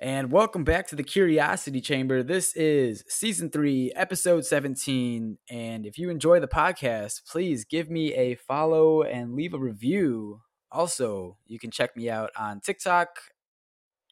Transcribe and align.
And 0.00 0.30
welcome 0.30 0.62
back 0.62 0.86
to 0.88 0.96
the 0.96 1.02
Curiosity 1.02 1.80
Chamber. 1.80 2.22
This 2.22 2.54
is 2.54 3.02
season 3.08 3.50
three, 3.50 3.90
episode 3.96 4.46
17. 4.46 5.38
And 5.50 5.84
if 5.84 5.98
you 5.98 6.08
enjoy 6.08 6.38
the 6.38 6.46
podcast, 6.46 7.22
please 7.28 7.64
give 7.64 7.90
me 7.90 8.14
a 8.14 8.36
follow 8.36 9.02
and 9.02 9.34
leave 9.34 9.54
a 9.54 9.58
review. 9.58 10.42
Also, 10.70 11.38
you 11.46 11.58
can 11.58 11.72
check 11.72 11.96
me 11.96 12.08
out 12.08 12.30
on 12.38 12.60
TikTok 12.60 13.08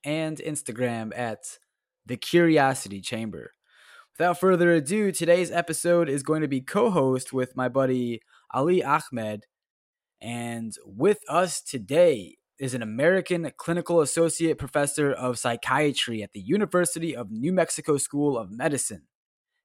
and 0.05 0.39
Instagram 0.39 1.17
at 1.17 1.45
the 2.05 2.17
Curiosity 2.17 3.01
Chamber. 3.01 3.53
Without 4.19 4.41
further 4.41 4.73
ado, 4.73 5.13
today's 5.13 5.53
episode 5.53 6.09
is 6.09 6.25
going 6.25 6.43
to 6.43 6.49
be 6.49 6.61
co 6.61 6.91
host 6.91 7.33
with 7.33 7.55
my 7.55 7.69
buddy 7.69 8.23
Ali 8.53 8.83
Ahmed. 8.83 9.45
And 10.21 10.73
with 10.85 11.21
us 11.29 11.61
today 11.61 12.39
is 12.59 12.75
an 12.75 12.83
American 12.83 13.51
clinical 13.57 14.01
associate 14.01 14.59
professor 14.59 15.13
of 15.13 15.39
psychiatry 15.39 16.23
at 16.23 16.33
the 16.33 16.41
University 16.41 17.15
of 17.15 17.31
New 17.31 17.53
Mexico 17.53 17.97
School 17.99 18.39
of 18.39 18.51
Medicine. 18.51 19.03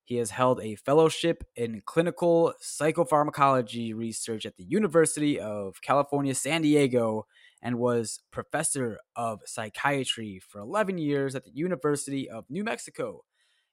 He 0.04 0.18
has 0.18 0.32
held 0.32 0.60
a 0.62 0.76
fellowship 0.76 1.44
in 1.56 1.84
clinical 1.86 2.54
psychopharmacology 2.62 3.96
research 3.96 4.46
at 4.46 4.58
the 4.58 4.66
University 4.66 5.40
of 5.40 5.82
California, 5.82 6.36
San 6.36 6.64
Diego, 6.64 7.28
and 7.62 7.80
was 7.80 8.20
professor 8.30 9.00
of 9.16 9.40
psychiatry 9.46 10.42
for 10.46 10.60
11 10.60 10.98
years 10.98 11.34
at 11.34 11.46
the 11.46 11.52
University 11.54 12.30
of 12.30 12.44
New 12.50 12.64
Mexico. 12.64 13.24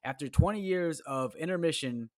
After 0.04 0.28
20 0.28 0.60
years 0.60 1.00
of 1.00 1.34
intermission, 1.34 2.10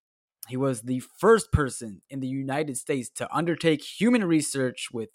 he 0.48 0.56
was 0.58 0.82
the 0.82 1.02
first 1.18 1.50
person 1.50 2.02
in 2.10 2.20
the 2.20 2.28
United 2.28 2.76
States 2.76 3.08
to 3.16 3.34
undertake 3.34 3.82
human 3.82 4.24
research 4.24 4.88
with 4.92 5.08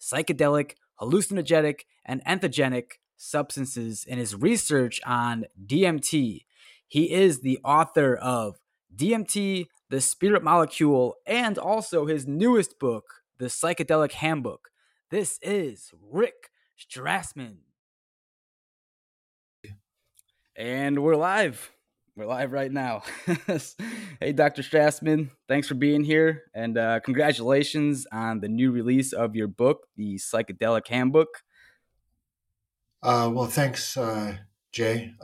psychedelic 0.00 0.72
hallucinogenic, 1.00 1.80
and 2.04 2.24
entheogenic 2.24 2.92
substances 3.16 4.04
in 4.04 4.18
his 4.18 4.34
research 4.34 5.00
on 5.06 5.44
DMT. 5.64 6.44
He 6.88 7.12
is 7.12 7.40
the 7.40 7.58
author 7.64 8.16
of 8.16 8.58
DMT, 8.94 9.66
the 9.88 10.00
Spirit 10.00 10.42
Molecule, 10.42 11.16
and 11.26 11.58
also 11.58 12.06
his 12.06 12.26
newest 12.26 12.78
book, 12.78 13.22
The 13.38 13.46
Psychedelic 13.46 14.12
Handbook. 14.12 14.70
This 15.10 15.38
is 15.42 15.92
Rick 16.10 16.50
Strassman. 16.78 17.58
And 20.56 21.02
we're 21.02 21.16
live. 21.16 21.72
We're 22.20 22.26
live 22.26 22.52
right 22.52 22.70
now. 22.70 23.02
hey, 24.20 24.32
Dr. 24.34 24.60
Strassman, 24.60 25.30
thanks 25.48 25.66
for 25.66 25.74
being 25.74 26.04
here. 26.04 26.42
And 26.52 26.76
uh, 26.76 27.00
congratulations 27.00 28.06
on 28.12 28.40
the 28.40 28.48
new 28.48 28.72
release 28.72 29.14
of 29.14 29.34
your 29.34 29.48
book, 29.48 29.86
The 29.96 30.16
Psychedelic 30.16 30.86
Handbook. 30.88 31.28
Uh, 33.02 33.30
well, 33.32 33.46
thanks, 33.46 33.96
uh, 33.96 34.36
Jay. 34.70 35.14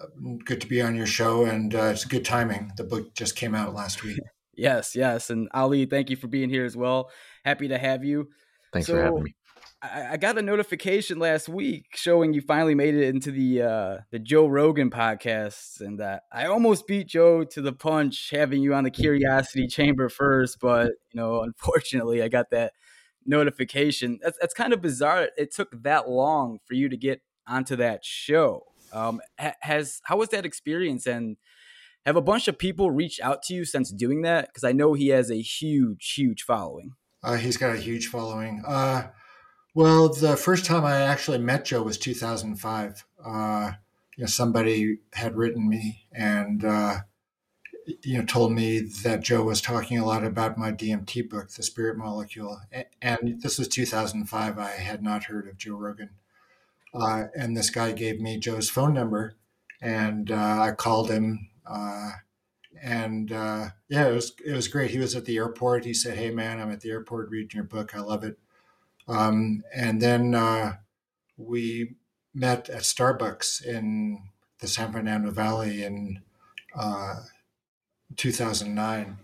Good 0.46 0.62
to 0.62 0.66
be 0.66 0.80
on 0.80 0.96
your 0.96 1.04
show. 1.04 1.44
And 1.44 1.74
uh, 1.74 1.90
it's 1.92 2.06
good 2.06 2.24
timing. 2.24 2.72
The 2.78 2.84
book 2.84 3.12
just 3.14 3.36
came 3.36 3.54
out 3.54 3.74
last 3.74 4.02
week. 4.02 4.18
yes, 4.56 4.96
yes. 4.96 5.28
And 5.28 5.50
Ali, 5.52 5.84
thank 5.84 6.08
you 6.08 6.16
for 6.16 6.28
being 6.28 6.48
here 6.48 6.64
as 6.64 6.78
well. 6.78 7.10
Happy 7.44 7.68
to 7.68 7.76
have 7.76 8.04
you. 8.04 8.30
Thanks 8.72 8.86
so, 8.86 8.94
for 8.94 9.02
having 9.02 9.22
me. 9.22 9.35
I, 9.82 10.12
I 10.12 10.16
got 10.16 10.38
a 10.38 10.42
notification 10.42 11.18
last 11.18 11.48
week 11.48 11.86
showing 11.94 12.32
you 12.32 12.40
finally 12.40 12.74
made 12.74 12.94
it 12.94 13.08
into 13.08 13.30
the 13.30 13.62
uh, 13.62 13.98
the 14.10 14.18
Joe 14.18 14.46
Rogan 14.46 14.90
podcast, 14.90 15.80
and 15.80 16.00
uh, 16.00 16.20
I 16.32 16.46
almost 16.46 16.86
beat 16.86 17.08
Joe 17.08 17.44
to 17.44 17.60
the 17.60 17.72
punch 17.72 18.30
having 18.30 18.62
you 18.62 18.74
on 18.74 18.84
the 18.84 18.90
Curiosity 18.90 19.66
Chamber 19.66 20.08
first, 20.08 20.58
but 20.60 20.92
you 21.12 21.20
know, 21.20 21.42
unfortunately, 21.42 22.22
I 22.22 22.28
got 22.28 22.50
that 22.50 22.72
notification. 23.24 24.18
That's 24.22 24.38
that's 24.40 24.54
kind 24.54 24.72
of 24.72 24.80
bizarre. 24.80 25.28
It 25.36 25.54
took 25.54 25.70
that 25.82 26.08
long 26.08 26.58
for 26.64 26.74
you 26.74 26.88
to 26.88 26.96
get 26.96 27.20
onto 27.46 27.76
that 27.76 28.04
show. 28.04 28.64
Um, 28.92 29.20
has 29.38 30.00
how 30.04 30.16
was 30.16 30.30
that 30.30 30.46
experience 30.46 31.06
and 31.06 31.36
have 32.06 32.16
a 32.16 32.22
bunch 32.22 32.48
of 32.48 32.58
people 32.58 32.90
reached 32.90 33.20
out 33.20 33.42
to 33.44 33.54
you 33.54 33.64
since 33.64 33.92
doing 33.92 34.22
that? 34.22 34.48
Because 34.48 34.64
I 34.64 34.72
know 34.72 34.94
he 34.94 35.08
has 35.08 35.30
a 35.30 35.40
huge, 35.40 36.14
huge 36.16 36.42
following. 36.42 36.92
Uh, 37.22 37.34
he's 37.34 37.56
got 37.56 37.74
a 37.74 37.78
huge 37.78 38.06
following. 38.06 38.62
Uh, 38.66 39.08
well, 39.76 40.08
the 40.08 40.38
first 40.38 40.64
time 40.64 40.86
I 40.86 41.02
actually 41.02 41.36
met 41.36 41.66
Joe 41.66 41.82
was 41.82 41.98
2005. 41.98 43.04
Uh, 43.22 43.72
you 44.16 44.22
know, 44.22 44.26
somebody 44.26 45.00
had 45.12 45.36
written 45.36 45.68
me 45.68 46.06
and 46.10 46.64
uh, 46.64 47.00
you 48.02 48.16
know 48.16 48.24
told 48.24 48.52
me 48.52 48.78
that 49.04 49.20
Joe 49.20 49.42
was 49.42 49.60
talking 49.60 49.98
a 49.98 50.06
lot 50.06 50.24
about 50.24 50.56
my 50.56 50.72
DMT 50.72 51.28
book, 51.28 51.50
The 51.50 51.62
Spirit 51.62 51.98
Molecule, 51.98 52.58
and 53.02 53.42
this 53.42 53.58
was 53.58 53.68
2005. 53.68 54.58
I 54.58 54.70
had 54.70 55.02
not 55.02 55.24
heard 55.24 55.46
of 55.46 55.58
Joe 55.58 55.76
Rogan, 55.76 56.08
uh, 56.94 57.24
and 57.38 57.54
this 57.54 57.68
guy 57.68 57.92
gave 57.92 58.18
me 58.18 58.38
Joe's 58.38 58.70
phone 58.70 58.94
number, 58.94 59.34
and 59.82 60.30
uh, 60.30 60.62
I 60.62 60.72
called 60.72 61.10
him. 61.10 61.50
Uh, 61.66 62.12
and 62.82 63.30
uh, 63.30 63.68
yeah, 63.90 64.08
it 64.08 64.14
was 64.14 64.32
it 64.42 64.52
was 64.52 64.68
great. 64.68 64.92
He 64.92 64.98
was 64.98 65.14
at 65.14 65.26
the 65.26 65.36
airport. 65.36 65.84
He 65.84 65.92
said, 65.92 66.16
"Hey, 66.16 66.30
man, 66.30 66.62
I'm 66.62 66.72
at 66.72 66.80
the 66.80 66.90
airport 66.92 67.28
reading 67.28 67.50
your 67.52 67.64
book. 67.64 67.94
I 67.94 68.00
love 68.00 68.24
it." 68.24 68.38
Um, 69.08 69.62
and 69.74 70.00
then 70.00 70.34
uh, 70.34 70.76
we 71.36 71.96
met 72.34 72.68
at 72.68 72.82
Starbucks 72.82 73.64
in 73.64 74.22
the 74.60 74.66
San 74.66 74.92
Fernando 74.92 75.30
Valley 75.30 75.82
in 75.82 76.22
uh, 76.74 77.20
2009. 78.16 79.18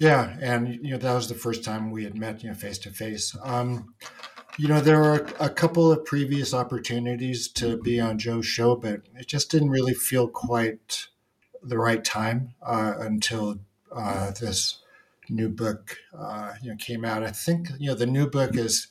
Yeah, 0.00 0.36
and 0.40 0.74
you 0.82 0.92
know 0.92 0.96
that 0.96 1.14
was 1.14 1.28
the 1.28 1.34
first 1.34 1.62
time 1.62 1.90
we 1.90 2.04
had 2.04 2.16
met, 2.16 2.42
you 2.42 2.48
know, 2.48 2.54
face 2.54 2.78
to 2.78 2.90
face. 2.90 3.36
You 4.58 4.68
know, 4.68 4.80
there 4.80 4.98
were 4.98 5.26
a 5.38 5.48
couple 5.48 5.90
of 5.90 6.04
previous 6.04 6.52
opportunities 6.52 7.48
to 7.52 7.78
be 7.78 8.00
on 8.00 8.18
Joe's 8.18 8.46
show, 8.46 8.76
but 8.76 9.02
it 9.14 9.26
just 9.26 9.50
didn't 9.50 9.70
really 9.70 9.94
feel 9.94 10.28
quite 10.28 11.06
the 11.62 11.78
right 11.78 12.04
time 12.04 12.54
uh, 12.60 12.94
until 12.98 13.60
uh, 13.90 14.32
this 14.32 14.82
new 15.28 15.48
book, 15.48 15.96
uh, 16.16 16.54
you 16.62 16.70
know, 16.70 16.76
came 16.76 17.04
out. 17.04 17.22
I 17.22 17.30
think 17.30 17.68
you 17.78 17.88
know 17.88 17.94
the 17.94 18.06
new 18.06 18.28
book 18.28 18.56
is 18.56 18.88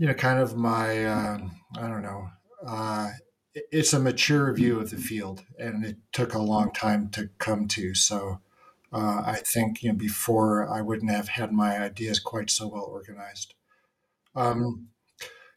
you 0.00 0.06
know, 0.06 0.14
kind 0.14 0.40
of 0.40 0.56
my, 0.56 1.04
um, 1.04 1.52
I 1.76 1.86
don't 1.86 2.00
know, 2.00 2.30
uh, 2.66 3.10
it's 3.54 3.92
a 3.92 4.00
mature 4.00 4.50
view 4.54 4.80
of 4.80 4.88
the 4.88 4.96
field, 4.96 5.42
and 5.58 5.84
it 5.84 5.98
took 6.10 6.32
a 6.32 6.38
long 6.38 6.72
time 6.72 7.10
to 7.10 7.28
come 7.36 7.68
to. 7.68 7.94
So 7.94 8.40
uh, 8.94 9.22
I 9.26 9.42
think 9.44 9.82
you 9.82 9.90
know 9.90 9.98
before 9.98 10.66
I 10.66 10.80
wouldn't 10.80 11.10
have 11.10 11.28
had 11.28 11.52
my 11.52 11.78
ideas 11.78 12.18
quite 12.18 12.48
so 12.48 12.68
well 12.68 12.84
organized. 12.84 13.52
Um, 14.34 14.88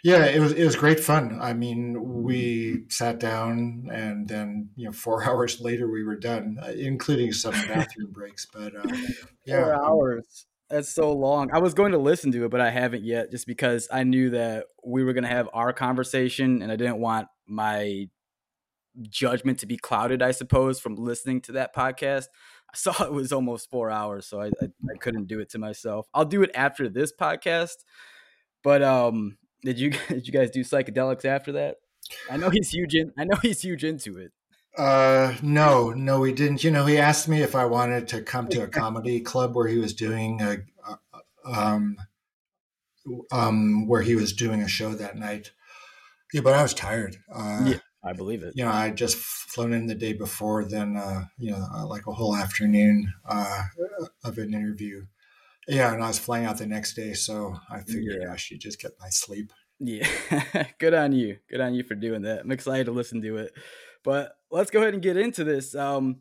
yeah, 0.04 0.26
it 0.26 0.42
was 0.42 0.52
it 0.52 0.66
was 0.66 0.76
great 0.76 1.00
fun. 1.00 1.40
I 1.42 1.54
mean, 1.54 2.24
we 2.24 2.84
sat 2.90 3.22
down, 3.22 3.88
and 3.94 4.28
then 4.28 4.72
you 4.76 4.88
know, 4.88 4.92
four 4.92 5.24
hours 5.30 5.62
later 5.62 5.90
we 5.90 6.04
were 6.04 6.18
done, 6.18 6.58
uh, 6.62 6.72
including 6.72 7.32
some 7.32 7.54
bathroom 7.54 8.12
breaks. 8.12 8.46
But 8.46 8.76
uh, 8.76 8.98
yeah, 9.46 9.64
four 9.64 9.86
hours. 9.86 10.48
That's 10.74 10.90
so 10.90 11.14
long. 11.14 11.52
I 11.54 11.60
was 11.60 11.76
going 11.76 11.92
to 11.92 12.00
listen 12.00 12.32
to 12.32 12.46
it, 12.46 12.50
but 12.50 12.60
I 12.60 12.72
haven't 12.72 13.04
yet 13.04 13.30
just 13.30 13.46
because 13.46 13.88
I 13.92 14.04
knew 14.04 14.32
that 14.32 14.66
we 14.84 15.04
were 15.04 15.14
going 15.14 15.24
to 15.24 15.30
have 15.30 15.48
our 15.54 15.72
conversation 15.72 16.64
and 16.64 16.72
I 16.72 16.76
didn't 16.76 16.98
want 16.98 17.28
my 17.46 18.10
judgment 19.08 19.60
to 19.60 19.68
be 19.68 19.78
clouded, 19.78 20.24
I 20.24 20.32
suppose, 20.32 20.80
from 20.80 20.96
listening 20.96 21.42
to 21.42 21.52
that 21.52 21.76
podcast. 21.76 22.26
I 22.74 22.76
saw 22.76 23.04
it 23.04 23.14
was 23.14 23.32
almost 23.32 23.70
four 23.70 23.92
hours, 23.92 24.26
so 24.26 24.42
I, 24.42 24.48
I, 24.48 24.66
I 24.66 24.98
couldn't 25.00 25.28
do 25.28 25.40
it 25.40 25.52
to 25.52 25.60
myself. 25.60 26.08
I'll 26.12 26.26
do 26.26 26.42
it 26.42 26.50
after 26.56 26.90
this 26.90 27.14
podcast. 27.14 27.76
But 28.64 28.82
um, 28.82 29.38
did 29.62 29.78
you 29.78 29.92
did 30.08 30.26
you 30.26 30.34
guys 30.34 30.50
do 30.50 30.62
psychedelics 30.62 31.24
after 31.24 31.52
that? 31.52 31.76
I 32.32 32.38
know 32.38 32.50
he's 32.50 32.72
huge 32.72 32.96
in 32.96 33.12
I 33.16 33.26
know 33.26 33.38
he's 33.44 33.62
huge 33.62 33.84
into 33.84 34.18
it. 34.18 34.32
Uh, 34.78 35.36
no, 35.44 35.92
no, 35.92 36.24
he 36.24 36.34
didn't. 36.34 36.64
You 36.64 36.72
know, 36.72 36.86
he 36.86 36.98
asked 36.98 37.28
me 37.28 37.42
if 37.42 37.56
I 37.56 37.66
wanted 37.66 38.08
to 38.10 38.22
come 38.22 38.48
to 38.50 38.64
a 38.64 38.68
comedy 38.82 39.20
club 39.20 39.56
where 39.56 39.68
he 39.68 39.78
was 39.78 39.94
doing 39.94 40.42
a, 40.42 40.58
um, 41.46 41.98
um, 43.32 43.88
where 43.88 44.02
he 44.02 44.16
was 44.16 44.34
doing 44.34 44.62
a 44.62 44.68
show 44.68 44.94
that 44.94 45.18
night. 45.18 45.52
Yeah, 46.34 46.42
but 46.42 46.54
I 46.54 46.64
was 46.64 46.74
tired. 46.74 47.18
Uh, 47.32 47.66
yeah, 47.66 47.80
I 48.04 48.14
believe 48.14 48.42
it. 48.42 48.54
You 48.56 48.66
know, 48.66 48.72
I 48.72 48.90
just 48.90 49.18
flown 49.18 49.74
in 49.74 49.86
the 49.86 49.96
day 49.96 50.14
before, 50.14 50.66
then 50.66 50.98
uh, 50.98 51.26
you 51.38 51.52
know, 51.52 51.68
uh, 51.74 51.86
like 51.86 52.08
a 52.08 52.14
whole 52.14 52.36
afternoon 52.36 53.14
uh, 53.28 53.64
of 54.24 54.38
an 54.40 54.54
interview. 54.54 55.06
Yeah, 55.68 55.94
and 55.94 56.04
I 56.04 56.08
was 56.08 56.20
flying 56.20 56.46
out 56.46 56.58
the 56.58 56.66
next 56.66 56.96
day, 56.96 57.14
so 57.14 57.56
I 57.70 57.82
figured 57.82 58.24
yeah. 58.24 58.34
I 58.34 58.36
should 58.36 58.60
just 58.60 58.82
get 58.82 58.92
my 59.00 59.10
sleep. 59.10 59.54
Yeah, 59.80 60.08
good 60.80 60.94
on 60.94 61.12
you. 61.12 61.38
Good 61.50 61.62
on 61.62 61.74
you 61.74 61.84
for 61.84 61.96
doing 61.96 62.24
that. 62.24 62.42
I'm 62.42 62.52
excited 62.52 62.86
to 62.86 62.92
listen 62.92 63.22
to 63.22 63.38
it. 63.38 63.54
But 64.04 64.34
let's 64.52 64.72
go 64.72 64.82
ahead 64.82 64.94
and 64.94 65.04
get 65.04 65.18
into 65.18 65.44
this. 65.44 65.76
Um, 65.76 66.18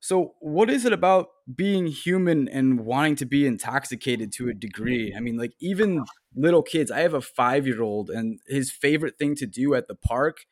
so, 0.00 0.34
what 0.40 0.68
is 0.68 0.84
it 0.84 0.92
about 0.92 1.28
being 1.54 1.86
human 1.86 2.46
and 2.48 2.80
wanting 2.80 3.16
to 3.16 3.24
be 3.24 3.46
intoxicated 3.46 4.32
to 4.32 4.50
a 4.50 4.54
degree? 4.54 5.14
I 5.16 5.20
mean, 5.20 5.38
like, 5.38 5.54
even 5.60 6.04
little 6.34 6.62
kids, 6.62 6.90
I 6.90 7.00
have 7.00 7.14
a 7.14 7.22
five 7.22 7.66
year 7.66 7.82
old, 7.82 8.10
and 8.10 8.38
his 8.46 8.70
favorite 8.70 9.18
thing 9.18 9.34
to 9.36 9.46
do 9.46 9.74
at 9.74 9.88
the 9.88 9.94
park 9.94 10.44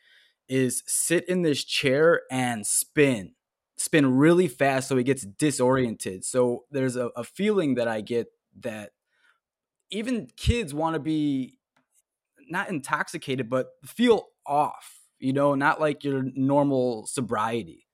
is 0.48 0.82
sit 0.86 1.28
in 1.28 1.42
this 1.42 1.64
chair 1.64 2.22
and 2.30 2.66
spin, 2.66 3.34
spin 3.76 4.16
really 4.16 4.48
fast 4.48 4.88
so 4.88 4.96
he 4.96 5.04
gets 5.04 5.26
disoriented. 5.26 6.24
So, 6.24 6.64
there's 6.70 6.96
a, 6.96 7.08
a 7.14 7.22
feeling 7.22 7.74
that 7.74 7.88
I 7.88 8.00
get 8.00 8.28
that 8.60 8.92
even 9.90 10.28
kids 10.36 10.72
want 10.72 10.94
to 10.94 11.00
be 11.00 11.58
not 12.48 12.70
intoxicated, 12.70 13.50
but 13.50 13.66
feel 13.84 14.28
off 14.46 15.01
you 15.22 15.32
know, 15.32 15.54
not 15.54 15.80
like 15.80 16.04
your 16.04 16.22
normal 16.34 17.06
sobriety? 17.06 17.86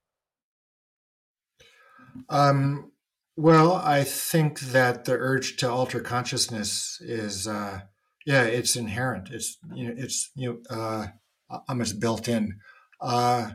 Um, 2.29 2.93
well, 3.37 3.75
I 3.75 4.05
think 4.05 4.61
that 4.61 5.05
the 5.05 5.13
urge 5.13 5.57
to 5.59 5.71
alter 5.71 6.01
consciousness 6.01 7.01
is, 7.01 7.47
uh, 7.47 7.83
yeah, 8.27 8.43
it's 8.43 8.77
inherent. 8.77 9.31
It's 9.31 9.59
you 9.73 9.89
know, 9.89 9.95
it's 9.97 10.31
you 10.35 10.63
know, 10.71 10.77
uh, 10.77 11.07
almost 11.69 12.01
built 12.01 12.29
in. 12.29 12.59
Uh, 13.01 13.53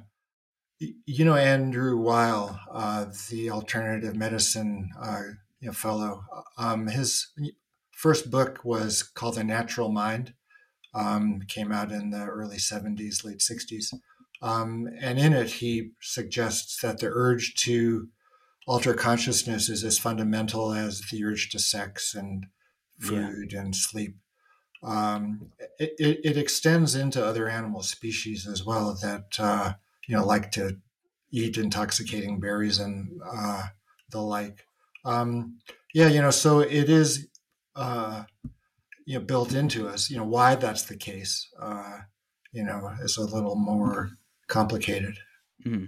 you 0.79 1.25
know, 1.25 1.35
Andrew 1.35 1.97
Weil, 1.97 2.59
uh, 2.71 3.05
the 3.29 3.49
alternative 3.49 4.15
medicine 4.15 4.89
uh, 5.01 5.21
you 5.59 5.67
know, 5.67 5.73
fellow, 5.73 6.25
um, 6.57 6.87
his 6.87 7.27
first 7.91 8.29
book 8.29 8.65
was 8.65 9.03
called 9.03 9.35
The 9.35 9.43
Natural 9.43 9.89
Mind. 9.89 10.33
Um, 10.93 11.41
came 11.47 11.71
out 11.71 11.91
in 11.91 12.11
the 12.11 12.25
early 12.25 12.57
70s, 12.57 13.23
late 13.25 13.39
60s. 13.39 13.93
Um, 14.43 14.89
and 14.99 15.17
in 15.17 15.33
it, 15.33 15.49
he 15.49 15.91
suggests 16.01 16.81
that 16.81 16.99
the 16.99 17.09
urge 17.11 17.55
to 17.63 18.09
alter 18.67 18.93
consciousness 18.93 19.69
is 19.69 19.83
as 19.83 19.97
fundamental 19.97 20.73
as 20.73 21.01
the 21.11 21.23
urge 21.23 21.49
to 21.49 21.59
sex 21.59 22.13
and 22.13 22.47
food 22.99 23.51
yeah. 23.53 23.61
and 23.61 23.75
sleep. 23.75 24.15
Um, 24.83 25.51
it, 25.79 25.93
it, 25.97 26.19
it, 26.25 26.37
extends 26.37 26.93
into 26.93 27.25
other 27.25 27.47
animal 27.47 27.83
species 27.83 28.45
as 28.45 28.65
well 28.65 28.97
that 29.01 29.39
uh, 29.39 29.73
you 30.07 30.15
know 30.15 30.25
like 30.25 30.51
to 30.51 30.77
eat 31.31 31.57
intoxicating 31.57 32.41
berries 32.41 32.79
and 32.79 33.21
uh, 33.25 33.67
the 34.11 34.19
like. 34.19 34.65
Um, 35.05 35.59
yeah, 35.93 36.07
you 36.07 36.21
know, 36.21 36.31
so 36.31 36.59
it 36.59 36.89
is 36.89 37.27
uh, 37.77 38.23
you 39.05 39.19
know 39.19 39.25
built 39.25 39.53
into 39.53 39.87
us. 39.87 40.09
You 40.09 40.17
know 40.17 40.25
why 40.25 40.55
that's 40.55 40.83
the 40.83 40.97
case. 40.97 41.47
Uh, 41.59 41.99
you 42.51 42.63
know, 42.63 42.91
is 43.01 43.17
a 43.17 43.25
little 43.25 43.55
more 43.55 44.11
complicated. 44.47 45.15
Mm-hmm. 45.65 45.85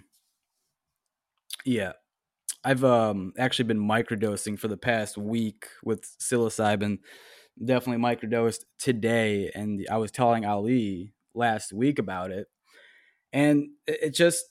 Yeah, 1.65 1.94
I've 2.63 2.83
um 2.83 3.33
actually 3.38 3.65
been 3.65 3.79
microdosing 3.79 4.59
for 4.59 4.67
the 4.67 4.77
past 4.77 5.17
week 5.17 5.67
with 5.83 6.03
psilocybin. 6.19 7.00
Definitely 7.63 8.03
microdosed 8.03 8.65
today, 8.79 9.51
and 9.56 9.85
I 9.89 9.97
was 9.97 10.12
telling 10.12 10.45
Ali 10.45 11.13
last 11.33 11.71
week 11.71 12.00
about 12.00 12.31
it, 12.31 12.47
and 13.31 13.67
it 13.88 14.13
just 14.13 14.44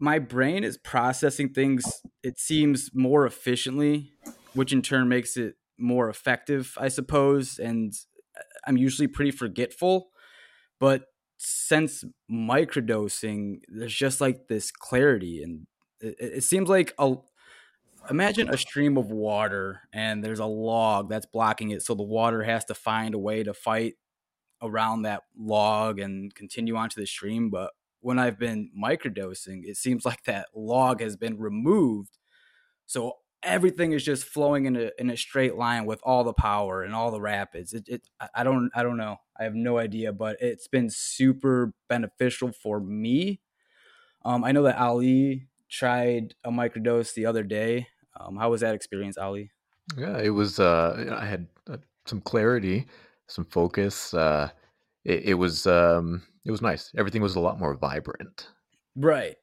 my 0.00 0.18
brain 0.18 0.64
is 0.64 0.76
processing 0.78 1.50
things. 1.50 2.02
It 2.24 2.38
seems 2.38 2.90
more 2.92 3.24
efficiently, 3.24 4.10
which 4.52 4.72
in 4.72 4.82
turn 4.82 5.08
makes 5.08 5.36
it 5.36 5.54
more 5.82 6.08
effective, 6.08 6.74
I 6.78 6.88
suppose. 6.88 7.58
And 7.58 7.92
uh, 8.38 8.42
I'm 8.66 8.76
usually 8.76 9.08
pretty 9.08 9.32
forgetful, 9.32 10.08
but 10.80 11.06
since 11.38 12.04
microdosing, 12.30 13.62
there's 13.68 13.94
just 13.94 14.20
like 14.20 14.46
this 14.48 14.70
clarity, 14.70 15.42
and 15.42 15.66
it, 16.00 16.16
it 16.18 16.44
seems 16.44 16.68
like 16.68 16.94
a 16.98 17.16
imagine 18.10 18.48
a 18.48 18.56
stream 18.56 18.96
of 18.96 19.10
water 19.10 19.82
and 19.92 20.24
there's 20.24 20.40
a 20.40 20.44
log 20.44 21.08
that's 21.08 21.26
blocking 21.26 21.70
it 21.70 21.82
so 21.82 21.94
the 21.94 22.02
water 22.02 22.42
has 22.42 22.64
to 22.64 22.74
find 22.74 23.14
a 23.14 23.18
way 23.18 23.42
to 23.42 23.54
fight 23.54 23.94
around 24.60 25.02
that 25.02 25.22
log 25.38 25.98
and 26.00 26.34
continue 26.34 26.74
onto 26.76 27.00
the 27.00 27.06
stream 27.06 27.50
but 27.50 27.70
when 28.00 28.18
i've 28.18 28.38
been 28.38 28.70
microdosing 28.76 29.60
it 29.64 29.76
seems 29.76 30.04
like 30.04 30.24
that 30.24 30.48
log 30.54 31.00
has 31.00 31.16
been 31.16 31.38
removed 31.38 32.18
so 32.86 33.12
everything 33.42 33.92
is 33.92 34.04
just 34.04 34.24
flowing 34.24 34.66
in 34.66 34.76
a 34.76 34.90
in 34.98 35.10
a 35.10 35.16
straight 35.16 35.56
line 35.56 35.84
with 35.84 36.00
all 36.04 36.24
the 36.24 36.32
power 36.32 36.82
and 36.82 36.94
all 36.94 37.10
the 37.10 37.20
rapids 37.20 37.72
it, 37.72 37.88
it 37.88 38.08
i 38.34 38.44
don't 38.44 38.70
i 38.74 38.82
don't 38.82 38.96
know 38.96 39.16
i 39.38 39.44
have 39.44 39.54
no 39.54 39.78
idea 39.78 40.12
but 40.12 40.36
it's 40.40 40.68
been 40.68 40.88
super 40.88 41.72
beneficial 41.88 42.52
for 42.52 42.80
me 42.80 43.40
um, 44.24 44.44
i 44.44 44.52
know 44.52 44.62
that 44.62 44.78
ali 44.78 45.48
tried 45.72 46.34
a 46.44 46.50
microdose 46.50 47.14
the 47.14 47.26
other 47.26 47.42
day. 47.42 47.88
Um, 48.20 48.36
how 48.36 48.50
was 48.50 48.60
that 48.60 48.74
experience, 48.74 49.16
Ali? 49.16 49.50
Yeah, 49.96 50.18
it 50.18 50.28
was. 50.30 50.60
Uh, 50.60 51.16
I 51.18 51.24
had 51.24 51.48
uh, 51.68 51.78
some 52.06 52.20
clarity, 52.20 52.86
some 53.26 53.46
focus. 53.46 54.14
Uh, 54.14 54.50
it, 55.04 55.30
it 55.30 55.34
was. 55.34 55.66
Um, 55.66 56.22
it 56.44 56.50
was 56.50 56.60
nice. 56.60 56.92
Everything 56.96 57.22
was 57.22 57.34
a 57.34 57.40
lot 57.40 57.58
more 57.58 57.74
vibrant. 57.74 58.48
Right. 58.94 59.36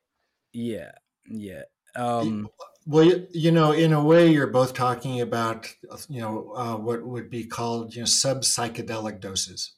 Yeah. 0.54 0.92
Yeah. 1.30 1.64
Um, 1.96 2.50
well, 2.86 3.04
you, 3.04 3.28
you 3.32 3.52
know, 3.52 3.72
in 3.72 3.94
a 3.94 4.04
way, 4.04 4.32
you're 4.32 4.48
both 4.48 4.74
talking 4.74 5.22
about 5.22 5.68
you 6.08 6.22
know 6.22 6.54
uh, 6.56 6.76
what 6.76 7.06
would 7.06 7.30
be 7.30 7.46
called 7.46 7.96
you 7.96 8.02
know 8.02 8.06
sub 8.06 8.42
psychedelic 8.42 9.20
doses. 9.20 9.74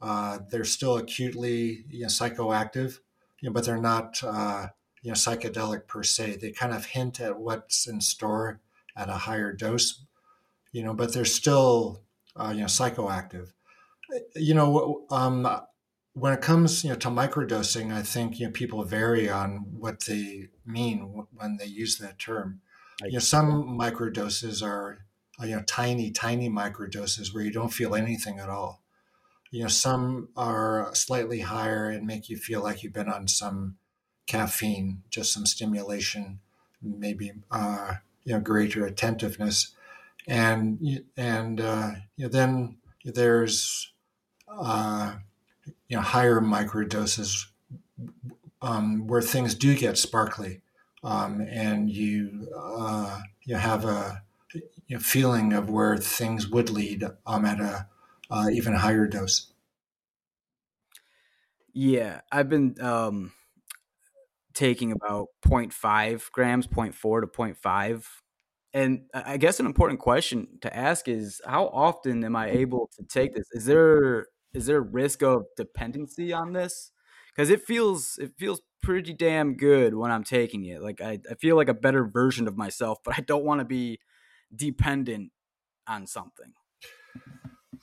Uh, 0.00 0.38
they're 0.50 0.64
still 0.64 0.96
acutely 0.98 1.84
you 1.88 2.02
know, 2.02 2.08
psychoactive, 2.08 2.98
you 3.40 3.48
know, 3.48 3.52
but 3.52 3.64
they're 3.64 3.80
not 3.80 4.22
uh, 4.22 4.68
you 5.02 5.10
know 5.10 5.14
psychedelic 5.14 5.86
per 5.86 6.02
se. 6.02 6.36
They 6.36 6.50
kind 6.50 6.72
of 6.72 6.86
hint 6.86 7.20
at 7.20 7.38
what's 7.38 7.86
in 7.86 8.00
store 8.00 8.60
at 8.96 9.08
a 9.08 9.14
higher 9.14 9.52
dose, 9.52 10.04
you 10.72 10.82
know, 10.82 10.94
but 10.94 11.12
they're 11.12 11.24
still 11.24 12.02
uh, 12.36 12.52
you 12.54 12.60
know 12.60 12.66
psychoactive. 12.66 13.48
You 14.36 14.54
know, 14.54 15.06
um, 15.10 15.48
when 16.12 16.32
it 16.32 16.40
comes 16.40 16.84
you 16.84 16.90
know 16.90 16.96
to 16.96 17.08
microdosing, 17.08 17.92
I 17.92 18.02
think 18.02 18.38
you 18.38 18.46
know 18.46 18.52
people 18.52 18.82
vary 18.84 19.28
on 19.28 19.66
what 19.78 20.00
they 20.06 20.48
mean 20.66 21.26
when 21.34 21.56
they 21.56 21.66
use 21.66 21.98
that 21.98 22.18
term. 22.18 22.60
You 23.04 23.14
know, 23.14 23.18
some 23.18 23.78
microdoses 23.78 24.62
are 24.66 25.06
you 25.40 25.56
know 25.56 25.62
tiny, 25.62 26.10
tiny 26.10 26.48
microdoses 26.48 27.34
where 27.34 27.44
you 27.44 27.52
don't 27.52 27.72
feel 27.72 27.94
anything 27.94 28.38
at 28.38 28.48
all. 28.48 28.82
You 29.50 29.62
know, 29.62 29.68
some 29.68 30.28
are 30.36 30.94
slightly 30.94 31.40
higher 31.40 31.88
and 31.88 32.06
make 32.06 32.28
you 32.28 32.36
feel 32.36 32.62
like 32.62 32.82
you've 32.82 32.92
been 32.92 33.08
on 33.08 33.28
some 33.28 33.78
caffeine, 34.26 35.02
just 35.10 35.32
some 35.32 35.46
stimulation, 35.46 36.40
maybe 36.82 37.32
uh, 37.50 37.94
you 38.24 38.34
know 38.34 38.40
greater 38.40 38.84
attentiveness, 38.86 39.74
and 40.26 41.04
and 41.16 41.60
uh, 41.60 41.92
you 42.16 42.24
know, 42.26 42.28
then 42.30 42.78
there's 43.04 43.92
uh, 44.48 45.16
you 45.88 45.96
know 45.96 46.02
higher 46.02 46.40
microdoses 46.40 47.46
um, 48.62 49.06
where 49.06 49.22
things 49.22 49.54
do 49.54 49.74
get 49.76 49.98
sparkly, 49.98 50.60
um, 51.04 51.40
and 51.50 51.90
you 51.90 52.48
uh, 52.56 53.20
you 53.44 53.56
have 53.56 53.84
a 53.84 54.22
you 54.52 54.96
know, 54.96 55.00
feeling 55.00 55.52
of 55.52 55.70
where 55.70 55.96
things 55.96 56.48
would 56.48 56.70
lead 56.70 57.04
um, 57.26 57.44
at 57.44 57.60
a 57.60 57.88
uh, 58.30 58.48
even 58.52 58.74
higher 58.74 59.06
dose. 59.06 59.52
Yeah, 61.72 62.22
I've 62.32 62.48
been 62.48 62.80
um, 62.80 63.32
taking 64.54 64.92
about 64.92 65.28
0.5 65.46 66.30
grams, 66.32 66.66
0.4 66.66 67.20
to 67.20 67.26
0.5. 67.26 68.22
And 68.72 69.02
I 69.14 69.36
guess 69.38 69.60
an 69.60 69.66
important 69.66 70.00
question 70.00 70.48
to 70.60 70.74
ask 70.76 71.08
is 71.08 71.40
how 71.46 71.66
often 71.68 72.24
am 72.24 72.36
I 72.36 72.50
able 72.50 72.90
to 72.98 73.04
take 73.04 73.34
this? 73.34 73.46
Is 73.52 73.64
there 73.64 74.26
is 74.52 74.66
there 74.66 74.78
a 74.78 74.82
risk 74.82 75.22
of 75.22 75.44
dependency 75.56 76.32
on 76.32 76.52
this? 76.52 76.90
Because 77.36 77.50
it 77.50 77.62
feels 77.62 78.18
it 78.18 78.32
feels 78.38 78.62
pretty 78.82 79.12
damn 79.12 79.54
good 79.54 79.94
when 79.94 80.10
I'm 80.10 80.24
taking 80.24 80.64
it. 80.64 80.82
Like 80.82 81.00
I, 81.00 81.20
I 81.30 81.34
feel 81.34 81.56
like 81.56 81.68
a 81.68 81.74
better 81.74 82.06
version 82.06 82.48
of 82.48 82.56
myself, 82.56 82.98
but 83.04 83.18
I 83.18 83.20
don't 83.20 83.44
want 83.44 83.60
to 83.60 83.64
be 83.64 83.98
dependent 84.54 85.32
on 85.86 86.06
something. 86.06 86.52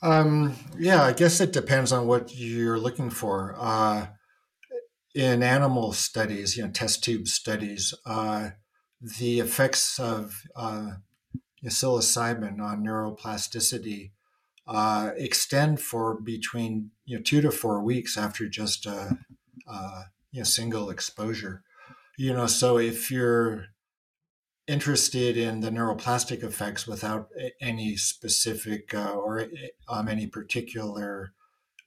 Um, 0.02 0.56
yeah, 0.78 1.02
I 1.02 1.12
guess 1.12 1.40
it 1.40 1.52
depends 1.52 1.92
on 1.92 2.06
what 2.06 2.34
you're 2.34 2.78
looking 2.78 3.10
for. 3.10 3.54
Uh, 3.58 4.08
in 5.14 5.42
animal 5.42 5.92
studies, 5.92 6.56
you 6.56 6.64
know, 6.64 6.70
test 6.70 7.04
tube 7.04 7.28
studies, 7.28 7.94
uh, 8.04 8.50
the 9.00 9.38
effects 9.38 10.00
of 10.00 10.42
uh, 10.56 10.92
psilocybin 11.64 12.60
on 12.60 12.84
neuroplasticity 12.84 14.10
uh, 14.66 15.10
extend 15.16 15.80
for 15.80 16.18
between 16.20 16.90
you 17.04 17.16
know 17.16 17.22
two 17.22 17.40
to 17.40 17.50
four 17.50 17.82
weeks 17.82 18.16
after 18.16 18.48
just 18.48 18.86
a, 18.86 19.18
a 19.66 20.04
you 20.30 20.40
know, 20.40 20.44
single 20.44 20.90
exposure. 20.90 21.62
You 22.16 22.32
know, 22.32 22.46
so 22.46 22.78
if 22.78 23.10
you're 23.10 23.66
interested 24.66 25.36
in 25.36 25.60
the 25.60 25.70
neuroplastic 25.70 26.42
effects 26.42 26.86
without 26.86 27.28
any 27.60 27.96
specific 27.96 28.94
uh, 28.94 29.12
or 29.12 29.46
um, 29.88 30.08
any 30.08 30.26
particular 30.26 31.32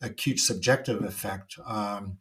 acute 0.01 0.39
subjective 0.39 1.03
effect, 1.03 1.55
um, 1.65 2.19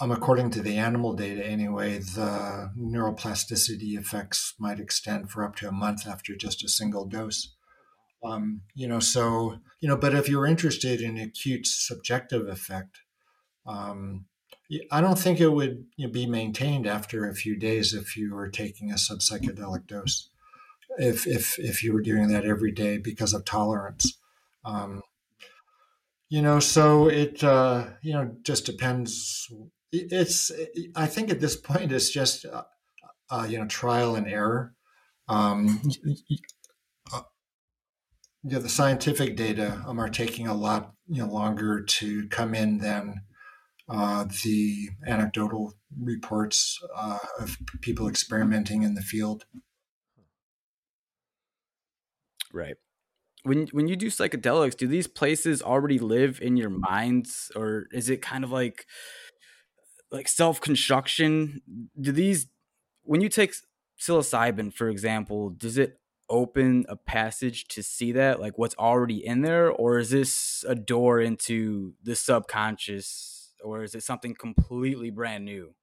um, 0.00 0.10
according 0.10 0.50
to 0.50 0.60
the 0.60 0.76
animal 0.76 1.14
data 1.14 1.44
anyway, 1.44 1.98
the 1.98 2.70
neuroplasticity 2.78 3.98
effects 3.98 4.54
might 4.58 4.78
extend 4.78 5.30
for 5.30 5.44
up 5.44 5.56
to 5.56 5.68
a 5.68 5.72
month 5.72 6.06
after 6.06 6.36
just 6.36 6.62
a 6.62 6.68
single 6.68 7.06
dose. 7.06 7.54
Um, 8.22 8.62
you 8.74 8.86
know, 8.86 9.00
so 9.00 9.58
you 9.80 9.88
know, 9.88 9.96
but 9.96 10.14
if 10.14 10.28
you're 10.28 10.46
interested 10.46 11.00
in 11.00 11.16
acute 11.16 11.66
subjective 11.66 12.48
effect, 12.48 12.98
um, 13.66 14.26
I 14.90 15.00
don't 15.00 15.18
think 15.18 15.40
it 15.40 15.48
would 15.48 15.86
you 15.96 16.06
know, 16.06 16.12
be 16.12 16.26
maintained 16.26 16.86
after 16.86 17.28
a 17.28 17.34
few 17.34 17.56
days 17.56 17.94
if 17.94 18.16
you 18.16 18.34
were 18.34 18.48
taking 18.48 18.90
a 18.90 18.94
subpsychedelic 18.94 19.86
dose. 19.86 20.30
If 20.98 21.26
if 21.26 21.58
if 21.58 21.82
you 21.82 21.92
were 21.92 22.00
doing 22.00 22.28
that 22.28 22.44
every 22.44 22.72
day 22.72 22.98
because 22.98 23.34
of 23.34 23.44
tolerance. 23.44 24.18
Um, 24.64 25.02
you 26.28 26.42
know, 26.42 26.58
so 26.58 27.08
it 27.08 27.44
uh, 27.44 27.86
you 28.02 28.12
know 28.12 28.34
just 28.42 28.66
depends. 28.66 29.48
It's 29.92 30.50
I 30.96 31.06
think 31.06 31.30
at 31.30 31.40
this 31.40 31.56
point 31.56 31.92
it's 31.92 32.10
just 32.10 32.44
uh, 32.44 32.64
uh, 33.30 33.46
you 33.48 33.58
know 33.58 33.66
trial 33.66 34.16
and 34.16 34.26
error. 34.26 34.74
Um, 35.28 35.82
uh, 37.12 37.22
yeah, 38.42 38.58
the 38.58 38.68
scientific 38.68 39.36
data 39.36 39.82
um, 39.86 40.00
are 40.00 40.08
taking 40.08 40.48
a 40.48 40.54
lot 40.54 40.92
you 41.08 41.22
know 41.22 41.32
longer 41.32 41.82
to 41.82 42.26
come 42.28 42.54
in 42.54 42.78
than 42.78 43.22
uh, 43.88 44.24
the 44.44 44.90
anecdotal 45.06 45.74
reports 46.00 46.80
uh, 46.94 47.18
of 47.38 47.56
people 47.80 48.08
experimenting 48.08 48.82
in 48.82 48.94
the 48.94 49.02
field. 49.02 49.44
Right. 52.52 52.76
When 53.44 53.68
when 53.68 53.86
you 53.86 53.96
do 53.96 54.08
psychedelics, 54.08 54.76
do 54.76 54.88
these 54.88 55.06
places 55.06 55.62
already 55.62 55.98
live 55.98 56.40
in 56.40 56.56
your 56.56 56.70
minds, 56.70 57.52
or 57.54 57.86
is 57.92 58.10
it 58.10 58.22
kind 58.22 58.42
of 58.42 58.50
like 58.50 58.86
like 60.10 60.26
self 60.26 60.60
construction? 60.60 61.60
Do 62.00 62.10
these 62.10 62.48
when 63.02 63.20
you 63.20 63.28
take 63.28 63.54
psilocybin, 64.00 64.72
for 64.74 64.88
example, 64.88 65.50
does 65.50 65.78
it 65.78 66.00
open 66.28 66.84
a 66.88 66.96
passage 66.96 67.68
to 67.68 67.82
see 67.82 68.12
that, 68.12 68.40
like 68.40 68.58
what's 68.58 68.74
already 68.76 69.24
in 69.24 69.42
there, 69.42 69.70
or 69.70 69.98
is 69.98 70.10
this 70.10 70.64
a 70.66 70.74
door 70.74 71.20
into 71.20 71.94
the 72.02 72.16
subconscious, 72.16 73.35
or 73.62 73.82
is 73.82 73.94
it 73.94 74.02
something 74.02 74.34
completely 74.34 75.10
brand 75.10 75.44
new? 75.44 75.74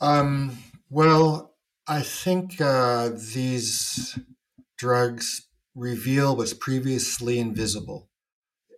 Um, 0.00 0.58
well, 0.90 1.56
I 1.86 2.02
think 2.02 2.60
uh, 2.60 3.10
these 3.10 4.18
drugs 4.76 5.48
reveal 5.74 6.36
what's 6.36 6.54
previously 6.54 7.38
invisible. 7.38 8.10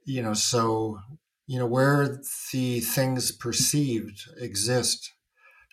You 0.05 0.23
know, 0.23 0.35
so, 0.35 1.01
you 1.47 1.59
know, 1.59 1.67
where 1.67 2.21
the 2.53 2.81
things 2.81 3.33
perceived 3.33 4.29
exist, 4.39 5.13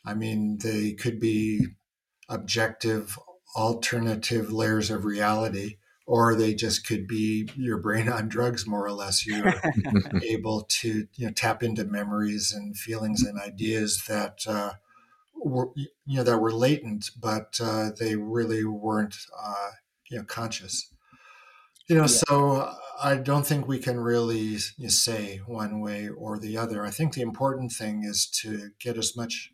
I 0.06 0.14
mean, 0.14 0.60
they 0.60 0.94
could 0.94 1.20
be 1.20 1.68
objective, 2.30 3.18
alternative 3.56 4.52
layers 4.52 4.92
of 4.92 5.06
reality, 5.06 5.78
or 6.08 6.36
they 6.36 6.56
just 6.56 6.88
could 6.88 7.06
be 7.06 7.50
your 7.58 7.78
brain 7.78 8.08
on 8.10 8.30
drugs, 8.30 8.66
more 8.66 8.86
or 8.86 8.94
less. 8.94 9.28
You're 9.28 9.54
able 10.24 10.62
to, 10.62 11.06
you 11.14 11.26
know, 11.28 11.34
tap 11.34 11.62
into 11.62 11.84
memories 11.84 12.54
and 12.54 12.76
feelings 12.78 13.24
and 13.24 13.38
ideas 13.40 14.06
that, 14.08 14.40
uh, 14.48 14.72
were, 15.36 15.70
you 15.76 16.18
know, 16.18 16.24
that 16.24 16.40
were 16.40 16.54
latent, 16.54 17.12
but 17.20 17.60
uh, 17.62 17.90
they 18.00 18.16
really 18.16 18.64
weren't, 18.64 19.18
uh, 19.38 19.72
you 20.10 20.18
know, 20.18 20.24
conscious. 20.24 20.92
You 21.90 21.98
know, 21.98 22.02
yeah. 22.04 22.08
so 22.08 22.74
I 23.04 23.16
don't 23.16 23.46
think 23.46 23.68
we 23.68 23.78
can 23.78 24.00
really 24.00 24.58
you 24.78 24.84
know, 24.84 24.88
say 24.88 25.42
one 25.46 25.82
way 25.82 26.08
or 26.08 26.40
the 26.40 26.58
other. 26.58 26.86
I 26.86 26.90
think 26.90 27.14
the 27.14 27.22
important 27.22 27.74
thing 27.74 28.04
is 28.06 28.28
to 28.42 28.70
get 28.80 28.98
as 28.98 29.16
much 29.16 29.52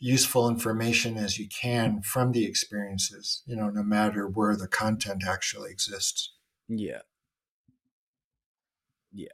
useful 0.00 0.48
information 0.48 1.16
as 1.16 1.38
you 1.38 1.48
can 1.48 2.02
from 2.02 2.32
the 2.32 2.44
experiences, 2.44 3.42
you 3.46 3.56
know, 3.56 3.70
no 3.70 3.82
matter 3.82 4.26
where 4.26 4.56
the 4.56 4.68
content 4.68 5.24
actually 5.26 5.70
exists. 5.70 6.32
Yeah. 6.68 7.00
Yeah. 9.12 9.28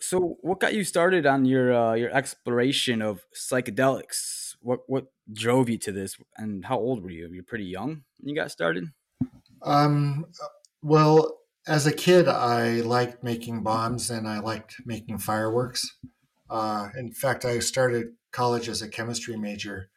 So, 0.00 0.36
what 0.40 0.60
got 0.60 0.74
you 0.74 0.84
started 0.84 1.24
on 1.24 1.44
your 1.44 1.72
uh, 1.72 1.94
your 1.94 2.10
exploration 2.10 3.00
of 3.00 3.24
psychedelics? 3.34 4.56
What 4.60 4.80
what 4.88 5.06
drove 5.32 5.68
you 5.68 5.78
to 5.78 5.92
this, 5.92 6.16
and 6.36 6.64
how 6.64 6.78
old 6.78 7.02
were 7.02 7.10
you? 7.10 7.30
You're 7.32 7.44
pretty 7.44 7.66
young 7.66 8.02
when 8.18 8.28
you 8.28 8.34
got 8.34 8.50
started. 8.50 8.88
Um, 9.62 10.26
well, 10.82 11.38
as 11.66 11.86
a 11.86 11.92
kid, 11.92 12.28
I 12.28 12.80
liked 12.80 13.22
making 13.22 13.62
bombs 13.62 14.10
and 14.10 14.28
I 14.28 14.40
liked 14.40 14.76
making 14.84 15.18
fireworks. 15.18 15.96
Uh, 16.50 16.88
in 16.96 17.12
fact, 17.12 17.44
I 17.44 17.58
started 17.60 18.08
college 18.34 18.68
as 18.68 18.82
a 18.82 18.88
chemistry 18.88 19.36
major, 19.36 19.88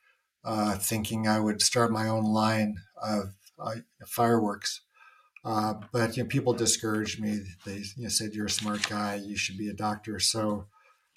uh, 0.45 0.77
thinking 0.77 1.27
I 1.27 1.39
would 1.39 1.61
start 1.61 1.91
my 1.91 2.07
own 2.07 2.23
line 2.23 2.77
of 3.01 3.33
uh, 3.59 3.75
fireworks. 4.05 4.81
Uh, 5.43 5.75
but 5.91 6.15
you 6.15 6.23
know, 6.23 6.29
people 6.29 6.53
discouraged 6.53 7.19
me. 7.19 7.41
They 7.65 7.83
you 7.95 8.03
know, 8.03 8.09
said, 8.09 8.33
"You're 8.33 8.45
a 8.45 8.49
smart 8.49 8.87
guy. 8.87 9.15
You 9.15 9.35
should 9.35 9.57
be 9.57 9.69
a 9.69 9.73
doctor." 9.73 10.19
So, 10.19 10.67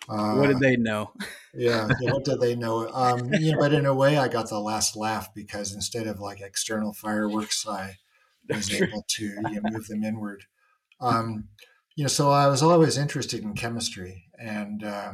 what 0.06 0.46
did 0.46 0.56
uh, 0.56 0.60
they 0.60 0.76
know? 0.76 1.12
yeah, 1.54 1.88
yeah, 2.00 2.12
what 2.12 2.24
did 2.24 2.40
they 2.40 2.54
know? 2.54 2.88
Um, 2.92 3.32
you 3.34 3.52
know, 3.52 3.58
but 3.58 3.72
in 3.72 3.86
a 3.86 3.94
way, 3.94 4.18
I 4.18 4.28
got 4.28 4.48
the 4.48 4.60
last 4.60 4.96
laugh 4.96 5.34
because 5.34 5.74
instead 5.74 6.06
of 6.06 6.20
like 6.20 6.40
external 6.40 6.92
fireworks, 6.92 7.66
I 7.66 7.96
was 8.48 8.72
able 8.72 9.04
to 9.16 9.24
you 9.24 9.60
know, 9.60 9.70
move 9.70 9.88
them 9.88 10.04
inward. 10.04 10.44
Um, 11.00 11.48
you 11.96 12.04
know, 12.04 12.08
so 12.08 12.30
I 12.30 12.46
was 12.46 12.62
always 12.62 12.96
interested 12.96 13.42
in 13.42 13.54
chemistry, 13.54 14.26
and 14.38 14.84
uh, 14.84 15.12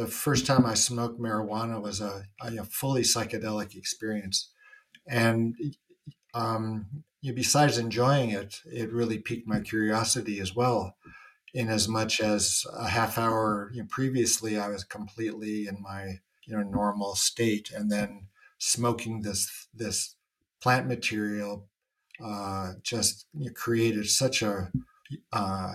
the 0.00 0.06
first 0.06 0.46
time 0.46 0.64
I 0.64 0.72
smoked 0.74 1.20
marijuana 1.20 1.80
was 1.82 2.00
a, 2.00 2.24
a 2.40 2.64
fully 2.64 3.02
psychedelic 3.02 3.76
experience, 3.76 4.50
and 5.06 5.54
um, 6.34 7.04
besides 7.22 7.78
enjoying 7.78 8.30
it, 8.30 8.62
it 8.64 8.92
really 8.92 9.18
piqued 9.18 9.46
my 9.46 9.60
curiosity 9.60 10.40
as 10.40 10.56
well. 10.56 10.96
In 11.54 11.68
as 11.68 11.88
much 11.88 12.20
as 12.20 12.64
a 12.72 12.88
half 12.88 13.18
hour 13.18 13.70
you 13.74 13.82
know, 13.82 13.88
previously, 13.90 14.58
I 14.58 14.68
was 14.68 14.84
completely 14.84 15.66
in 15.66 15.82
my 15.82 16.20
you 16.46 16.56
know 16.56 16.62
normal 16.62 17.14
state, 17.16 17.70
and 17.70 17.90
then 17.92 18.28
smoking 18.58 19.22
this 19.22 19.68
this 19.74 20.16
plant 20.62 20.88
material 20.88 21.68
uh, 22.24 22.74
just 22.82 23.26
you 23.34 23.46
know, 23.46 23.52
created 23.54 24.08
such 24.10 24.42
a 24.42 24.72
uh, 25.32 25.74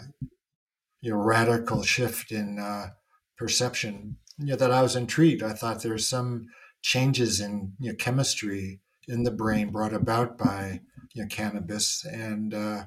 you 1.01 1.12
know 1.12 1.17
radical 1.17 1.84
shift 1.84 2.32
in 2.32 2.60
uh, 2.60 2.89
perception 3.37 4.17
you 4.37 4.47
know, 4.47 4.55
that 4.55 4.71
I 4.71 4.81
was 4.81 4.95
intrigued. 4.95 5.43
I 5.43 5.53
thought 5.53 5.81
there 5.81 5.91
were 5.91 5.97
some 5.97 6.47
changes 6.81 7.39
in 7.39 7.73
you 7.79 7.89
know, 7.89 7.95
chemistry 7.95 8.81
in 9.07 9.23
the 9.23 9.31
brain 9.31 9.71
brought 9.71 9.93
about 9.93 10.37
by 10.37 10.81
you 11.13 11.21
know, 11.21 11.27
cannabis, 11.27 12.03
and 12.05 12.53
uh, 12.53 12.83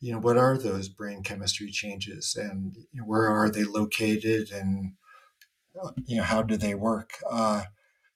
you 0.00 0.12
know 0.12 0.18
what 0.18 0.36
are 0.38 0.56
those 0.56 0.88
brain 0.88 1.22
chemistry 1.22 1.70
changes, 1.70 2.36
and 2.36 2.74
you 2.92 3.00
know, 3.00 3.06
where 3.06 3.28
are 3.28 3.50
they 3.50 3.64
located, 3.64 4.50
and 4.50 4.94
you 6.06 6.16
know 6.16 6.22
how 6.22 6.42
do 6.42 6.56
they 6.56 6.74
work? 6.74 7.12
Uh, 7.30 7.64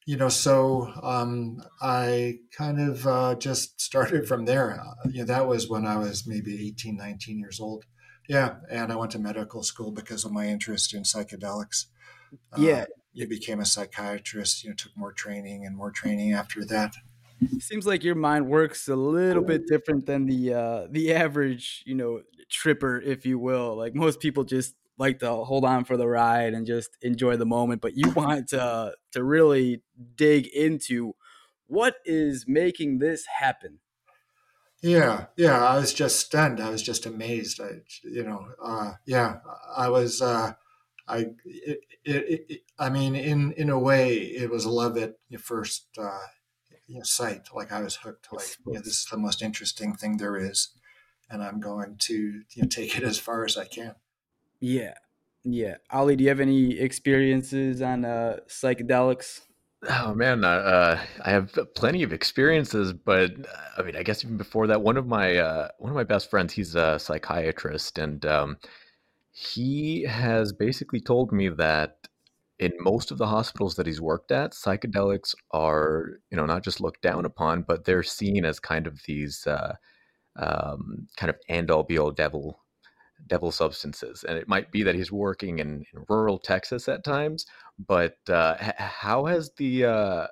you 0.06 0.16
know, 0.16 0.28
so 0.28 0.92
um, 1.02 1.62
I 1.80 2.38
kind 2.56 2.80
of 2.80 3.06
uh, 3.06 3.34
just 3.36 3.80
started 3.80 4.26
from 4.26 4.46
there. 4.46 4.80
Uh, 4.80 5.08
you 5.10 5.20
know, 5.20 5.26
that 5.26 5.46
was 5.46 5.68
when 5.68 5.86
I 5.86 5.96
was 5.96 6.26
maybe 6.26 6.66
18, 6.68 6.96
19 6.96 7.38
years 7.38 7.60
old. 7.60 7.84
Yeah, 8.28 8.56
and 8.70 8.92
I 8.92 8.96
went 8.96 9.12
to 9.12 9.18
medical 9.18 9.62
school 9.62 9.90
because 9.90 10.24
of 10.24 10.32
my 10.32 10.46
interest 10.46 10.94
in 10.94 11.02
psychedelics. 11.02 11.86
Uh, 12.52 12.60
yeah, 12.60 12.84
you 13.12 13.26
became 13.26 13.60
a 13.60 13.66
psychiatrist. 13.66 14.64
You 14.64 14.70
know, 14.70 14.76
took 14.76 14.96
more 14.96 15.12
training 15.12 15.66
and 15.66 15.76
more 15.76 15.90
training 15.90 16.32
after 16.32 16.64
that. 16.66 16.94
Seems 17.58 17.86
like 17.86 18.04
your 18.04 18.14
mind 18.14 18.48
works 18.48 18.88
a 18.88 18.96
little 18.96 19.42
bit 19.42 19.66
different 19.66 20.06
than 20.06 20.26
the 20.26 20.54
uh, 20.54 20.86
the 20.90 21.12
average, 21.12 21.82
you 21.86 21.94
know, 21.94 22.22
tripper, 22.48 23.00
if 23.00 23.26
you 23.26 23.38
will. 23.38 23.76
Like 23.76 23.94
most 23.94 24.20
people 24.20 24.44
just 24.44 24.74
like 24.98 25.18
to 25.18 25.32
hold 25.32 25.64
on 25.64 25.84
for 25.84 25.96
the 25.96 26.06
ride 26.06 26.54
and 26.54 26.66
just 26.66 26.96
enjoy 27.02 27.36
the 27.36 27.46
moment, 27.46 27.80
but 27.80 27.96
you 27.96 28.10
want 28.12 28.48
to 28.50 28.94
to 29.10 29.24
really 29.24 29.82
dig 30.14 30.46
into 30.46 31.14
what 31.66 31.96
is 32.04 32.44
making 32.46 32.98
this 32.98 33.26
happen. 33.26 33.78
Yeah, 34.82 35.26
yeah, 35.36 35.64
I 35.64 35.76
was 35.76 35.94
just 35.94 36.18
stunned. 36.18 36.60
I 36.60 36.70
was 36.70 36.82
just 36.82 37.06
amazed. 37.06 37.60
I, 37.60 37.82
you 38.02 38.24
know, 38.24 38.48
uh, 38.62 38.94
yeah, 39.06 39.36
I 39.76 39.88
was. 39.88 40.20
Uh, 40.20 40.54
I, 41.06 41.26
it, 41.44 41.80
it, 42.04 42.46
it, 42.48 42.60
I 42.78 42.90
mean, 42.90 43.14
in 43.14 43.52
in 43.52 43.70
a 43.70 43.78
way, 43.78 44.16
it 44.16 44.50
was 44.50 44.66
love 44.66 44.96
at 44.98 45.14
first 45.38 45.86
uh, 45.96 46.26
you 46.88 46.96
know, 46.96 47.04
sight. 47.04 47.48
Like 47.54 47.70
I 47.70 47.80
was 47.80 47.96
hooked. 47.96 48.32
Like, 48.32 48.56
you 48.66 48.72
know, 48.74 48.80
this 48.80 48.98
is 48.98 49.06
the 49.10 49.16
most 49.16 49.40
interesting 49.40 49.94
thing 49.94 50.16
there 50.16 50.36
is, 50.36 50.70
and 51.30 51.42
I'm 51.42 51.60
going 51.60 51.96
to 52.00 52.14
you 52.50 52.62
know 52.62 52.68
take 52.68 52.96
it 52.96 53.04
as 53.04 53.18
far 53.18 53.44
as 53.44 53.56
I 53.56 53.66
can. 53.66 53.94
Yeah, 54.58 54.94
yeah. 55.44 55.76
Ali, 55.90 56.16
do 56.16 56.24
you 56.24 56.30
have 56.30 56.40
any 56.40 56.78
experiences 56.78 57.82
on 57.82 58.04
uh, 58.04 58.38
psychedelics? 58.48 59.42
Oh 59.88 60.14
man, 60.14 60.44
uh, 60.44 61.04
I 61.24 61.30
have 61.30 61.58
plenty 61.74 62.04
of 62.04 62.12
experiences, 62.12 62.92
but 62.92 63.32
I 63.76 63.82
mean, 63.82 63.96
I 63.96 64.04
guess 64.04 64.24
even 64.24 64.36
before 64.36 64.68
that, 64.68 64.80
one 64.80 64.96
of 64.96 65.06
my 65.08 65.36
uh, 65.38 65.68
one 65.78 65.90
of 65.90 65.96
my 65.96 66.04
best 66.04 66.30
friends, 66.30 66.52
he's 66.52 66.76
a 66.76 66.98
psychiatrist, 67.00 67.98
and 67.98 68.24
um, 68.24 68.58
he 69.32 70.02
has 70.04 70.52
basically 70.52 71.00
told 71.00 71.32
me 71.32 71.48
that 71.50 72.08
in 72.60 72.72
most 72.80 73.10
of 73.10 73.18
the 73.18 73.26
hospitals 73.26 73.74
that 73.76 73.86
he's 73.86 74.00
worked 74.00 74.32
at, 74.32 74.52
psychedelics 74.52 75.34
are 75.52 76.20
you 76.30 76.36
know 76.36 76.46
not 76.46 76.64
just 76.64 76.80
looked 76.80 77.02
down 77.02 77.24
upon, 77.24 77.62
but 77.62 77.84
they're 77.84 78.04
seen 78.04 78.44
as 78.44 78.60
kind 78.60 78.86
of 78.86 79.02
these 79.06 79.46
uh, 79.48 79.74
um, 80.36 81.08
kind 81.18 81.30
of 81.30 81.36
end 81.48 81.70
all 81.72 81.84
be 81.84 81.98
all 81.98 82.12
devil 82.12 82.61
devil 83.26 83.52
substances. 83.52 84.24
And 84.24 84.38
it 84.38 84.48
might 84.48 84.70
be 84.70 84.82
that 84.82 84.94
he's 84.94 85.12
working 85.12 85.58
in, 85.58 85.84
in 85.92 86.04
rural 86.08 86.38
Texas 86.38 86.88
at 86.88 87.04
times, 87.04 87.46
but 87.78 88.16
uh, 88.28 88.56
how 88.78 89.26
has 89.26 89.52
the 89.56 89.84
uh, 89.84 90.26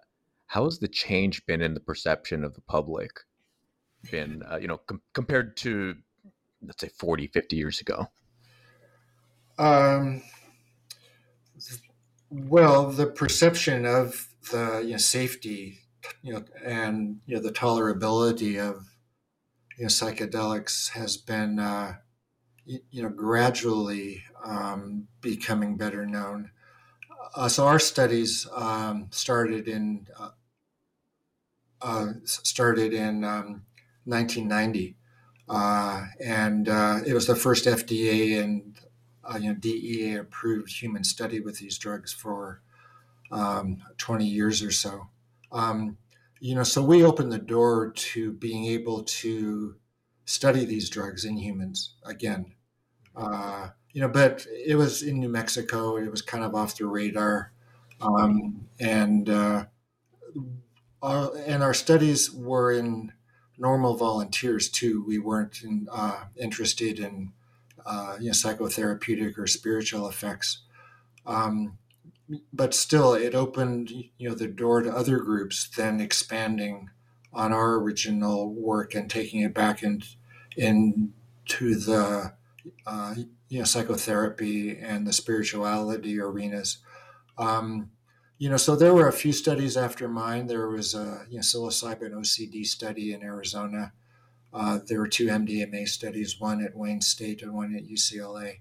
how 0.46 0.64
has 0.64 0.78
the 0.78 0.88
change 0.88 1.44
been 1.46 1.62
in 1.62 1.74
the 1.74 1.80
perception 1.80 2.44
of 2.44 2.54
the 2.54 2.60
public 2.62 3.10
been, 4.10 4.42
uh, 4.50 4.56
you 4.56 4.66
know, 4.66 4.78
com- 4.78 5.02
compared 5.12 5.56
to 5.58 5.94
let's 6.62 6.80
say 6.80 6.90
40, 6.98 7.28
50 7.28 7.56
years 7.56 7.80
ago? 7.80 8.06
Um, 9.58 10.22
well, 12.30 12.90
the 12.90 13.06
perception 13.06 13.86
of 13.86 14.28
the 14.50 14.82
you 14.84 14.92
know, 14.92 14.96
safety, 14.96 15.78
you 16.22 16.32
know, 16.32 16.44
and 16.64 17.20
you 17.26 17.36
know 17.36 17.42
the 17.42 17.52
tolerability 17.52 18.58
of 18.58 18.86
you 19.76 19.84
know 19.84 19.88
psychedelics 19.88 20.90
has 20.90 21.16
been 21.16 21.58
uh, 21.58 21.96
you, 22.90 23.02
know 23.02 23.08
gradually 23.08 24.22
um, 24.44 25.08
becoming 25.20 25.76
better 25.76 26.06
known. 26.06 26.50
Uh, 27.34 27.48
so 27.48 27.66
our 27.66 27.78
studies 27.78 28.46
um, 28.54 29.08
started 29.10 29.68
in 29.68 30.06
uh, 30.18 30.30
uh 31.82 32.06
started 32.24 32.92
in 32.92 33.24
um, 33.24 33.62
1990, 34.04 34.96
uh, 35.48 36.06
and 36.24 36.68
uh, 36.68 37.00
it 37.06 37.14
was 37.14 37.26
the 37.26 37.36
first 37.36 37.66
FDA 37.66 38.42
and 38.42 38.78
you 39.40 39.48
know 39.48 39.54
DEA 39.54 40.14
approved 40.16 40.70
human 40.70 41.04
study 41.04 41.40
with 41.40 41.58
these 41.58 41.78
drugs 41.78 42.12
for 42.12 42.62
um, 43.30 43.78
20 43.98 44.26
years 44.26 44.62
or 44.62 44.72
so. 44.72 45.08
Um, 45.52 45.98
you 46.40 46.54
know, 46.54 46.62
so 46.62 46.82
we 46.82 47.04
opened 47.04 47.32
the 47.32 47.38
door 47.38 47.92
to 47.94 48.32
being 48.32 48.64
able 48.66 49.02
to 49.04 49.76
study 50.24 50.64
these 50.64 50.88
drugs 50.88 51.24
in 51.24 51.36
humans 51.36 51.94
again. 52.04 52.54
Uh, 53.16 53.68
you 53.92 54.00
know, 54.00 54.08
but 54.08 54.46
it 54.66 54.76
was 54.76 55.02
in 55.02 55.18
New 55.18 55.28
Mexico. 55.28 55.96
It 55.96 56.10
was 56.10 56.22
kind 56.22 56.44
of 56.44 56.54
off 56.54 56.76
the 56.76 56.86
radar, 56.86 57.52
um, 58.00 58.66
and 58.78 59.28
uh, 59.28 59.64
our, 61.02 61.36
and 61.46 61.62
our 61.62 61.74
studies 61.74 62.30
were 62.30 62.72
in 62.72 63.12
normal 63.58 63.96
volunteers 63.96 64.68
too. 64.68 65.04
We 65.06 65.18
weren't 65.18 65.62
in, 65.62 65.88
uh, 65.90 66.24
interested 66.36 66.98
in 66.98 67.32
uh, 67.84 68.16
you 68.20 68.26
know 68.26 68.32
psychotherapeutic 68.32 69.38
or 69.38 69.46
spiritual 69.46 70.08
effects. 70.08 70.62
Um, 71.26 71.78
but 72.52 72.74
still, 72.74 73.14
it 73.14 73.34
opened 73.34 73.90
you 73.90 74.28
know 74.28 74.34
the 74.34 74.46
door 74.46 74.82
to 74.82 74.94
other 74.94 75.18
groups, 75.18 75.68
then 75.68 76.00
expanding 76.00 76.90
on 77.32 77.52
our 77.52 77.74
original 77.74 78.52
work 78.52 78.94
and 78.94 79.08
taking 79.08 79.40
it 79.40 79.54
back 79.54 79.82
in, 79.82 80.02
into 80.56 81.74
the 81.76 82.34
uh, 82.86 83.14
you 83.48 83.58
know 83.58 83.64
psychotherapy 83.64 84.78
and 84.78 85.06
the 85.06 85.12
spirituality 85.12 86.20
arenas. 86.20 86.78
Um, 87.38 87.90
you 88.38 88.48
know, 88.48 88.56
so 88.56 88.74
there 88.74 88.94
were 88.94 89.08
a 89.08 89.12
few 89.12 89.32
studies 89.32 89.76
after 89.76 90.08
mine. 90.08 90.46
There 90.46 90.68
was 90.68 90.94
a 90.94 91.26
you 91.28 91.36
know, 91.36 91.42
psilocybin 91.42 92.12
OCD 92.12 92.64
study 92.64 93.12
in 93.12 93.22
Arizona. 93.22 93.92
Uh, 94.52 94.80
there 94.86 94.98
were 94.98 95.08
two 95.08 95.26
MDMA 95.26 95.86
studies, 95.86 96.40
one 96.40 96.64
at 96.64 96.74
Wayne 96.74 97.02
State 97.02 97.42
and 97.42 97.52
one 97.52 97.76
at 97.76 97.86
UCLA 97.86 98.56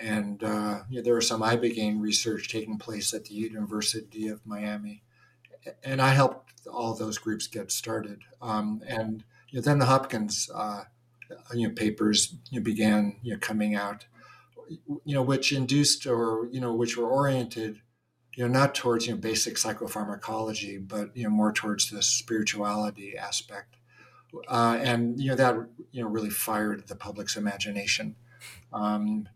and 0.00 0.42
uh, 0.42 0.80
you 0.88 0.96
know, 0.96 1.02
there 1.02 1.14
was 1.14 1.28
some 1.28 1.42
ibogaine 1.42 2.00
research 2.00 2.48
taking 2.48 2.78
place 2.78 3.12
at 3.12 3.26
the 3.26 3.34
University 3.34 4.28
of 4.28 4.44
Miami, 4.46 5.02
and 5.84 6.00
I 6.00 6.10
helped 6.10 6.66
all 6.66 6.94
those 6.94 7.18
groups 7.18 7.46
get 7.46 7.70
started. 7.70 8.22
Um, 8.40 8.82
and 8.86 9.22
you 9.50 9.58
know, 9.58 9.62
then 9.62 9.78
the 9.78 9.86
Hopkins 9.86 10.50
uh, 10.54 10.84
you 11.54 11.68
know 11.68 11.74
papers 11.74 12.34
you 12.50 12.60
know, 12.60 12.64
began 12.64 13.16
you 13.22 13.32
know 13.32 13.38
coming 13.38 13.74
out, 13.74 14.06
you 14.68 15.14
know, 15.14 15.22
which 15.22 15.52
induced 15.52 16.06
or 16.06 16.48
you 16.50 16.60
know 16.60 16.72
which 16.74 16.96
were 16.96 17.08
oriented 17.08 17.80
you 18.34 18.46
know 18.46 18.52
not 18.52 18.74
towards 18.74 19.06
you 19.06 19.14
know 19.14 19.20
basic 19.20 19.56
psychopharmacology, 19.56 20.86
but 20.86 21.14
you 21.16 21.24
know 21.24 21.30
more 21.30 21.52
towards 21.52 21.90
the 21.90 22.02
spirituality 22.02 23.16
aspect. 23.16 23.76
Uh, 24.48 24.78
and 24.80 25.20
you 25.20 25.28
know 25.28 25.36
that 25.36 25.56
you 25.90 26.02
know 26.02 26.08
really 26.08 26.30
fired 26.30 26.86
the 26.86 26.94
public's 26.94 27.36
imagination. 27.36 28.16
Um, 28.72 29.28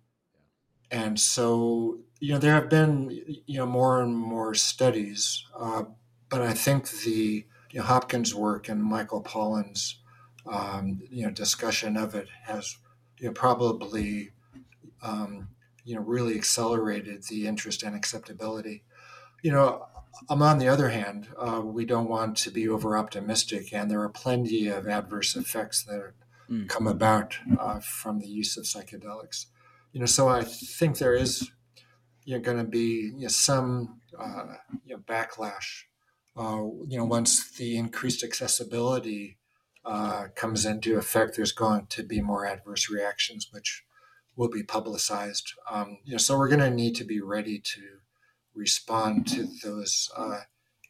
and 0.91 1.19
so 1.19 1.99
you 2.21 2.33
know 2.33 2.39
there 2.39 2.55
have 2.55 2.71
been 2.71 3.11
you 3.47 3.59
know 3.59 3.67
more 3.67 4.01
and 4.03 4.17
more 4.17 4.55
studies, 4.55 5.45
uh, 5.59 5.85
but 6.29 6.43
I 6.43 6.53
think 6.53 6.89
the 6.89 7.45
you 7.73 7.81
know, 7.81 7.83
Hopkins 7.83 8.35
work 8.35 8.69
and 8.69 8.83
Michael 8.83 9.23
Pollan's 9.23 9.99
um, 10.47 11.01
you 11.11 11.25
know 11.25 11.31
discussion 11.31 11.97
of 11.97 12.15
it 12.15 12.29
has 12.45 12.77
you 13.19 13.27
know 13.27 13.33
probably 13.33 14.31
um, 15.03 15.49
you 15.85 15.95
know 15.95 16.03
really 16.03 16.35
accelerated 16.35 17.25
the 17.25 17.47
interest 17.47 17.83
and 17.83 17.95
acceptability. 17.95 18.85
You 19.43 19.53
know, 19.53 19.87
um, 20.31 20.41
on 20.43 20.59
the 20.59 20.69
other 20.69 20.89
hand, 20.89 21.29
uh, 21.39 21.61
we 21.63 21.85
don't 21.85 22.09
want 22.09 22.37
to 22.39 22.51
be 22.51 22.69
over 22.69 22.97
optimistic, 22.97 23.73
and 23.73 23.91
there 23.91 24.01
are 24.01 24.09
plenty 24.09 24.69
of 24.69 24.89
adverse 24.89 25.37
effects 25.37 25.85
that 25.85 26.13
mm. 26.51 26.69
come 26.69 26.87
about 26.87 27.37
uh, 27.59 27.81
from 27.81 28.21
the 28.21 28.29
use 28.29 28.57
of 28.57 28.65
psychedelics 28.65 29.47
you 29.95 30.01
know, 30.01 30.07
so 30.07 30.29
I 30.29 30.43
think 30.43 30.99
there 30.99 31.15
is 31.15 31.51
you 32.25 32.35
know, 32.35 32.41
going 32.41 32.59
to 32.59 32.65
be 32.65 33.13
you 33.17 33.23
know, 33.23 33.29
some 33.29 34.01
uh, 34.19 34.57
you 34.85 34.97
know, 34.97 35.03
backlash. 35.07 35.85
Uh, 36.37 36.65
you 36.89 36.99
know, 36.99 37.05
once 37.05 37.53
the 37.57 37.77
increased 37.77 38.25
accessibility 38.25 39.39
uh, 39.85 40.27
comes 40.35 40.65
into 40.65 40.97
effect, 40.97 41.37
there's 41.37 41.53
going 41.53 41.87
to 41.91 42.03
be 42.03 42.21
more 42.21 42.47
adverse 42.47 42.91
reactions, 42.91 43.49
which 43.51 43.85
will 44.37 44.49
be 44.49 44.63
publicized. 44.63 45.53
Um, 45.71 45.99
you 46.05 46.13
know, 46.13 46.19
so 46.19 46.39
we're 46.39 46.49
going 46.49 46.61
to 46.61 46.71
need 46.71 46.95
to 46.97 47.05
be 47.05 47.21
ready 47.21 47.59
to 47.59 47.81
respond 48.55 49.27
to 49.29 49.47
those 49.63 50.11
uh, 50.17 50.41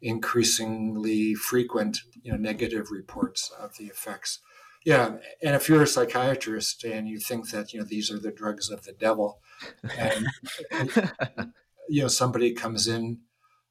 increasingly 0.01 1.35
frequent, 1.35 1.99
you 2.23 2.33
know, 2.33 2.39
negative 2.39 2.91
reports 2.91 3.51
of 3.59 3.77
the 3.79 3.87
effects. 3.87 4.41
Yeah, 4.85 5.17
and 5.43 5.57
if 5.57 5.69
you're 5.69 5.83
a 5.83 5.87
psychiatrist 5.87 6.85
and 6.85 7.09
you 7.09 7.19
think 7.19 7.51
that 7.51 7.73
you 7.73 7.81
know 7.81 7.87
these 7.87 8.11
are 8.11 8.19
the 8.19 8.31
drugs 8.31 8.71
of 8.71 8.85
the 8.85 8.93
devil, 8.93 9.41
and 9.99 10.27
you 11.89 12.03
know 12.03 12.09
somebody 12.09 12.53
comes 12.53 12.87
in, 12.87 13.21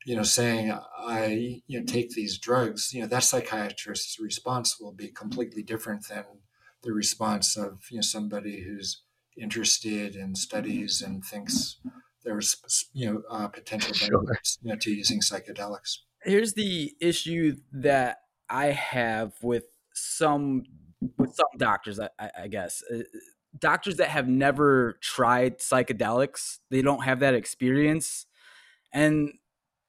you 0.05 0.15
know, 0.15 0.23
saying 0.23 0.71
I 0.97 1.61
you 1.67 1.79
know 1.79 1.85
take 1.85 2.11
these 2.11 2.37
drugs, 2.37 2.93
you 2.93 3.01
know 3.01 3.07
that 3.07 3.23
psychiatrist's 3.23 4.19
response 4.19 4.79
will 4.79 4.93
be 4.93 5.09
completely 5.09 5.63
different 5.63 6.07
than 6.07 6.25
the 6.83 6.93
response 6.93 7.57
of 7.57 7.79
you 7.89 7.97
know 7.97 8.01
somebody 8.01 8.63
who's 8.63 9.03
interested 9.37 10.15
in 10.15 10.35
studies 10.35 11.01
and 11.01 11.23
thinks 11.23 11.77
there's 12.23 12.87
you 12.93 13.11
know 13.11 13.21
uh, 13.29 13.47
potential 13.47 13.93
benefits 13.99 14.57
you 14.61 14.71
know, 14.71 14.77
to 14.77 14.91
using 14.91 15.19
psychedelics. 15.19 15.99
Here's 16.23 16.53
the 16.53 16.93
issue 17.01 17.57
that 17.73 18.19
I 18.49 18.67
have 18.67 19.33
with 19.41 19.65
some 19.93 20.63
with 21.17 21.35
some 21.35 21.47
doctors, 21.57 21.99
I, 21.99 22.09
I 22.37 22.47
guess. 22.47 22.81
Uh, 22.91 22.99
doctors 23.59 23.97
that 23.97 24.09
have 24.09 24.27
never 24.27 24.97
tried 25.01 25.59
psychedelics, 25.59 26.59
they 26.71 26.81
don't 26.81 27.03
have 27.03 27.19
that 27.19 27.33
experience, 27.33 28.25
and 28.93 29.33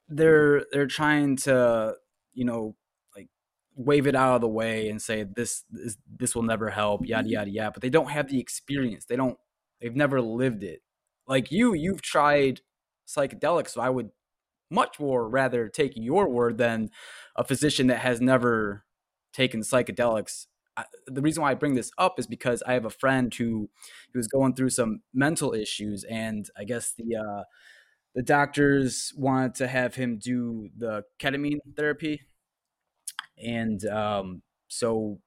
they're 0.09 0.65
they're 0.73 0.87
trying 0.87 1.37
to, 1.37 1.95
you 2.35 2.45
know, 2.45 2.77
like 3.17 3.29
wave 3.77 4.07
it 4.07 4.15
out 4.15 4.37
of 4.37 4.41
the 4.41 4.49
way 4.49 4.89
and 4.89 5.01
say 5.01 5.25
this 5.25 5.65
this, 5.71 5.97
this 6.19 6.35
will 6.35 6.43
never 6.43 6.71
help, 6.71 7.07
yada 7.07 7.29
yada 7.29 7.51
yada. 7.51 7.71
But 7.73 7.83
they 7.83 7.91
don't 7.91 8.11
have 8.11 8.29
the 8.29 8.41
experience. 8.41 9.05
They 9.07 9.17
don't. 9.17 9.39
They've 9.81 9.97
never 9.97 10.21
lived 10.21 10.63
it. 10.63 10.83
Like 11.27 11.51
you, 11.51 11.75
you've 11.75 12.03
tried 12.03 12.61
psychedelics, 13.07 13.71
so 13.71 13.81
I 13.81 13.91
would 13.91 14.11
much 14.71 14.99
more 14.99 15.29
rather 15.29 15.69
take 15.69 15.93
your 15.97 16.29
word 16.29 16.59
than 16.59 16.91
a 17.37 17.45
physician 17.45 17.87
that 17.89 17.99
has 17.99 18.21
never 18.21 18.85
taken 19.33 19.61
psychedelics 19.61 20.47
I, 20.77 20.85
the 21.07 21.23
reason 21.23 21.43
why 21.43 21.51
I 21.51 21.55
bring 21.55 21.75
this 21.75 21.91
up 21.99 22.19
is 22.19 22.27
because 22.27 22.63
I 22.67 22.73
have 22.73 22.85
a 22.85 22.91
friend 22.91 23.33
who 23.33 23.71
who 24.13 24.19
was 24.19 24.29
going 24.29 24.55
through 24.55 24.71
some 24.71 25.03
mental 25.13 25.55
issues, 25.55 26.05
and 26.05 26.49
I 26.59 26.65
guess 26.65 26.93
the 26.97 27.17
uh, 27.17 27.45
the 28.15 28.23
doctors 28.23 29.13
wanted 29.17 29.55
to 29.57 29.67
have 29.67 29.95
him 29.97 30.19
do 30.19 30.69
the 30.77 31.05
ketamine 31.19 31.59
therapy, 31.77 32.23
and 33.43 33.85
um, 33.87 34.43
so 34.69 35.21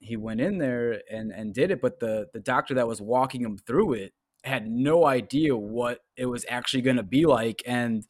he 0.00 0.16
went 0.16 0.40
in 0.40 0.58
there 0.58 1.00
and 1.10 1.30
and 1.30 1.54
did 1.54 1.70
it. 1.70 1.80
But 1.80 2.00
the 2.00 2.28
the 2.32 2.40
doctor 2.40 2.74
that 2.74 2.88
was 2.88 3.00
walking 3.00 3.42
him 3.42 3.56
through 3.56 3.94
it 3.94 4.12
had 4.42 4.68
no 4.68 5.06
idea 5.06 5.56
what 5.56 6.00
it 6.16 6.26
was 6.26 6.44
actually 6.48 6.82
going 6.82 6.96
to 6.96 7.02
be 7.02 7.24
like, 7.24 7.62
and 7.66 8.04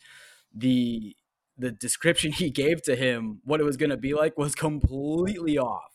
the 0.54 1.14
the 1.58 1.70
description 1.70 2.32
he 2.32 2.50
gave 2.50 2.82
to 2.82 2.96
him, 2.96 3.40
what 3.44 3.60
it 3.60 3.64
was 3.64 3.76
going 3.76 3.90
to 3.90 3.96
be 3.96 4.14
like, 4.14 4.38
was 4.38 4.54
completely 4.54 5.58
off 5.58 5.94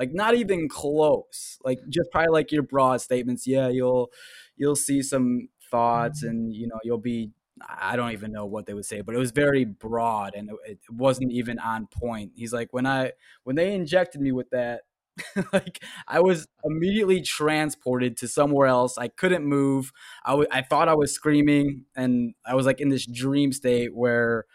like 0.00 0.14
not 0.14 0.34
even 0.34 0.66
close 0.66 1.58
like 1.62 1.78
just 1.90 2.10
probably 2.10 2.32
like 2.32 2.50
your 2.50 2.62
broad 2.62 3.00
statements 3.00 3.46
yeah 3.46 3.68
you'll 3.68 4.10
you'll 4.56 4.74
see 4.74 5.02
some 5.02 5.48
thoughts 5.70 6.24
mm-hmm. 6.24 6.30
and 6.30 6.54
you 6.54 6.66
know 6.66 6.78
you'll 6.82 6.98
be 6.98 7.30
i 7.68 7.96
don't 7.96 8.12
even 8.12 8.32
know 8.32 8.46
what 8.46 8.66
they 8.66 8.74
would 8.74 8.84
say 8.84 9.00
but 9.00 9.14
it 9.14 9.18
was 9.18 9.30
very 9.30 9.64
broad 9.64 10.34
and 10.34 10.50
it, 10.66 10.78
wasn't 10.90 11.30
even 11.30 11.58
on 11.58 11.86
point 11.86 12.32
he's 12.34 12.52
like 12.52 12.68
when 12.72 12.86
i 12.86 13.12
when 13.44 13.56
they 13.56 13.74
injected 13.74 14.20
me 14.20 14.32
with 14.32 14.50
that 14.50 14.82
like 15.52 15.82
I 16.08 16.20
was 16.20 16.46
immediately 16.64 17.20
transported 17.20 18.16
to 18.18 18.28
somewhere 18.28 18.66
else. 18.66 18.96
I 18.96 19.08
couldn't 19.08 19.44
move. 19.44 19.92
I, 20.24 20.30
w- 20.30 20.48
I 20.50 20.62
thought 20.62 20.88
I 20.88 20.94
was 20.94 21.12
screaming, 21.12 21.84
and 21.94 22.34
I 22.46 22.54
was 22.54 22.66
like 22.66 22.80
in 22.80 22.88
this 22.88 23.06
dream 23.06 23.52
state 23.52 23.94
where 23.94 24.46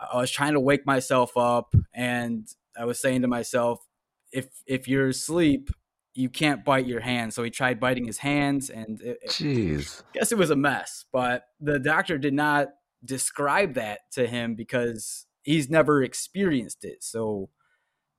I 0.00 0.16
was 0.16 0.30
trying 0.30 0.54
to 0.54 0.60
wake 0.60 0.86
myself 0.86 1.36
up, 1.36 1.74
and 1.94 2.48
I 2.78 2.84
was 2.84 3.00
saying 3.00 3.22
to 3.22 3.28
myself, 3.28 3.80
if 4.32 4.46
if 4.66 4.88
you're 4.88 5.08
asleep, 5.08 5.70
you 6.18 6.28
can't 6.28 6.64
bite 6.64 6.86
your 6.86 6.98
hand. 6.98 7.32
So 7.32 7.44
he 7.44 7.50
tried 7.50 7.78
biting 7.78 8.04
his 8.04 8.18
hands, 8.18 8.70
and 8.70 9.00
it, 9.00 9.18
jeez, 9.28 10.02
I 10.02 10.18
guess 10.18 10.32
it 10.32 10.38
was 10.38 10.50
a 10.50 10.56
mess. 10.56 11.04
But 11.12 11.44
the 11.60 11.78
doctor 11.78 12.18
did 12.18 12.34
not 12.34 12.70
describe 13.04 13.74
that 13.74 14.00
to 14.12 14.26
him 14.26 14.56
because 14.56 15.26
he's 15.42 15.70
never 15.70 16.02
experienced 16.02 16.84
it. 16.84 17.04
So 17.04 17.50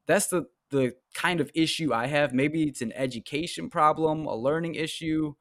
that's 0.08 0.28
the 0.28 0.46
the 0.72 0.94
kind 1.14 1.42
of 1.42 1.52
issue 1.54 1.94
I 1.94 2.08
have. 2.08 2.34
Maybe 2.34 2.64
it's 2.64 2.82
an 2.82 2.94
education 2.94 3.70
problem, 3.70 4.26
a 4.26 4.36
learning 4.36 4.76
issue. 4.76 5.34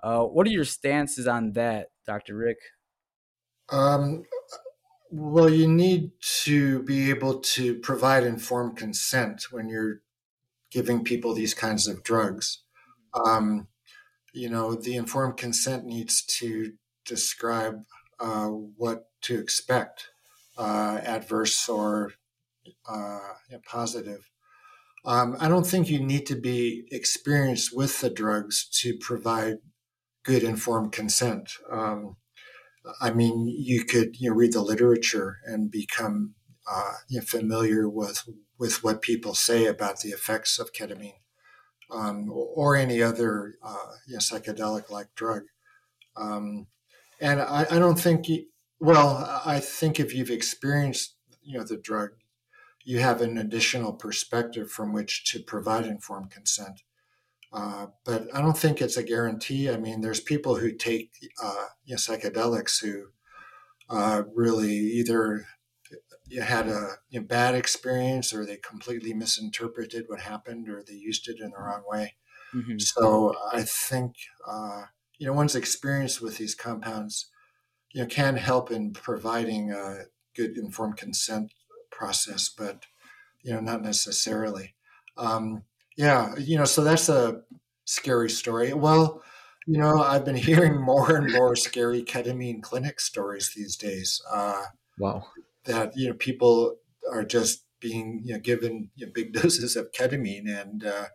Uh, 0.00 0.22
what 0.22 0.46
are 0.46 0.50
your 0.50 0.64
stances 0.64 1.26
on 1.26 1.54
that, 1.54 1.88
Dr. 2.06 2.36
Rick? 2.36 2.58
Um, 3.70 4.22
well, 5.10 5.50
you 5.50 5.66
need 5.66 6.12
to 6.44 6.84
be 6.84 7.10
able 7.10 7.40
to 7.40 7.74
provide 7.80 8.22
informed 8.22 8.76
consent 8.76 9.46
when 9.50 9.68
you're 9.68 10.02
giving 10.76 11.02
people 11.02 11.32
these 11.32 11.54
kinds 11.54 11.88
of 11.88 12.04
drugs. 12.04 12.62
Um, 13.14 13.68
you 14.34 14.50
know, 14.50 14.74
the 14.74 14.94
informed 14.94 15.38
consent 15.38 15.86
needs 15.86 16.22
to 16.38 16.74
describe 17.06 17.76
uh, 18.20 18.48
what 18.48 19.06
to 19.22 19.40
expect, 19.40 20.10
uh, 20.58 21.00
adverse 21.02 21.66
or 21.66 22.12
uh, 22.86 23.20
positive. 23.66 24.28
Um, 25.06 25.38
I 25.40 25.48
don't 25.48 25.66
think 25.66 25.88
you 25.88 25.98
need 25.98 26.26
to 26.26 26.36
be 26.36 26.86
experienced 26.92 27.74
with 27.74 28.02
the 28.02 28.10
drugs 28.10 28.68
to 28.82 28.98
provide 29.00 29.56
good 30.24 30.42
informed 30.42 30.92
consent. 30.92 31.52
Um, 31.70 32.16
I 33.00 33.12
mean, 33.12 33.46
you 33.48 33.82
could 33.86 34.20
you 34.20 34.28
know, 34.28 34.36
read 34.36 34.52
the 34.52 34.60
literature 34.60 35.38
and 35.46 35.70
become 35.70 36.34
uh, 36.70 36.96
you 37.08 37.20
know, 37.20 37.24
familiar 37.24 37.88
with 37.88 38.28
with 38.58 38.82
what 38.82 39.02
people 39.02 39.34
say 39.34 39.66
about 39.66 40.00
the 40.00 40.10
effects 40.10 40.58
of 40.58 40.72
ketamine 40.72 41.20
um, 41.90 42.30
or 42.32 42.76
any 42.76 43.02
other 43.02 43.54
uh, 43.62 43.92
you 44.06 44.14
know, 44.14 44.18
psychedelic 44.18 44.90
like 44.90 45.14
drug. 45.14 45.42
Um, 46.16 46.66
and 47.20 47.40
I, 47.40 47.66
I, 47.70 47.78
don't 47.78 47.98
think, 47.98 48.28
you, 48.28 48.46
well, 48.80 49.40
I 49.44 49.60
think 49.60 50.00
if 50.00 50.14
you've 50.14 50.30
experienced 50.30 51.14
you 51.42 51.58
know 51.58 51.64
the 51.64 51.76
drug, 51.76 52.10
you 52.84 52.98
have 52.98 53.20
an 53.20 53.38
additional 53.38 53.92
perspective 53.92 54.70
from 54.70 54.92
which 54.92 55.30
to 55.32 55.40
provide 55.40 55.86
informed 55.86 56.30
consent. 56.30 56.82
Uh, 57.52 57.86
but 58.04 58.26
I 58.34 58.40
don't 58.40 58.58
think 58.58 58.82
it's 58.82 58.96
a 58.96 59.02
guarantee. 59.02 59.70
I 59.70 59.76
mean, 59.76 60.00
there's 60.00 60.20
people 60.20 60.56
who 60.56 60.72
take 60.72 61.12
uh, 61.42 61.66
you 61.84 61.94
know, 61.94 61.98
psychedelics 61.98 62.82
who 62.82 63.06
uh, 63.88 64.22
really 64.34 64.74
either 64.74 65.46
had 66.34 66.68
a 66.68 66.96
you 67.08 67.20
know, 67.20 67.26
bad 67.26 67.54
experience 67.54 68.32
or 68.34 68.44
they 68.44 68.56
completely 68.56 69.14
misinterpreted 69.14 70.04
what 70.08 70.20
happened 70.20 70.68
or 70.68 70.82
they 70.82 70.94
used 70.94 71.28
it 71.28 71.40
in 71.40 71.50
the 71.50 71.58
wrong 71.58 71.82
way. 71.86 72.14
Mm-hmm. 72.54 72.78
So 72.78 73.34
I 73.52 73.62
think 73.62 74.14
uh, 74.46 74.82
you 75.18 75.26
know 75.26 75.32
one's 75.32 75.56
experience 75.56 76.20
with 76.20 76.38
these 76.38 76.54
compounds 76.54 77.26
you 77.92 78.02
know 78.02 78.06
can 78.06 78.36
help 78.36 78.70
in 78.70 78.92
providing 78.92 79.72
a 79.72 80.04
good 80.34 80.56
informed 80.58 80.96
consent 80.96 81.52
process, 81.90 82.48
but 82.48 82.86
you 83.42 83.52
know 83.52 83.60
not 83.60 83.82
necessarily. 83.82 84.74
Um, 85.16 85.62
yeah, 85.96 86.34
you 86.36 86.58
know, 86.58 86.66
so 86.66 86.84
that's 86.84 87.08
a 87.08 87.40
scary 87.84 88.28
story. 88.28 88.74
Well, 88.74 89.22
you 89.66 89.78
know, 89.78 90.02
I've 90.02 90.24
been 90.24 90.36
hearing 90.50 90.80
more 90.80 91.16
and 91.16 91.32
more 91.32 91.56
scary 91.56 92.02
ketamine 92.02 92.62
clinic 92.62 93.00
stories 93.00 93.52
these 93.56 93.76
days. 93.76 94.20
Uh, 94.30 94.62
wow 94.98 95.24
that 95.66 95.92
you 95.96 96.08
know 96.08 96.14
people 96.14 96.76
are 97.10 97.24
just 97.24 97.64
being 97.80 98.22
you 98.24 98.34
know 98.34 98.40
given 98.40 98.90
you 98.96 99.06
know, 99.06 99.12
big 99.14 99.32
doses 99.42 99.76
of 99.76 99.92
ketamine 99.92 100.48
and 100.48 100.84
uh, 100.84 101.06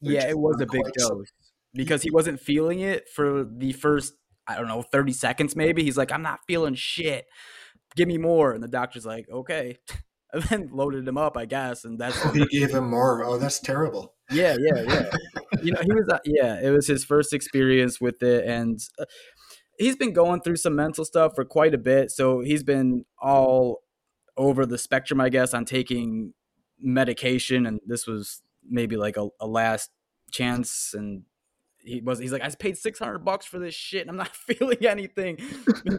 yeah 0.00 0.26
it 0.26 0.38
was 0.38 0.60
a 0.60 0.66
big 0.66 0.82
dose 0.98 1.32
because 1.74 2.02
he 2.02 2.10
wasn't 2.10 2.40
feeling 2.40 2.80
it 2.80 3.08
for 3.14 3.44
the 3.44 3.72
first 3.72 4.14
i 4.46 4.56
don't 4.56 4.68
know 4.68 4.82
30 4.82 5.12
seconds 5.12 5.54
maybe. 5.54 5.82
He's 5.82 5.96
like 5.96 6.12
i'm 6.12 6.22
not 6.22 6.40
feeling 6.46 6.74
shit. 6.74 7.26
Give 7.94 8.08
me 8.08 8.18
more. 8.18 8.52
And 8.52 8.62
the 8.62 8.68
doctor's 8.68 9.06
like 9.06 9.26
okay. 9.30 9.78
And 10.32 10.42
then 10.42 10.70
loaded 10.72 11.06
him 11.06 11.16
up 11.16 11.36
i 11.36 11.46
guess 11.46 11.84
and 11.84 11.98
that's 11.98 12.20
he 12.32 12.44
gave 12.46 12.70
him 12.70 12.90
more. 12.90 13.24
Oh 13.24 13.38
that's 13.38 13.60
terrible. 13.60 14.14
Yeah 14.30 14.56
yeah 14.58 14.82
yeah. 14.82 15.10
You 15.62 15.72
know 15.72 15.80
he 15.82 15.92
was 15.92 16.08
uh, 16.10 16.18
yeah 16.24 16.60
it 16.60 16.70
was 16.70 16.88
his 16.88 17.04
first 17.04 17.32
experience 17.32 18.00
with 18.00 18.22
it 18.22 18.44
and 18.44 18.78
uh, 18.98 19.04
he's 19.78 19.96
been 19.96 20.12
going 20.12 20.40
through 20.40 20.56
some 20.56 20.74
mental 20.74 21.04
stuff 21.04 21.32
for 21.36 21.44
quite 21.44 21.74
a 21.74 21.78
bit. 21.78 22.10
So 22.10 22.40
he's 22.40 22.64
been 22.64 23.04
all 23.22 23.82
over 24.36 24.66
the 24.66 24.78
spectrum, 24.78 25.20
I 25.20 25.28
guess, 25.28 25.54
on 25.54 25.64
taking 25.64 26.34
medication, 26.80 27.66
and 27.66 27.80
this 27.86 28.06
was 28.06 28.42
maybe 28.68 28.96
like 28.96 29.16
a, 29.16 29.28
a 29.40 29.46
last 29.46 29.90
chance. 30.30 30.94
And 30.96 31.22
he 31.78 32.00
was 32.00 32.18
he's 32.18 32.32
like, 32.32 32.42
I 32.42 32.50
paid 32.50 32.76
six 32.76 32.98
hundred 32.98 33.24
bucks 33.24 33.46
for 33.46 33.58
this 33.58 33.74
shit, 33.74 34.02
and 34.02 34.10
I'm 34.10 34.16
not 34.16 34.34
feeling 34.36 34.84
anything. 34.86 35.38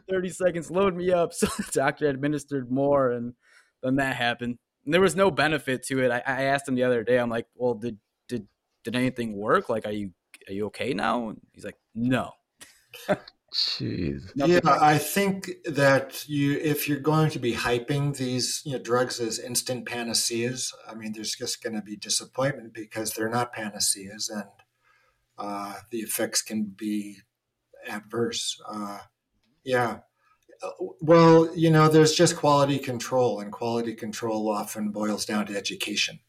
Thirty 0.10 0.30
seconds, 0.30 0.71
load 0.71 0.95
me 0.95 1.12
up. 1.12 1.34
So 1.38 1.47
the 1.47 1.69
doctor 1.71 2.08
administered 2.08 2.71
more, 2.71 3.12
and 3.12 3.34
then 3.82 3.95
that 3.95 4.15
happened. 4.15 4.58
And 4.86 4.93
there 4.93 5.02
was 5.02 5.15
no 5.15 5.32
benefit 5.32 5.84
to 5.88 6.04
it. 6.04 6.12
I, 6.12 6.23
I 6.26 6.43
asked 6.43 6.67
him 6.67 6.76
the 6.76 6.84
other 6.84 7.04
day. 7.04 7.17
I'm 7.17 7.30
like, 7.30 7.47
well, 7.56 7.73
did 7.73 7.97
did 8.28 8.47
did 8.84 8.95
anything 8.95 9.36
work? 9.36 9.69
Like, 9.69 9.86
are 9.86 9.91
you 9.91 10.12
are 10.47 10.54
you 10.54 10.67
okay 10.67 10.93
now? 10.93 11.30
And 11.30 11.41
he's 11.54 11.65
like, 11.65 11.78
no. 11.93 12.32
Jeez. 13.53 14.29
Yeah, 14.36 14.60
I 14.65 14.97
think 14.97 15.51
that 15.65 16.27
you, 16.27 16.57
if 16.57 16.88
you're 16.88 16.99
going 16.99 17.29
to 17.29 17.39
be 17.39 17.53
hyping 17.53 18.15
these 18.15 18.62
you 18.65 18.73
know, 18.73 18.79
drugs 18.79 19.21
as 19.21 19.39
instant 19.39 19.86
panaceas, 19.86 20.73
I 20.88 20.95
mean, 20.95 21.13
there's 21.13 21.36
just 21.36 21.63
going 21.63 21.75
to 21.75 21.81
be 21.81 21.95
disappointment 21.95 22.73
because 22.73 23.13
they're 23.13 23.29
not 23.29 23.53
panaceas, 23.53 24.29
and 24.29 24.49
uh, 25.38 25.75
the 25.91 25.99
effects 25.99 26.41
can 26.41 26.65
be 26.65 27.19
adverse. 27.88 28.62
Uh, 28.67 28.99
yeah. 29.63 29.99
Uh, 30.62 30.69
well, 30.99 31.49
you 31.55 31.69
know, 31.69 31.88
there's 31.88 32.13
just 32.13 32.36
quality 32.36 32.79
control, 32.79 33.39
and 33.39 33.53
quality 33.53 33.95
control 33.95 34.49
often 34.49 34.89
boils 34.89 35.25
down 35.25 35.45
to 35.45 35.55
education. 35.55 36.19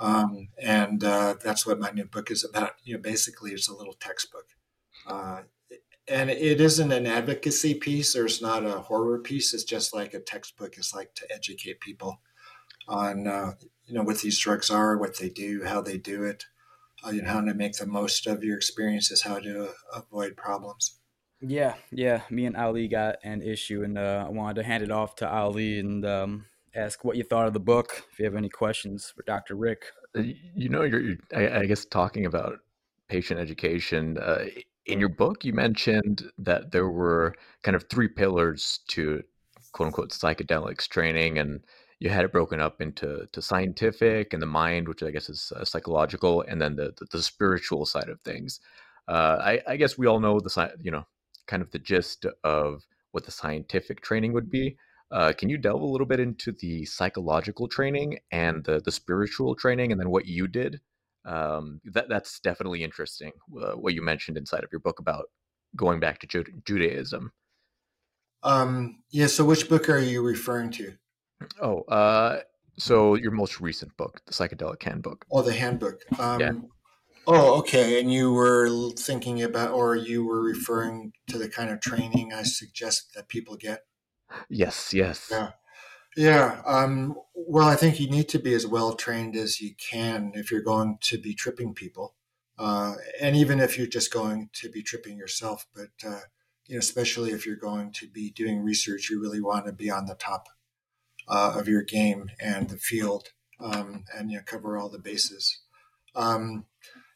Um, 0.00 0.48
and 0.58 1.04
uh, 1.04 1.34
that's 1.44 1.66
what 1.66 1.78
my 1.78 1.90
new 1.90 2.06
book 2.06 2.30
is 2.30 2.42
about. 2.42 2.72
You 2.84 2.94
know, 2.94 3.00
basically, 3.02 3.52
it's 3.52 3.68
a 3.68 3.74
little 3.74 3.94
textbook. 3.94 4.46
Uh, 5.06 5.42
and 6.08 6.30
it 6.30 6.60
isn't 6.60 6.92
an 6.92 7.06
advocacy 7.06 7.74
piece 7.74 8.12
There's 8.12 8.42
not 8.42 8.64
a 8.64 8.80
horror 8.80 9.18
piece 9.18 9.54
it's 9.54 9.64
just 9.64 9.94
like 9.94 10.14
a 10.14 10.20
textbook 10.20 10.76
it's 10.76 10.94
like 10.94 11.14
to 11.14 11.26
educate 11.34 11.80
people 11.80 12.20
on 12.88 13.26
uh, 13.26 13.52
you 13.86 13.94
know 13.94 14.02
what 14.02 14.20
these 14.20 14.38
drugs 14.38 14.70
are 14.70 14.98
what 14.98 15.18
they 15.18 15.28
do 15.28 15.64
how 15.64 15.80
they 15.80 15.98
do 15.98 16.24
it 16.24 16.44
uh, 17.06 17.10
you 17.10 17.22
know 17.22 17.30
how 17.30 17.40
to 17.40 17.54
make 17.54 17.76
the 17.76 17.86
most 17.86 18.26
of 18.26 18.44
your 18.44 18.56
experiences 18.56 19.22
how 19.22 19.38
to 19.38 19.70
avoid 19.94 20.36
problems. 20.36 20.98
Yeah 21.40 21.74
yeah 21.90 22.22
me 22.30 22.46
and 22.46 22.56
ali 22.56 22.88
got 22.88 23.16
an 23.22 23.42
issue 23.42 23.82
and 23.82 23.98
uh, 23.98 24.24
i 24.26 24.30
wanted 24.30 24.54
to 24.56 24.62
hand 24.62 24.82
it 24.82 24.90
off 24.90 25.16
to 25.16 25.30
ali 25.30 25.78
and 25.78 26.04
um, 26.06 26.46
ask 26.74 27.04
what 27.04 27.16
you 27.16 27.22
thought 27.22 27.46
of 27.46 27.52
the 27.52 27.60
book 27.60 28.04
if 28.12 28.18
you 28.18 28.24
have 28.24 28.36
any 28.36 28.48
questions 28.48 29.12
for 29.14 29.22
dr 29.24 29.54
rick. 29.54 29.84
Uh, 30.16 30.22
you 30.54 30.68
know 30.68 30.82
you're, 30.82 31.00
you're 31.00 31.16
I, 31.34 31.60
I, 31.60 31.66
guess 31.66 31.84
talking 31.84 32.24
about 32.24 32.60
patient 33.08 33.40
education 33.40 34.16
uh, 34.16 34.44
in 34.86 35.00
your 35.00 35.08
book, 35.08 35.44
you 35.44 35.52
mentioned 35.52 36.30
that 36.38 36.72
there 36.72 36.88
were 36.88 37.34
kind 37.62 37.74
of 37.74 37.84
three 37.88 38.08
pillars 38.08 38.80
to 38.88 39.22
quote 39.72 39.86
unquote 39.86 40.10
psychedelics 40.10 40.88
training, 40.88 41.38
and 41.38 41.64
you 41.98 42.10
had 42.10 42.24
it 42.24 42.32
broken 42.32 42.60
up 42.60 42.80
into 42.80 43.26
to 43.32 43.42
scientific 43.42 44.32
and 44.32 44.42
the 44.42 44.46
mind, 44.46 44.88
which 44.88 45.02
I 45.02 45.10
guess 45.10 45.28
is 45.28 45.52
uh, 45.56 45.64
psychological, 45.64 46.42
and 46.42 46.60
then 46.60 46.76
the, 46.76 46.94
the, 46.98 47.06
the 47.10 47.22
spiritual 47.22 47.86
side 47.86 48.08
of 48.08 48.20
things. 48.20 48.60
Uh, 49.08 49.38
I, 49.40 49.62
I, 49.68 49.76
guess 49.76 49.98
we 49.98 50.06
all 50.06 50.20
know 50.20 50.40
the 50.40 50.72
you 50.80 50.90
know 50.90 51.06
kind 51.46 51.62
of 51.62 51.70
the 51.70 51.78
gist 51.78 52.26
of 52.42 52.84
what 53.12 53.24
the 53.24 53.30
scientific 53.30 54.00
training 54.00 54.32
would 54.32 54.50
be. 54.50 54.76
Uh, 55.10 55.32
can 55.36 55.48
you 55.48 55.58
delve 55.58 55.82
a 55.82 55.86
little 55.86 56.06
bit 56.06 56.20
into 56.20 56.52
the 56.52 56.84
psychological 56.86 57.68
training 57.68 58.18
and 58.32 58.64
the 58.64 58.80
the 58.80 58.92
spiritual 58.92 59.54
training, 59.54 59.92
and 59.92 60.00
then 60.00 60.10
what 60.10 60.26
you 60.26 60.46
did 60.46 60.80
um, 61.24 61.80
that 61.84 62.08
that's 62.08 62.40
definitely 62.40 62.82
interesting. 62.82 63.32
Uh, 63.56 63.72
what 63.72 63.94
you 63.94 64.02
mentioned 64.02 64.36
inside 64.36 64.64
of 64.64 64.70
your 64.72 64.80
book 64.80 64.98
about 64.98 65.26
going 65.76 66.00
back 66.00 66.18
to 66.20 66.26
Ju- 66.26 66.62
Judaism. 66.64 67.32
Um, 68.42 69.02
yeah. 69.10 69.26
So, 69.26 69.44
which 69.44 69.68
book 69.68 69.88
are 69.88 69.98
you 69.98 70.22
referring 70.22 70.70
to? 70.72 70.94
Oh, 71.60 71.82
uh, 71.82 72.40
so 72.78 73.14
your 73.14 73.32
most 73.32 73.60
recent 73.60 73.96
book, 73.96 74.20
the 74.26 74.32
Psychedelic 74.32 74.82
Handbook. 74.82 75.24
Oh, 75.30 75.42
the 75.42 75.52
handbook. 75.52 76.00
Um, 76.18 76.40
yeah. 76.40 76.52
Oh, 77.26 77.58
okay. 77.60 78.00
And 78.00 78.12
you 78.12 78.32
were 78.32 78.90
thinking 78.98 79.42
about, 79.42 79.72
or 79.72 79.96
you 79.96 80.26
were 80.26 80.42
referring 80.42 81.12
to 81.28 81.38
the 81.38 81.48
kind 81.48 81.70
of 81.70 81.80
training 81.80 82.32
I 82.34 82.42
suggest 82.42 83.14
that 83.14 83.28
people 83.28 83.56
get. 83.56 83.80
Yes. 84.50 84.92
Yes. 84.92 85.28
Yeah. 85.30 85.50
Yeah. 86.16 86.62
Um, 86.66 87.16
well, 87.34 87.68
I 87.68 87.76
think 87.76 87.98
you 87.98 88.08
need 88.08 88.28
to 88.30 88.38
be 88.38 88.54
as 88.54 88.66
well 88.66 88.94
trained 88.94 89.36
as 89.36 89.60
you 89.60 89.74
can 89.74 90.32
if 90.34 90.50
you're 90.50 90.62
going 90.62 90.98
to 91.02 91.18
be 91.18 91.34
tripping 91.34 91.74
people. 91.74 92.14
Uh, 92.58 92.94
and 93.20 93.34
even 93.34 93.58
if 93.60 93.76
you're 93.76 93.86
just 93.86 94.12
going 94.12 94.48
to 94.52 94.70
be 94.70 94.82
tripping 94.82 95.16
yourself, 95.16 95.66
but, 95.74 95.90
uh, 96.06 96.20
you 96.66 96.76
know, 96.76 96.78
especially 96.78 97.30
if 97.32 97.44
you're 97.44 97.56
going 97.56 97.92
to 97.92 98.08
be 98.08 98.30
doing 98.30 98.62
research, 98.62 99.10
you 99.10 99.20
really 99.20 99.40
want 99.40 99.66
to 99.66 99.72
be 99.72 99.90
on 99.90 100.06
the 100.06 100.14
top 100.14 100.48
uh, 101.28 101.54
of 101.56 101.68
your 101.68 101.82
game 101.82 102.30
and 102.40 102.70
the 102.70 102.78
field 102.78 103.30
um, 103.60 104.04
and, 104.16 104.30
you 104.30 104.38
know, 104.38 104.42
cover 104.46 104.78
all 104.78 104.88
the 104.88 104.98
bases. 104.98 105.60
Um, 106.14 106.66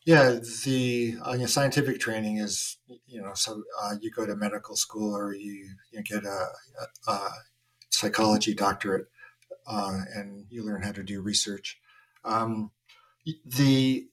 yeah, 0.04 0.38
the 0.64 1.16
uh, 1.26 1.32
you 1.32 1.40
know, 1.40 1.46
scientific 1.46 2.00
training 2.00 2.38
is 2.38 2.78
you 3.06 3.20
know 3.20 3.32
so 3.34 3.62
uh, 3.82 3.94
you 4.00 4.10
go 4.10 4.24
to 4.26 4.36
medical 4.36 4.74
school 4.76 5.14
or 5.16 5.34
you, 5.34 5.68
you 5.92 6.02
get 6.02 6.24
a, 6.24 6.46
a, 7.08 7.12
a 7.12 7.30
psychology 7.98 8.54
doctorate 8.54 9.06
uh, 9.68 10.00
and 10.14 10.46
you 10.48 10.64
learn 10.64 10.82
how 10.82 10.92
to 10.92 11.02
do 11.02 11.20
research. 11.20 11.78
Um, 12.24 12.70
the 13.44 14.06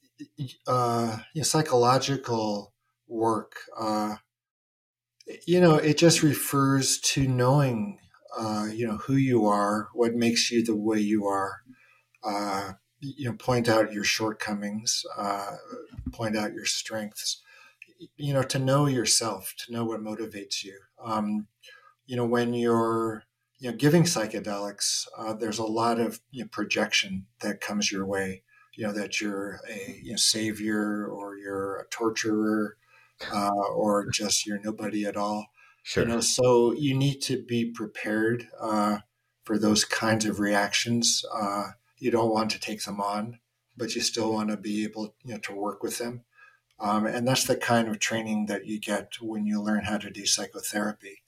uh, 0.67 1.17
you 1.33 1.39
know, 1.39 1.43
psychological 1.43 2.73
work, 3.07 3.55
uh, 3.79 4.15
you 5.47 5.59
know, 5.59 5.75
it 5.75 5.97
just 5.97 6.23
refers 6.23 6.99
to 6.99 7.27
knowing, 7.27 7.99
uh, 8.37 8.67
you 8.71 8.85
know, 8.87 8.97
who 8.97 9.15
you 9.15 9.45
are, 9.45 9.89
what 9.93 10.13
makes 10.13 10.51
you 10.51 10.63
the 10.63 10.75
way 10.75 10.99
you 10.99 11.25
are. 11.25 11.61
Uh, 12.23 12.73
you 12.99 13.29
know, 13.29 13.35
point 13.35 13.69
out 13.69 13.93
your 13.93 14.03
shortcomings, 14.03 15.03
uh, 15.17 15.51
point 16.11 16.35
out 16.35 16.53
your 16.53 16.65
strengths. 16.65 17.41
You 18.17 18.33
know, 18.33 18.43
to 18.43 18.59
know 18.59 18.87
yourself, 18.87 19.53
to 19.59 19.71
know 19.73 19.85
what 19.85 20.01
motivates 20.01 20.63
you. 20.63 20.77
Um, 21.03 21.47
you 22.07 22.15
know, 22.15 22.25
when 22.25 22.53
you're 22.53 23.23
you 23.65 23.71
know 23.71 23.77
giving 23.77 24.03
psychedelics, 24.03 25.07
uh, 25.17 25.33
there's 25.33 25.57
a 25.57 25.63
lot 25.63 25.99
of 25.99 26.21
you 26.29 26.43
know, 26.43 26.47
projection 26.51 27.25
that 27.41 27.61
comes 27.61 27.91
your 27.91 28.05
way. 28.05 28.43
You 28.75 28.85
know 28.85 28.93
that 28.93 29.19
you're 29.19 29.59
a 29.67 29.99
you 30.03 30.11
know, 30.11 30.17
savior 30.17 31.07
or 31.07 31.35
you're 31.35 31.77
a 31.77 31.87
torturer 31.89 32.77
uh, 33.33 33.49
or 33.73 34.07
just 34.11 34.45
you're 34.45 34.61
nobody 34.61 35.03
at 35.05 35.17
all. 35.17 35.47
Sure. 35.81 36.03
You 36.03 36.09
know, 36.09 36.19
so 36.19 36.73
you 36.73 36.93
need 36.93 37.21
to 37.23 37.43
be 37.43 37.71
prepared 37.71 38.47
uh, 38.61 38.99
for 39.45 39.57
those 39.57 39.83
kinds 39.83 40.25
of 40.25 40.39
reactions. 40.39 41.25
Uh, 41.33 41.69
you 41.97 42.11
don't 42.11 42.31
want 42.31 42.51
to 42.51 42.59
take 42.59 42.83
them 42.83 43.01
on, 43.01 43.39
but 43.75 43.95
you 43.95 44.01
still 44.01 44.31
want 44.31 44.49
to 44.49 44.57
be 44.57 44.83
able, 44.83 45.15
you 45.23 45.33
know, 45.33 45.39
to 45.39 45.55
work 45.55 45.81
with 45.81 45.97
them. 45.97 46.23
Um, 46.79 47.07
and 47.07 47.27
that's 47.27 47.45
the 47.45 47.55
kind 47.55 47.87
of 47.87 47.97
training 47.97 48.45
that 48.45 48.67
you 48.67 48.79
get 48.79 49.13
when 49.21 49.47
you 49.47 49.59
learn 49.59 49.85
how 49.85 49.97
to 49.97 50.11
do 50.11 50.27
psychotherapy. 50.27 51.23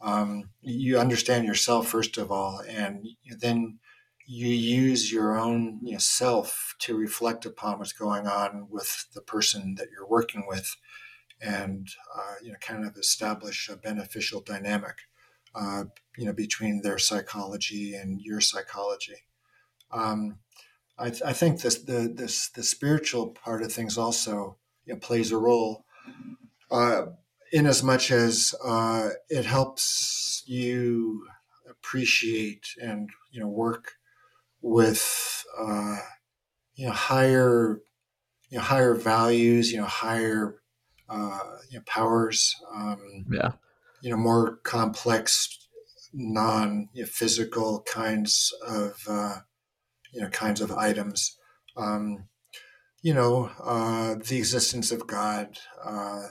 Um, 0.00 0.50
you 0.60 0.98
understand 0.98 1.46
yourself 1.46 1.88
first 1.88 2.18
of 2.18 2.30
all, 2.30 2.62
and 2.68 3.06
then 3.40 3.78
you 4.26 4.48
use 4.48 5.12
your 5.12 5.38
own 5.38 5.80
you 5.82 5.92
know, 5.92 5.98
self 5.98 6.74
to 6.80 6.96
reflect 6.96 7.44
upon 7.46 7.78
what's 7.78 7.92
going 7.92 8.26
on 8.26 8.68
with 8.70 9.06
the 9.14 9.20
person 9.20 9.74
that 9.76 9.88
you're 9.90 10.08
working 10.08 10.44
with 10.46 10.76
and 11.40 11.88
uh, 12.16 12.34
you 12.42 12.50
know 12.50 12.58
kind 12.60 12.84
of 12.84 12.96
establish 12.96 13.68
a 13.68 13.76
beneficial 13.76 14.40
dynamic 14.40 14.96
uh, 15.54 15.84
you 16.16 16.24
know 16.24 16.32
between 16.32 16.82
their 16.82 16.98
psychology 16.98 17.94
and 17.94 18.20
your 18.20 18.40
psychology. 18.40 19.24
Um, 19.90 20.38
I, 20.98 21.10
th- 21.10 21.22
I, 21.22 21.32
think 21.32 21.60
this 21.60 21.82
the 21.82 22.08
the 22.54 22.62
spiritual 22.62 23.28
part 23.28 23.62
of 23.62 23.72
things 23.72 23.98
also 23.98 24.56
you 24.86 24.94
know, 24.94 25.00
plays 25.00 25.32
a 25.32 25.36
role. 25.36 25.84
Uh, 26.70 27.06
in 27.54 27.66
as 27.66 27.84
much 27.84 28.10
as 28.10 28.52
uh, 28.64 29.10
it 29.30 29.46
helps 29.46 30.42
you 30.44 31.24
appreciate 31.70 32.66
and 32.82 33.08
you 33.30 33.40
know 33.40 33.48
work 33.48 33.92
with 34.60 35.44
uh, 35.56 35.98
you 36.74 36.86
know 36.86 36.92
higher 36.92 37.80
you 38.50 38.58
know 38.58 38.64
higher 38.64 38.92
values 38.92 39.70
you 39.70 39.78
know 39.78 39.86
higher 39.86 40.60
uh, 41.08 41.58
you 41.70 41.78
know, 41.78 41.84
powers. 41.86 42.56
Um, 42.74 43.26
yeah. 43.30 43.52
You 44.02 44.10
know, 44.10 44.16
more 44.16 44.56
complex, 44.64 45.48
non 46.12 46.88
you 46.92 47.02
know, 47.02 47.08
physical 47.08 47.82
kinds 47.82 48.52
of 48.66 49.00
uh, 49.08 49.36
you 50.12 50.20
know 50.20 50.28
kinds 50.28 50.60
of 50.60 50.72
items. 50.72 51.38
Um, 51.76 52.24
you 53.00 53.14
know, 53.14 53.50
uh, 53.62 54.16
the 54.16 54.38
existence 54.38 54.90
of 54.90 55.06
God. 55.06 55.56
Uh, 55.84 56.22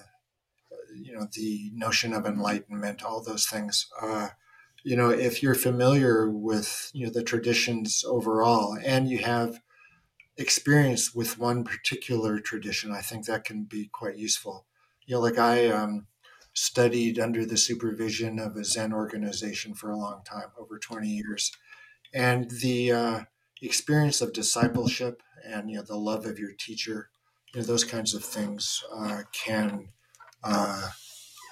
you 0.95 1.13
know, 1.13 1.27
the 1.34 1.71
notion 1.73 2.13
of 2.13 2.25
enlightenment. 2.25 3.03
All 3.03 3.21
those 3.23 3.45
things. 3.47 3.88
Uh, 4.01 4.29
you 4.84 4.97
know, 4.97 5.10
if 5.10 5.41
you're 5.41 5.56
familiar 5.56 6.29
with 6.29 6.91
you 6.93 7.06
know 7.06 7.12
the 7.12 7.23
traditions 7.23 8.03
overall, 8.08 8.77
and 8.84 9.10
you 9.10 9.19
have 9.19 9.62
experience 10.38 11.13
with 11.13 11.38
one 11.38 11.63
particular 11.63 12.39
tradition, 12.39 12.91
I 12.91 13.01
think 13.01 13.25
that 13.25 13.43
can 13.45 13.63
be 13.65 13.88
quite 13.88 14.17
useful. 14.17 14.65
You 15.06 15.15
know, 15.15 15.21
like 15.21 15.38
I 15.38 15.67
um, 15.67 16.08
studied 16.53 17.19
under 17.19 17.45
the 17.45 17.58
supervision 17.58 18.39
of 18.39 18.56
a 18.56 18.63
Zen 18.63 18.93
organization 18.93 19.73
for 19.73 19.91
a 19.91 19.97
long 19.97 20.23
time, 20.23 20.49
over 20.58 20.79
20 20.79 21.08
years. 21.10 21.51
And 22.13 22.49
the 22.51 22.91
uh, 22.91 23.23
experience 23.62 24.21
of 24.21 24.34
discipleship 24.34 25.23
and, 25.45 25.69
you 25.69 25.77
know, 25.77 25.84
the 25.84 25.97
love 25.97 26.25
of 26.25 26.39
your 26.39 26.53
teacher, 26.53 27.10
you 27.53 27.62
know, 27.62 27.65
those 27.65 27.84
kinds 27.84 28.13
of 28.13 28.23
things 28.23 28.84
uh, 28.93 29.23
can, 29.34 29.89
uh, 30.43 30.89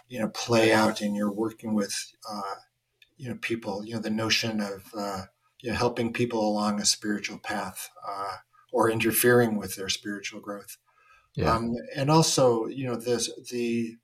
you 0.08 0.20
know, 0.20 0.30
play 0.30 0.74
out 0.74 1.02
and 1.02 1.16
you're 1.16 1.32
working 1.32 1.74
with, 1.74 1.96
uh, 2.30 2.56
you 3.18 3.30
know, 3.30 3.38
people, 3.42 3.86
you 3.86 3.94
know, 3.94 4.02
the 4.02 4.10
notion 4.10 4.60
of, 4.62 4.84
uh, 4.98 5.22
you 5.62 5.70
know, 5.70 5.78
helping 5.78 6.12
people 6.12 6.48
along 6.48 6.80
a 6.80 6.86
spiritual 6.86 7.38
path 7.38 7.90
uh, 8.08 8.36
or 8.72 8.90
interfering 8.90 9.58
with 9.58 9.76
their 9.76 9.90
spiritual 9.90 10.42
growth. 10.42 10.78
Yeah. 11.36 11.54
Um, 11.54 11.76
and 11.96 12.10
also, 12.12 12.66
you 12.66 12.86
know, 12.86 12.96
this 12.96 13.32
the 13.52 13.96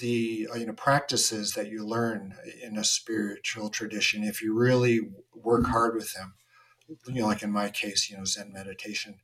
the 0.00 0.48
uh, 0.52 0.56
you 0.56 0.66
know 0.66 0.72
practices 0.72 1.54
that 1.54 1.68
you 1.68 1.86
learn 1.86 2.34
in 2.62 2.78
a 2.78 2.84
spiritual 2.84 3.68
tradition, 3.68 4.24
if 4.24 4.40
you 4.40 4.56
really 4.56 5.00
work 5.34 5.66
hard 5.66 5.94
with 5.94 6.14
them, 6.14 6.34
you 7.06 7.20
know, 7.20 7.26
like 7.26 7.42
in 7.42 7.50
my 7.50 7.68
case, 7.68 8.08
you 8.08 8.16
know, 8.16 8.24
Zen 8.24 8.52
meditation, 8.52 9.16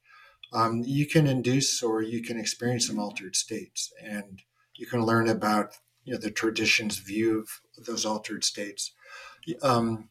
um, 0.53 0.83
you 0.85 1.07
can 1.07 1.27
induce 1.27 1.83
or 1.83 2.03
you 2.03 2.23
can 2.23 2.39
experience 2.39 2.87
some 2.87 2.99
altered 2.99 3.37
states, 3.37 3.93
and 4.03 4.43
you 4.75 4.87
can 4.87 5.05
learn 5.05 5.29
about 5.29 5.77
you 6.05 6.15
know 6.15 6.21
the 6.21 6.31
tradition's 6.31 6.99
view 6.99 7.41
of 7.41 7.85
those 7.87 8.05
altered 8.07 8.45
states. 8.45 8.93
Um, 9.63 10.09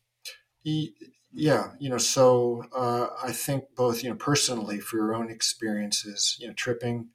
yeah, 1.37 1.71
you 1.79 1.89
know, 1.89 1.97
so 1.97 2.63
uh, 2.73 3.07
I 3.21 3.31
think 3.33 3.65
both, 3.75 4.03
you 4.03 4.09
know, 4.09 4.15
personally 4.15 4.79
for 4.79 4.95
your 4.95 5.13
own 5.13 5.29
experiences, 5.29 6.37
you 6.39 6.47
know, 6.47 6.53
tripping, 6.53 7.09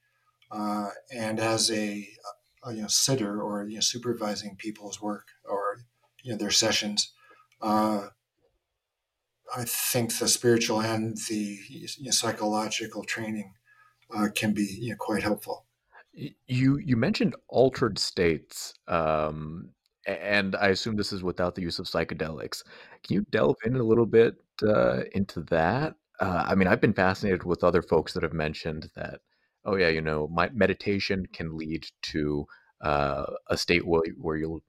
uh, 0.50 0.90
and 1.14 1.40
as 1.40 1.70
a, 1.70 2.06
a, 2.64 2.74
you 2.74 2.83
know 2.83 2.88
sitter 2.88 3.40
or 3.40 3.66
you 3.66 3.76
know 3.76 3.80
supervising 3.80 4.56
people's 4.56 5.00
work 5.00 5.28
or 5.48 5.78
you 6.22 6.33
know 6.33 6.38
their 6.38 6.50
sessions, 6.50 7.12
uh, 7.62 8.09
I 9.54 9.64
think 9.64 10.16
the 10.18 10.28
spiritual 10.28 10.80
and 10.80 11.16
the 11.28 11.58
you 11.68 11.88
know, 12.00 12.10
psychological 12.10 13.04
training 13.04 13.54
uh, 14.14 14.28
can 14.34 14.52
be 14.52 14.66
you 14.80 14.90
know 14.90 14.96
quite 14.98 15.22
helpful. 15.22 15.66
You 16.12 16.78
you 16.78 16.96
mentioned 16.96 17.36
altered 17.48 17.98
states. 17.98 18.74
Um, 18.88 19.70
and 20.06 20.56
I 20.56 20.68
assume 20.68 20.96
this 20.96 21.12
is 21.12 21.22
without 21.22 21.54
the 21.54 21.62
use 21.62 21.78
of 21.78 21.86
psychedelics. 21.86 22.62
Can 23.06 23.14
you 23.14 23.26
delve 23.30 23.56
in 23.64 23.76
a 23.76 23.82
little 23.82 24.06
bit 24.06 24.34
uh, 24.62 25.02
into 25.12 25.42
that? 25.42 25.94
Uh, 26.18 26.44
I 26.46 26.54
mean, 26.54 26.68
I've 26.68 26.80
been 26.80 26.94
fascinated 26.94 27.44
with 27.44 27.64
other 27.64 27.82
folks 27.82 28.12
that 28.12 28.22
have 28.22 28.32
mentioned 28.32 28.90
that, 28.96 29.20
oh 29.64 29.76
yeah, 29.76 29.88
you 29.88 30.00
know, 30.00 30.28
my 30.28 30.50
meditation 30.50 31.26
can 31.32 31.56
lead 31.56 31.86
to 32.02 32.46
uh, 32.82 33.26
a 33.48 33.56
state 33.56 33.86
where, 33.86 34.02
where 34.18 34.36
you'll, 34.36 34.62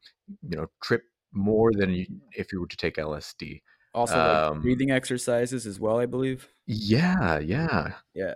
you 0.48 0.58
know, 0.58 0.68
trip 0.82 1.04
more 1.34 1.72
than 1.74 1.92
you, 1.92 2.06
if 2.34 2.52
you 2.52 2.62
were 2.62 2.68
to 2.68 2.78
take 2.78 2.96
LSD. 2.96 3.62
Also, 3.94 4.18
like 4.18 4.52
um, 4.52 4.62
breathing 4.62 4.92
exercises 4.92 5.66
as 5.66 5.80
well, 5.80 6.00
I 6.00 6.06
believe. 6.06 6.48
Yeah, 6.66 7.40
yeah, 7.40 7.94
yeah. 8.14 8.36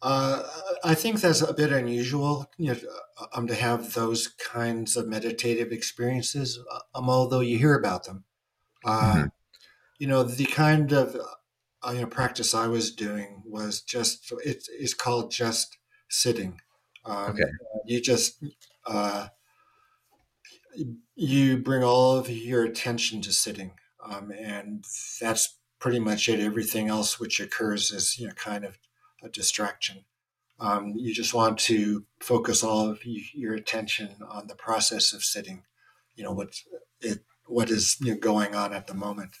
Uh, 0.00 0.42
I 0.84 0.94
think 0.94 1.20
that's 1.20 1.40
a 1.40 1.54
bit 1.54 1.72
unusual, 1.72 2.50
you 2.58 2.72
know, 2.72 2.78
um, 3.32 3.46
to 3.46 3.54
have 3.54 3.94
those 3.94 4.28
kinds 4.28 4.96
of 4.96 5.08
meditative 5.08 5.72
experiences. 5.72 6.60
Um, 6.94 7.08
although 7.08 7.40
you 7.40 7.56
hear 7.56 7.74
about 7.74 8.04
them, 8.04 8.24
uh, 8.84 9.14
mm-hmm. 9.14 9.26
you 9.98 10.06
know, 10.06 10.22
the 10.22 10.44
kind 10.44 10.92
of 10.92 11.16
uh, 11.82 11.92
you 11.92 12.02
know 12.02 12.06
practice 12.06 12.54
I 12.54 12.66
was 12.66 12.94
doing 12.94 13.42
was 13.46 13.80
just 13.80 14.30
it 14.44 14.68
is 14.78 14.94
called 14.94 15.30
just 15.30 15.78
sitting. 16.10 16.60
Um, 17.04 17.30
okay, 17.30 17.50
you 17.86 18.00
just 18.00 18.44
uh, 18.86 19.28
you 21.14 21.58
bring 21.58 21.82
all 21.82 22.16
of 22.16 22.28
your 22.28 22.64
attention 22.64 23.22
to 23.22 23.32
sitting, 23.32 23.72
um, 24.04 24.30
and 24.30 24.84
that's 25.20 25.56
pretty 25.78 25.98
much 25.98 26.28
it. 26.28 26.40
Everything 26.40 26.88
else 26.88 27.18
which 27.18 27.40
occurs 27.40 27.90
is 27.90 28.18
you 28.18 28.26
know 28.26 28.34
kind 28.34 28.64
of 28.64 28.78
a 29.22 29.28
distraction. 29.28 30.04
Um, 30.60 30.94
you 30.96 31.12
just 31.12 31.34
want 31.34 31.58
to 31.60 32.04
focus 32.20 32.62
all 32.62 32.88
of 32.88 33.04
your 33.04 33.54
attention 33.54 34.16
on 34.28 34.46
the 34.46 34.54
process 34.54 35.12
of 35.12 35.24
sitting. 35.24 35.64
You 36.14 36.24
know 36.24 36.32
what 36.32 36.54
it 37.00 37.20
what 37.46 37.70
is 37.70 37.96
you 38.00 38.12
know, 38.14 38.18
going 38.18 38.54
on 38.54 38.72
at 38.72 38.86
the 38.86 38.94
moment. 38.94 39.36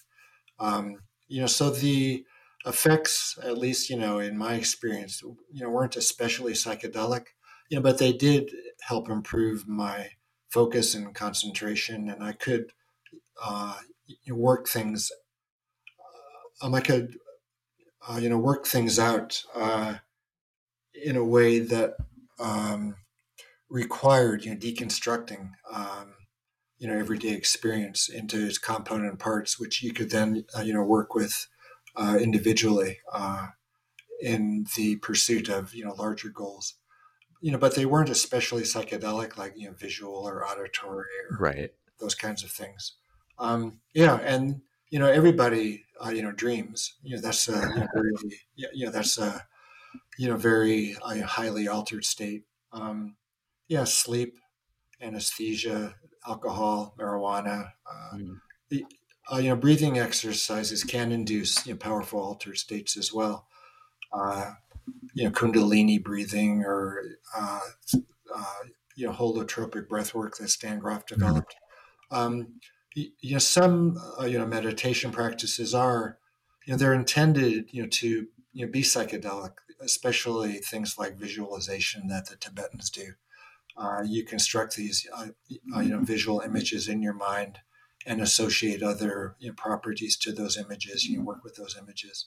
Um, 0.58 0.98
you 1.28 1.40
know, 1.40 1.46
so 1.46 1.70
the 1.70 2.24
effects, 2.66 3.38
at 3.42 3.58
least 3.58 3.90
you 3.90 3.96
know 3.96 4.18
in 4.18 4.36
my 4.36 4.54
experience, 4.54 5.22
you 5.22 5.62
know 5.62 5.70
weren't 5.70 5.96
especially 5.96 6.52
psychedelic. 6.52 7.26
You 7.68 7.78
know, 7.78 7.82
but 7.82 7.98
they 7.98 8.12
did 8.12 8.50
help 8.82 9.08
improve 9.08 9.66
my 9.66 10.10
focus 10.48 10.94
and 10.94 11.14
concentration, 11.14 12.08
and 12.08 12.22
I 12.22 12.32
could 12.32 12.72
uh, 13.42 13.76
work 14.28 14.68
things. 14.68 15.10
Um, 16.62 16.74
I 16.74 16.80
could 16.80 17.16
uh, 18.08 18.18
you 18.18 18.28
know, 18.28 18.38
work 18.38 18.66
things 18.66 18.98
out 18.98 19.42
uh, 19.54 19.94
in 20.94 21.16
a 21.16 21.24
way 21.24 21.58
that 21.58 21.96
um, 22.38 22.96
required 23.68 24.44
you 24.44 24.52
know 24.52 24.56
deconstructing 24.58 25.52
um, 25.72 26.14
you 26.78 26.86
know 26.86 26.96
everyday 26.96 27.30
experience 27.30 28.08
into 28.08 28.46
its 28.46 28.58
component 28.58 29.18
parts, 29.18 29.58
which 29.58 29.82
you 29.82 29.92
could 29.92 30.10
then 30.10 30.44
uh, 30.56 30.62
you 30.62 30.74
know 30.74 30.82
work 30.82 31.14
with 31.14 31.46
uh, 31.96 32.18
individually 32.20 32.98
uh, 33.12 33.48
in 34.20 34.66
the 34.76 34.96
pursuit 34.96 35.48
of 35.48 35.74
you 35.74 35.84
know 35.84 35.94
larger 35.94 36.28
goals. 36.28 36.74
You 37.40 37.52
know, 37.52 37.58
but 37.58 37.74
they 37.74 37.84
weren't 37.84 38.08
especially 38.08 38.62
psychedelic, 38.62 39.36
like 39.36 39.54
you 39.56 39.68
know 39.68 39.74
visual 39.74 40.28
or 40.28 40.46
auditory 40.46 41.08
or 41.30 41.38
right 41.38 41.70
those 42.00 42.14
kinds 42.14 42.44
of 42.44 42.50
things. 42.50 42.94
Um, 43.38 43.80
yeah, 43.94 44.16
and 44.16 44.60
you 44.90 44.98
know 44.98 45.06
everybody 45.06 45.84
uh, 46.04 46.10
you 46.10 46.22
know 46.22 46.32
dreams. 46.32 46.94
You 47.02 47.16
know 47.16 47.22
that's 47.22 47.48
a 47.48 47.52
you 47.52 47.80
know, 47.80 47.86
very, 47.94 48.12
you 48.56 48.86
know 48.86 48.92
that's 48.92 49.18
a 49.18 49.44
you 50.18 50.28
know 50.28 50.36
very 50.36 50.96
uh, 51.02 51.22
highly 51.22 51.68
altered 51.68 52.04
state. 52.04 52.44
Um, 52.72 53.16
yeah, 53.68 53.84
sleep, 53.84 54.36
anesthesia, 55.00 55.94
alcohol, 56.26 56.94
marijuana. 56.98 57.70
Uh, 57.86 58.16
mm. 58.16 58.40
the, 58.68 58.84
uh, 59.32 59.38
you 59.38 59.48
know, 59.48 59.56
breathing 59.56 59.98
exercises 59.98 60.84
can 60.84 61.10
induce 61.10 61.66
you 61.66 61.72
know, 61.72 61.78
powerful 61.78 62.20
altered 62.20 62.58
states 62.58 62.96
as 62.96 63.12
well. 63.12 63.46
Uh, 64.12 64.52
you 65.14 65.24
know, 65.24 65.30
Kundalini 65.30 66.02
breathing 66.02 66.62
or 66.64 67.02
uh, 67.36 67.60
uh, 68.34 68.44
you 68.96 69.06
know, 69.06 69.12
holotropic 69.12 69.88
breath 69.88 70.14
work 70.14 70.36
that 70.36 70.48
Stan 70.50 70.78
Grof 70.78 71.06
mm-hmm. 71.06 71.14
developed. 71.14 71.54
Mm. 72.12 72.16
Um, 72.16 72.48
you 72.94 73.32
know, 73.32 73.38
some 73.38 74.00
uh, 74.20 74.24
you 74.24 74.38
know 74.38 74.46
meditation 74.46 75.10
practices 75.10 75.74
are, 75.74 76.18
you 76.64 76.72
know, 76.72 76.78
they're 76.78 76.94
intended 76.94 77.68
you 77.70 77.82
know 77.82 77.88
to 77.88 78.26
you 78.52 78.66
know 78.66 78.72
be 78.72 78.82
psychedelic, 78.82 79.52
especially 79.80 80.54
things 80.54 80.96
like 80.98 81.16
visualization 81.16 82.08
that 82.08 82.28
the 82.28 82.36
Tibetans 82.36 82.90
do. 82.90 83.14
Uh, 83.76 84.02
you 84.06 84.24
construct 84.24 84.76
these 84.76 85.06
uh, 85.12 85.28
uh, 85.74 85.80
you 85.80 85.90
know 85.90 86.00
visual 86.00 86.40
images 86.40 86.88
in 86.88 87.02
your 87.02 87.14
mind 87.14 87.58
and 88.06 88.20
associate 88.20 88.82
other 88.82 89.34
you 89.38 89.48
know, 89.48 89.54
properties 89.54 90.16
to 90.16 90.32
those 90.32 90.56
images. 90.56 91.04
You 91.04 91.22
work 91.22 91.42
with 91.42 91.56
those 91.56 91.76
images. 91.76 92.26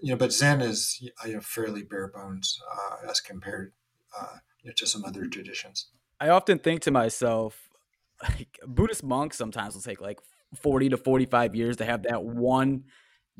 You 0.00 0.10
know, 0.10 0.16
but 0.16 0.32
Zen 0.32 0.60
is 0.60 0.98
you 1.00 1.34
know 1.34 1.40
fairly 1.40 1.82
bare 1.82 2.08
bones 2.08 2.60
uh, 2.70 3.08
as 3.08 3.20
compared 3.20 3.72
uh, 4.18 4.38
you 4.62 4.70
know, 4.70 4.74
to 4.76 4.86
some 4.86 5.04
other 5.04 5.26
traditions. 5.26 5.86
I 6.20 6.28
often 6.28 6.58
think 6.58 6.82
to 6.82 6.90
myself, 6.90 7.68
like 8.22 8.58
Buddhist 8.66 9.02
monks 9.02 9.36
sometimes 9.36 9.74
will 9.74 9.82
take 9.82 10.00
like 10.00 10.20
forty 10.54 10.88
to 10.88 10.96
forty-five 10.96 11.54
years 11.54 11.76
to 11.78 11.84
have 11.84 12.04
that 12.04 12.24
one 12.24 12.84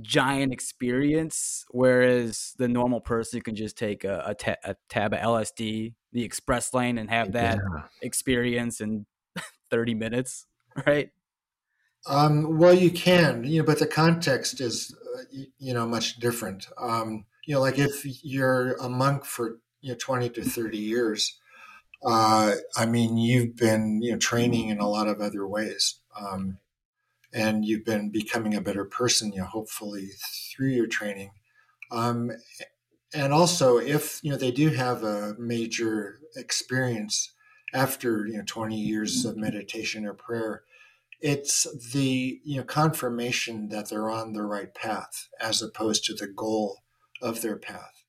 giant 0.01 0.53
experience, 0.53 1.65
whereas 1.71 2.55
the 2.59 2.69
normal 2.69 3.01
person 3.01 3.41
can 3.41 3.55
just 3.55 3.77
take 3.77 4.05
a, 4.05 4.23
a, 4.27 4.35
ta- 4.35 4.57
a 4.65 4.75
tab 4.89 5.13
of 5.13 5.21
LSD, 5.21 5.95
the 6.13 6.25
express 6.25 6.73
lane, 6.73 6.99
and 6.99 7.11
have 7.11 7.33
that 7.33 7.57
yeah. 7.57 7.83
experience 8.01 8.81
in 8.81 9.07
30 9.71 9.95
minutes, 9.95 10.47
right? 10.87 11.11
Um, 12.07 12.59
well, 12.59 12.75
you 12.75 12.91
can, 12.91 13.45
you 13.45 13.61
know, 13.61 13.67
but 13.67 13.79
the 13.79 13.87
context 13.87 14.61
is, 14.61 14.97
uh, 15.17 15.23
you, 15.31 15.47
you, 15.59 15.75
know, 15.75 15.87
much 15.87 16.17
different. 16.17 16.67
Um, 16.77 17.27
you 17.47 17.55
know, 17.55 17.61
like 17.61 17.79
if 17.79 18.05
you're 18.25 18.75
a 18.75 18.89
monk 18.89 19.25
for, 19.25 19.59
you 19.81 19.93
know, 19.93 19.99
20 20.01 20.31
to 20.31 20.43
30 20.43 20.79
years, 20.79 21.39
uh, 22.05 22.55
I 22.77 22.87
mean, 22.87 23.17
you've 23.17 23.57
been, 23.57 24.01
you 24.03 24.13
know, 24.13 24.19
training 24.19 24.69
in 24.69 24.79
a 24.79 24.89
lot 24.89 25.09
of 25.09 25.21
other 25.21 25.47
ways. 25.47 26.01
Um, 26.19 26.59
and 27.33 27.65
you've 27.65 27.85
been 27.85 28.11
becoming 28.11 28.55
a 28.55 28.61
better 28.61 28.85
person, 28.85 29.33
you 29.33 29.41
know, 29.41 29.47
hopefully 29.47 30.11
through 30.55 30.69
your 30.69 30.87
training. 30.87 31.31
Um, 31.91 32.31
and 33.15 33.33
also, 33.33 33.79
if 33.79 34.21
you 34.23 34.31
know 34.31 34.39
they 34.39 34.51
do 34.51 34.71
have 34.71 35.03
a 35.03 35.35
major 35.39 36.19
experience 36.37 37.33
after 37.75 38.27
you 38.27 38.39
know 38.39 38.45
20 38.47 38.79
years 38.79 39.25
of 39.25 39.37
meditation 39.37 40.07
or 40.07 40.15
prayer, 40.15 40.63
it's 41.21 41.67
the 41.93 42.41
you 42.45 42.59
know 42.59 42.65
confirmation 42.65 43.69
that 43.69 43.91
they're 43.91 44.11
on 44.11 44.33
the 44.33 44.43
right 44.43 44.75
path 44.75 45.29
as 45.41 45.63
opposed 45.63 46.05
to 46.05 46.15
the 46.15 46.27
goal 46.27 46.79
of 47.21 47.43
their 47.43 47.57
path 47.57 48.02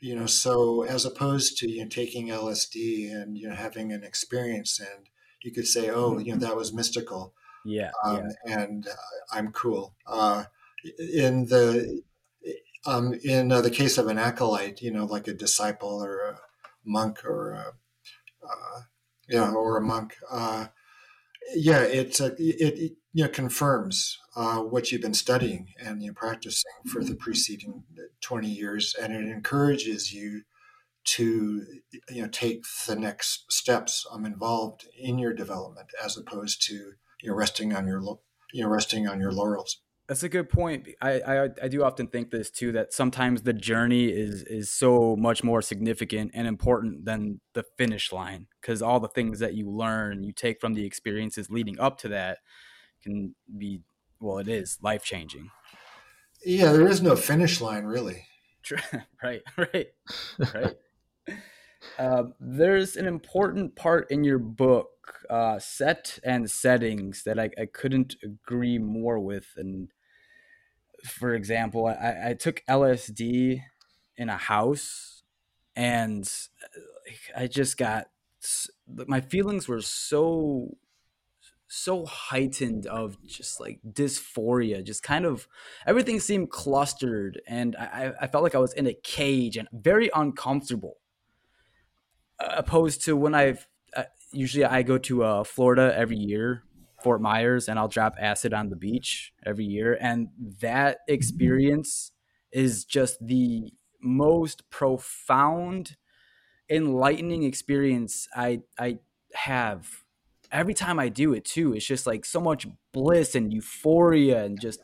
you 0.00 0.14
know 0.14 0.26
so 0.26 0.82
as 0.84 1.04
opposed 1.04 1.58
to 1.58 1.70
you 1.70 1.82
know 1.82 1.88
taking 1.88 2.28
lsd 2.28 3.12
and 3.12 3.36
you 3.36 3.48
know 3.48 3.54
having 3.54 3.92
an 3.92 4.04
experience 4.04 4.80
and 4.80 5.08
you 5.42 5.52
could 5.52 5.66
say 5.66 5.90
oh 5.90 6.18
you 6.18 6.32
know 6.32 6.38
that 6.38 6.56
was 6.56 6.72
mystical 6.72 7.34
yeah, 7.68 7.90
um, 8.04 8.30
yeah. 8.46 8.60
and 8.60 8.86
uh, 8.86 9.36
I'm 9.36 9.52
cool. 9.52 9.94
Uh, 10.06 10.44
in 10.98 11.46
the 11.46 12.02
um, 12.86 13.14
in 13.22 13.52
uh, 13.52 13.60
the 13.60 13.70
case 13.70 13.98
of 13.98 14.06
an 14.06 14.18
acolyte, 14.18 14.80
you 14.80 14.90
know, 14.90 15.04
like 15.04 15.28
a 15.28 15.34
disciple 15.34 16.02
or 16.02 16.20
a 16.20 16.38
monk 16.84 17.24
or 17.24 17.52
a, 17.52 17.66
uh, 18.46 18.80
yeah, 19.28 19.50
or 19.50 19.76
a 19.76 19.82
monk. 19.82 20.16
Uh, 20.30 20.68
yeah, 21.54 21.80
it's 21.80 22.20
a, 22.20 22.26
it, 22.38 22.78
it 22.78 22.92
you 23.12 23.24
know 23.24 23.28
confirms 23.28 24.18
uh, 24.36 24.60
what 24.60 24.90
you've 24.90 25.02
been 25.02 25.14
studying 25.14 25.68
and 25.78 26.02
you 26.02 26.08
know, 26.08 26.14
practicing 26.14 26.70
for 26.86 27.02
the 27.02 27.14
preceding 27.14 27.84
twenty 28.20 28.48
years, 28.48 28.94
and 29.00 29.12
it 29.12 29.28
encourages 29.28 30.12
you 30.12 30.42
to 31.04 31.64
you 32.10 32.22
know 32.22 32.28
take 32.28 32.64
the 32.86 32.96
next 32.96 33.50
steps 33.50 34.06
um, 34.12 34.26
involved 34.26 34.86
in 34.98 35.18
your 35.18 35.32
development 35.32 35.88
as 36.04 36.16
opposed 36.16 36.62
to 36.66 36.74
you 37.22 37.30
know 37.30 37.34
resting 37.34 37.74
on 37.74 37.86
your 37.86 38.02
you 38.52 38.62
know 38.62 38.68
resting 38.68 39.06
on 39.08 39.20
your 39.20 39.32
laurels. 39.32 39.80
That's 40.06 40.22
a 40.22 40.28
good 40.28 40.48
point. 40.48 40.88
I, 41.02 41.20
I 41.20 41.48
i 41.62 41.68
do 41.68 41.82
often 41.82 42.08
think 42.08 42.30
this 42.30 42.50
too 42.50 42.72
that 42.72 42.92
sometimes 42.92 43.42
the 43.42 43.52
journey 43.52 44.08
is 44.08 44.42
is 44.42 44.70
so 44.70 45.16
much 45.16 45.42
more 45.42 45.62
significant 45.62 46.32
and 46.34 46.46
important 46.46 47.04
than 47.04 47.40
the 47.54 47.64
finish 47.76 48.12
line 48.12 48.46
because 48.60 48.82
all 48.82 49.00
the 49.00 49.08
things 49.08 49.38
that 49.38 49.54
you 49.54 49.70
learn 49.70 50.22
you 50.22 50.32
take 50.32 50.60
from 50.60 50.74
the 50.74 50.84
experiences 50.84 51.50
leading 51.50 51.78
up 51.78 51.98
to 51.98 52.08
that 52.08 52.38
can 53.02 53.34
be 53.58 53.80
well 54.20 54.38
it 54.38 54.48
is 54.48 54.78
life 54.82 55.02
changing 55.02 55.50
yeah 56.44 56.72
there 56.72 56.88
is 56.88 57.02
no 57.02 57.16
finish 57.16 57.60
line 57.60 57.84
really 57.84 58.24
right 59.22 59.42
right 59.56 59.88
right 60.54 60.76
uh, 61.98 62.24
there's 62.40 62.96
an 62.96 63.06
important 63.06 63.76
part 63.76 64.10
in 64.10 64.24
your 64.24 64.38
book 64.38 64.90
uh, 65.30 65.58
set 65.58 66.18
and 66.22 66.50
settings 66.50 67.22
that 67.24 67.38
I, 67.38 67.50
I 67.58 67.66
couldn't 67.66 68.16
agree 68.22 68.78
more 68.78 69.18
with. 69.18 69.46
And 69.56 69.88
for 71.04 71.34
example, 71.34 71.86
I, 71.86 72.30
I 72.30 72.34
took 72.34 72.62
LSD 72.68 73.62
in 74.16 74.28
a 74.28 74.36
house 74.36 75.22
and 75.76 76.30
I 77.36 77.46
just 77.46 77.76
got 77.76 78.08
my 79.06 79.20
feelings 79.20 79.68
were 79.68 79.80
so 79.80 80.76
so 81.68 82.06
heightened 82.06 82.86
of 82.86 83.18
just 83.26 83.60
like 83.60 83.78
dysphoria 83.92 84.82
just 84.82 85.02
kind 85.02 85.26
of 85.26 85.46
everything 85.86 86.18
seemed 86.18 86.50
clustered 86.50 87.40
and 87.46 87.76
I, 87.76 88.12
I 88.20 88.26
felt 88.26 88.42
like 88.42 88.54
i 88.54 88.58
was 88.58 88.72
in 88.72 88.86
a 88.86 88.94
cage 88.94 89.56
and 89.58 89.68
very 89.70 90.10
uncomfortable 90.14 90.96
opposed 92.40 93.04
to 93.04 93.16
when 93.16 93.34
i've 93.34 93.66
usually 94.32 94.64
I 94.64 94.82
go 94.82 94.98
to 94.98 95.24
uh, 95.24 95.44
Florida 95.44 95.92
every 95.96 96.16
year, 96.16 96.64
Fort 97.02 97.20
Myers, 97.20 97.68
and 97.68 97.78
I'll 97.78 97.88
drop 97.88 98.14
acid 98.18 98.52
on 98.52 98.68
the 98.68 98.76
beach 98.76 99.32
every 99.44 99.64
year. 99.64 99.96
And 100.00 100.28
that 100.60 100.98
experience 101.08 102.12
is 102.52 102.84
just 102.84 103.18
the 103.24 103.72
most 104.02 104.68
profound, 104.70 105.96
enlightening 106.70 107.42
experience 107.42 108.28
I 108.34 108.60
I 108.78 108.98
have 109.34 110.04
every 110.50 110.74
time 110.74 110.98
I 110.98 111.08
do 111.08 111.32
it 111.32 111.44
too. 111.44 111.74
It's 111.74 111.86
just 111.86 112.06
like 112.06 112.24
so 112.24 112.40
much 112.40 112.66
bliss 112.92 113.34
and 113.34 113.52
euphoria 113.52 114.44
and 114.44 114.60
just 114.60 114.80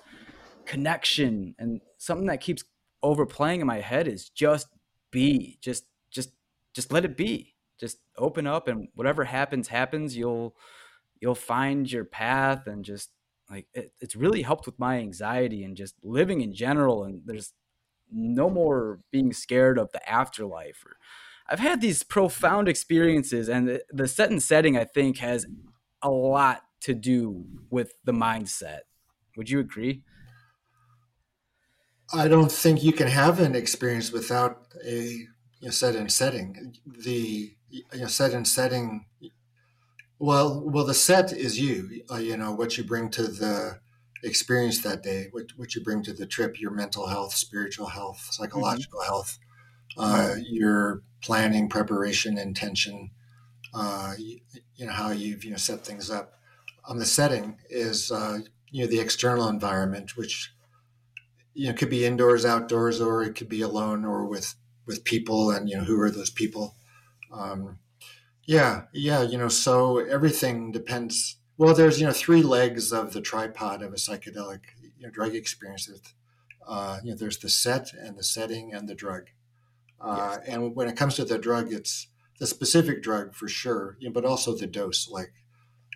connection. 0.67 1.55
And 1.59 1.81
something 1.99 2.27
that 2.27 2.41
keeps 2.41 2.65
overplaying 3.03 3.61
in 3.61 3.67
my 3.67 3.81
head 3.81 4.09
is 4.09 4.29
just 4.29 4.69
be 5.11 5.59
just 5.61 5.85
just 6.11 6.31
just 6.75 6.93
let 6.93 7.05
it 7.05 7.17
be. 7.17 7.55
Just 7.79 7.99
open 8.17 8.47
up 8.47 8.69
and 8.69 8.89
whatever 8.95 9.25
happens 9.25 9.69
happens. 9.69 10.17
You'll 10.17 10.55
you'll 11.21 11.35
find 11.35 11.91
your 11.91 12.05
path 12.05 12.67
and 12.67 12.85
just 12.85 13.11
like 13.51 13.67
it, 13.75 13.93
it's 14.01 14.17
really 14.17 14.43
helped 14.43 14.67
with 14.67 14.79
my 14.79 14.99
anxiety 14.99 15.65
and 15.65 15.77
just 15.77 15.95
living 16.03 16.41
in 16.41 16.55
general. 16.55 17.05
And 17.05 17.23
there's 17.25 17.53
no 18.11 18.49
more 18.49 19.01
being 19.11 19.33
scared 19.33 19.79
of 19.79 19.93
the 19.93 20.09
afterlife 20.09 20.85
or 20.87 20.97
i've 21.49 21.61
had 21.61 21.81
these 21.81 22.03
profound 22.03 22.69
experiences 22.69 23.49
and 23.49 23.69
the, 23.69 23.83
the 23.91 24.09
set 24.09 24.31
and 24.31 24.43
setting 24.43 24.77
i 24.77 24.85
think 24.85 25.19
has 25.19 25.47
a 26.03 26.11
lot 26.11 26.63
to 26.81 26.95
do 26.95 27.45
with 27.71 27.93
the 28.05 28.13
mindset 28.13 28.81
would 29.37 29.51
you 29.51 29.59
agree 29.59 30.03
i 32.13 32.29
don't 32.29 32.53
think 32.53 32.83
you 32.83 32.93
can 32.93 33.09
have 33.09 33.41
an 33.41 33.55
experience 33.55 34.13
without 34.13 34.67
a 34.85 35.27
you 35.61 35.69
know, 35.69 35.71
set 35.71 35.97
and 35.97 36.13
setting 36.13 36.75
the 36.85 37.55
you 37.75 38.01
know, 38.01 38.07
set 38.07 38.33
and 38.33 38.47
setting. 38.47 39.07
Well, 40.19 40.63
well, 40.65 40.85
the 40.85 40.95
set 40.95 41.33
is 41.33 41.61
you. 41.61 42.03
Uh, 42.11 42.17
you 42.17 42.37
know 42.37 42.53
what 42.53 42.79
you 42.79 42.85
bring 42.85 43.11
to 43.11 43.25
the 43.25 43.81
experience 44.23 44.83
that 44.83 45.03
day, 45.03 45.29
what 45.33 45.47
what 45.57 45.75
you 45.75 45.83
bring 45.83 46.03
to 46.05 46.13
the 46.13 46.27
trip, 46.27 46.61
your 46.61 46.71
mental 46.71 47.09
health, 47.09 47.35
spiritual 47.35 47.87
health, 47.87 48.29
psychological 48.31 49.01
mm-hmm. 49.01 49.09
health, 49.09 49.39
uh, 49.99 50.35
your 50.49 51.03
planning, 51.25 51.69
preparation, 51.69 52.37
intention, 52.37 53.11
uh, 53.73 54.13
you, 54.19 54.41
you, 54.77 54.87
know 54.87 54.93
how 54.93 55.11
you've 55.11 55.45
you 55.45 55.51
know 55.51 55.57
set 55.57 55.85
things 55.85 56.11
up. 56.11 56.35
Um, 56.87 56.99
the 56.99 57.07
setting 57.07 57.59
is 57.71 58.13
uh, 58.13 58.41
you 58.71 58.85
know 58.85 58.91
the 58.91 59.01
external 59.01 59.49
environment, 59.49 60.17
which 60.17 60.53
you 61.55 61.69
know 61.69 61.75
could 61.75 61.91
be 61.91 62.05
indoors, 62.05 62.45
outdoors, 62.45 63.01
or 63.01 63.23
it 63.23 63.35
could 63.35 63.49
be 63.49 63.63
alone 63.63 64.05
or 64.05 64.27
with 64.27 64.55
with 64.87 65.05
people, 65.05 65.51
and 65.51 65.69
you 65.69 65.79
know 65.79 65.85
who 65.85 66.01
are 66.01 66.11
those 66.11 66.31
people. 66.31 66.77
Um, 67.33 67.79
yeah, 68.47 68.83
yeah, 68.93 69.23
you 69.23 69.39
know, 69.39 69.49
so 69.49 69.99
everything 69.99 70.71
depends. 70.71 71.39
Well, 71.57 71.75
there's 71.75 72.01
you 72.01 72.07
know 72.07 72.13
three 72.13 72.43
legs 72.43 72.93
of 72.93 73.13
the 73.13 73.23
tripod 73.23 73.83
of 73.83 73.93
a 73.93 73.97
psychedelic 73.97 74.61
you 74.99 75.07
know, 75.07 75.11
drug 75.11 75.35
experience. 75.35 75.91
Uh, 76.67 77.01
you 77.03 77.11
know, 77.11 77.17
there's 77.17 77.39
the 77.39 77.49
set 77.49 77.93
and 77.93 78.17
the 78.17 78.23
setting 78.23 78.73
and 78.73 78.89
the 78.89 78.95
drug. 78.95 79.31
Uh, 80.01 80.39
yes. 80.39 80.49
And 80.49 80.75
when 80.75 80.89
it 80.89 80.97
comes 80.97 81.15
to 81.17 81.25
the 81.25 81.39
drug, 81.39 81.73
it's 81.73 82.09
the 82.39 82.47
specific 82.47 83.03
drug 83.03 83.35
for 83.35 83.49
sure, 83.49 83.97
you 84.01 84.09
know, 84.09 84.13
but 84.13 84.25
also 84.25 84.55
the 84.55 84.67
dose. 84.67 85.09
Like, 85.09 85.33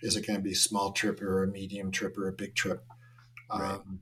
is 0.03 0.17
it 0.17 0.27
going 0.27 0.39
to 0.39 0.43
be 0.45 0.53
a 0.53 0.57
small 0.57 0.93
trip 0.93 1.21
or 1.23 1.43
a 1.45 1.49
medium 1.49 1.91
trip 1.91 2.17
or 2.19 2.29
a 2.29 2.33
big 2.33 2.55
trip? 2.55 2.85
Right. 3.51 3.73
Um, 3.75 4.01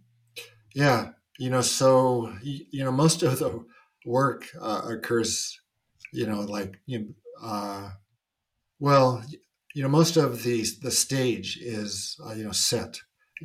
yeah, 0.74 1.10
you 1.38 1.50
know, 1.50 1.62
so 1.62 2.32
you 2.42 2.84
know, 2.84 2.92
most 2.92 3.22
of 3.22 3.38
the 3.38 3.64
work 4.06 4.48
uh, 4.60 4.82
occurs, 4.88 5.60
you 6.12 6.26
know, 6.26 6.40
like 6.40 6.80
you 6.86 6.98
know, 7.00 7.06
uh, 7.42 7.90
well, 8.78 9.24
you 9.74 9.82
know, 9.82 9.88
most 9.88 10.16
of 10.16 10.42
the 10.42 10.64
the 10.82 10.90
stage 10.90 11.58
is 11.60 12.18
uh, 12.26 12.34
you 12.34 12.44
know 12.44 12.52
set, 12.52 13.00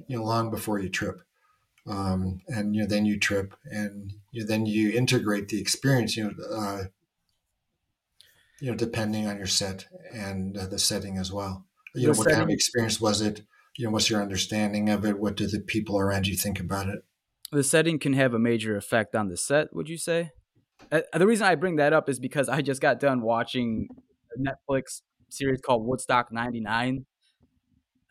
you 0.08 0.18
know, 0.18 0.24
long 0.24 0.49
before 0.52 0.80
you 0.80 0.89
trip, 0.89 1.22
um, 1.88 2.41
and 2.47 2.76
you 2.76 2.82
know 2.82 2.88
then 2.88 3.06
you 3.06 3.20
trip, 3.20 3.56
and 3.66 4.14
you 4.32 4.46
then 4.46 4.66
you 4.66 4.92
integrate 4.92 5.50
the 5.50 5.60
experience. 5.60 6.16
You 6.16 6.26
know, 6.26 6.56
uh, 6.56 6.84
you 8.60 8.72
know, 8.72 8.78
depending 8.78 9.28
on 9.28 9.38
your 9.38 9.48
set 9.48 9.88
and 10.14 10.58
uh, 10.58 10.68
the 10.68 10.80
setting 10.80 11.18
as 11.18 11.32
well. 11.32 11.66
You 11.94 12.02
the 12.02 12.08
know, 12.08 12.18
what 12.18 12.24
setting. 12.24 12.34
kind 12.40 12.50
of 12.50 12.54
experience 12.54 13.02
was 13.02 13.22
it? 13.22 13.44
You 13.78 13.86
know, 13.86 13.92
what's 13.92 14.10
your 14.10 14.22
understanding 14.22 14.90
of 14.90 15.06
it? 15.06 15.20
What 15.20 15.36
do 15.36 15.48
the 15.48 15.60
people 15.60 15.98
around 16.00 16.28
you 16.28 16.36
think 16.36 16.60
about 16.60 16.88
it? 16.90 17.04
The 17.52 17.64
setting 17.64 18.00
can 18.00 18.14
have 18.14 18.34
a 18.34 18.40
major 18.40 18.78
effect 18.78 19.16
on 19.16 19.28
the 19.28 19.38
set. 19.38 19.74
Would 19.74 19.90
you 19.90 19.98
say? 19.98 20.32
Uh, 20.92 21.02
the 21.14 21.28
reason 21.28 21.46
I 21.46 21.56
bring 21.56 21.76
that 21.78 21.94
up 21.94 22.10
is 22.10 22.20
because 22.20 22.50
I 22.50 22.62
just 22.62 22.82
got 22.82 23.00
done 23.00 23.22
watching 23.22 23.88
a 24.36 24.40
Netflix 24.40 25.02
series 25.30 25.60
called 25.62 25.86
Woodstock 25.86 26.32
99. 26.32 27.06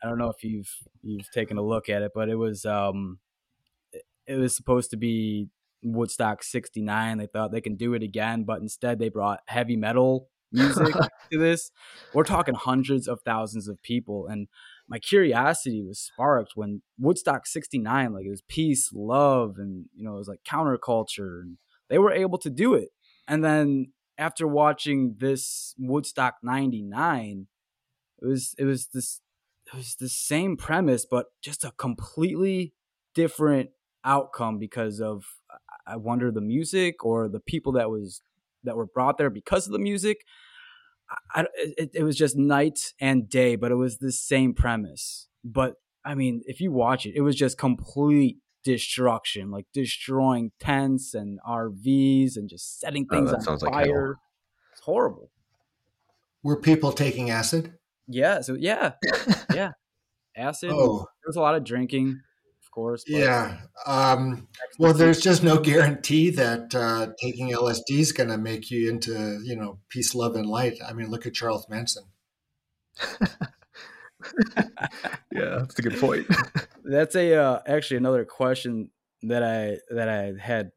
I 0.03 0.07
don't 0.07 0.17
know 0.17 0.29
if 0.29 0.43
you've 0.43 0.71
you've 1.03 1.29
taken 1.31 1.57
a 1.57 1.61
look 1.61 1.89
at 1.89 2.01
it, 2.01 2.11
but 2.13 2.29
it 2.29 2.35
was 2.35 2.65
um 2.65 3.19
it 4.25 4.35
was 4.35 4.55
supposed 4.55 4.91
to 4.91 4.97
be 4.97 5.49
Woodstock 5.83 6.43
69. 6.43 7.17
They 7.17 7.27
thought 7.27 7.51
they 7.51 7.61
can 7.61 7.75
do 7.75 7.93
it 7.93 8.03
again, 8.03 8.43
but 8.43 8.61
instead 8.61 8.99
they 8.99 9.09
brought 9.09 9.41
heavy 9.47 9.75
metal 9.75 10.29
music 10.51 10.93
to 11.31 11.39
this. 11.39 11.71
We're 12.13 12.23
talking 12.23 12.55
hundreds 12.55 13.07
of 13.07 13.21
thousands 13.25 13.67
of 13.67 13.81
people 13.81 14.27
and 14.27 14.47
my 14.91 14.99
curiosity 14.99 15.81
was 15.81 15.99
sparked 15.99 16.51
when 16.55 16.81
Woodstock 16.99 17.47
69 17.47 18.13
like 18.13 18.25
it 18.25 18.29
was 18.29 18.43
peace, 18.49 18.91
love 18.93 19.55
and 19.57 19.85
you 19.95 20.03
know 20.03 20.15
it 20.15 20.17
was 20.17 20.27
like 20.27 20.43
counterculture 20.43 21.41
and 21.41 21.57
they 21.89 21.97
were 21.97 22.11
able 22.11 22.37
to 22.39 22.49
do 22.49 22.73
it. 22.73 22.89
And 23.27 23.43
then 23.43 23.93
after 24.17 24.45
watching 24.45 25.15
this 25.19 25.73
Woodstock 25.79 26.35
99, 26.43 27.47
it 28.21 28.27
was 28.27 28.53
it 28.57 28.65
was 28.65 28.87
this 28.93 29.21
it 29.73 29.77
was 29.77 29.95
the 29.95 30.09
same 30.09 30.57
premise 30.57 31.05
but 31.09 31.27
just 31.41 31.63
a 31.63 31.71
completely 31.77 32.73
different 33.15 33.69
outcome 34.03 34.57
because 34.57 34.99
of 34.99 35.23
I 35.85 35.97
wonder 35.97 36.31
the 36.31 36.41
music 36.41 37.03
or 37.05 37.27
the 37.27 37.39
people 37.39 37.73
that 37.73 37.89
was 37.89 38.21
that 38.63 38.75
were 38.75 38.85
brought 38.85 39.17
there 39.17 39.29
because 39.29 39.65
of 39.65 39.73
the 39.73 39.79
music. 39.79 40.25
I, 41.33 41.45
it, 41.55 41.91
it 41.93 42.03
was 42.03 42.15
just 42.15 42.37
night 42.37 42.93
and 42.99 43.27
day, 43.27 43.55
but 43.57 43.71
it 43.71 43.75
was 43.75 43.97
the 43.97 44.11
same 44.13 44.53
premise. 44.53 45.27
But 45.43 45.75
I 46.05 46.15
mean, 46.15 46.41
if 46.45 46.61
you 46.61 46.71
watch 46.71 47.05
it, 47.05 47.15
it 47.15 47.21
was 47.21 47.35
just 47.35 47.57
complete 47.57 48.37
destruction, 48.63 49.51
like 49.51 49.65
destroying 49.73 50.51
tents 50.59 51.13
and 51.13 51.39
RVs 51.47 52.37
and 52.37 52.49
just 52.49 52.79
setting 52.79 53.07
oh, 53.11 53.15
things 53.15 53.31
oh, 53.33 53.51
on 53.51 53.59
fire. 53.59 54.09
Like 54.09 54.17
it's 54.71 54.81
horrible. 54.81 55.31
Were 56.43 56.59
people 56.59 56.91
taking 56.91 57.29
acid? 57.29 57.73
Yeah. 58.07 58.41
So 58.41 58.55
yeah, 58.55 58.93
yeah, 59.53 59.71
acid. 60.35 60.71
Oh. 60.73 60.99
There 60.99 61.27
was 61.27 61.35
a 61.35 61.41
lot 61.41 61.55
of 61.55 61.63
drinking, 61.63 62.09
of 62.09 62.15
course. 62.71 63.03
Yeah. 63.07 63.57
Um, 63.85 64.47
well, 64.79 64.93
there's 64.93 65.19
just 65.19 65.43
no 65.43 65.59
guarantee 65.59 66.29
that 66.31 66.73
uh, 66.73 67.07
taking 67.21 67.49
LSD 67.49 67.99
is 67.99 68.11
going 68.11 68.29
to 68.29 68.37
make 68.37 68.71
you 68.71 68.89
into 68.89 69.39
you 69.43 69.55
know 69.55 69.79
peace, 69.89 70.15
love, 70.15 70.35
and 70.35 70.47
light. 70.47 70.77
I 70.85 70.93
mean, 70.93 71.09
look 71.09 71.25
at 71.25 71.33
Charles 71.33 71.67
Manson. 71.69 72.03
yeah, 75.31 75.59
that's 75.59 75.77
a 75.77 75.81
good 75.81 75.99
point. 75.99 76.27
that's 76.83 77.15
a 77.15 77.35
uh, 77.35 77.59
actually 77.67 77.97
another 77.97 78.25
question 78.25 78.89
that 79.23 79.43
I 79.43 79.77
that 79.93 80.09
I 80.09 80.33
had 80.41 80.71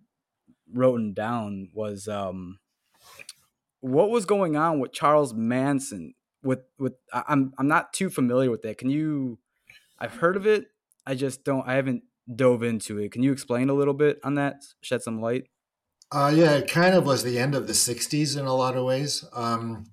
written 0.73 1.15
down 1.15 1.69
was 1.73 2.09
um, 2.09 2.59
what 3.81 4.11
was 4.11 4.25
going 4.25 4.57
on 4.57 4.81
with 4.81 4.93
Charles 4.93 5.35
Manson? 5.35 6.15
With 6.43 6.61
with 6.79 6.95
I'm 7.13 7.53
I'm 7.59 7.69
not 7.69 7.93
too 7.93 8.11
familiar 8.11 8.51
with 8.51 8.63
that. 8.63 8.79
Can 8.79 8.91
you? 8.91 9.39
I've 9.99 10.17
heard 10.17 10.37
of 10.37 10.47
it. 10.47 10.67
I 11.07 11.15
just 11.15 11.45
don't. 11.45 11.67
I 11.67 11.75
haven't 11.75 12.03
dove 12.35 12.63
into 12.63 12.99
it. 12.99 13.13
Can 13.13 13.23
you 13.23 13.33
explain 13.33 13.69
a 13.69 13.75
little 13.75 13.95
bit 13.95 14.19
on 14.25 14.35
that? 14.37 14.63
Shed 14.83 15.03
some 15.03 15.21
light. 15.21 15.45
Uh, 16.11 16.33
yeah, 16.35 16.53
it 16.53 16.71
kind 16.71 16.95
of 16.95 17.07
was 17.07 17.23
the 17.23 17.39
end 17.39 17.55
of 17.55 17.67
the 17.67 17.73
'60s 17.73 18.39
in 18.39 18.47
a 18.47 18.55
lot 18.55 18.77
of 18.77 18.85
ways. 18.85 19.25
Um, 19.33 19.85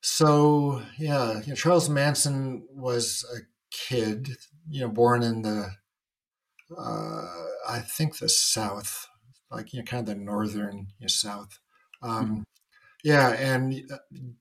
so 0.00 0.82
yeah, 0.98 1.40
you 1.40 1.48
know, 1.48 1.54
Charles 1.54 1.88
Manson 1.88 2.66
was 2.70 3.24
a 3.34 3.40
kid, 3.70 4.30
you 4.68 4.80
know, 4.80 4.88
born 4.88 5.22
in 5.22 5.42
the, 5.42 5.70
uh, 6.76 7.26
I 7.68 7.80
think 7.80 8.18
the 8.18 8.28
South, 8.28 9.06
like 9.50 9.72
you 9.72 9.80
know, 9.80 9.84
kind 9.84 10.08
of 10.08 10.14
the 10.14 10.20
northern 10.20 10.88
you 10.98 11.04
know, 11.04 11.08
South. 11.08 11.58
Um. 12.02 12.44
Yeah, 13.02 13.30
and 13.30 13.90
uh, 13.90 13.98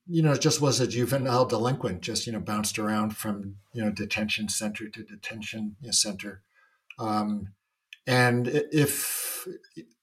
you 0.07 0.21
know, 0.21 0.35
just 0.35 0.61
was 0.61 0.79
a 0.79 0.87
juvenile 0.87 1.45
delinquent, 1.45 2.01
just 2.01 2.27
you 2.27 2.33
know, 2.33 2.39
bounced 2.39 2.77
around 2.77 3.17
from 3.17 3.55
you 3.73 3.83
know 3.83 3.91
detention 3.91 4.49
center 4.49 4.87
to 4.87 5.03
detention 5.03 5.75
center. 5.91 6.41
Um, 6.99 7.53
and 8.05 8.47
if 8.47 9.47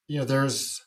you 0.09 0.19
know, 0.19 0.25
there's 0.25 0.85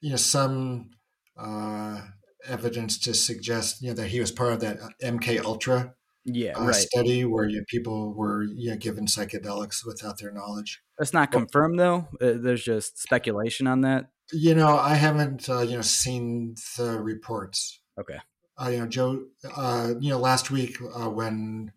you 0.00 0.10
know 0.10 0.16
some 0.16 0.90
uh, 1.38 2.02
evidence 2.46 2.98
to 2.98 3.14
suggest 3.14 3.80
you 3.80 3.88
know 3.88 3.94
that 3.94 4.08
he 4.08 4.20
was 4.20 4.30
part 4.30 4.52
of 4.52 4.60
that 4.60 4.78
MK 5.02 5.42
Ultra 5.42 5.94
yeah, 6.26 6.58
uh, 6.58 6.64
right. 6.64 6.74
study 6.74 7.24
where 7.24 7.48
you 7.48 7.58
know, 7.58 7.64
people 7.68 8.12
were 8.12 8.42
you 8.42 8.70
know, 8.70 8.76
given 8.76 9.06
psychedelics 9.06 9.86
without 9.86 10.18
their 10.18 10.32
knowledge. 10.32 10.82
That's 10.98 11.12
not 11.12 11.30
confirmed 11.30 11.78
though. 11.78 12.08
Uh, 12.20 12.34
there's 12.36 12.64
just 12.64 13.00
speculation 13.00 13.66
on 13.66 13.82
that. 13.82 14.06
You 14.32 14.54
know, 14.54 14.76
I 14.76 14.94
haven't 14.94 15.48
uh, 15.48 15.60
you 15.60 15.76
know 15.76 15.82
seen 15.82 16.56
the 16.76 17.00
reports. 17.00 17.80
Okay. 17.98 18.18
Uh, 18.60 18.68
you 18.68 18.78
know, 18.78 18.86
Joe. 18.86 19.24
Uh, 19.56 19.94
you 20.00 20.10
know, 20.10 20.18
last 20.18 20.50
week 20.50 20.78
uh, 20.94 21.10
when 21.10 21.72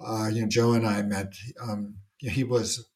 you 0.00 0.42
know 0.42 0.48
Joe 0.48 0.72
and 0.72 0.86
I 0.86 1.02
met, 1.02 1.34
um, 1.60 1.96
he 2.18 2.44
was 2.44 2.88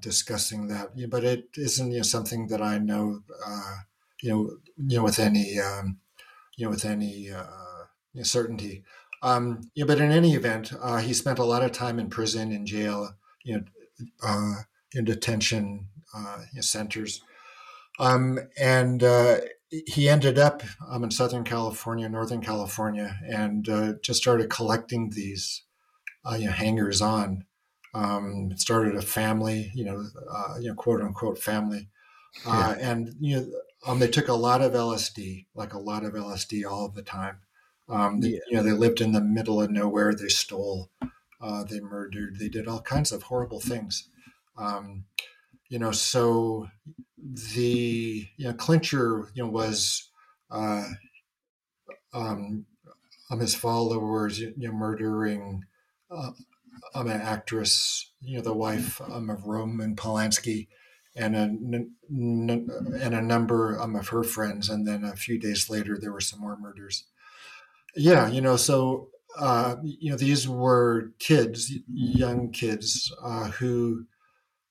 discussing 0.00 0.68
that. 0.68 0.90
but 1.10 1.24
it 1.24 1.48
isn't 1.56 1.90
you 1.90 1.98
know 1.98 2.02
something 2.02 2.48
that 2.48 2.62
I 2.62 2.78
know. 2.78 3.22
you 4.22 4.30
know, 4.30 4.50
you 4.76 4.98
know, 4.98 5.04
with 5.04 5.18
any 5.18 5.58
um, 5.58 5.98
you 6.58 6.66
know, 6.66 6.70
with 6.70 6.84
any 6.84 7.30
uh, 7.30 7.44
you 8.12 8.20
know, 8.20 8.24
certainty. 8.24 8.84
Um, 9.22 9.70
you 9.74 9.84
know, 9.84 9.86
but 9.86 10.00
in 10.00 10.10
any 10.10 10.34
event, 10.34 10.72
uh, 10.80 10.98
he 10.98 11.14
spent 11.14 11.38
a 11.38 11.44
lot 11.44 11.62
of 11.62 11.72
time 11.72 11.98
in 11.98 12.10
prison, 12.10 12.52
in 12.52 12.66
jail, 12.66 13.14
you 13.44 13.58
know, 13.58 13.64
uh, 14.22 14.54
in 14.92 15.04
detention 15.04 15.88
uh, 16.14 16.38
you 16.52 16.56
know, 16.56 16.62
centers, 16.62 17.22
um, 17.98 18.38
and 18.58 19.02
uh, 19.02 19.38
he 19.86 20.08
ended 20.08 20.38
up 20.38 20.62
um, 20.88 21.04
in 21.04 21.10
Southern 21.10 21.44
California, 21.44 22.08
Northern 22.08 22.40
California, 22.40 23.18
and 23.26 23.68
uh, 23.68 23.92
just 24.02 24.20
started 24.20 24.50
collecting 24.50 25.10
these 25.10 25.62
you 26.32 26.46
know, 26.46 26.52
hangers 26.52 27.00
on. 27.00 27.44
Um, 27.94 28.52
started 28.56 28.94
a 28.96 29.02
family, 29.02 29.72
you 29.74 29.84
know, 29.84 30.04
you 30.60 30.68
know, 30.68 30.74
quote 30.74 31.00
unquote 31.00 31.38
family, 31.38 31.88
yeah. 32.46 32.76
and 32.78 33.14
you 33.18 33.36
know 33.36 33.46
um, 33.86 33.98
they 33.98 34.08
took 34.08 34.28
a 34.28 34.34
lot 34.34 34.60
of 34.60 34.72
LSD, 34.72 35.46
like 35.54 35.72
a 35.72 35.78
lot 35.78 36.04
of 36.04 36.12
LSD 36.12 36.68
all 36.68 36.86
of 36.86 36.94
the 36.94 37.02
time. 37.02 37.38
Um, 37.88 38.20
they, 38.20 38.28
yeah. 38.28 38.38
You 38.48 38.56
know, 38.56 38.62
they 38.62 38.72
lived 38.72 39.00
in 39.00 39.12
the 39.12 39.20
middle 39.20 39.62
of 39.62 39.70
nowhere. 39.70 40.14
They 40.14 40.28
stole, 40.28 40.90
uh, 41.40 41.64
they 41.64 41.80
murdered, 41.80 42.38
they 42.38 42.48
did 42.48 42.66
all 42.66 42.80
kinds 42.80 43.12
of 43.12 43.24
horrible 43.24 43.60
things. 43.60 44.08
Um, 44.56 45.04
you 45.68 45.78
know, 45.78 45.92
so 45.92 46.68
the 47.54 48.26
you 48.36 48.46
know 48.46 48.54
clincher 48.54 49.28
you 49.34 49.42
know 49.42 49.50
was 49.50 50.08
uh, 50.50 50.84
um, 52.14 52.64
um 53.30 53.40
his 53.40 53.54
followers 53.54 54.40
you 54.40 54.54
know 54.56 54.72
murdering 54.72 55.64
uh, 56.10 56.30
um, 56.94 57.08
an 57.08 57.20
actress, 57.20 58.10
you 58.20 58.36
know, 58.36 58.42
the 58.42 58.54
wife 58.54 59.00
um, 59.00 59.30
of 59.30 59.46
Roman 59.46 59.96
Polanski, 59.96 60.68
and 61.16 61.34
a 61.34 61.42
and 61.42 63.14
a 63.14 63.22
number 63.22 63.80
um, 63.80 63.96
of 63.96 64.08
her 64.08 64.22
friends, 64.22 64.68
and 64.68 64.86
then 64.86 65.04
a 65.04 65.16
few 65.16 65.38
days 65.38 65.68
later 65.68 65.98
there 66.00 66.12
were 66.12 66.20
some 66.20 66.40
more 66.40 66.56
murders. 66.56 67.04
Yeah, 67.96 68.28
you 68.28 68.40
know, 68.40 68.56
so 68.56 69.08
uh, 69.38 69.76
you 69.82 70.10
know 70.10 70.16
these 70.16 70.48
were 70.48 71.12
kids, 71.18 71.72
young 71.92 72.50
kids 72.52 73.12
uh, 73.22 73.50
who 73.50 74.06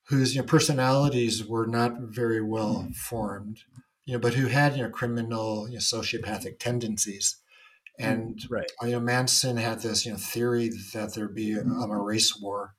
whose 0.08 0.34
you 0.34 0.40
know, 0.40 0.46
personalities 0.46 1.44
were 1.44 1.66
not 1.66 2.00
very 2.00 2.42
well 2.42 2.88
formed, 2.94 3.60
you 4.04 4.14
know, 4.14 4.18
but 4.18 4.34
who 4.34 4.46
had 4.46 4.76
you 4.76 4.82
know 4.82 4.90
criminal, 4.90 5.68
you 5.68 5.74
know, 5.74 5.80
sociopathic 5.80 6.58
tendencies. 6.58 7.36
And 8.00 8.40
right. 8.48 8.70
you 8.82 8.92
know, 8.92 9.00
Manson 9.00 9.56
had 9.56 9.80
this 9.80 10.06
you 10.06 10.12
know 10.12 10.18
theory 10.18 10.70
that 10.94 11.14
there'd 11.14 11.34
be 11.34 11.52
a, 11.52 11.62
a 11.62 12.02
race 12.02 12.38
war 12.40 12.74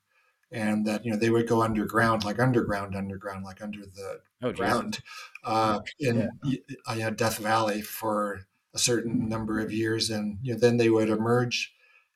and 0.52 0.86
that 0.86 1.04
you 1.04 1.12
know 1.12 1.18
they 1.18 1.30
would 1.30 1.46
go 1.46 1.62
underground, 1.62 2.24
like 2.24 2.38
underground, 2.38 2.96
underground, 2.96 3.44
like 3.44 3.62
under 3.62 3.80
the 3.80 4.20
oh, 4.42 4.52
ground, 4.52 5.00
uh, 5.44 5.80
in 5.98 6.28
yeah. 6.44 6.56
uh, 6.86 7.10
Death 7.10 7.38
Valley 7.38 7.82
for 7.82 8.46
a 8.74 8.78
certain 8.78 9.28
number 9.28 9.60
of 9.60 9.72
years, 9.72 10.10
and 10.10 10.38
you 10.42 10.54
know 10.54 10.58
then 10.58 10.76
they 10.76 10.90
would 10.90 11.08
emerge, 11.08 11.72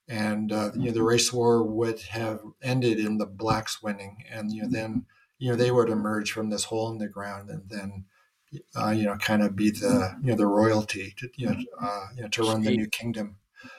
and 0.08 0.52
uh, 0.52 0.70
you 0.74 0.86
know 0.86 0.92
the 0.92 1.02
race 1.02 1.32
war 1.32 1.62
would 1.62 2.00
have 2.02 2.40
ended 2.62 2.98
in 2.98 3.18
the 3.18 3.26
blacks 3.26 3.82
winning, 3.82 4.24
and 4.30 4.52
you 4.52 4.62
know 4.62 4.68
then 4.70 5.06
you 5.38 5.50
know 5.50 5.56
they 5.56 5.70
would 5.70 5.88
emerge 5.88 6.32
from 6.32 6.50
this 6.50 6.64
hole 6.64 6.90
in 6.90 6.98
the 6.98 7.08
ground, 7.08 7.50
and 7.50 7.62
then. 7.68 8.04
Uh, 8.76 8.90
you 8.90 9.02
know, 9.02 9.16
kind 9.16 9.42
of 9.42 9.56
be 9.56 9.68
the 9.70 10.16
you 10.22 10.30
know 10.30 10.36
the 10.36 10.46
royalty 10.46 11.12
to 11.16 11.28
you 11.34 11.48
know, 11.48 11.56
uh, 11.82 12.06
you 12.14 12.22
know 12.22 12.28
to 12.28 12.44
run 12.44 12.62
the 12.62 12.70
new 12.70 12.86
kingdom. 12.86 13.34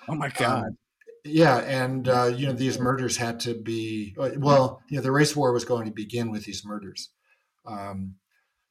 Oh 0.09 0.15
my 0.15 0.27
God! 0.27 0.65
Um, 0.65 0.77
yeah, 1.25 1.57
and 1.59 2.07
uh, 2.07 2.25
you 2.25 2.45
know 2.45 2.53
these 2.53 2.77
murders 2.79 3.17
had 3.17 3.39
to 3.41 3.55
be 3.55 4.15
uh, 4.19 4.31
well. 4.37 4.81
You 4.89 4.97
know 4.97 5.01
the 5.01 5.11
race 5.11 5.35
war 5.35 5.51
was 5.53 5.65
going 5.65 5.85
to 5.85 5.91
begin 5.91 6.29
with 6.29 6.45
these 6.45 6.63
murders. 6.65 7.09
Um, 7.65 8.15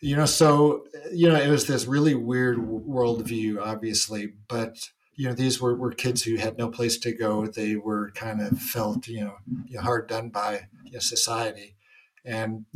you 0.01 0.17
know, 0.17 0.27
so 0.27 0.85
you 1.13 1.29
know 1.29 1.41
it 1.41 1.49
was 1.49 1.67
this 1.67 1.87
really 1.87 2.15
weird 2.15 2.59
worldview, 2.59 3.61
obviously, 3.61 4.35
but 4.49 4.91
you 5.17 5.29
know 5.29 5.35
these 5.35 5.61
were, 5.61 5.75
were 5.75 5.93
kids 5.93 6.23
who 6.23 6.37
had 6.37 6.59
no 6.59 6.69
place 6.69 6.99
to 6.99 7.13
go. 7.13 7.47
They 7.47 7.77
were 7.77 8.11
kind 8.13 8.41
of 8.41 8.61
felt 8.61 9.09
you 9.09 9.25
know, 9.25 9.37
you 9.67 9.77
know 9.77 9.83
hard 9.83 10.09
done 10.09 10.31
by 10.31 10.69
you 10.85 10.93
know, 10.93 10.99
society, 11.01 11.77
and 12.25 12.67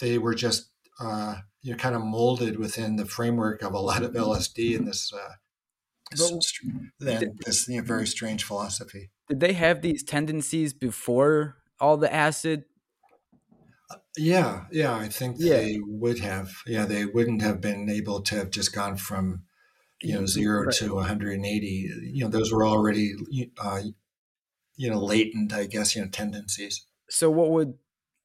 they 0.00 0.18
were 0.18 0.34
just 0.34 0.70
uh, 1.00 1.36
you 1.62 1.72
know 1.72 1.78
kind 1.78 1.94
of 1.94 2.02
molded 2.02 2.58
within 2.58 2.96
the 2.96 3.06
framework 3.06 3.62
of 3.62 3.74
a 3.74 3.80
lot 3.80 4.02
of 4.02 4.12
LSD 4.12 4.76
and 4.76 4.86
this. 4.86 5.12
Uh, 5.12 5.34
then 7.00 7.36
this 7.44 7.68
you 7.68 7.76
know, 7.76 7.82
very 7.82 8.06
strange 8.06 8.42
philosophy 8.42 9.10
did 9.28 9.40
they 9.40 9.52
have 9.52 9.82
these 9.82 10.02
tendencies 10.02 10.72
before 10.72 11.56
all 11.78 11.96
the 11.96 12.12
acid? 12.12 12.64
Yeah, 14.16 14.64
yeah, 14.72 14.94
I 14.96 15.08
think 15.08 15.36
yeah. 15.38 15.56
they 15.56 15.78
would 15.82 16.18
have. 16.20 16.50
Yeah, 16.66 16.86
they 16.86 17.04
wouldn't 17.04 17.42
have 17.42 17.60
been 17.60 17.88
able 17.88 18.22
to 18.22 18.36
have 18.36 18.50
just 18.50 18.74
gone 18.74 18.96
from 18.96 19.42
you 20.02 20.14
know 20.14 20.26
zero 20.26 20.64
right. 20.64 20.74
to 20.74 20.94
180. 20.94 21.66
You 22.12 22.24
know, 22.24 22.30
those 22.30 22.52
were 22.52 22.66
already 22.66 23.14
uh, 23.58 23.82
you 24.76 24.90
know 24.90 24.98
latent, 24.98 25.52
I 25.52 25.66
guess, 25.66 25.94
you 25.94 26.02
know 26.02 26.08
tendencies. 26.08 26.86
So, 27.10 27.30
what 27.30 27.50
would 27.50 27.74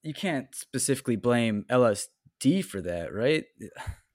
you 0.04 0.14
can't 0.14 0.54
specifically 0.54 1.16
blame 1.16 1.66
LSD 1.70 2.64
for 2.66 2.82
that, 2.82 3.14
right? 3.14 3.46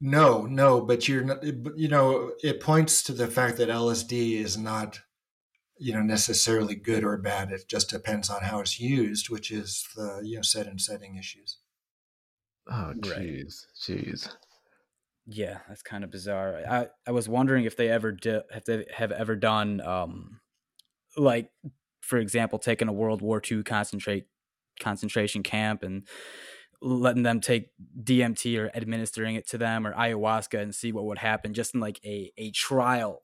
No, 0.01 0.47
no, 0.47 0.81
but 0.81 1.09
you're 1.09 1.25
not. 1.25 1.43
You 1.43 1.89
know, 1.89 2.33
it 2.43 2.61
points 2.61 3.03
to 3.05 3.13
the 3.13 3.27
fact 3.27 3.57
that 3.57 3.69
LSD 3.69 4.39
is 4.41 4.57
not 4.57 5.01
you 5.79 5.93
know 5.93 6.03
necessarily 6.03 6.75
good 6.75 7.05
or 7.05 7.17
bad. 7.17 7.51
It 7.51 7.69
just 7.69 7.91
depends 7.91 8.31
on 8.31 8.43
how 8.43 8.61
it's 8.61 8.79
used, 8.79 9.31
which 9.31 9.51
is 9.51 9.87
the 9.97 10.21
you 10.23 10.37
know 10.37 10.43
set 10.43 10.67
and 10.67 10.81
setting 10.81 11.17
issues. 11.17 11.59
Oh, 12.71 12.93
jeez, 12.99 13.65
jeez. 13.83 14.29
Yeah, 15.31 15.59
that's 15.69 15.83
kind 15.83 16.05
of 16.05 16.11
bizarre. 16.11 16.63
I 16.69 16.89
I 17.07 17.11
was 17.13 17.29
wondering 17.29 17.65
if 17.65 17.77
they 17.77 17.89
ever 17.91 18.13
did 18.13 18.43
if 18.55 18.65
they 18.65 18.87
have 18.95 19.13
ever 19.13 19.37
done 19.37 19.81
um 19.83 20.41
like 21.17 21.51
for 22.01 22.19
example 22.19 22.59
taking 22.59 22.89
a 22.89 22.93
World 22.93 23.21
War 23.21 23.43
II 23.51 23.63
concentrate 23.63 24.27
concentration 24.81 25.43
camp 25.43 25.83
and 25.83 26.07
letting 26.81 27.25
them 27.25 27.41
take 27.41 27.71
DMT 28.03 28.59
or 28.59 28.71
administering 28.75 29.35
it 29.35 29.47
to 29.49 29.59
them 29.59 29.87
or 29.87 29.93
ayahuasca 29.95 30.61
and 30.61 30.75
see 30.75 30.93
what 30.93 31.05
would 31.05 31.19
happen 31.19 31.53
just 31.53 31.75
in 31.75 31.81
like 31.81 32.01
a 32.05 32.33
a 32.39 32.51
trial 32.53 33.23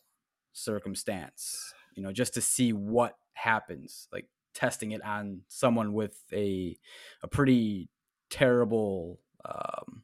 circumstance 0.53 1.75
you 1.95 2.03
know, 2.03 2.13
just 2.13 2.35
to 2.35 2.41
see 2.41 2.73
what 2.73 3.17
happens, 3.35 4.09
like 4.13 4.27
testing 4.55 4.93
it 4.93 5.03
on 5.05 5.43
someone 5.49 5.93
with 5.93 6.23
a 6.33 6.77
a 7.23 7.29
pretty 7.29 7.89
terrible 8.31 9.21
um, 9.45 10.03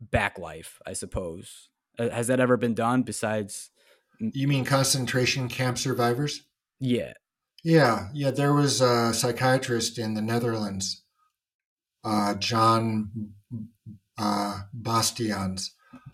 back 0.00 0.38
life, 0.38 0.80
I 0.86 0.92
suppose. 0.92 1.68
Uh, 1.98 2.10
has 2.10 2.28
that 2.28 2.40
ever 2.40 2.56
been 2.56 2.74
done 2.74 3.02
besides? 3.02 3.70
You 4.18 4.48
mean 4.48 4.64
concentration 4.64 5.48
camp 5.48 5.78
survivors? 5.78 6.42
Yeah. 6.78 7.12
Yeah, 7.62 8.08
yeah. 8.14 8.30
There 8.30 8.54
was 8.54 8.80
a 8.80 9.12
psychiatrist 9.12 9.98
in 9.98 10.14
the 10.14 10.22
Netherlands, 10.22 11.02
uh, 12.04 12.34
John 12.34 13.32
uh, 14.18 14.60
Bastiaans, 14.74 15.70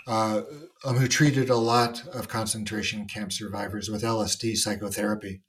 uh, 0.08 0.42
um, 0.84 0.96
who 0.96 1.06
treated 1.06 1.50
a 1.50 1.56
lot 1.56 2.06
of 2.08 2.28
concentration 2.28 3.06
camp 3.06 3.32
survivors 3.32 3.88
with 3.88 4.02
LSD 4.02 4.56
psychotherapy. 4.56 5.42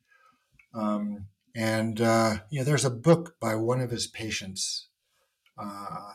Um, 0.74 1.28
and 1.56 2.00
uh, 2.00 2.38
you 2.52 2.60
know, 2.60 2.66
there's 2.66 2.86
a 2.86 2.92
book 2.92 3.36
by 3.40 3.56
one 3.56 3.82
of 3.82 3.90
his 3.90 4.06
patients, 4.06 4.90
uh, 5.58 6.14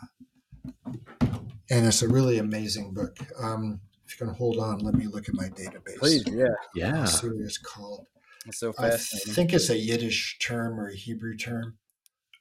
and 1.72 1.86
it's 1.86 2.02
a 2.02 2.08
really 2.08 2.38
amazing 2.38 2.92
book. 2.92 3.16
Um, 3.40 3.80
if 4.06 4.20
you 4.20 4.26
can 4.26 4.34
hold 4.34 4.58
on, 4.58 4.80
let 4.80 4.94
me 4.94 5.06
look 5.06 5.28
at 5.28 5.34
my 5.34 5.48
database. 5.48 5.96
Please, 5.98 6.24
yeah, 6.28 6.54
yeah. 6.74 7.04
Serious 7.04 7.56
called. 7.56 8.06
It's 8.46 8.58
so 8.58 8.72
fascinating. 8.72 9.30
I 9.30 9.34
think 9.34 9.52
it's 9.54 9.70
a 9.70 9.78
Yiddish 9.78 10.38
term 10.38 10.78
or 10.78 10.88
a 10.88 10.94
Hebrew 10.94 11.36
term, 11.36 11.78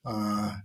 uh, 0.06 0.58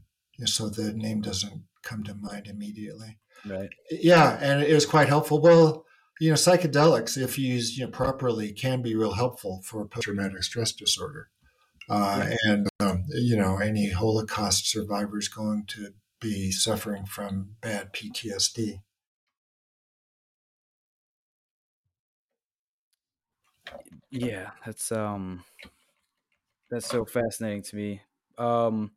so 0.44 0.68
the 0.68 0.92
name 0.92 1.20
doesn't 1.20 1.62
come 1.82 2.02
to 2.04 2.14
mind 2.14 2.48
immediately. 2.48 3.18
Right. 3.46 3.70
Yeah, 3.90 4.36
and 4.40 4.62
it 4.62 4.74
was 4.74 4.86
quite 4.86 5.08
helpful. 5.08 5.40
Well, 5.40 5.84
you 6.20 6.30
know, 6.30 6.34
psychedelics, 6.34 7.16
if 7.16 7.38
used 7.38 7.78
you 7.78 7.84
know 7.84 7.90
properly, 7.90 8.52
can 8.52 8.82
be 8.82 8.96
real 8.96 9.12
helpful 9.12 9.62
for 9.64 9.86
post-traumatic 9.86 10.42
stress 10.42 10.72
disorder. 10.72 11.28
Uh, 11.88 12.30
and 12.48 12.68
um, 12.80 13.04
you 13.10 13.36
know, 13.36 13.58
any 13.58 13.90
Holocaust 13.90 14.68
survivors 14.68 15.28
going 15.28 15.66
to 15.68 15.92
be 16.26 16.50
suffering 16.50 17.06
from 17.06 17.56
bad 17.60 17.92
PTSD. 17.92 18.82
Yeah, 24.10 24.50
that's 24.64 24.90
um, 24.90 25.44
that's 26.70 26.86
so 26.86 27.04
fascinating 27.04 27.62
to 27.62 27.76
me. 27.76 28.02
Um, 28.38 28.92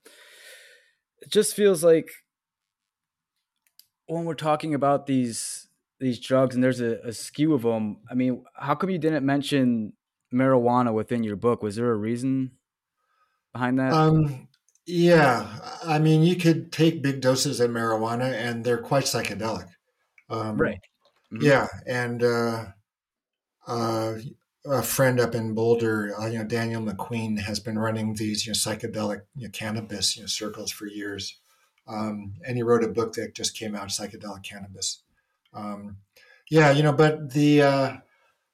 it 1.22 1.30
just 1.30 1.56
feels 1.56 1.84
like 1.84 2.10
when 4.08 4.26
we're 4.26 4.34
talking 4.34 4.74
about 4.74 5.06
these 5.06 5.68
these 6.00 6.20
drugs 6.20 6.56
and 6.56 6.64
there's 6.64 6.80
a, 6.80 7.00
a 7.04 7.12
skew 7.12 7.54
of 7.54 7.64
them, 7.64 8.00
I 8.10 8.14
mean, 8.14 8.46
how 8.56 8.74
come 8.74 8.90
you 8.90 8.98
didn't 8.98 9.26
mention 9.26 9.94
marijuana 10.34 10.94
within 10.94 11.24
your 11.24 11.36
book? 11.36 11.62
Was 11.62 11.76
there 11.76 11.92
a 11.92 11.96
reason 11.96 12.58
behind 13.54 13.80
that? 13.80 13.94
Um, 13.94 14.49
yeah, 14.90 15.60
I 15.86 16.00
mean, 16.00 16.24
you 16.24 16.36
could 16.36 16.72
take 16.72 17.04
big 17.04 17.22
doses 17.22 17.60
of 17.60 17.70
marijuana 17.70 18.34
and 18.34 18.64
they're 18.66 18.82
quite 18.82 19.04
psychedelic. 19.04 19.68
Um, 20.32 20.58
right. 20.58 20.80
Mm-hmm. 21.32 21.46
Yeah, 21.46 21.68
and 21.86 22.24
uh, 22.24 22.66
uh, 23.68 24.16
a 24.66 24.82
friend 24.82 25.20
up 25.20 25.36
in 25.36 25.54
Boulder, 25.54 26.20
uh, 26.20 26.26
you 26.26 26.40
know, 26.40 26.44
Daniel 26.44 26.82
McQueen 26.82 27.40
has 27.40 27.60
been 27.60 27.78
running 27.78 28.16
these 28.16 28.48
you 28.48 28.52
know, 28.52 28.56
psychedelic 28.56 29.22
you 29.36 29.44
know, 29.44 29.52
cannabis 29.52 30.16
you 30.16 30.24
know, 30.24 30.28
circles 30.28 30.72
for 30.72 30.88
years. 30.88 31.38
Um, 31.88 32.34
and 32.48 32.58
he 32.58 32.64
wrote 32.64 32.84
a 32.84 32.88
book 32.88 33.14
that 33.14 33.36
just 33.36 33.56
came 33.56 33.76
out, 33.76 33.90
Psychedelic 33.90 34.44
Cannabis. 34.44 35.04
Um, 35.54 35.98
yeah, 36.50 36.72
you 36.72 36.82
know, 36.82 36.94
but 36.94 37.32
the, 37.32 37.62
uh, 37.62 37.98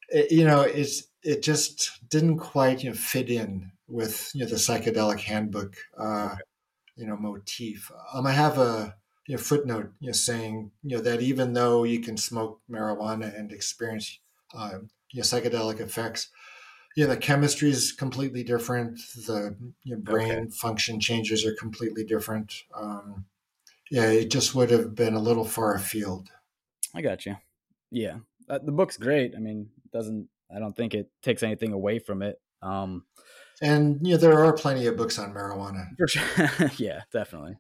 it, 0.10 0.32
you 0.32 0.46
know, 0.46 0.62
it's, 0.62 1.04
it 1.24 1.44
just 1.44 2.10
didn't 2.10 2.40
quite, 2.40 2.84
you 2.84 2.90
know, 2.90 2.96
fit 2.96 3.30
in 3.30 3.72
with, 3.88 4.32
you 4.34 4.42
know, 4.42 4.50
the 4.50 4.56
psychedelic 4.56 5.20
handbook, 5.22 5.76
uh, 5.98 6.36
you 6.96 7.06
know, 7.06 7.18
motif. 7.18 7.92
Um, 8.14 8.26
I 8.26 8.32
have 8.32 8.58
a, 8.58 8.96
you 9.28 9.36
know, 9.36 9.42
footnote, 9.42 9.92
you 10.00 10.08
know, 10.08 10.14
saying, 10.14 10.72
you 10.84 10.98
know, 10.98 11.04
that 11.04 11.22
even 11.22 11.54
though 11.54 11.84
you 11.84 12.00
can 12.00 12.18
smoke 12.18 12.62
marijuana 12.70 13.38
and 13.38 13.52
experience, 13.52 14.20
um, 14.56 14.90
you 15.12 15.20
know, 15.20 15.24
psychedelic 15.24 15.80
effects, 15.80 16.30
yeah, 16.96 17.08
the 17.08 17.18
chemistry 17.18 17.70
is 17.70 17.92
completely 17.92 18.44
different. 18.44 19.00
The 19.28 19.56
you 19.84 19.96
know, 19.96 20.02
brain 20.02 20.32
okay. 20.32 20.50
function 20.50 21.00
changes 21.00 21.46
are 21.46 21.54
completely 21.56 22.06
different. 22.06 22.54
Um, 22.74 23.26
yeah, 23.92 24.06
it 24.06 24.32
just 24.32 24.56
would 24.56 24.72
have 24.72 24.96
been 24.96 25.14
a 25.14 25.22
little 25.22 25.44
far 25.44 25.76
afield. 25.76 26.30
I 26.94 27.02
got 27.02 27.26
you. 27.26 27.36
Yeah, 27.92 28.18
uh, 28.50 28.60
the 28.64 28.72
book's 28.72 28.98
great. 28.98 29.34
I 29.36 29.40
mean, 29.40 29.70
doesn't 29.92 30.30
I 30.54 30.60
don't 30.60 30.76
think 30.76 30.94
it 30.94 31.10
takes 31.22 31.44
anything 31.44 31.74
away 31.74 32.00
from 32.00 32.22
it. 32.22 32.40
Um, 32.62 33.04
and 33.62 34.00
you 34.06 34.14
know, 34.14 34.18
there 34.18 34.44
are 34.44 34.54
plenty 34.54 34.86
of 34.88 34.98
books 34.98 35.18
on 35.20 35.34
marijuana. 35.34 35.88
For 35.98 36.08
sure. 36.08 36.72
yeah, 36.78 37.02
definitely. 37.12 37.58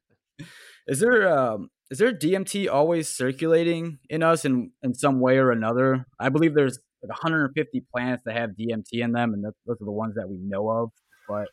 Is 0.87 0.99
there 0.99 1.27
um, 1.37 1.69
is 1.89 1.99
there 1.99 2.11
DMT 2.11 2.69
always 2.71 3.07
circulating 3.07 3.99
in 4.09 4.23
us 4.23 4.45
in 4.45 4.71
in 4.83 4.93
some 4.93 5.19
way 5.19 5.37
or 5.37 5.51
another? 5.51 6.05
I 6.19 6.29
believe 6.29 6.53
there's 6.53 6.79
like 7.01 7.09
150 7.09 7.83
plants 7.93 8.23
that 8.25 8.35
have 8.35 8.51
DMT 8.51 8.83
in 8.91 9.11
them, 9.11 9.33
and 9.33 9.43
those 9.43 9.53
are 9.69 9.85
the 9.85 9.91
ones 9.91 10.15
that 10.15 10.29
we 10.29 10.37
know 10.39 10.69
of. 10.69 10.91
But 11.27 11.47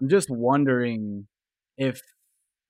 I'm 0.00 0.08
just 0.08 0.30
wondering 0.30 1.26
if 1.76 2.00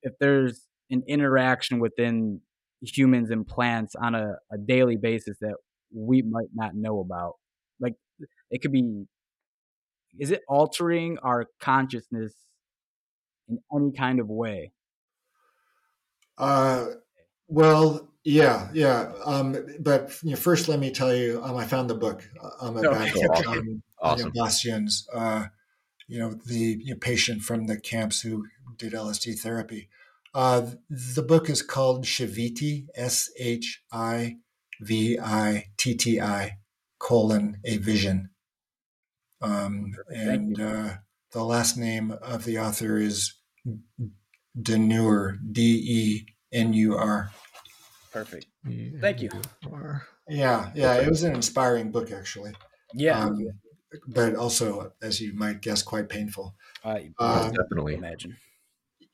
if 0.03 0.13
there's 0.21 0.67
an 0.91 1.03
interaction 1.09 1.81
within 1.81 2.41
humans 2.83 3.31
and 3.31 3.47
plants 3.47 3.95
on 3.97 4.15
a, 4.15 4.37
a 4.53 4.59
daily 4.59 4.97
basis 4.97 5.37
that 5.41 5.55
we 5.95 6.23
might 6.23 6.49
not 6.55 6.75
know 6.75 7.01
about. 7.01 7.35
Like 7.81 7.95
it 8.51 8.63
could 8.63 8.73
be 8.73 9.05
is 10.19 10.31
it 10.31 10.43
altering 10.49 11.19
our 11.19 11.47
consciousness 11.61 12.33
in 13.49 13.59
any 13.75 13.93
kind 13.93 14.21
of 14.21 14.29
way? 14.29 14.73
Uh, 16.39 16.87
well, 17.49 18.09
yeah, 18.25 18.69
yeah. 18.75 19.13
Um, 19.25 19.57
but 19.81 20.13
you 20.23 20.31
know, 20.31 20.37
first, 20.37 20.69
let 20.69 20.81
me 20.81 20.91
tell 20.91 21.15
you, 21.15 21.41
um, 21.43 21.57
I 21.57 21.65
found 21.65 21.89
the 21.89 21.95
book 21.95 22.29
um, 22.61 22.77
about 22.77 23.09
oh, 23.17 23.53
um, 23.53 23.83
awesome. 24.01 24.33
you 24.35 24.73
know, 24.73 24.89
uh, 25.15 25.45
you 26.09 26.19
know, 26.19 26.35
the 26.45 26.79
you 26.83 26.95
know, 26.95 26.99
patient 27.01 27.43
from 27.43 27.67
the 27.67 27.79
camps 27.79 28.21
who 28.21 28.45
did 28.77 28.93
LSD 28.93 29.39
therapy. 29.39 29.89
Uh, 30.35 30.73
the 30.91 31.23
book 31.23 31.49
is 31.49 31.63
called 31.63 32.05
Shiviti, 32.05 32.87
S 32.95 33.31
H 33.39 33.83
I 33.93 34.37
V 34.81 35.19
I 35.19 35.67
T 35.79 35.95
T 35.95 36.21
I, 36.21 36.59
colon, 36.99 37.59
a 37.65 37.79
vision. 37.79 38.31
Um, 39.47 39.95
and 40.09 40.61
uh, 40.61 40.95
the 41.33 41.45
last 41.45 41.77
name 41.77 42.13
of 42.23 42.45
the 42.45 42.59
author 42.59 42.99
is 42.99 43.35
Denur, 44.61 45.39
D 45.53 45.63
E 45.63 46.27
N 46.53 46.73
U 46.73 46.97
R. 46.97 47.31
Perfect. 48.13 48.47
Thank 49.01 49.23
you. 49.23 49.31
Yeah, 50.29 50.71
yeah, 50.75 50.95
it 50.95 51.09
was 51.09 51.23
an 51.23 51.35
inspiring 51.35 51.91
book, 51.93 52.11
actually. 52.11 52.53
Yeah. 52.95 53.21
Um, 53.21 53.47
but 54.09 54.35
also, 54.35 54.93
as 55.01 55.21
you 55.21 55.33
might 55.35 55.61
guess, 55.61 55.83
quite 55.83 56.09
painful. 56.09 56.55
Uh, 56.85 56.99
uh, 57.19 57.51
definitely 57.51 57.95
imagine. 57.95 58.37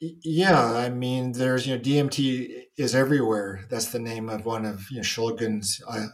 Yeah, 0.01 0.64
I 0.64 0.89
mean, 0.89 1.33
there's 1.33 1.66
you 1.66 1.76
know 1.76 1.80
DMT 1.80 2.64
is 2.76 2.95
everywhere. 2.95 3.66
That's 3.70 3.93
the 3.93 3.99
name 3.99 4.28
of 4.28 4.45
one 4.45 4.64
of 4.64 4.91
you 4.91 4.97
know 4.97 5.03
Shulgin's 5.03 5.80
uh, 5.87 6.07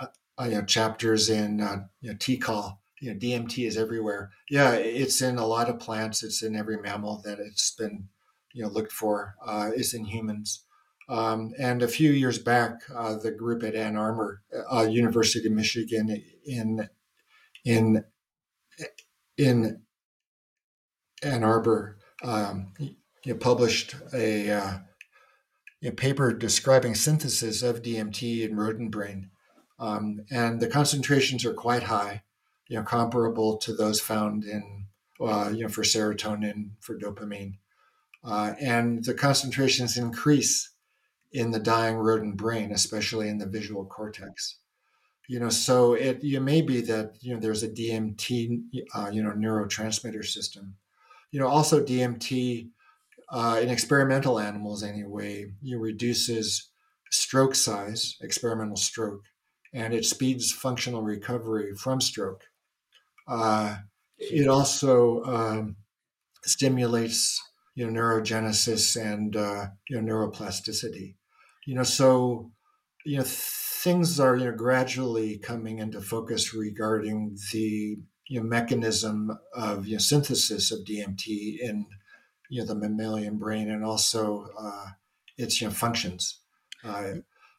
uh, 0.00 0.06
uh, 0.38 0.44
you 0.44 0.52
know, 0.52 0.62
chapters 0.62 1.28
in 1.28 1.60
uh, 1.60 1.84
you 2.00 2.10
know 2.10 2.16
TiHKAL. 2.16 2.78
You 3.02 3.12
know 3.12 3.18
DMT 3.18 3.66
is 3.66 3.76
everywhere. 3.76 4.30
Yeah, 4.48 4.74
it's 4.74 5.20
in 5.20 5.36
a 5.36 5.46
lot 5.46 5.68
of 5.68 5.80
plants. 5.80 6.22
It's 6.22 6.42
in 6.42 6.54
every 6.54 6.76
mammal 6.76 7.20
that 7.24 7.40
it's 7.40 7.72
been 7.72 8.08
you 8.54 8.62
know 8.62 8.68
looked 8.68 8.92
for. 8.92 9.34
Uh, 9.44 9.70
it's 9.74 9.92
in 9.92 10.04
humans. 10.04 10.64
Um, 11.08 11.52
and 11.58 11.82
a 11.82 11.88
few 11.88 12.12
years 12.12 12.38
back, 12.38 12.80
uh, 12.94 13.16
the 13.16 13.32
group 13.32 13.64
at 13.64 13.74
Ann 13.74 13.96
Arbor, 13.96 14.42
uh, 14.72 14.82
University 14.82 15.48
of 15.48 15.52
Michigan, 15.52 16.22
in 16.46 16.88
in 17.64 18.04
in 19.36 19.82
Ann 21.24 21.42
Arbor, 21.42 21.98
um, 22.22 22.72
you 23.24 23.34
published 23.34 23.96
a, 24.14 24.50
uh, 24.50 24.78
a, 25.82 25.90
paper 25.90 26.32
describing 26.32 26.94
synthesis 26.94 27.62
of 27.62 27.82
DMT 27.82 28.48
in 28.48 28.56
rodent 28.56 28.92
brain, 28.92 29.30
um, 29.80 30.24
and 30.30 30.60
the 30.60 30.68
concentrations 30.68 31.44
are 31.44 31.54
quite 31.54 31.84
high, 31.84 32.22
you 32.72 32.78
know, 32.78 32.84
comparable 32.84 33.58
to 33.58 33.74
those 33.74 34.00
found 34.00 34.44
in, 34.44 34.86
uh, 35.20 35.50
you 35.52 35.60
know, 35.60 35.68
for 35.68 35.82
serotonin, 35.82 36.70
for 36.80 36.98
dopamine, 36.98 37.58
uh, 38.24 38.54
and 38.58 39.04
the 39.04 39.12
concentrations 39.12 39.98
increase 39.98 40.70
in 41.32 41.50
the 41.50 41.58
dying 41.58 41.96
rodent 41.96 42.38
brain, 42.38 42.72
especially 42.72 43.28
in 43.28 43.36
the 43.36 43.44
visual 43.44 43.84
cortex. 43.84 44.56
You 45.28 45.38
know, 45.38 45.50
so 45.50 45.92
it 45.92 46.24
you 46.24 46.40
may 46.40 46.62
be 46.62 46.80
that 46.80 47.12
you 47.20 47.34
know 47.34 47.40
there's 47.40 47.62
a 47.62 47.68
DMT, 47.68 48.62
uh, 48.94 49.10
you 49.12 49.22
know, 49.22 49.32
neurotransmitter 49.32 50.24
system. 50.24 50.74
You 51.30 51.40
know, 51.40 51.48
also 51.48 51.84
DMT 51.84 52.70
uh, 53.28 53.60
in 53.62 53.68
experimental 53.68 54.38
animals 54.38 54.82
anyway, 54.82 55.52
you 55.60 55.78
reduces 55.78 56.70
stroke 57.10 57.54
size, 57.54 58.16
experimental 58.22 58.76
stroke, 58.76 59.24
and 59.74 59.92
it 59.92 60.06
speeds 60.06 60.52
functional 60.52 61.02
recovery 61.02 61.74
from 61.74 62.00
stroke. 62.00 62.44
Uh, 63.26 63.76
it 64.18 64.48
also 64.48 65.22
um, 65.24 65.76
stimulates 66.44 67.40
you 67.74 67.90
know 67.90 68.00
neurogenesis 68.00 69.00
and 69.00 69.36
uh, 69.36 69.66
you 69.88 70.00
know 70.00 70.12
neuroplasticity. 70.12 71.14
You 71.66 71.76
know, 71.76 71.82
so 71.82 72.50
you 73.04 73.18
know 73.18 73.24
things 73.26 74.20
are 74.20 74.36
you 74.36 74.46
know 74.46 74.56
gradually 74.56 75.38
coming 75.38 75.78
into 75.78 76.00
focus 76.00 76.54
regarding 76.54 77.36
the 77.52 77.98
you 78.28 78.40
know 78.40 78.46
mechanism 78.46 79.30
of 79.54 79.86
you 79.86 79.94
know, 79.94 79.98
synthesis 79.98 80.70
of 80.70 80.80
DMT 80.80 81.58
in 81.60 81.86
you 82.50 82.60
know 82.60 82.66
the 82.66 82.74
mammalian 82.74 83.38
brain 83.38 83.70
and 83.70 83.84
also 83.84 84.48
uh, 84.58 84.86
its 85.36 85.60
you 85.60 85.68
know 85.68 85.72
functions. 85.72 86.40
Uh, 86.84 87.14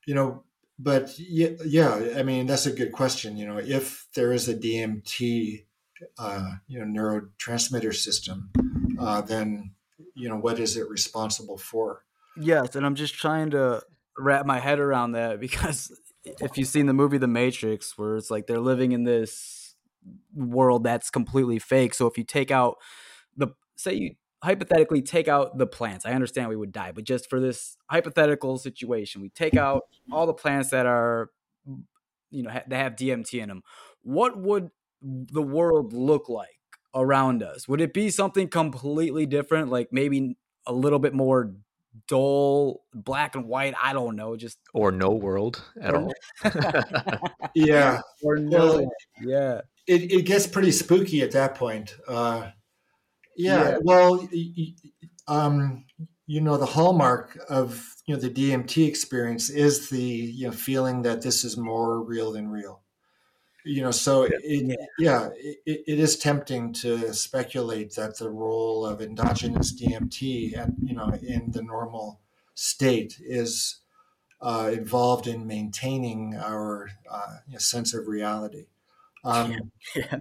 you 0.06 0.14
know, 0.14 0.44
but 0.80 1.18
yeah, 1.18 1.50
yeah, 1.66 2.14
I 2.18 2.24
mean 2.24 2.46
that's 2.46 2.66
a 2.66 2.72
good 2.72 2.92
question. 2.92 3.38
You 3.38 3.48
know, 3.48 3.58
if 3.58 4.08
there 4.16 4.32
is 4.32 4.48
a 4.50 4.56
DMT, 4.56 5.66
uh, 6.18 6.52
you 6.68 6.84
know, 6.84 7.02
neurotransmitter 7.02 7.94
system, 7.94 8.52
uh, 9.00 9.22
then 9.22 9.74
you 10.16 10.30
know 10.30 10.38
what 10.38 10.60
is 10.60 10.78
it 10.78 10.90
responsible 10.90 11.58
for? 11.58 12.04
Yes, 12.36 12.76
and 12.76 12.86
I'm 12.86 12.96
just 12.96 13.14
trying 13.14 13.52
to 13.52 13.82
wrap 14.18 14.46
my 14.46 14.60
head 14.60 14.80
around 14.80 15.14
that 15.14 15.40
because 15.40 15.92
if 16.24 16.58
you've 16.58 16.68
seen 16.68 16.86
the 16.86 16.94
movie 16.94 17.18
The 17.18 17.28
Matrix, 17.28 17.98
where 17.98 18.18
it's 18.18 18.32
like 18.32 18.48
they're 18.48 18.60
living 18.60 18.92
in 18.92 19.04
this 19.04 19.76
world 20.34 20.84
that's 20.84 21.10
completely 21.10 21.60
fake. 21.60 21.94
So 21.94 22.08
if 22.08 22.18
you 22.18 22.24
take 22.24 22.52
out 22.52 22.78
the 23.38 23.50
say 23.76 23.94
you 23.94 24.16
hypothetically 24.44 25.02
take 25.02 25.30
out 25.30 25.58
the 25.58 25.66
plants. 25.66 26.06
I 26.06 26.12
understand 26.12 26.50
we 26.50 26.58
would 26.58 26.74
die, 26.74 26.92
but 26.92 27.06
just 27.06 27.30
for 27.30 27.40
this 27.40 27.78
hypothetical 27.90 28.58
situation, 28.58 29.22
we 29.22 29.30
take 29.30 29.56
out 29.56 29.84
all 30.12 30.28
the 30.28 30.34
plants 30.34 30.70
that 30.72 30.86
are, 30.86 31.30
you 32.30 32.44
know, 32.44 32.50
ha- 32.50 32.64
that 32.68 32.76
have 32.76 32.96
DMT 32.98 33.42
in 33.42 33.48
them. 33.48 33.64
What 34.02 34.38
would 34.38 34.70
the 35.02 35.42
world 35.42 35.94
look 35.94 36.28
like 36.28 36.60
around 36.94 37.42
us? 37.42 37.70
Would 37.70 37.80
it 37.80 37.94
be 37.94 38.10
something 38.10 38.50
completely 38.50 39.26
different, 39.26 39.70
like 39.70 39.94
maybe 39.94 40.36
a 40.68 40.74
little 40.74 41.00
bit 41.00 41.14
more 41.14 41.54
dull, 42.10 42.84
black 42.94 43.36
and 43.36 43.46
white? 43.46 43.76
I 43.82 43.94
don't 43.94 44.18
know, 44.18 44.36
just 44.36 44.60
or 44.74 44.92
no 44.92 45.12
world 45.12 45.64
at 45.80 45.96
all. 45.96 46.12
yeah, 47.56 48.02
or 48.22 48.36
no, 48.36 48.60
well, 48.60 48.92
yeah. 49.22 49.62
It, 49.88 50.12
it 50.12 50.26
gets 50.26 50.48
pretty 50.48 50.72
spooky 50.74 51.22
at 51.22 51.32
that 51.32 51.56
point. 51.56 51.96
Uh, 52.10 52.50
yeah, 53.36 53.70
yeah. 53.70 53.78
well, 53.82 54.28
um, 55.28 55.86
you 56.26 56.42
know, 56.42 56.58
the 56.58 56.66
hallmark 56.66 57.38
of 57.50 57.96
you 58.06 58.16
know 58.16 58.22
the 58.22 58.30
DMT 58.30 58.88
experience 58.88 59.50
is 59.50 59.90
the 59.90 60.02
you 60.02 60.48
know 60.48 60.54
feeling 60.54 61.02
that 61.04 61.22
this 61.22 61.44
is 61.44 61.58
more 61.58 62.02
real 62.02 62.32
than 62.32 62.50
real. 62.50 62.82
You 63.66 63.82
know, 63.82 63.92
so 63.92 64.24
yeah. 64.24 64.38
it 64.44 64.80
yeah, 65.00 65.30
it, 65.36 65.84
it 65.88 66.00
is 66.00 66.18
tempting 66.18 66.74
to 66.74 67.14
speculate 67.14 67.96
that 67.96 68.18
the 68.18 68.30
role 68.30 68.86
of 68.86 69.02
endogenous 69.02 69.74
DMT 69.80 70.58
at 70.58 70.70
you 70.82 70.96
know 70.96 71.14
in 71.22 71.52
the 71.52 71.62
normal 71.62 72.20
state 72.56 73.20
is 73.22 73.80
uh, 74.42 74.70
involved 74.74 75.28
in 75.28 75.48
maintaining 75.48 76.36
our 76.36 76.90
uh, 77.10 77.38
you 77.48 77.54
know, 77.54 77.60
sense 77.60 77.94
of 77.94 78.08
reality. 78.08 78.66
Um, 79.24 79.72
yeah. 79.96 80.20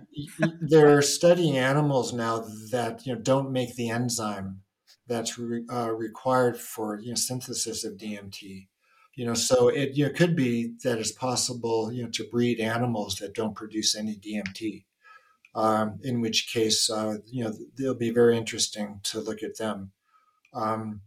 they're 0.60 1.02
studying 1.02 1.58
animals 1.58 2.12
now 2.12 2.44
that 2.70 3.04
you 3.06 3.14
know 3.14 3.20
don't 3.20 3.50
make 3.50 3.74
the 3.74 3.90
enzyme 3.90 4.60
that's 5.08 5.38
re, 5.38 5.64
uh, 5.70 5.92
required 5.92 6.56
for 6.56 6.98
you 7.00 7.10
know 7.10 7.14
synthesis 7.16 7.84
of 7.84 7.94
DMT. 7.94 8.68
You 9.14 9.26
know, 9.26 9.34
so 9.34 9.68
it 9.68 9.90
you 9.94 10.06
know, 10.06 10.12
could 10.12 10.34
be 10.34 10.74
that 10.84 10.98
it's 10.98 11.12
possible 11.12 11.92
you 11.92 12.04
know 12.04 12.10
to 12.10 12.28
breed 12.30 12.60
animals 12.60 13.16
that 13.16 13.34
don't 13.34 13.54
produce 13.54 13.96
any 13.96 14.16
DMT. 14.16 14.84
Um, 15.54 15.98
in 16.02 16.22
which 16.22 16.50
case, 16.50 16.88
uh, 16.88 17.18
you 17.26 17.44
know, 17.44 17.52
they'll 17.76 17.94
be 17.94 18.10
very 18.10 18.38
interesting 18.38 19.00
to 19.02 19.20
look 19.20 19.42
at 19.42 19.58
them. 19.58 19.92
Um, 20.54 21.02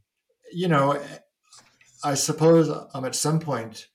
you 0.54 0.68
know, 0.68 1.02
I 2.04 2.14
suppose 2.14 2.70
um, 2.94 3.06
at 3.06 3.16
some 3.16 3.40
point 3.40 3.88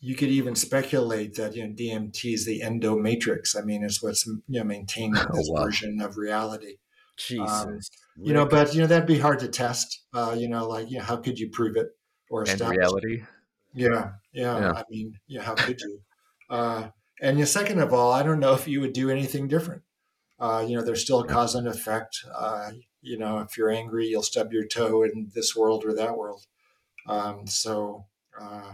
you 0.00 0.14
could 0.14 0.30
even 0.30 0.54
speculate 0.54 1.34
that 1.34 1.54
you 1.54 1.66
know 1.66 1.74
DMT 1.74 2.34
is 2.34 2.46
the 2.46 2.60
endomatrix. 2.60 3.56
I 3.56 3.62
mean, 3.62 3.84
it's 3.84 4.02
what's 4.02 4.26
you 4.26 4.42
know 4.48 4.64
maintaining 4.64 5.16
oh, 5.16 5.26
this 5.32 5.48
wow. 5.50 5.64
version 5.64 6.00
of 6.00 6.16
reality. 6.16 6.76
Jesus, 7.16 7.50
um, 7.62 7.78
you 8.16 8.32
know, 8.32 8.46
but 8.46 8.74
you 8.74 8.80
know 8.80 8.86
that'd 8.86 9.06
be 9.06 9.18
hard 9.18 9.40
to 9.40 9.48
test. 9.48 10.04
Uh, 10.14 10.34
you 10.36 10.48
know, 10.48 10.66
like 10.66 10.90
you 10.90 10.98
know, 10.98 11.04
how 11.04 11.16
could 11.16 11.38
you 11.38 11.50
prove 11.50 11.76
it 11.76 11.88
or 12.30 12.44
establish 12.44 12.78
reality? 12.78 13.22
Yeah, 13.74 14.12
yeah, 14.32 14.58
yeah. 14.58 14.72
I 14.72 14.84
mean, 14.90 15.18
yeah, 15.26 15.42
how 15.42 15.54
could 15.54 15.78
you? 15.80 16.00
Uh, 16.48 16.88
and 17.20 17.36
you 17.36 17.42
know, 17.42 17.46
second 17.46 17.80
of 17.80 17.92
all, 17.92 18.12
I 18.12 18.22
don't 18.22 18.40
know 18.40 18.54
if 18.54 18.66
you 18.66 18.80
would 18.80 18.94
do 18.94 19.10
anything 19.10 19.48
different. 19.48 19.82
Uh, 20.38 20.64
you 20.66 20.74
know, 20.74 20.82
there's 20.82 21.02
still 21.02 21.20
a 21.20 21.26
cause 21.26 21.54
and 21.54 21.68
effect. 21.68 22.24
Uh, 22.34 22.70
you 23.02 23.18
know, 23.18 23.40
if 23.40 23.58
you're 23.58 23.70
angry, 23.70 24.06
you'll 24.06 24.22
stub 24.22 24.52
your 24.52 24.66
toe 24.66 25.02
in 25.02 25.30
this 25.34 25.54
world 25.54 25.84
or 25.84 25.92
that 25.92 26.16
world. 26.16 26.46
Um, 27.06 27.46
so 27.46 28.06
uh, 28.40 28.72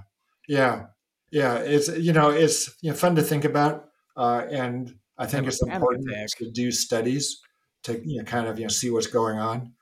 yeah, 0.49 0.87
yeah, 1.31 1.57
it's 1.57 1.89
you 1.89 2.13
know 2.13 2.31
it's 2.31 2.75
you 2.83 2.91
know, 2.91 2.97
fun 2.97 3.17
to 3.17 3.23
think 3.23 3.45
about, 3.45 3.89
uh, 4.17 4.45
and 4.51 4.95
I 5.19 5.27
think 5.27 5.47
it's 5.47 5.63
important 5.63 6.09
to 6.39 6.51
do 6.51 6.71
studies 6.71 7.41
to 7.85 8.01
you 8.05 8.19
know 8.19 8.25
kind 8.25 8.47
of 8.47 8.59
you 8.59 8.65
know 8.65 8.69
see 8.71 8.91
what's 8.91 9.07
going 9.07 9.39
on. 9.39 9.73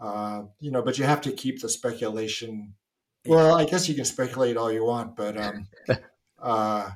Uh, 0.00 0.42
you 0.60 0.70
know, 0.70 0.82
but 0.82 0.98
you 0.98 1.04
have 1.04 1.20
to 1.22 1.32
keep 1.32 1.60
the 1.60 1.68
speculation. 1.68 2.74
Well, 3.26 3.54
I 3.54 3.64
guess 3.64 3.88
you 3.88 3.94
can 3.94 4.04
speculate 4.04 4.56
all 4.56 4.70
you 4.70 4.84
want, 4.84 5.16
but 5.16 5.36
um, 5.38 5.66
uh, 6.42 6.90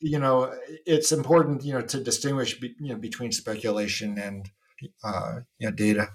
you 0.00 0.18
know, 0.18 0.54
it's 0.86 1.12
important 1.12 1.64
you 1.64 1.72
know 1.72 1.82
to 1.82 2.00
distinguish 2.00 2.58
be, 2.58 2.74
you 2.80 2.92
know 2.92 2.98
between 2.98 3.32
speculation 3.32 4.18
and 4.18 4.50
uh, 5.04 5.40
you 5.58 5.68
know 5.68 5.74
data. 5.74 6.08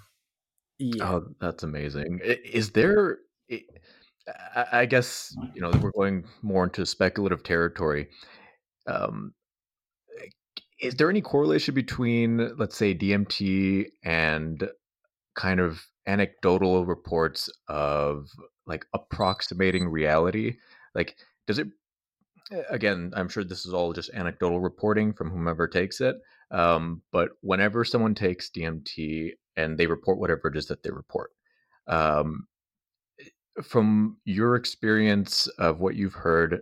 Yeah. 0.78 1.10
Oh, 1.10 1.26
that's 1.40 1.62
amazing. 1.62 2.20
Is 2.22 2.70
there? 2.70 3.18
I 4.72 4.86
guess 4.86 5.34
you 5.54 5.60
know 5.60 5.70
we're 5.80 5.92
going 5.92 6.24
more 6.42 6.64
into 6.64 6.84
speculative 6.84 7.42
territory. 7.44 8.08
Um, 8.86 9.34
is 10.80 10.94
there 10.94 11.10
any 11.10 11.20
correlation 11.20 11.74
between, 11.74 12.56
let's 12.56 12.76
say, 12.76 12.94
DMT 12.94 13.86
and 14.04 14.68
kind 15.34 15.60
of 15.60 15.86
anecdotal 16.06 16.84
reports 16.84 17.48
of 17.68 18.28
like 18.66 18.84
approximating 18.94 19.88
reality? 19.88 20.56
Like, 20.94 21.16
does 21.46 21.58
it? 21.58 21.68
Again, 22.70 23.12
I'm 23.16 23.28
sure 23.28 23.42
this 23.42 23.66
is 23.66 23.72
all 23.72 23.92
just 23.92 24.10
anecdotal 24.14 24.60
reporting 24.60 25.12
from 25.12 25.30
whomever 25.30 25.66
takes 25.66 26.00
it. 26.00 26.16
Um, 26.52 27.02
but 27.10 27.30
whenever 27.40 27.84
someone 27.84 28.14
takes 28.14 28.50
DMT 28.50 29.32
and 29.56 29.76
they 29.76 29.86
report 29.86 30.18
whatever 30.18 30.48
it 30.48 30.56
is 30.56 30.66
that 30.66 30.84
they 30.84 30.90
report, 30.90 31.30
um, 31.88 32.46
from 33.62 34.18
your 34.24 34.56
experience 34.56 35.46
of 35.58 35.80
what 35.80 35.94
you've 35.94 36.14
heard, 36.14 36.60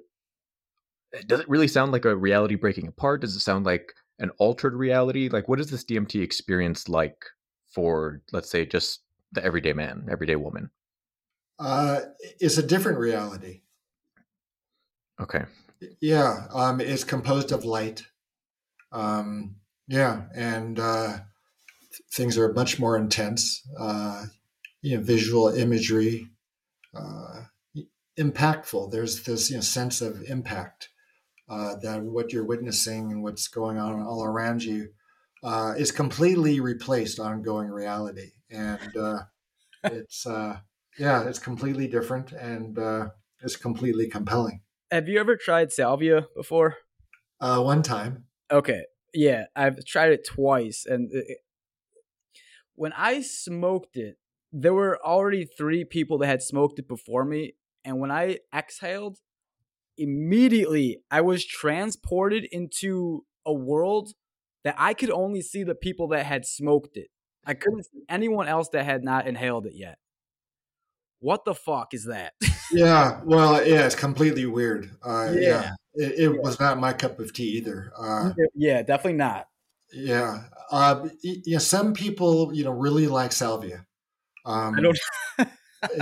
does 1.27 1.41
it 1.41 1.49
really 1.49 1.69
sound 1.69 1.93
like 1.93 2.05
a 2.05 2.17
reality 2.17 2.55
breaking 2.55 2.89
apart? 2.89 3.21
Does 3.21 3.37
it 3.37 3.41
sound 3.41 3.67
like 3.67 3.93
an 4.19 4.31
altered 4.39 4.75
reality? 4.75 5.29
Like, 5.29 5.49
what 5.49 5.61
is 5.61 5.71
this 5.71 5.85
DMT 5.85 6.23
experience 6.23 6.89
like 6.89 7.25
for, 7.73 8.21
let's 8.33 8.51
say, 8.51 8.65
just 8.65 9.03
the 9.33 9.45
everyday 9.45 9.73
man, 9.73 10.07
everyday 10.11 10.37
woman? 10.37 10.71
Uh, 11.59 12.01
it's 12.41 12.59
a 12.59 12.67
different 12.67 12.99
reality. 12.99 13.63
Okay. 15.21 15.45
Yeah, 16.01 16.47
um, 16.53 16.81
it's 16.81 17.05
composed 17.05 17.53
of 17.53 17.65
light. 17.65 18.03
Um, 18.91 19.57
yeah, 19.87 20.23
and 20.35 20.79
uh, 20.79 21.19
things 22.13 22.39
are 22.39 22.53
much 22.53 22.79
more 22.79 22.97
intense. 22.97 23.63
Uh, 23.79 24.27
you 24.83 24.97
know, 24.97 25.03
visual 25.03 25.49
imagery, 25.49 26.29
uh, 26.95 27.45
impactful. 28.19 28.91
There's 28.91 29.23
this 29.23 29.51
you 29.51 29.57
know, 29.57 29.63
sense 29.63 30.01
of 30.01 30.23
impact 30.25 30.91
uh, 31.49 31.77
that 31.77 32.03
what 32.03 32.33
you're 32.33 32.45
witnessing 32.45 33.13
and 33.13 33.23
what's 33.23 33.49
going 33.49 33.79
on 33.79 34.03
all 34.03 34.25
around 34.25 34.63
you 34.63 34.91
uh, 35.43 35.75
is 35.77 35.93
completely 35.93 36.61
replaced 36.61 37.21
ongoing 37.21 37.69
reality, 37.69 38.31
and 38.51 38.97
uh, 38.97 39.19
it's 39.85 40.27
uh, 40.27 40.59
yeah, 40.99 41.29
it's 41.29 41.39
completely 41.39 41.87
different 41.87 42.33
and 42.33 42.79
uh, 42.79 43.09
it's 43.43 43.57
completely 43.57 44.09
compelling. 44.09 44.63
Have 44.91 45.09
you 45.09 45.21
ever 45.21 45.37
tried 45.37 45.73
salvia 45.73 46.27
before? 46.35 46.77
Uh, 47.41 47.61
one 47.61 47.83
time. 47.83 48.25
Okay, 48.51 48.85
yeah, 49.13 49.45
I've 49.55 49.85
tried 49.85 50.13
it 50.13 50.27
twice, 50.27 50.87
and 50.89 51.11
it, 51.13 51.39
when 52.75 52.93
I 52.97 53.21
smoked 53.21 53.97
it, 53.97 54.17
there 54.57 54.73
were 54.73 55.05
already 55.05 55.45
three 55.45 55.85
people 55.85 56.19
that 56.19 56.29
had 56.29 56.43
smoked 56.43 56.79
it 56.79 56.87
before 56.87 57.25
me, 57.25 57.55
and 57.85 57.99
when 57.99 58.13
I 58.13 58.39
exhaled, 58.55 59.19
immediately 59.99 61.01
I 61.11 61.23
was 61.23 61.45
transported 61.45 62.47
into 62.53 63.25
a 63.45 63.53
world 63.53 64.13
that 64.63 64.77
I 64.79 64.95
could 64.95 65.11
only 65.11 65.43
see 65.43 65.65
the 65.65 65.75
people 65.75 66.09
that 66.09 66.25
had 66.25 66.47
smoked 66.47 66.97
it. 66.97 67.09
I 67.45 67.55
couldn't 67.55 67.83
see 67.83 68.05
anyone 68.09 68.47
else 68.47 68.69
that 68.71 68.85
had 68.85 69.03
not 69.03 69.27
inhaled 69.27 69.67
it 69.67 69.75
yet. 69.75 69.99
What 71.19 71.45
the 71.45 71.55
fuck 71.55 71.93
is 71.93 72.05
that? 72.05 72.35
yeah, 72.73 73.21
well, 73.25 73.67
yeah, 73.67 73.87
it's 73.87 73.97
completely 73.97 74.47
weird. 74.47 74.89
Uh, 75.03 75.33
yeah, 75.35 75.41
yeah. 75.41 75.71
It, 75.95 76.13
it 76.13 76.33
yeah. 76.33 76.41
was 76.41 76.61
not 76.61 76.79
my 76.79 76.93
cup 76.93 77.19
of 77.19 77.33
tea 77.33 77.57
either. 77.59 77.93
Uh, 77.99 78.33
yeah, 78.55 78.83
definitely 78.83 79.19
not. 79.19 79.49
Yeah, 79.93 80.45
uh, 80.71 81.09
yeah. 81.23 81.59
Some 81.59 81.93
people, 81.93 82.55
you 82.55 82.65
know, 82.65 82.73
really 82.73 83.09
like 83.09 83.33
salvia. 83.33 83.87
Um, 84.45 84.75
I 84.75 84.81
don't. 84.81 84.99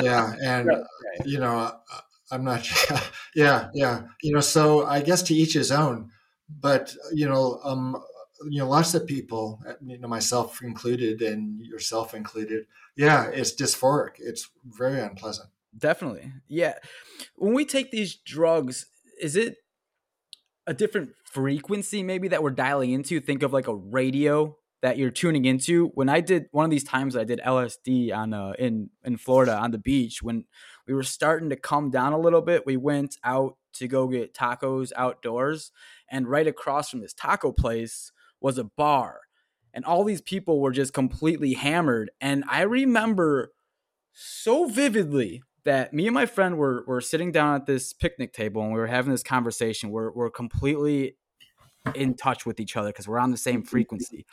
yeah, 0.02 0.34
and 0.42 0.68
right. 0.68 1.26
you 1.26 1.38
know, 1.38 1.56
uh, 1.56 2.00
I'm 2.30 2.44
not. 2.44 2.68
yeah, 3.34 3.68
yeah. 3.74 4.02
You 4.22 4.34
know, 4.34 4.40
so 4.40 4.86
I 4.86 5.00
guess 5.00 5.22
to 5.24 5.34
each 5.34 5.54
his 5.54 5.70
own. 5.70 6.10
But 6.48 6.94
you 7.12 7.28
know, 7.28 7.60
um, 7.64 8.02
you 8.48 8.58
know, 8.58 8.68
lots 8.68 8.94
of 8.94 9.06
people, 9.06 9.60
uh, 9.66 9.74
you 9.84 9.98
know, 9.98 10.08
myself 10.08 10.62
included, 10.62 11.22
and 11.22 11.64
yourself 11.64 12.14
included. 12.14 12.66
Yeah, 12.96 13.26
it's 13.26 13.54
dysphoric. 13.54 14.16
It's 14.18 14.50
very 14.64 15.00
unpleasant. 15.00 15.48
Definitely. 15.76 16.32
Yeah. 16.48 16.74
When 17.36 17.54
we 17.54 17.64
take 17.64 17.90
these 17.90 18.14
drugs, 18.14 18.86
is 19.20 19.36
it 19.36 19.56
a 20.66 20.74
different 20.74 21.10
frequency 21.24 22.02
maybe 22.02 22.28
that 22.28 22.42
we're 22.42 22.50
dialing 22.50 22.90
into? 22.92 23.20
Think 23.20 23.42
of 23.42 23.52
like 23.52 23.68
a 23.68 23.74
radio 23.74 24.56
that 24.82 24.98
you're 24.98 25.10
tuning 25.10 25.44
into. 25.44 25.86
When 25.94 26.08
I 26.08 26.20
did 26.20 26.46
one 26.50 26.64
of 26.64 26.70
these 26.70 26.84
times 26.84 27.16
I 27.16 27.24
did 27.24 27.40
LSD 27.44 28.14
on 28.14 28.34
uh 28.34 28.52
in 28.58 28.90
in 29.04 29.16
Florida 29.16 29.56
on 29.56 29.70
the 29.70 29.78
beach 29.78 30.22
when 30.22 30.44
we 30.86 30.92
were 30.92 31.04
starting 31.04 31.48
to 31.50 31.56
come 31.56 31.90
down 31.90 32.12
a 32.12 32.18
little 32.18 32.42
bit, 32.42 32.66
we 32.66 32.76
went 32.76 33.16
out 33.24 33.56
to 33.74 33.88
go 33.88 34.08
get 34.08 34.34
tacos 34.34 34.92
outdoors 34.96 35.70
and 36.10 36.28
right 36.28 36.46
across 36.46 36.90
from 36.90 37.00
this 37.00 37.14
taco 37.14 37.52
place 37.52 38.12
was 38.40 38.58
a 38.58 38.64
bar. 38.64 39.20
And 39.72 39.86
all 39.86 40.04
these 40.04 40.20
people 40.20 40.60
were 40.60 40.72
just 40.72 40.92
completely 40.92 41.54
hammered 41.54 42.10
and 42.20 42.44
I 42.48 42.62
remember 42.62 43.52
so 44.12 44.66
vividly 44.66 45.42
that 45.64 45.94
me 45.94 46.06
and 46.06 46.14
my 46.14 46.26
friend 46.26 46.58
were 46.58 46.84
were 46.88 47.00
sitting 47.00 47.30
down 47.30 47.54
at 47.54 47.66
this 47.66 47.92
picnic 47.92 48.32
table 48.32 48.62
and 48.62 48.72
we 48.72 48.80
were 48.80 48.88
having 48.88 49.12
this 49.12 49.22
conversation. 49.22 49.90
We're 49.90 50.10
we're 50.10 50.30
completely 50.30 51.16
in 51.94 52.14
touch 52.14 52.46
with 52.46 52.60
each 52.60 52.76
other 52.76 52.88
because 52.88 53.08
we're 53.08 53.18
on 53.18 53.30
the 53.30 53.36
same 53.36 53.60
mm-hmm. 53.60 53.68
frequency. 53.68 54.26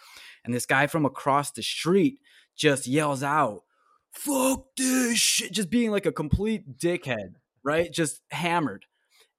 And 0.44 0.54
this 0.54 0.66
guy 0.66 0.88
from 0.88 1.06
across 1.06 1.52
the 1.52 1.64
street 1.64 2.20
just 2.56 2.88
yells 2.88 3.24
out, 3.24 3.64
fuck 4.12 4.66
this 4.78 5.18
shit, 5.18 5.52
just 5.52 5.70
being 5.70 5.92
like 5.92 6.06
a 6.06 6.12
complete 6.12 6.78
dickhead, 6.78 7.36
right? 7.64 7.92
Just 7.92 8.22
hammered. 8.32 8.86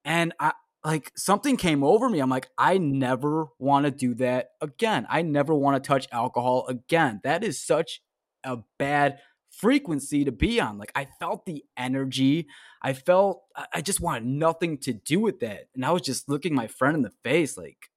And 0.05 0.33
I 0.41 0.53
like 0.85 1.13
something 1.17 1.57
came 1.57 1.85
over 1.85 2.09
me. 2.09 2.21
I'm 2.21 2.31
like, 2.31 2.49
I 2.57 2.79
never 2.79 3.47
want 3.59 3.85
to 3.85 3.91
do 3.91 4.15
that 4.15 4.51
again. 4.61 5.07
I 5.11 5.23
never 5.23 5.55
want 5.55 5.83
to 5.83 5.87
touch 5.87 6.09
alcohol 6.11 6.67
again. 6.69 7.21
That 7.23 7.45
is 7.45 7.63
such 7.63 8.01
a 8.45 8.59
bad 8.79 9.19
frequency 9.51 10.25
to 10.25 10.33
be 10.33 10.61
on. 10.61 10.79
Like 10.79 10.93
I 10.95 11.07
felt 11.19 11.45
the 11.45 11.65
energy. 11.77 12.47
I 12.81 12.95
felt 12.95 13.43
I 13.75 13.83
just 13.83 14.01
wanted 14.01 14.25
nothing 14.25 14.79
to 14.79 14.95
do 14.95 15.21
with 15.21 15.41
that. 15.41 15.65
And 15.75 15.85
I 15.85 15.91
was 15.91 16.03
just 16.03 16.31
looking 16.31 16.55
my 16.55 16.67
friend 16.67 16.97
in 16.97 17.03
the 17.03 17.13
face, 17.23 17.59
like 17.59 17.90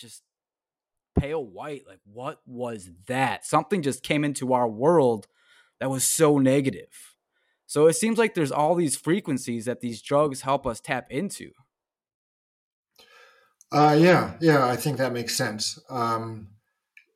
just 0.00 0.22
pale 1.18 1.44
white. 1.44 1.84
Like, 1.86 2.00
what 2.04 2.40
was 2.46 2.90
that? 3.06 3.44
Something 3.44 3.82
just 3.82 4.02
came 4.02 4.24
into 4.24 4.52
our 4.52 4.68
world 4.68 5.26
that 5.78 5.90
was 5.90 6.04
so 6.04 6.38
negative. 6.38 7.14
So 7.66 7.86
it 7.86 7.94
seems 7.94 8.18
like 8.18 8.34
there's 8.34 8.52
all 8.52 8.74
these 8.74 8.96
frequencies 8.96 9.64
that 9.66 9.80
these 9.80 10.02
drugs 10.02 10.40
help 10.40 10.66
us 10.66 10.80
tap 10.80 11.06
into. 11.10 11.52
Uh, 13.72 13.96
yeah, 13.98 14.34
yeah, 14.40 14.66
I 14.66 14.74
think 14.74 14.98
that 14.98 15.12
makes 15.12 15.36
sense. 15.36 15.78
Um, 15.88 16.48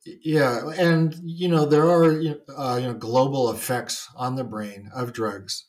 yeah, 0.05 0.69
and 0.77 1.13
you 1.23 1.49
know 1.49 1.65
there 1.65 1.83
are 1.83 2.05
uh, 2.05 2.77
you 2.77 2.87
know 2.87 2.93
global 2.93 3.51
effects 3.51 4.07
on 4.15 4.35
the 4.35 4.43
brain 4.43 4.89
of 4.95 5.11
drugs. 5.11 5.65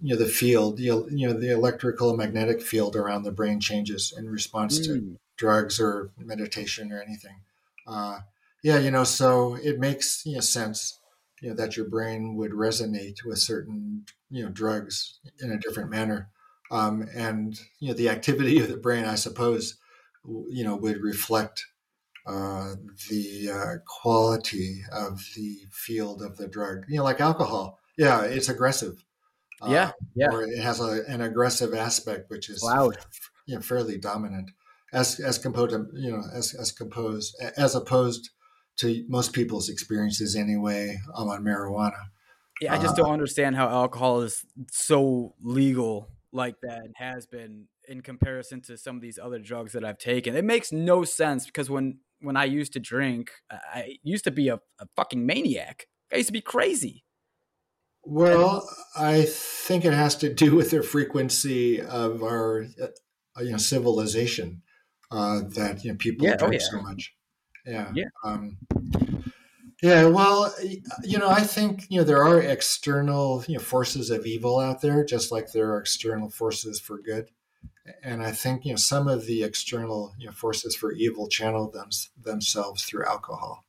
You 0.00 0.14
know 0.14 0.24
the 0.24 0.30
field, 0.30 0.80
you 0.80 1.06
know 1.10 1.34
the 1.34 1.52
electrical 1.52 2.08
and 2.08 2.18
magnetic 2.18 2.62
field 2.62 2.96
around 2.96 3.24
the 3.24 3.32
brain 3.32 3.60
changes 3.60 4.14
in 4.16 4.30
response 4.30 4.78
mm. 4.78 4.84
to 4.84 5.18
drugs 5.36 5.80
or 5.80 6.10
meditation 6.18 6.92
or 6.92 7.02
anything. 7.02 7.40
Uh, 7.86 8.20
yeah, 8.62 8.78
you 8.78 8.90
know, 8.90 9.04
so 9.04 9.56
it 9.62 9.78
makes 9.78 10.24
you 10.24 10.34
know 10.34 10.40
sense, 10.40 10.98
you 11.40 11.50
know, 11.50 11.54
that 11.54 11.76
your 11.76 11.86
brain 11.86 12.34
would 12.36 12.52
resonate 12.52 13.24
with 13.24 13.38
certain 13.38 14.06
you 14.30 14.44
know 14.44 14.50
drugs 14.50 15.18
in 15.40 15.50
a 15.50 15.58
different 15.58 15.90
manner, 15.90 16.30
um, 16.70 17.06
and 17.14 17.60
you 17.78 17.88
know 17.88 17.94
the 17.94 18.08
activity 18.08 18.58
of 18.60 18.68
the 18.68 18.76
brain, 18.76 19.04
I 19.04 19.16
suppose, 19.16 19.76
you 20.24 20.64
know, 20.64 20.76
would 20.76 21.02
reflect 21.02 21.66
uh, 22.26 22.74
the 23.10 23.50
uh, 23.52 23.78
quality 23.86 24.80
of 24.90 25.22
the 25.36 25.58
field 25.70 26.22
of 26.22 26.38
the 26.38 26.48
drug. 26.48 26.84
You 26.88 26.98
know, 26.98 27.04
like 27.04 27.20
alcohol. 27.20 27.78
Yeah, 27.98 28.22
it's 28.22 28.48
aggressive. 28.48 29.04
Yeah, 29.66 29.88
uh, 29.88 29.92
yeah. 30.14 30.28
Or 30.32 30.42
it 30.42 30.58
has 30.58 30.80
a, 30.80 31.02
an 31.06 31.20
aggressive 31.20 31.74
aspect, 31.74 32.30
which 32.30 32.48
is 32.48 32.62
loud. 32.62 32.96
You 33.46 33.56
know, 33.56 33.60
fairly 33.60 33.98
dominant 33.98 34.50
as 34.94 35.20
as 35.20 35.38
composed 35.38 35.72
you 35.94 36.10
know 36.10 36.22
as 36.32 36.54
as 36.54 36.72
composed 36.72 37.36
as 37.56 37.74
opposed 37.74 38.30
to 38.76 39.04
most 39.08 39.32
people's 39.32 39.68
experiences 39.68 40.34
anyway 40.34 40.96
on 41.14 41.26
marijuana 41.44 42.04
Yeah, 42.60 42.74
I 42.74 42.78
just 42.78 42.96
don't 42.96 43.10
understand 43.10 43.56
how 43.56 43.68
alcohol 43.68 44.22
is 44.22 44.44
so 44.70 45.34
legal 45.42 46.08
like 46.32 46.56
that 46.62 46.78
and 46.84 46.94
has 46.96 47.26
been 47.26 47.66
in 47.88 48.00
comparison 48.00 48.60
to 48.62 48.76
some 48.76 48.96
of 48.96 49.02
these 49.02 49.18
other 49.18 49.38
drugs 49.38 49.72
that 49.72 49.84
I've 49.84 49.98
taken. 49.98 50.34
It 50.36 50.44
makes 50.44 50.72
no 50.72 51.04
sense 51.04 51.46
because 51.46 51.68
when 51.68 51.98
when 52.20 52.36
I 52.36 52.44
used 52.44 52.72
to 52.72 52.80
drink, 52.80 53.30
I 53.50 53.98
used 54.02 54.24
to 54.24 54.30
be 54.30 54.48
a, 54.48 54.54
a 54.78 54.86
fucking 54.96 55.26
maniac. 55.26 55.86
I 56.12 56.16
used 56.16 56.28
to 56.28 56.32
be 56.32 56.40
crazy. 56.40 57.04
Well, 58.02 58.68
I 58.96 59.22
think 59.22 59.84
it 59.84 59.92
has 59.92 60.16
to 60.16 60.32
do 60.32 60.54
with 60.54 60.70
the 60.70 60.82
frequency 60.82 61.80
of 61.80 62.22
our 62.22 62.66
uh, 62.80 63.42
you 63.42 63.52
know 63.52 63.56
civilization 63.58 64.62
uh, 65.10 65.40
that 65.54 65.84
you 65.84 65.92
know 65.92 65.96
people 65.96 66.26
yeah, 66.26 66.34
oh, 66.40 66.46
drink 66.48 66.62
oh, 66.62 66.64
yeah. 66.64 66.78
so 66.80 66.82
much. 66.82 67.14
Yeah. 67.66 67.92
Yeah. 67.94 68.04
Um, 68.24 68.58
yeah, 69.82 70.06
well, 70.06 70.54
you 71.02 71.18
know, 71.18 71.28
I 71.28 71.42
think 71.42 71.84
you 71.90 71.98
know 71.98 72.04
there 72.04 72.24
are 72.24 72.40
external 72.40 73.44
you 73.46 73.54
know 73.54 73.60
forces 73.60 74.08
of 74.08 74.24
evil 74.24 74.58
out 74.58 74.80
there, 74.80 75.04
just 75.04 75.30
like 75.30 75.52
there 75.52 75.72
are 75.72 75.78
external 75.78 76.30
forces 76.30 76.80
for 76.80 76.98
good, 76.98 77.28
and 78.02 78.22
I 78.22 78.32
think 78.32 78.64
you 78.64 78.72
know 78.72 78.76
some 78.76 79.08
of 79.08 79.26
the 79.26 79.42
external 79.42 80.14
you 80.18 80.26
know 80.26 80.32
forces 80.32 80.74
for 80.74 80.92
evil 80.92 81.28
channel 81.28 81.70
them, 81.70 81.90
themselves 82.18 82.84
through 82.84 83.04
alcohol. 83.04 83.66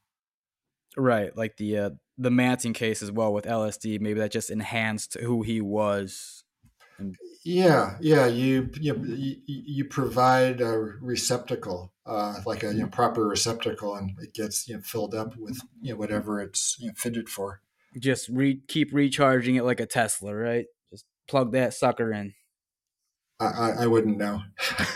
Right, 0.96 1.36
like 1.36 1.58
the 1.58 1.78
uh, 1.78 1.90
the 2.18 2.32
Manson 2.32 2.72
case 2.72 3.02
as 3.02 3.12
well 3.12 3.34
with 3.34 3.44
LSD. 3.46 4.00
Maybe 4.00 4.22
that 4.22 4.32
just 4.32 4.50
enhanced 4.50 5.16
who 5.16 5.42
he 5.42 5.60
was. 5.60 6.46
And- 6.98 7.18
yeah, 7.46 7.98
yeah. 8.02 8.26
You 8.26 8.72
you 8.82 9.38
you 9.46 9.86
provide 9.86 10.62
a 10.62 10.76
receptacle, 11.00 11.94
uh, 12.04 12.40
like 12.44 12.64
a 12.64 12.74
you 12.74 12.82
know, 12.82 12.88
proper 12.88 13.28
receptacle, 13.28 13.94
and 13.96 14.18
it 14.20 14.34
gets 14.34 14.68
you 14.68 14.76
know, 14.76 14.82
filled 14.82 15.14
up 15.14 15.38
with 15.38 15.62
you 15.80 15.92
know, 15.92 15.98
whatever 15.98 16.42
it's 16.42 16.76
you 16.80 16.88
know, 16.88 16.94
fitted 16.98 17.30
for. 17.30 17.62
Just 18.00 18.30
re- 18.30 18.62
keep 18.68 18.92
recharging 18.92 19.56
it 19.56 19.64
like 19.64 19.80
a 19.80 19.86
Tesla, 19.86 20.34
right? 20.34 20.66
Just 20.92 21.06
plug 21.28 21.52
that 21.52 21.76
sucker 21.76 22.12
in. 22.12 22.34
I, 23.40 23.46
I, 23.46 23.70
I 23.82 23.88
wouldn't 23.88 24.18
know. 24.18 24.42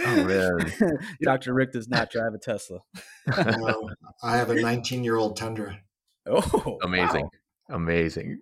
oh 0.00 0.24
man, 0.24 0.72
Doctor 1.22 1.52
Rick 1.52 1.72
does 1.72 1.86
not 1.86 2.10
drive 2.10 2.32
a 2.32 2.38
Tesla. 2.38 2.78
no, 3.26 3.90
I 4.22 4.38
have 4.38 4.48
a 4.48 4.54
19 4.54 5.04
year 5.04 5.16
old 5.16 5.36
Tundra. 5.36 5.80
Oh, 6.26 6.78
amazing, 6.82 7.28
wow. 7.68 7.76
amazing 7.76 8.40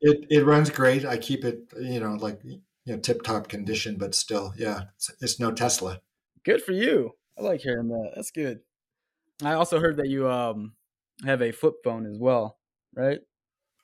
it 0.00 0.26
it 0.30 0.44
runs 0.44 0.70
great. 0.70 1.04
I 1.04 1.16
keep 1.16 1.44
it, 1.44 1.72
you 1.80 2.00
know, 2.00 2.14
like 2.14 2.40
you 2.44 2.60
know, 2.86 2.98
tip 2.98 3.22
top 3.22 3.48
condition, 3.48 3.96
but 3.96 4.14
still, 4.14 4.52
yeah, 4.56 4.82
it's, 4.96 5.10
it's, 5.20 5.40
no 5.40 5.52
Tesla. 5.52 6.00
Good 6.44 6.62
for 6.62 6.72
you. 6.72 7.12
I 7.38 7.42
like 7.42 7.60
hearing 7.60 7.88
that. 7.88 8.12
That's 8.14 8.30
good. 8.30 8.60
I 9.42 9.52
also 9.52 9.78
heard 9.80 9.96
that 9.98 10.08
you 10.08 10.28
um 10.28 10.72
have 11.24 11.42
a 11.42 11.52
flip 11.52 11.74
phone 11.84 12.06
as 12.06 12.18
well, 12.18 12.58
right? 12.94 13.20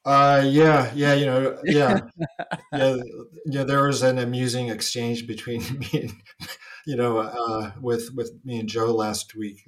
Uh, 0.05 0.43
yeah, 0.47 0.91
yeah, 0.95 1.13
you 1.13 1.27
know, 1.27 1.59
yeah, 1.65 2.01
yeah, 2.73 2.97
yeah. 3.47 3.65
There 3.65 3.85
was 3.85 4.03
an 4.03 4.19
amusing 4.19 4.69
exchange 4.69 5.27
between 5.27 5.61
me 5.79 5.89
and, 5.93 6.13
you 6.87 6.97
know, 6.97 7.19
uh, 7.19 7.73
with 7.81 8.11
with 8.15 8.33
me 8.45 8.61
and 8.61 8.69
Joe 8.69 8.93
last 8.93 9.35
week. 9.35 9.65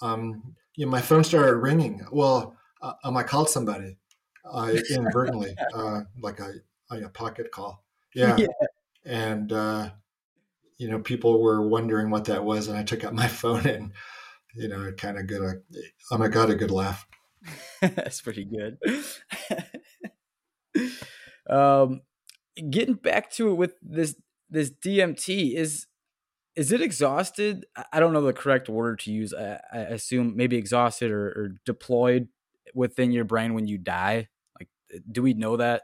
Um, 0.00 0.54
you 0.76 0.86
know, 0.86 0.90
my 0.90 1.00
phone 1.00 1.24
started 1.24 1.56
ringing. 1.56 2.06
Well, 2.10 2.56
uh, 2.80 2.94
um, 3.04 3.16
I 3.16 3.22
called 3.22 3.50
somebody, 3.50 3.98
uh, 4.44 4.74
inadvertently, 4.90 5.54
uh, 5.74 6.00
like 6.20 6.40
a, 6.40 6.52
a 6.90 7.08
pocket 7.08 7.50
call. 7.50 7.84
Yeah. 8.14 8.36
yeah. 8.36 8.46
And, 9.06 9.50
uh, 9.50 9.88
you 10.76 10.90
know, 10.90 10.98
people 10.98 11.40
were 11.40 11.66
wondering 11.66 12.10
what 12.10 12.26
that 12.26 12.44
was. 12.44 12.68
And 12.68 12.76
I 12.76 12.82
took 12.82 13.04
out 13.04 13.14
my 13.14 13.26
phone 13.40 13.66
and, 13.66 13.92
you 14.54 14.68
know, 14.68 14.92
kind 14.98 15.16
of 15.16 15.26
got 15.26 15.40
a, 15.40 15.62
oh, 16.10 16.18
my 16.18 16.28
God, 16.28 16.50
a 16.50 16.54
good 16.54 16.70
laugh. 16.70 17.06
That's 17.80 18.20
pretty 18.20 18.44
good. 18.44 18.76
um, 21.48 22.02
getting 22.68 22.96
back 22.96 23.30
to 23.30 23.50
it 23.50 23.54
with 23.54 23.76
this, 23.80 24.14
this 24.50 24.70
DMT 24.70 25.54
is, 25.54 25.86
is 26.54 26.70
it 26.70 26.82
exhausted? 26.82 27.64
I 27.94 27.98
don't 27.98 28.12
know 28.12 28.20
the 28.20 28.34
correct 28.34 28.68
word 28.68 28.98
to 29.00 29.10
use. 29.10 29.32
I, 29.32 29.58
I 29.72 29.78
assume 29.78 30.36
maybe 30.36 30.58
exhausted 30.58 31.10
or, 31.10 31.28
or 31.28 31.54
deployed 31.64 32.28
within 32.74 33.12
your 33.12 33.24
brain 33.24 33.54
when 33.54 33.66
you 33.66 33.78
die 33.78 34.28
Like, 34.58 34.68
do 35.10 35.22
we 35.22 35.34
know 35.34 35.56
that 35.56 35.82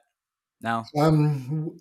now? 0.61 0.87
Um, 0.97 1.81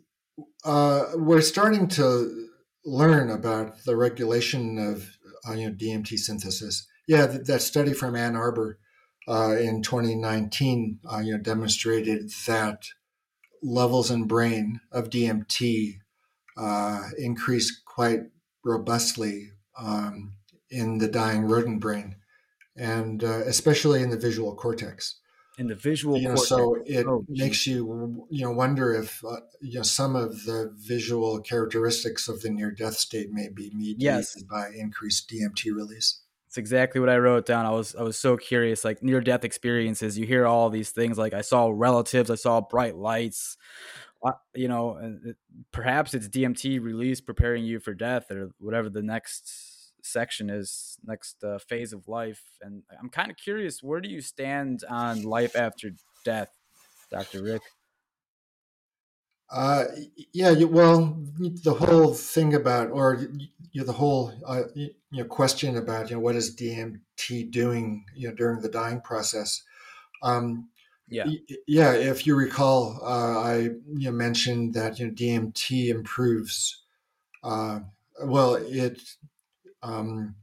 uh, 0.63 1.05
we're 1.15 1.41
starting 1.41 1.87
to 1.89 2.49
learn 2.85 3.29
about 3.29 3.83
the 3.85 3.95
regulation 3.95 4.77
of 4.77 5.17
uh, 5.47 5.53
you 5.53 5.69
know 5.69 5.75
DMT 5.75 6.17
synthesis. 6.17 6.87
Yeah, 7.07 7.27
th- 7.27 7.45
that 7.45 7.61
study 7.61 7.93
from 7.93 8.15
Ann 8.15 8.35
Arbor 8.35 8.79
uh, 9.27 9.55
in 9.59 9.81
2019 9.81 10.99
uh, 11.11 11.19
you 11.19 11.33
know 11.33 11.39
demonstrated 11.39 12.31
that 12.47 12.87
levels 13.63 14.11
in 14.11 14.25
brain 14.25 14.79
of 14.91 15.09
DMT 15.09 15.99
uh, 16.57 17.03
increase 17.17 17.81
quite 17.85 18.21
robustly 18.63 19.51
um, 19.77 20.33
in 20.69 20.97
the 20.97 21.07
dying 21.07 21.43
rodent 21.43 21.79
brain, 21.79 22.15
and 22.77 23.23
uh, 23.23 23.41
especially 23.45 24.01
in 24.01 24.09
the 24.09 24.17
visual 24.17 24.55
cortex 24.55 25.15
in 25.57 25.67
the 25.67 25.75
visual 25.75 26.17
you 26.17 26.29
know, 26.29 26.35
so 26.35 26.77
it 26.85 27.07
oh, 27.07 27.25
makes 27.27 27.65
you 27.65 28.27
you 28.29 28.45
know 28.45 28.51
wonder 28.51 28.93
if 28.93 29.23
uh, 29.25 29.37
you 29.59 29.79
know 29.79 29.83
some 29.83 30.15
of 30.15 30.45
the 30.45 30.71
visual 30.77 31.39
characteristics 31.41 32.27
of 32.27 32.41
the 32.41 32.49
near 32.49 32.71
death 32.71 32.93
state 32.93 33.31
may 33.31 33.49
be 33.49 33.71
mediated 33.73 34.01
yes. 34.01 34.41
by 34.43 34.69
increased 34.77 35.29
DMT 35.29 35.73
release. 35.73 36.21
It's 36.45 36.57
exactly 36.57 37.01
what 37.01 37.09
I 37.09 37.17
wrote 37.17 37.45
down. 37.47 37.65
I 37.65 37.71
was 37.71 37.95
I 37.95 38.03
was 38.03 38.17
so 38.17 38.37
curious 38.37 38.85
like 38.85 39.01
near 39.01 39.19
death 39.19 39.43
experiences. 39.43 40.17
You 40.17 40.27
hear 40.27 40.45
all 40.45 40.69
these 40.69 40.91
things 40.91 41.17
like 41.17 41.33
I 41.33 41.41
saw 41.41 41.71
relatives, 41.73 42.29
I 42.29 42.35
saw 42.35 42.61
bright 42.61 42.95
lights. 42.95 43.57
Uh, 44.23 44.31
you 44.55 44.67
know, 44.67 44.99
perhaps 45.71 46.13
it's 46.13 46.27
DMT 46.27 46.81
release 46.81 47.21
preparing 47.21 47.63
you 47.63 47.79
for 47.79 47.93
death 47.93 48.31
or 48.31 48.51
whatever 48.59 48.89
the 48.89 49.03
next 49.03 49.66
section 50.07 50.49
is 50.49 50.97
next 51.05 51.43
uh, 51.43 51.57
phase 51.57 51.93
of 51.93 52.07
life 52.07 52.43
and 52.61 52.83
i'm 52.99 53.09
kind 53.09 53.31
of 53.31 53.37
curious 53.37 53.83
where 53.83 54.01
do 54.01 54.09
you 54.09 54.21
stand 54.21 54.83
on 54.89 55.23
life 55.23 55.55
after 55.55 55.91
death 56.23 56.49
dr 57.11 57.41
rick? 57.43 57.61
Uh, 59.49 59.85
yeah 60.33 60.51
well 60.65 61.17
the 61.39 61.73
whole 61.73 62.13
thing 62.13 62.53
about 62.53 62.91
or 62.91 63.27
you 63.71 63.81
know, 63.81 63.85
the 63.85 63.93
whole 63.93 64.33
uh, 64.45 64.63
you 64.73 64.91
know 65.11 65.23
question 65.23 65.77
about 65.77 66.09
you 66.09 66.17
know 66.17 66.19
what 66.19 66.35
is 66.35 66.53
dmt 66.53 67.49
doing 67.49 68.03
you 68.13 68.27
know 68.27 68.35
during 68.35 68.59
the 68.59 68.67
dying 68.67 68.99
process 68.99 69.63
um, 70.21 70.67
yeah. 71.07 71.25
yeah 71.65 71.93
if 71.93 72.27
you 72.27 72.35
recall 72.35 72.99
uh, 73.01 73.39
i 73.39 73.55
you 73.59 73.79
know, 74.09 74.11
mentioned 74.11 74.73
that 74.73 74.99
you 74.99 75.07
know 75.07 75.13
dmt 75.13 75.87
improves 75.87 76.83
uh, 77.43 77.79
well 78.25 78.55
it 78.55 78.99
um, 79.83 80.35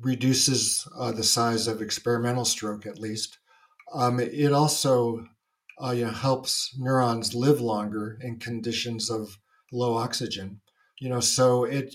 reduces 0.00 0.88
uh, 0.96 1.12
the 1.12 1.24
size 1.24 1.66
of 1.66 1.82
experimental 1.82 2.44
stroke, 2.44 2.86
at 2.86 2.98
least. 2.98 3.38
Um, 3.92 4.20
it 4.20 4.52
also 4.52 5.26
uh, 5.82 5.90
you 5.92 6.04
know, 6.04 6.12
helps 6.12 6.74
neurons 6.78 7.34
live 7.34 7.60
longer 7.60 8.18
in 8.20 8.38
conditions 8.38 9.10
of 9.10 9.38
low 9.72 9.94
oxygen. 9.94 10.60
You 10.98 11.08
know, 11.08 11.20
so 11.20 11.64
it 11.64 11.94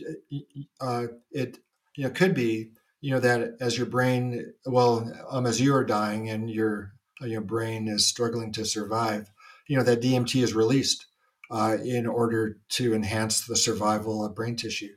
uh, 0.81 1.07
it 1.31 1.59
you 1.95 2.05
know 2.05 2.09
could 2.09 2.33
be 2.33 2.71
you 3.01 3.11
know 3.11 3.19
that 3.19 3.57
as 3.59 3.77
your 3.77 3.85
brain, 3.85 4.53
well, 4.65 5.11
um, 5.29 5.45
as 5.45 5.61
you 5.61 5.75
are 5.75 5.85
dying 5.85 6.29
and 6.29 6.49
your 6.49 6.93
your 7.21 7.41
brain 7.41 7.87
is 7.87 8.07
struggling 8.07 8.51
to 8.53 8.65
survive, 8.65 9.29
you 9.67 9.77
know 9.77 9.83
that 9.83 10.01
DMT 10.01 10.41
is 10.41 10.55
released 10.55 11.05
uh, 11.51 11.77
in 11.83 12.07
order 12.07 12.57
to 12.69 12.95
enhance 12.95 13.45
the 13.45 13.55
survival 13.55 14.25
of 14.25 14.35
brain 14.35 14.55
tissue 14.55 14.95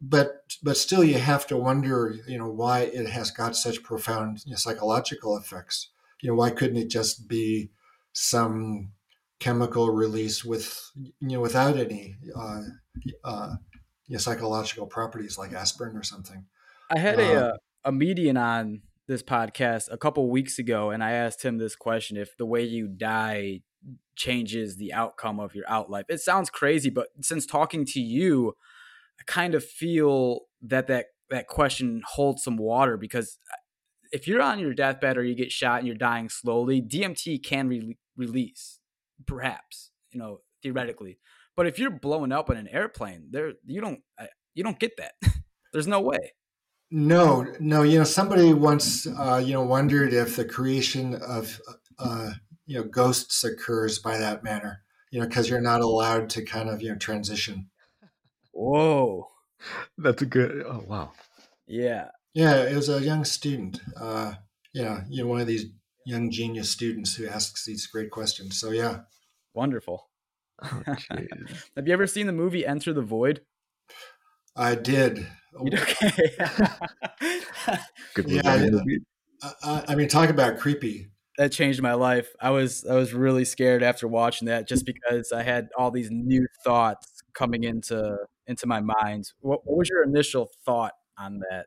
but 0.00 0.56
but 0.62 0.76
still 0.76 1.04
you 1.04 1.18
have 1.18 1.46
to 1.46 1.56
wonder 1.56 2.16
you 2.26 2.38
know 2.38 2.48
why 2.48 2.80
it 2.80 3.08
has 3.08 3.30
got 3.30 3.56
such 3.56 3.82
profound 3.82 4.40
you 4.44 4.52
know, 4.52 4.56
psychological 4.56 5.36
effects. 5.36 5.90
You 6.22 6.30
know 6.30 6.36
why 6.36 6.50
couldn't 6.50 6.76
it 6.76 6.88
just 6.88 7.28
be 7.28 7.70
some 8.12 8.92
chemical 9.40 9.90
release 9.90 10.44
with 10.44 10.90
you 10.94 11.12
know 11.20 11.40
without 11.40 11.76
any 11.76 12.16
uh, 12.36 12.62
uh, 13.24 13.54
you 14.06 14.14
know, 14.14 14.18
psychological 14.18 14.86
properties 14.86 15.38
like 15.38 15.52
aspirin 15.52 15.96
or 15.96 16.02
something? 16.02 16.44
I 16.90 16.98
had 16.98 17.18
a 17.18 17.48
um, 17.48 17.52
uh, 17.52 17.56
a 17.86 17.92
median 17.92 18.36
on 18.36 18.82
this 19.06 19.22
podcast 19.22 19.88
a 19.90 19.98
couple 19.98 20.30
weeks 20.30 20.58
ago 20.58 20.88
and 20.88 21.04
i 21.04 21.12
asked 21.12 21.44
him 21.44 21.58
this 21.58 21.76
question 21.76 22.16
if 22.16 22.34
the 22.38 22.46
way 22.46 22.62
you 22.62 22.88
die 22.88 23.60
changes 24.16 24.76
the 24.76 24.92
outcome 24.92 25.40
of 25.40 25.54
your 25.54 25.68
out 25.68 25.90
life. 25.90 26.06
It 26.08 26.20
sounds 26.20 26.50
crazy 26.50 26.90
but 26.90 27.08
since 27.20 27.46
talking 27.46 27.84
to 27.86 28.00
you 28.00 28.54
I 29.20 29.22
kind 29.26 29.54
of 29.54 29.64
feel 29.64 30.40
that 30.62 30.86
that 30.88 31.06
that 31.30 31.46
question 31.46 32.02
holds 32.06 32.42
some 32.42 32.56
water 32.56 32.96
because 32.96 33.38
uh, 33.50 33.56
if 34.12 34.28
you're 34.28 34.42
on 34.42 34.58
your 34.58 34.74
deathbed 34.74 35.16
or 35.16 35.24
you 35.24 35.34
get 35.34 35.50
shot 35.50 35.78
and 35.78 35.86
you're 35.86 35.96
dying 35.96 36.28
slowly, 36.28 36.80
DMT 36.80 37.42
can 37.42 37.68
re- 37.68 37.98
release, 38.16 38.80
perhaps 39.26 39.90
you 40.10 40.18
know 40.18 40.40
theoretically. 40.62 41.18
But 41.56 41.66
if 41.66 41.78
you're 41.78 41.90
blowing 41.90 42.32
up 42.32 42.50
in 42.50 42.56
an 42.56 42.68
airplane, 42.68 43.28
there 43.30 43.52
you 43.64 43.80
don't 43.80 44.00
uh, 44.18 44.26
you 44.54 44.64
don't 44.64 44.78
get 44.78 44.96
that. 44.98 45.14
There's 45.72 45.86
no 45.86 46.00
way. 46.00 46.32
No, 46.90 47.46
no. 47.58 47.82
You 47.82 47.98
know, 47.98 48.04
somebody 48.04 48.54
once, 48.54 49.06
uh, 49.06 49.42
you 49.44 49.52
know, 49.52 49.62
wondered 49.62 50.12
if 50.12 50.36
the 50.36 50.44
creation 50.44 51.16
of, 51.16 51.60
uh, 51.98 52.30
you 52.66 52.78
know, 52.78 52.84
ghosts 52.84 53.42
occurs 53.42 53.98
by 53.98 54.16
that 54.18 54.44
manner. 54.44 54.82
You 55.10 55.20
know, 55.20 55.26
because 55.26 55.48
you're 55.48 55.60
not 55.60 55.80
allowed 55.80 56.30
to 56.30 56.44
kind 56.44 56.68
of, 56.68 56.82
you 56.82 56.90
know, 56.90 56.96
transition. 56.96 57.70
Whoa. 58.54 59.28
That's 59.98 60.22
a 60.22 60.26
good. 60.26 60.64
Oh 60.66 60.84
wow. 60.86 61.12
Yeah. 61.66 62.08
Yeah, 62.34 62.64
it 62.64 62.74
was 62.74 62.88
a 62.88 63.00
young 63.00 63.24
student. 63.24 63.80
Uh, 63.98 64.34
yeah, 64.72 65.02
you 65.08 65.22
know, 65.22 65.28
one 65.28 65.40
of 65.40 65.46
these 65.46 65.66
young 66.04 66.30
genius 66.30 66.70
students 66.70 67.14
who 67.14 67.28
asks 67.28 67.64
these 67.64 67.86
great 67.86 68.10
questions. 68.10 68.58
So 68.58 68.70
yeah, 68.70 69.00
Wonderful. 69.54 70.08
Oh. 70.62 70.82
Have 71.76 71.86
you 71.86 71.92
ever 71.92 72.06
seen 72.06 72.26
the 72.26 72.32
movie 72.32 72.66
Enter 72.66 72.92
the 72.92 73.02
Void? 73.02 73.42
I 74.56 74.74
did. 74.74 75.26
Okay. 75.56 76.36
Good 78.14 78.28
movie. 78.28 78.40
Yeah, 78.44 78.54
yeah. 78.56 78.70
movie. 78.70 78.98
I, 79.62 79.84
I 79.88 79.94
mean, 79.94 80.08
talk 80.08 80.30
about 80.30 80.58
creepy. 80.58 81.08
that 81.38 81.52
changed 81.52 81.82
my 81.82 81.94
life. 81.94 82.34
I 82.40 82.50
was 82.50 82.84
I 82.84 82.94
was 82.94 83.12
really 83.14 83.44
scared 83.44 83.82
after 83.82 84.08
watching 84.08 84.46
that 84.46 84.66
just 84.68 84.86
because 84.86 85.32
I 85.32 85.42
had 85.42 85.68
all 85.78 85.90
these 85.90 86.10
new 86.10 86.46
thoughts 86.64 87.22
coming 87.34 87.64
into 87.64 88.16
into 88.46 88.66
my 88.66 88.80
mind. 88.80 89.32
What, 89.40 89.66
what 89.66 89.78
was 89.78 89.88
your 89.88 90.02
initial 90.02 90.50
thought 90.64 90.92
on 91.18 91.40
that? 91.50 91.66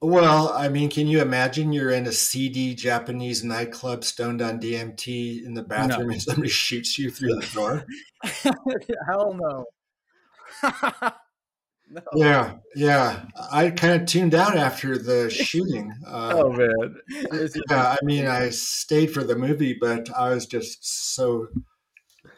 Well, 0.00 0.52
I 0.54 0.68
mean, 0.68 0.88
can 0.90 1.06
you 1.06 1.20
imagine 1.20 1.72
you're 1.72 1.90
in 1.90 2.06
a 2.06 2.12
CD 2.12 2.74
Japanese 2.74 3.44
nightclub, 3.44 4.04
stoned 4.04 4.40
on 4.40 4.60
DMT 4.60 5.44
in 5.44 5.54
the 5.54 5.62
bathroom, 5.62 6.10
and 6.10 6.22
somebody 6.22 6.48
shoots 6.48 6.98
you 6.98 7.10
through 7.10 7.34
the 7.34 7.50
door? 7.54 7.84
Hell 9.06 9.34
no. 9.34 9.64
no. 11.90 12.02
Yeah, 12.14 12.54
yeah. 12.74 13.26
I 13.52 13.70
kind 13.70 14.00
of 14.00 14.08
tuned 14.08 14.34
out 14.34 14.56
after 14.56 14.98
the 14.98 15.30
shooting. 15.30 15.92
Uh, 16.06 16.32
Oh 16.34 16.50
man. 16.52 16.96
Yeah, 17.70 17.96
I 18.00 18.04
mean, 18.04 18.26
I 18.26 18.50
stayed 18.50 19.12
for 19.12 19.24
the 19.24 19.36
movie, 19.36 19.76
but 19.78 20.08
I 20.16 20.30
was 20.30 20.46
just 20.46 21.14
so, 21.14 21.48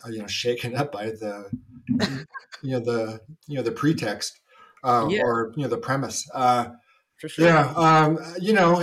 you 0.09 0.19
know, 0.19 0.27
shaken 0.27 0.75
up 0.75 0.93
by 0.93 1.07
the, 1.07 1.51
you 1.89 2.73
know, 2.73 2.81
the, 2.81 3.21
you 3.47 3.57
know, 3.57 3.63
the 3.63 3.73
pretext, 3.73 4.41
uh, 4.85 5.07
Yeah. 5.09 5.23
or 5.23 5.53
you 5.57 5.63
know, 5.63 5.69
the 5.69 5.79
premise. 5.79 6.29
Uh, 6.35 6.71
sure. 7.17 7.31
yeah, 7.37 7.73
um, 7.77 8.19
you 8.41 8.53
know, 8.53 8.81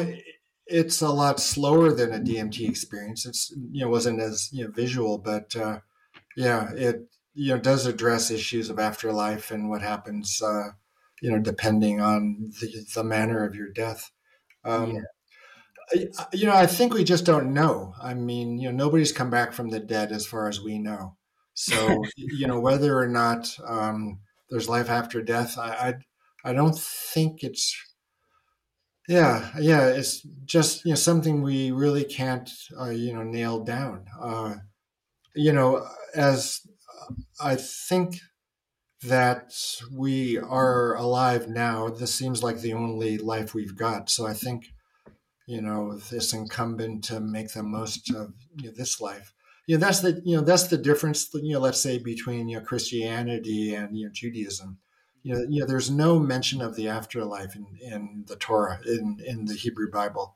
it's 0.68 1.02
a 1.02 1.10
lot 1.10 1.40
slower 1.40 1.92
than 1.94 2.14
a 2.14 2.20
DMT 2.20 2.68
experience. 2.68 3.26
It's 3.26 3.52
you 3.72 3.82
know 3.82 3.90
wasn't 3.90 4.22
as 4.22 4.50
you 4.54 4.66
know 4.66 4.72
visual, 4.72 5.18
but 5.18 5.56
uh, 5.56 5.82
yeah, 6.38 6.72
it 6.74 7.08
you 7.34 7.54
know 7.56 7.60
does 7.62 7.86
address 7.88 8.32
issues 8.32 8.70
of 8.70 8.80
afterlife 8.80 9.52
and 9.52 9.70
what 9.70 9.82
happens, 9.82 10.42
uh, 10.42 10.70
you 11.22 11.32
know, 11.32 11.40
depending 11.40 12.02
on 12.02 12.52
the 12.62 12.86
the 12.96 13.04
manner 13.04 13.46
of 13.46 13.56
your 13.56 13.70
death. 13.72 14.12
Um, 14.66 15.06
I- 15.94 16.10
You 16.34 16.46
know, 16.48 16.56
I 16.56 16.66
think 16.68 16.94
we 16.94 17.04
just 17.04 17.26
don't 17.26 17.54
know. 17.54 17.94
I 18.02 18.14
mean, 18.14 18.58
you 18.60 18.72
know, 18.72 18.76
nobody's 18.86 19.12
come 19.12 19.30
back 19.30 19.54
from 19.54 19.70
the 19.70 19.80
dead 19.80 20.12
as 20.12 20.26
far 20.26 20.48
as 20.48 20.62
we 20.62 20.80
know. 20.80 21.18
So, 21.56 22.04
you 22.18 22.48
know, 22.48 22.60
whether 22.60 23.00
or 23.00 23.08
not 23.08 23.58
um, 23.66 24.20
there's 24.52 24.70
life 24.70 24.90
after 24.90 25.24
death, 25.24 25.58
I, 25.58 25.96
I, 26.46 26.52
I 26.52 26.54
don't 26.54 26.78
think 26.78 27.44
it's. 27.44 27.76
Yeah, 29.08 29.52
yeah, 29.60 29.88
it's 29.90 30.22
just 30.46 30.84
you 30.84 30.92
know 30.92 30.96
something 30.96 31.42
we 31.44 31.72
really 31.72 32.04
can't 32.04 32.50
uh, 32.80 32.90
you 32.90 33.14
know 33.14 33.24
nail 33.24 33.64
down. 33.64 34.06
Uh, 34.20 34.56
you 35.36 35.54
know, 35.54 35.88
as 36.16 36.62
I 37.42 37.56
think 37.58 38.20
that 39.04 39.54
we 39.92 40.38
are 40.40 40.96
alive 40.96 41.50
now, 41.50 41.90
this 41.90 42.16
seems 42.16 42.44
like 42.44 42.60
the 42.62 42.74
only 42.74 43.18
life 43.18 43.54
we've 43.54 43.78
got. 43.78 44.10
So 44.10 44.28
I 44.28 44.34
think 44.34 44.74
you 45.48 45.62
know 45.62 46.00
it's 46.12 46.34
incumbent 46.34 47.06
to 47.06 47.22
make 47.22 47.54
the 47.54 47.64
most 47.64 48.12
of 48.16 48.34
you 48.58 48.70
know, 48.70 48.76
this 48.78 49.02
life. 49.02 49.35
You 49.68 49.78
know, 49.78 49.86
that's 49.86 50.02
the 50.02 50.22
you 50.24 50.38
know 50.38 50.44
that's 50.44 50.68
the 50.68 50.78
difference. 50.78 51.30
You 51.34 51.54
know, 51.54 51.60
let's 51.60 51.82
say 51.82 51.98
between 51.98 52.48
you 52.48 52.58
know 52.58 52.64
Christianity 52.64 53.74
and 53.74 53.98
you 53.98 54.06
know 54.06 54.12
Judaism 54.14 54.80
you 55.26 55.34
know, 55.34 55.46
you 55.50 55.60
know, 55.60 55.66
there's 55.66 55.90
no 55.90 56.20
mention 56.20 56.62
of 56.62 56.76
the 56.76 56.88
afterlife 56.88 57.56
in, 57.56 57.66
in 57.82 58.26
the 58.28 58.36
Torah, 58.36 58.80
in, 58.86 59.20
in 59.26 59.46
the 59.46 59.56
Hebrew 59.56 59.90
Bible, 59.90 60.36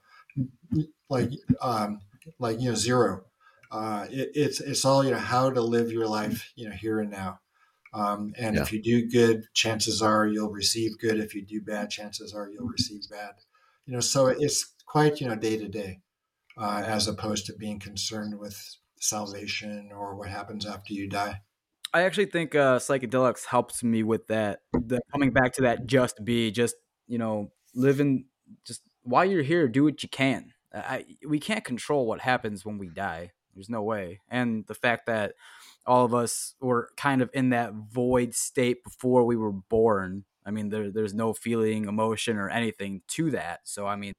like, 1.09 1.29
um, 1.61 1.99
like, 2.39 2.59
you 2.59 2.69
know, 2.69 2.75
zero. 2.75 3.21
Uh, 3.71 4.07
it, 4.09 4.31
it's, 4.33 4.59
it's 4.59 4.83
all, 4.85 5.05
you 5.05 5.11
know, 5.11 5.19
how 5.19 5.51
to 5.51 5.61
live 5.61 5.91
your 5.91 6.07
life, 6.07 6.51
you 6.55 6.67
know, 6.67 6.75
here 6.75 6.99
and 6.99 7.11
now. 7.11 7.39
Um, 7.93 8.33
and 8.35 8.57
if 8.57 8.73
you 8.73 8.81
do 8.81 9.07
good, 9.07 9.45
chances 9.53 10.01
are 10.01 10.25
you'll 10.25 10.49
receive 10.49 10.97
good. 10.97 11.19
If 11.19 11.35
you 11.35 11.45
do 11.45 11.61
bad, 11.61 11.91
chances 11.91 12.33
are 12.33 12.49
you'll 12.49 12.67
receive 12.67 13.01
bad. 13.11 13.33
You 13.85 13.93
know, 13.93 13.99
so 13.99 14.25
it's 14.25 14.73
quite, 14.87 15.21
you 15.21 15.27
know, 15.27 15.35
day 15.35 15.57
to 15.57 15.67
day, 15.67 15.99
uh, 16.57 16.83
as 16.83 17.07
opposed 17.07 17.45
to 17.45 17.53
being 17.53 17.79
concerned 17.79 18.39
with 18.39 18.59
salvation 18.99 19.91
or 19.93 20.15
what 20.15 20.29
happens 20.29 20.65
after 20.65 20.93
you 20.93 21.07
die. 21.07 21.41
I 21.93 22.03
actually 22.03 22.27
think 22.27 22.53
uh, 22.53 22.77
psychedelics 22.77 23.45
helps 23.45 23.83
me 23.83 24.03
with 24.03 24.27
that. 24.27 24.59
The 24.73 25.01
coming 25.11 25.31
back 25.31 25.53
to 25.53 25.63
that, 25.63 25.87
just 25.87 26.23
be, 26.23 26.51
just 26.51 26.75
you 27.07 27.17
know, 27.17 27.51
living. 27.73 28.25
Just 28.65 28.81
while 29.03 29.25
you're 29.25 29.41
here, 29.43 29.67
do 29.67 29.83
what 29.83 30.03
you 30.03 30.09
can. 30.09 30.53
I, 30.73 31.05
we 31.27 31.39
can't 31.39 31.63
control 31.63 32.05
what 32.05 32.21
happens 32.21 32.63
when 32.63 32.77
we 32.77 32.89
die. 32.89 33.31
There's 33.55 33.69
no 33.69 33.81
way. 33.81 34.19
And 34.29 34.65
the 34.67 34.75
fact 34.75 35.07
that 35.07 35.33
all 35.85 36.05
of 36.05 36.13
us 36.13 36.53
were 36.61 36.89
kind 36.95 37.21
of 37.21 37.31
in 37.33 37.49
that 37.49 37.73
void 37.73 38.35
state 38.35 38.83
before 38.83 39.25
we 39.25 39.35
were 39.35 39.51
born. 39.51 40.25
I 40.45 40.51
mean, 40.51 40.69
there, 40.69 40.91
there's 40.91 41.13
no 41.13 41.33
feeling, 41.33 41.85
emotion, 41.85 42.37
or 42.37 42.49
anything 42.49 43.01
to 43.09 43.31
that. 43.31 43.61
So, 43.63 43.87
I 43.87 43.95
mean, 43.95 44.13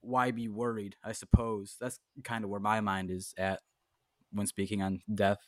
why 0.00 0.30
be 0.30 0.48
worried? 0.48 0.96
I 1.04 1.12
suppose 1.12 1.76
that's 1.78 1.98
kind 2.22 2.44
of 2.44 2.50
where 2.50 2.60
my 2.60 2.80
mind 2.80 3.10
is 3.10 3.34
at 3.36 3.60
when 4.34 4.46
speaking 4.46 4.82
on 4.82 5.00
death. 5.12 5.38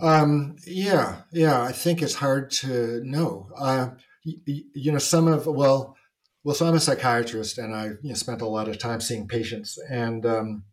Um, 0.00 0.56
yeah, 0.66 1.22
yeah. 1.32 1.62
I 1.62 1.72
think 1.72 2.02
it's 2.02 2.16
hard 2.16 2.50
to 2.50 3.00
know. 3.04 3.48
Uh, 3.56 3.90
you, 4.24 4.64
you 4.74 4.92
know, 4.92 4.98
some 4.98 5.28
of 5.28 5.46
well, 5.46 5.96
well. 6.42 6.54
So 6.54 6.66
I'm 6.66 6.74
a 6.74 6.80
psychiatrist, 6.80 7.58
and 7.58 7.74
I 7.74 7.86
you 8.02 8.08
know, 8.10 8.14
spent 8.14 8.42
a 8.42 8.48
lot 8.48 8.68
of 8.68 8.78
time 8.78 9.00
seeing 9.00 9.28
patients, 9.28 9.78
and 9.88 10.24
um, 10.26 10.64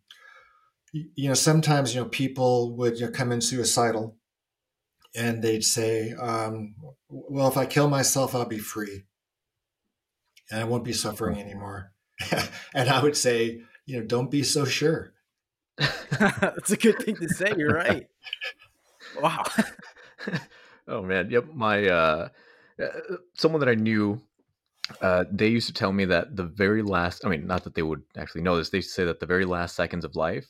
you, 0.92 1.28
know, 1.28 1.34
sometimes 1.34 1.94
you 1.94 2.00
know 2.00 2.08
people 2.08 2.76
would 2.76 2.98
you 2.98 3.06
know, 3.06 3.12
come 3.12 3.30
in 3.30 3.40
suicidal, 3.40 4.16
and 5.14 5.42
they'd 5.42 5.64
say, 5.64 6.12
um, 6.12 6.74
"Well, 7.08 7.48
if 7.48 7.56
I 7.56 7.66
kill 7.66 7.88
myself, 7.88 8.34
I'll 8.34 8.46
be 8.46 8.58
free, 8.58 9.04
and 10.50 10.60
I 10.60 10.64
won't 10.64 10.84
be 10.84 10.92
suffering 10.92 11.38
anymore." 11.38 11.92
and 12.74 12.88
I 12.88 13.02
would 13.02 13.16
say, 13.16 13.60
you 13.86 13.98
know, 13.98 14.06
don't 14.06 14.30
be 14.30 14.42
so 14.42 14.64
sure. 14.64 15.12
That's 16.18 16.70
a 16.70 16.76
good 16.76 16.98
thing 16.98 17.16
to 17.16 17.28
say. 17.28 17.54
You're 17.56 17.74
right. 17.74 18.06
Wow. 19.20 19.44
oh 20.88 21.02
man, 21.02 21.30
yep. 21.30 21.46
My 21.54 21.88
uh, 21.88 22.28
uh, 22.80 22.86
someone 23.34 23.60
that 23.60 23.68
I 23.68 23.74
knew, 23.74 24.20
uh, 25.00 25.24
they 25.30 25.48
used 25.48 25.68
to 25.68 25.72
tell 25.72 25.92
me 25.92 26.04
that 26.06 26.36
the 26.36 26.44
very 26.44 26.82
last. 26.82 27.24
I 27.24 27.28
mean, 27.28 27.46
not 27.46 27.64
that 27.64 27.74
they 27.74 27.82
would 27.82 28.02
actually 28.16 28.42
know 28.42 28.56
this. 28.56 28.70
They 28.70 28.80
say 28.80 29.04
that 29.04 29.20
the 29.20 29.26
very 29.26 29.44
last 29.44 29.74
seconds 29.74 30.04
of 30.04 30.16
life 30.16 30.46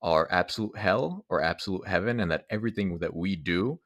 are 0.00 0.26
absolute 0.30 0.76
hell 0.76 1.24
or 1.28 1.42
absolute 1.42 1.86
heaven, 1.86 2.20
and 2.20 2.30
that 2.30 2.46
everything 2.50 2.98
that 2.98 3.14
we 3.14 3.36
do 3.36 3.78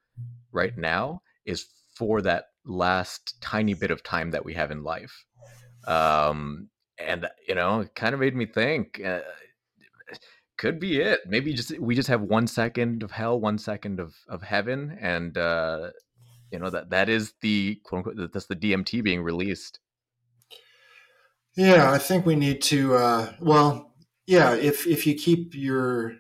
right 0.53 0.77
now 0.77 1.23
is 1.45 1.67
for 1.95 2.23
that 2.23 2.47
last 2.65 3.41
tiny 3.41 3.75
bit 3.75 3.91
of 3.91 4.03
time 4.03 4.31
that 4.31 4.45
we 4.45 4.55
have 4.55 4.71
in 4.71 4.85
life. 4.85 5.25
Um, 5.87 6.69
and 6.99 7.27
you 7.49 7.55
know, 7.55 7.81
it 7.81 7.95
kind 7.95 8.15
of 8.15 8.21
made 8.21 8.37
me 8.37 8.47
think. 8.47 9.01
Uh, 9.05 9.21
could 10.57 10.81
be 10.81 11.01
it. 11.01 11.21
Maybe 11.27 11.53
just 11.53 11.79
we 11.79 11.95
just 11.95 12.09
have 12.09 12.23
one 12.23 12.47
second 12.47 13.03
of 13.03 13.11
hell, 13.11 13.39
one 13.39 13.59
second 13.59 14.01
of 14.01 14.15
of 14.29 14.43
heaven, 14.43 14.99
and 15.01 15.37
uh, 15.37 15.91
you 16.51 16.59
know 16.59 16.71
that 16.71 16.91
that 16.91 17.09
is 17.09 17.35
the 17.41 17.81
quote 17.85 18.07
unquote 18.07 18.33
that's 18.33 18.47
the 18.47 18.57
DMT 18.57 19.03
being 19.03 19.23
released. 19.23 19.81
Yeah, 21.57 21.91
I 21.91 21.99
think 21.99 22.27
we 22.27 22.37
need 22.37 22.63
to. 22.63 22.97
Uh, 22.97 23.33
well, 23.41 23.95
yeah, 24.27 24.55
if 24.55 24.87
if 24.87 25.07
you 25.07 25.15
keep 25.15 25.55
your 25.55 26.17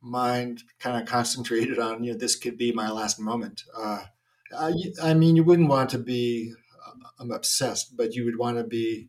mind 0.00 0.62
kind 0.78 1.00
of 1.00 1.08
concentrated 1.08 1.78
on, 1.78 2.04
you 2.04 2.12
know, 2.12 2.18
this 2.18 2.36
could 2.36 2.58
be 2.58 2.72
my 2.72 2.90
last 2.90 3.18
moment. 3.18 3.62
Uh, 3.76 4.04
I, 4.56 4.72
I 5.02 5.14
mean, 5.14 5.36
you 5.36 5.44
wouldn't 5.44 5.68
want 5.68 5.90
to 5.90 5.98
be. 5.98 6.52
I'm 7.18 7.30
obsessed, 7.30 7.96
but 7.96 8.14
you 8.14 8.24
would 8.24 8.38
want 8.38 8.58
to 8.58 8.64
be, 8.64 9.08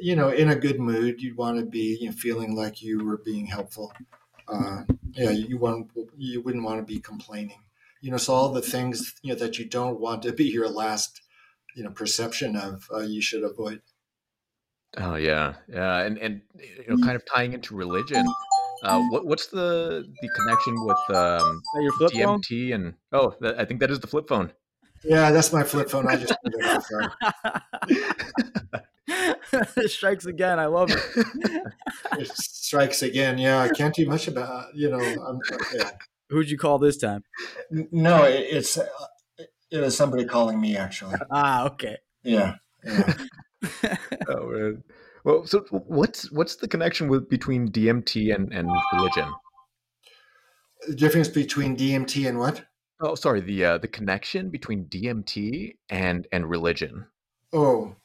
you 0.00 0.16
know, 0.16 0.30
in 0.30 0.48
a 0.48 0.56
good 0.56 0.80
mood. 0.80 1.20
You'd 1.20 1.36
want 1.36 1.58
to 1.58 1.64
be, 1.64 1.98
you 2.00 2.06
know, 2.06 2.12
feeling 2.12 2.56
like 2.56 2.82
you 2.82 3.04
were 3.04 3.18
being 3.18 3.46
helpful. 3.46 3.92
Uh, 4.46 4.82
yeah, 5.12 5.30
you 5.30 5.58
want 5.58 5.90
you 6.16 6.40
wouldn't 6.40 6.64
want 6.64 6.78
to 6.78 6.84
be 6.84 7.00
complaining. 7.00 7.60
You 8.00 8.10
know, 8.10 8.16
so 8.16 8.32
all 8.34 8.52
the 8.52 8.62
things 8.62 9.14
you 9.22 9.32
know 9.32 9.38
that 9.38 9.58
you 9.58 9.64
don't 9.64 10.00
want 10.00 10.22
to 10.22 10.32
be 10.32 10.44
your 10.44 10.68
last, 10.68 11.20
you 11.74 11.82
know, 11.82 11.90
perception 11.90 12.56
of, 12.56 12.88
uh, 12.94 13.00
you 13.00 13.20
should 13.20 13.42
avoid. 13.42 13.82
Oh 14.96 15.16
yeah, 15.16 15.54
yeah, 15.68 15.98
and 15.98 16.16
and 16.18 16.40
you 16.56 16.96
know, 16.96 17.04
kind 17.04 17.16
of 17.16 17.22
tying 17.26 17.52
into 17.52 17.74
religion. 17.74 18.24
Uh, 18.82 19.02
what 19.10 19.26
what's 19.26 19.48
the 19.48 20.08
the 20.22 20.28
connection 20.36 20.84
with 20.84 21.16
um, 21.16 21.60
your 21.80 21.92
flip 21.92 22.12
phone? 22.12 22.40
DMT 22.40 22.74
and 22.74 22.94
oh, 23.12 23.34
that, 23.40 23.58
I 23.58 23.64
think 23.64 23.80
that 23.80 23.90
is 23.90 24.00
the 24.00 24.06
flip 24.06 24.28
phone. 24.28 24.52
Yeah, 25.04 25.30
that's 25.30 25.52
my 25.52 25.62
flip 25.62 25.90
phone. 25.90 26.08
I 26.08 26.16
just 26.16 26.34
turned 26.42 26.54
it 26.54 26.84
off. 28.70 28.82
strikes 29.86 30.26
again. 30.26 30.58
I 30.58 30.66
love 30.66 30.90
it. 30.90 31.00
it 32.18 32.28
strikes 32.36 33.02
again. 33.02 33.38
Yeah, 33.38 33.60
I 33.60 33.68
can't 33.68 33.94
do 33.94 34.06
much 34.06 34.28
about. 34.28 34.74
You 34.74 34.90
know, 34.90 34.98
I'm, 34.98 35.38
yeah. 35.74 35.90
Who'd 36.30 36.50
you 36.50 36.58
call 36.58 36.78
this 36.78 36.96
time? 36.98 37.22
No, 37.70 38.24
it, 38.24 38.46
it's 38.50 38.76
uh, 38.76 38.86
it 39.70 39.78
was 39.78 39.96
somebody 39.96 40.24
calling 40.24 40.60
me 40.60 40.76
actually. 40.76 41.14
Ah, 41.30 41.66
okay. 41.66 41.96
Yeah. 42.22 42.54
yeah. 42.84 43.14
oh 44.28 44.46
man. 44.46 44.84
Well, 45.24 45.46
so 45.46 45.60
what's 45.70 46.30
what's 46.30 46.56
the 46.56 46.68
connection 46.68 47.08
with 47.08 47.28
between 47.28 47.68
DMT 47.68 48.34
and 48.34 48.52
and 48.52 48.70
religion? 48.94 49.32
The 50.86 50.94
difference 50.94 51.28
between 51.28 51.76
DMT 51.76 52.28
and 52.28 52.38
what? 52.38 52.64
Oh, 53.00 53.14
sorry. 53.14 53.40
The 53.40 53.64
uh, 53.64 53.78
the 53.78 53.88
connection 53.88 54.50
between 54.50 54.84
DMT 54.86 55.76
and 55.88 56.26
and 56.32 56.48
religion. 56.48 57.06
Oh, 57.52 57.96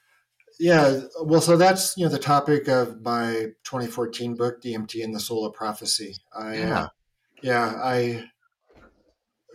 yeah. 0.64 1.02
Well, 1.22 1.42
so 1.42 1.58
that's 1.58 1.98
you 1.98 2.06
know 2.06 2.10
the 2.10 2.18
topic 2.18 2.70
of 2.70 3.02
my 3.02 3.52
2014 3.66 4.36
book, 4.36 4.62
DMT 4.62 5.04
and 5.04 5.14
the 5.14 5.20
Soul 5.20 5.46
of 5.46 5.54
Prophecy. 5.54 6.16
I, 6.34 6.56
yeah. 6.56 6.80
Uh, 6.80 6.88
yeah, 7.42 7.74
I 7.84 8.24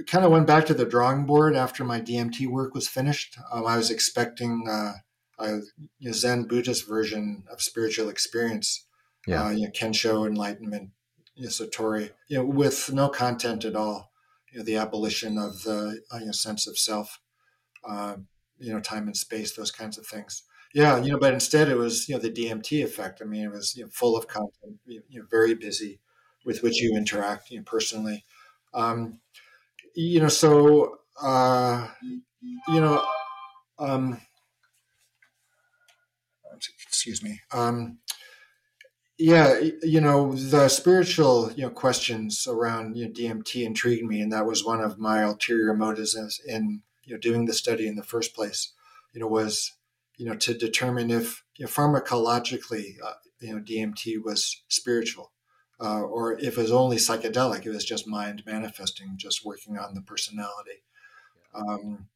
kind 0.07 0.27
of 0.27 0.31
went 0.31 0.47
back 0.47 0.67
to 0.67 0.75
the 0.75 0.85
drawing 0.85 1.25
board 1.25 1.57
after 1.57 1.83
my 1.83 1.99
DMT 1.99 2.47
work 2.47 2.75
was 2.75 2.89
finished. 2.89 3.39
Um, 3.51 3.67
I 3.67 3.79
was 3.79 3.91
expecting 3.91 4.69
uh, 4.69 4.93
a 5.39 5.61
you 5.99 6.11
know, 6.11 6.13
Zen 6.13 6.43
Buddhist 6.43 6.87
version 6.87 7.45
of 7.51 7.63
spiritual 7.63 8.11
experience, 8.11 8.85
yeah. 9.27 9.47
uh, 9.47 9.51
you 9.51 9.65
know, 9.65 9.71
Kensho, 9.71 10.27
enlightenment, 10.27 10.91
you 11.35 11.45
know, 11.45 11.49
Satori, 11.49 12.11
you 12.29 12.37
know, 12.37 12.45
with 12.45 12.93
no 12.93 13.09
content 13.09 13.65
at 13.65 13.75
all. 13.75 14.13
You 14.53 14.59
know, 14.59 14.65
the 14.65 14.77
abolition 14.77 15.39
of 15.39 15.63
the 15.63 16.03
uh, 16.13 16.19
you 16.19 16.27
know, 16.27 16.33
sense 16.33 16.67
of 16.67 16.77
self, 16.77 17.19
uh, 17.89 18.17
you 18.59 18.75
know, 18.75 18.81
time 18.81 19.07
and 19.07 19.17
space, 19.17 19.57
those 19.57 19.71
kinds 19.71 19.97
of 19.97 20.07
things. 20.07 20.43
Yeah, 20.79 20.99
you 21.03 21.11
know, 21.13 21.19
but 21.19 21.33
instead 21.35 21.69
it 21.69 21.77
was 21.77 22.09
you 22.09 22.15
know 22.15 22.21
the 22.21 22.31
DMT 22.31 22.83
effect. 22.83 23.21
I 23.21 23.25
mean, 23.25 23.45
it 23.45 23.51
was 23.51 23.75
you 23.77 23.85
know, 23.85 23.91
full 23.91 24.17
of 24.17 24.29
content, 24.29 24.77
you 24.87 25.03
know, 25.21 25.27
very 25.31 25.55
busy, 25.55 25.99
with 26.45 26.63
which 26.63 26.81
you 26.81 26.97
interact 26.97 27.51
you 27.51 27.59
know, 27.59 27.65
personally. 27.65 28.25
Um, 28.75 29.21
you 29.95 30.21
know, 30.21 30.29
so 30.29 30.99
uh, 31.23 31.89
you 32.69 32.81
know, 32.81 33.05
um, 33.79 34.21
excuse 36.87 37.23
me. 37.23 37.41
Um, 37.53 37.99
yeah, 39.19 39.59
you 39.83 40.01
know, 40.01 40.33
the 40.35 40.69
spiritual 40.69 41.51
you 41.57 41.63
know 41.65 41.71
questions 41.71 42.47
around 42.47 42.97
you 42.97 43.07
know, 43.07 43.13
DMT 43.13 43.65
intrigued 43.65 44.05
me, 44.07 44.21
and 44.21 44.33
that 44.33 44.47
was 44.47 44.65
one 44.65 44.81
of 44.81 44.99
my 44.99 45.23
ulterior 45.23 45.75
motives 45.75 46.15
in 46.47 46.83
you 47.05 47.15
know 47.15 47.21
doing 47.21 47.47
the 47.47 47.53
study 47.55 47.89
in 47.89 47.97
the 47.97 48.03
first 48.05 48.35
place. 48.35 48.73
You 49.13 49.21
know, 49.21 49.27
was 49.27 49.73
you 50.19 50.27
know 50.27 50.35
to 50.35 50.53
determine 50.53 51.11
if 51.11 51.43
you 51.57 51.65
know, 51.65 51.71
pharmacologically 51.71 52.97
uh, 53.03 53.15
you 53.41 53.55
know 53.55 53.61
DMT 53.63 54.23
was 54.23 54.63
spiritual 54.69 55.33
uh, 55.81 56.01
or 56.01 56.39
if 56.39 56.59
it 56.59 56.63
was 56.63 56.73
only 56.73 56.97
psychedelic, 56.97 57.65
it 57.65 57.71
was 57.71 57.85
just 57.85 58.09
mind 58.09 58.43
manifesting, 58.47 59.15
just 59.17 59.45
working 59.45 59.79
on 59.79 59.95
the 59.95 60.03
personality. 60.03 60.83
Um, 61.55 62.09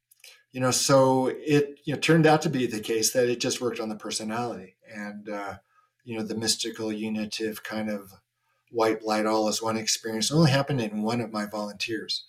you 0.51 0.59
know, 0.59 0.71
so 0.71 1.27
it 1.27 1.79
you 1.85 1.93
know 1.93 1.99
turned 1.99 2.27
out 2.27 2.41
to 2.43 2.49
be 2.49 2.67
the 2.67 2.81
case 2.81 3.13
that 3.13 3.29
it 3.29 3.39
just 3.39 3.61
worked 3.61 3.79
on 3.79 3.89
the 3.89 3.95
personality, 3.95 4.75
and 4.93 5.29
uh, 5.29 5.55
you 6.03 6.17
know 6.17 6.23
the 6.23 6.35
mystical 6.35 6.91
unitive 6.91 7.63
kind 7.63 7.89
of 7.89 8.11
white 8.71 9.03
light 9.03 9.25
all 9.25 9.47
as 9.47 9.61
one 9.61 9.77
experience 9.77 10.31
only 10.31 10.51
happened 10.51 10.81
in 10.81 11.01
one 11.01 11.21
of 11.21 11.31
my 11.31 11.45
volunteers, 11.45 12.25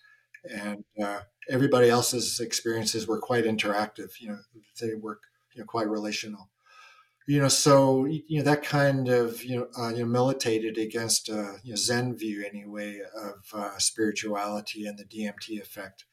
and 0.49 0.85
uh, 1.03 1.20
everybody 1.51 1.91
else's 1.91 2.41
experiences 2.41 3.07
were 3.09 3.20
quite 3.20 3.45
interactive. 3.45 4.20
You 4.20 4.29
know, 4.29 4.39
they 4.81 4.95
were 4.95 5.18
you 5.55 5.61
know 5.61 5.67
quite 5.67 5.89
relational 5.89 6.51
you 7.27 7.41
know, 7.41 7.49
so 7.49 8.05
you 8.05 8.39
know 8.39 8.45
that 8.45 8.63
kind 8.63 9.09
of 9.09 9.43
you 9.43 9.57
know 9.57 9.69
uh, 9.79 9.89
you 9.89 10.01
know 10.01 10.07
militated 10.07 10.77
against 10.77 11.31
uh, 11.31 11.55
you 11.63 11.71
know 11.71 11.77
Zen 11.77 12.17
view 12.17 12.45
anyway 12.45 13.01
of 13.17 13.45
uh, 13.55 13.79
spirituality 13.79 14.87
and 14.87 14.99
the 14.99 15.05
DMT 15.05 15.61
effect. 15.61 16.05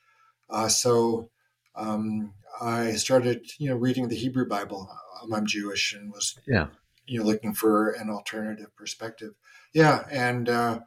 Uh, 0.49 0.69
so 0.69 1.29
um, 1.75 2.33
I 2.61 2.93
started 2.93 3.45
you 3.57 3.69
know 3.69 3.75
reading 3.75 4.07
the 4.07 4.15
Hebrew 4.15 4.47
Bible. 4.47 4.89
Um, 5.21 5.33
I'm 5.33 5.45
Jewish 5.45 5.93
and 5.93 6.11
was 6.13 6.39
yeah 6.47 6.67
you 7.07 7.19
know 7.19 7.25
looking 7.25 7.53
for 7.53 7.89
an 7.91 8.09
alternative 8.09 8.73
perspective. 8.77 9.33
Yeah, 9.73 10.05
and 10.09 10.47
uh, 10.47 10.79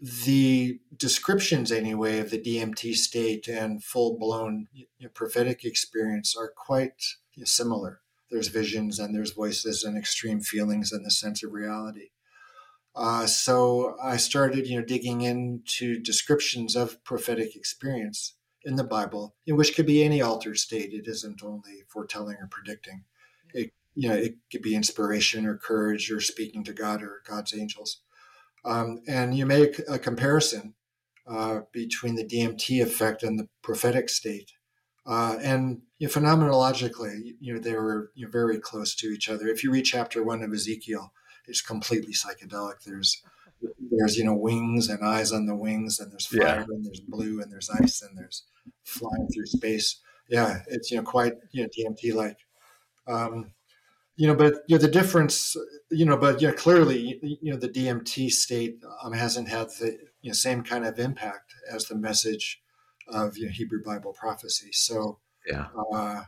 the 0.00 0.80
descriptions 0.96 1.70
anyway 1.70 2.18
of 2.18 2.30
the 2.30 2.42
DMT 2.42 2.96
state 2.96 3.46
and 3.46 3.84
full 3.84 4.18
blown 4.18 4.66
you 4.72 4.86
know, 5.00 5.08
prophetic 5.14 5.64
experience 5.64 6.34
are 6.36 6.52
quite 6.56 7.00
similar 7.44 8.02
there's 8.32 8.48
visions 8.48 8.98
and 8.98 9.14
there's 9.14 9.32
voices 9.32 9.84
and 9.84 9.96
extreme 9.96 10.40
feelings 10.40 10.90
and 10.90 11.04
the 11.04 11.10
sense 11.10 11.44
of 11.44 11.52
reality. 11.52 12.08
Uh, 12.96 13.26
so 13.26 13.94
I 14.02 14.16
started, 14.16 14.66
you 14.66 14.78
know, 14.78 14.84
digging 14.84 15.20
into 15.20 16.00
descriptions 16.00 16.74
of 16.74 17.02
prophetic 17.04 17.54
experience 17.54 18.34
in 18.64 18.76
the 18.76 18.84
Bible, 18.84 19.34
in 19.46 19.56
which 19.56 19.74
could 19.76 19.86
be 19.86 20.02
any 20.02 20.22
altered 20.22 20.58
state. 20.58 20.92
It 20.92 21.06
isn't 21.06 21.42
only 21.42 21.84
foretelling 21.88 22.36
or 22.40 22.48
predicting. 22.50 23.04
It, 23.52 23.72
you 23.94 24.08
know, 24.08 24.14
it 24.14 24.36
could 24.50 24.62
be 24.62 24.74
inspiration 24.74 25.46
or 25.46 25.56
courage 25.56 26.10
or 26.10 26.20
speaking 26.20 26.64
to 26.64 26.72
God 26.72 27.02
or 27.02 27.22
God's 27.28 27.54
angels. 27.54 28.00
Um, 28.64 29.02
and 29.06 29.36
you 29.36 29.44
make 29.44 29.80
a 29.88 29.98
comparison 29.98 30.74
uh, 31.26 31.60
between 31.72 32.14
the 32.14 32.24
DMT 32.24 32.82
effect 32.82 33.22
and 33.22 33.38
the 33.38 33.48
prophetic 33.62 34.08
state. 34.08 34.52
Uh, 35.04 35.36
and 35.42 35.82
you 35.98 36.06
know, 36.06 36.12
phenomenologically, 36.12 37.34
you 37.40 37.54
know, 37.54 37.60
they 37.60 37.74
were 37.74 38.10
you 38.14 38.26
know, 38.26 38.30
very 38.30 38.58
close 38.58 38.94
to 38.94 39.08
each 39.08 39.28
other. 39.28 39.48
If 39.48 39.64
you 39.64 39.72
read 39.72 39.84
chapter 39.84 40.22
one 40.22 40.42
of 40.42 40.52
Ezekiel, 40.52 41.12
it's 41.46 41.60
completely 41.60 42.12
psychedelic. 42.12 42.84
There's 42.84 43.22
there's 43.90 44.16
you 44.16 44.24
know 44.24 44.34
wings 44.34 44.88
and 44.88 45.04
eyes 45.04 45.32
on 45.32 45.46
the 45.46 45.56
wings, 45.56 45.98
and 45.98 46.10
there's 46.10 46.26
fire, 46.26 46.38
yeah. 46.40 46.64
and 46.68 46.84
there's 46.84 47.00
blue, 47.00 47.40
and 47.40 47.50
there's 47.50 47.70
ice, 47.70 48.02
and 48.02 48.16
there's 48.16 48.44
flying 48.84 49.28
through 49.32 49.46
space. 49.46 50.00
Yeah, 50.28 50.60
it's 50.68 50.90
you 50.90 50.98
know 50.98 51.02
quite 51.02 51.34
you 51.50 51.62
know 51.62 51.68
DMT 51.68 52.14
like. 52.14 52.38
Um, 53.08 53.52
you 54.16 54.28
know, 54.28 54.34
but 54.34 54.62
you 54.68 54.76
know 54.76 54.82
the 54.82 54.88
difference. 54.88 55.56
You 55.90 56.04
know, 56.04 56.16
but 56.16 56.40
yeah, 56.40 56.52
clearly, 56.52 57.18
you 57.22 57.52
know, 57.52 57.58
the 57.58 57.68
DMT 57.68 58.30
state 58.30 58.78
um, 59.02 59.12
hasn't 59.12 59.48
had 59.48 59.68
the 59.80 59.98
you 60.20 60.30
know, 60.30 60.34
same 60.34 60.62
kind 60.62 60.86
of 60.86 60.98
impact 60.98 61.54
as 61.70 61.86
the 61.86 61.96
message 61.96 62.61
of 63.08 63.36
you 63.36 63.46
know, 63.46 63.52
Hebrew 63.52 63.82
Bible 63.84 64.12
prophecy. 64.12 64.70
So 64.72 65.18
yeah. 65.46 65.66
Uh, 65.92 66.22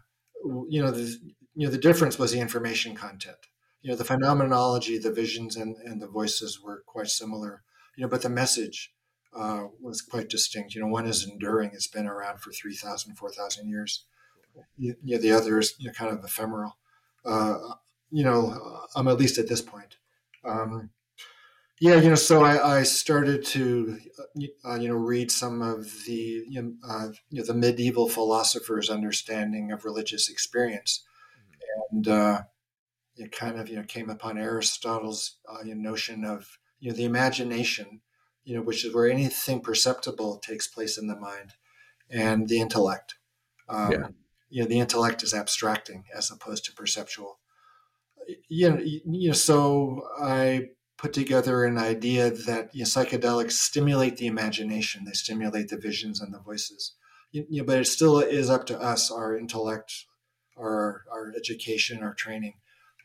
you 0.68 0.82
know, 0.82 0.90
the, 0.90 1.16
you 1.54 1.66
know, 1.66 1.70
the 1.70 1.78
difference 1.78 2.18
was 2.18 2.32
the 2.32 2.40
information 2.40 2.94
content. 2.94 3.36
You 3.82 3.90
know, 3.90 3.96
the 3.96 4.04
phenomenology, 4.04 4.98
the 4.98 5.12
visions, 5.12 5.56
and, 5.56 5.76
and 5.84 6.00
the 6.00 6.08
voices 6.08 6.60
were 6.60 6.82
quite 6.86 7.08
similar. 7.08 7.62
You 7.96 8.02
know, 8.02 8.08
but 8.08 8.22
the 8.22 8.28
message 8.28 8.92
uh, 9.36 9.64
was 9.80 10.00
quite 10.00 10.28
distinct. 10.28 10.74
You 10.74 10.80
know, 10.80 10.88
one 10.88 11.06
is 11.06 11.26
enduring; 11.26 11.70
it's 11.72 11.86
been 11.86 12.06
around 12.06 12.40
for 12.40 12.50
3,000, 12.50 13.14
4,000 13.14 13.68
years. 13.68 14.04
You, 14.76 14.94
you 15.02 15.16
know, 15.16 15.22
the 15.22 15.32
other 15.32 15.58
is 15.58 15.74
you 15.78 15.88
know, 15.88 15.92
kind 15.92 16.16
of 16.16 16.24
ephemeral. 16.24 16.76
Uh, 17.24 17.58
you 18.10 18.24
know, 18.24 18.80
I'm 18.94 19.08
at 19.08 19.18
least 19.18 19.38
at 19.38 19.48
this 19.48 19.62
point. 19.62 19.96
Um, 20.44 20.90
yeah, 21.84 21.96
you 21.96 22.08
know, 22.08 22.14
so 22.14 22.42
I, 22.42 22.78
I 22.78 22.82
started 22.82 23.44
to, 23.48 23.98
uh, 24.64 24.76
you 24.76 24.88
know, 24.88 24.94
read 24.94 25.30
some 25.30 25.60
of 25.60 25.84
the, 26.06 26.42
you 26.48 26.62
know, 26.62 26.72
uh, 26.82 27.08
you 27.28 27.40
know, 27.40 27.46
the 27.46 27.52
medieval 27.52 28.08
philosophers' 28.08 28.88
understanding 28.88 29.70
of 29.70 29.84
religious 29.84 30.30
experience, 30.30 31.04
mm-hmm. 31.36 31.96
and 31.96 32.08
uh, 32.08 32.42
it 33.16 33.32
kind 33.32 33.60
of, 33.60 33.68
you 33.68 33.76
know, 33.76 33.82
came 33.82 34.08
upon 34.08 34.38
Aristotle's 34.38 35.36
uh, 35.46 35.62
you 35.62 35.74
know, 35.74 35.90
notion 35.90 36.24
of, 36.24 36.58
you 36.80 36.90
know, 36.90 36.96
the 36.96 37.04
imagination, 37.04 38.00
you 38.44 38.56
know, 38.56 38.62
which 38.62 38.82
is 38.82 38.94
where 38.94 39.10
anything 39.10 39.60
perceptible 39.60 40.38
takes 40.38 40.66
place 40.66 40.96
in 40.96 41.06
the 41.06 41.20
mind, 41.20 41.52
and 42.08 42.48
the 42.48 42.60
intellect. 42.60 43.16
Um, 43.68 43.92
yeah. 43.92 44.06
You 44.48 44.62
know, 44.62 44.68
the 44.68 44.80
intellect 44.80 45.22
is 45.22 45.34
abstracting 45.34 46.04
as 46.16 46.30
opposed 46.30 46.64
to 46.64 46.72
perceptual. 46.72 47.40
You 48.48 48.70
know, 48.70 48.78
you 48.78 49.28
know, 49.28 49.34
so 49.34 50.08
I 50.18 50.70
put 50.96 51.12
together 51.12 51.64
an 51.64 51.78
idea 51.78 52.30
that 52.30 52.74
you 52.74 52.80
know, 52.80 52.86
psychedelics 52.86 53.52
stimulate 53.52 54.16
the 54.16 54.26
imagination, 54.26 55.04
they 55.04 55.12
stimulate 55.12 55.68
the 55.68 55.76
visions 55.76 56.20
and 56.20 56.32
the 56.32 56.38
voices. 56.38 56.92
You, 57.32 57.46
you 57.48 57.62
know, 57.62 57.66
but 57.66 57.80
it 57.80 57.86
still 57.86 58.20
is 58.20 58.48
up 58.48 58.66
to 58.66 58.80
us, 58.80 59.10
our 59.10 59.36
intellect, 59.36 60.06
our 60.56 61.04
our 61.10 61.32
education, 61.36 62.02
our 62.02 62.14
training, 62.14 62.54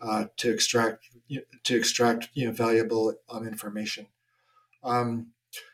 uh, 0.02 0.26
to 0.38 0.52
extract 0.52 1.10
you 1.28 1.38
know, 1.38 1.44
to 1.64 1.76
extract 1.76 2.30
you 2.34 2.48
know 2.48 2.54
valuable 2.54 3.16
um, 3.30 3.48
information. 3.48 4.08
Um, 4.84 5.28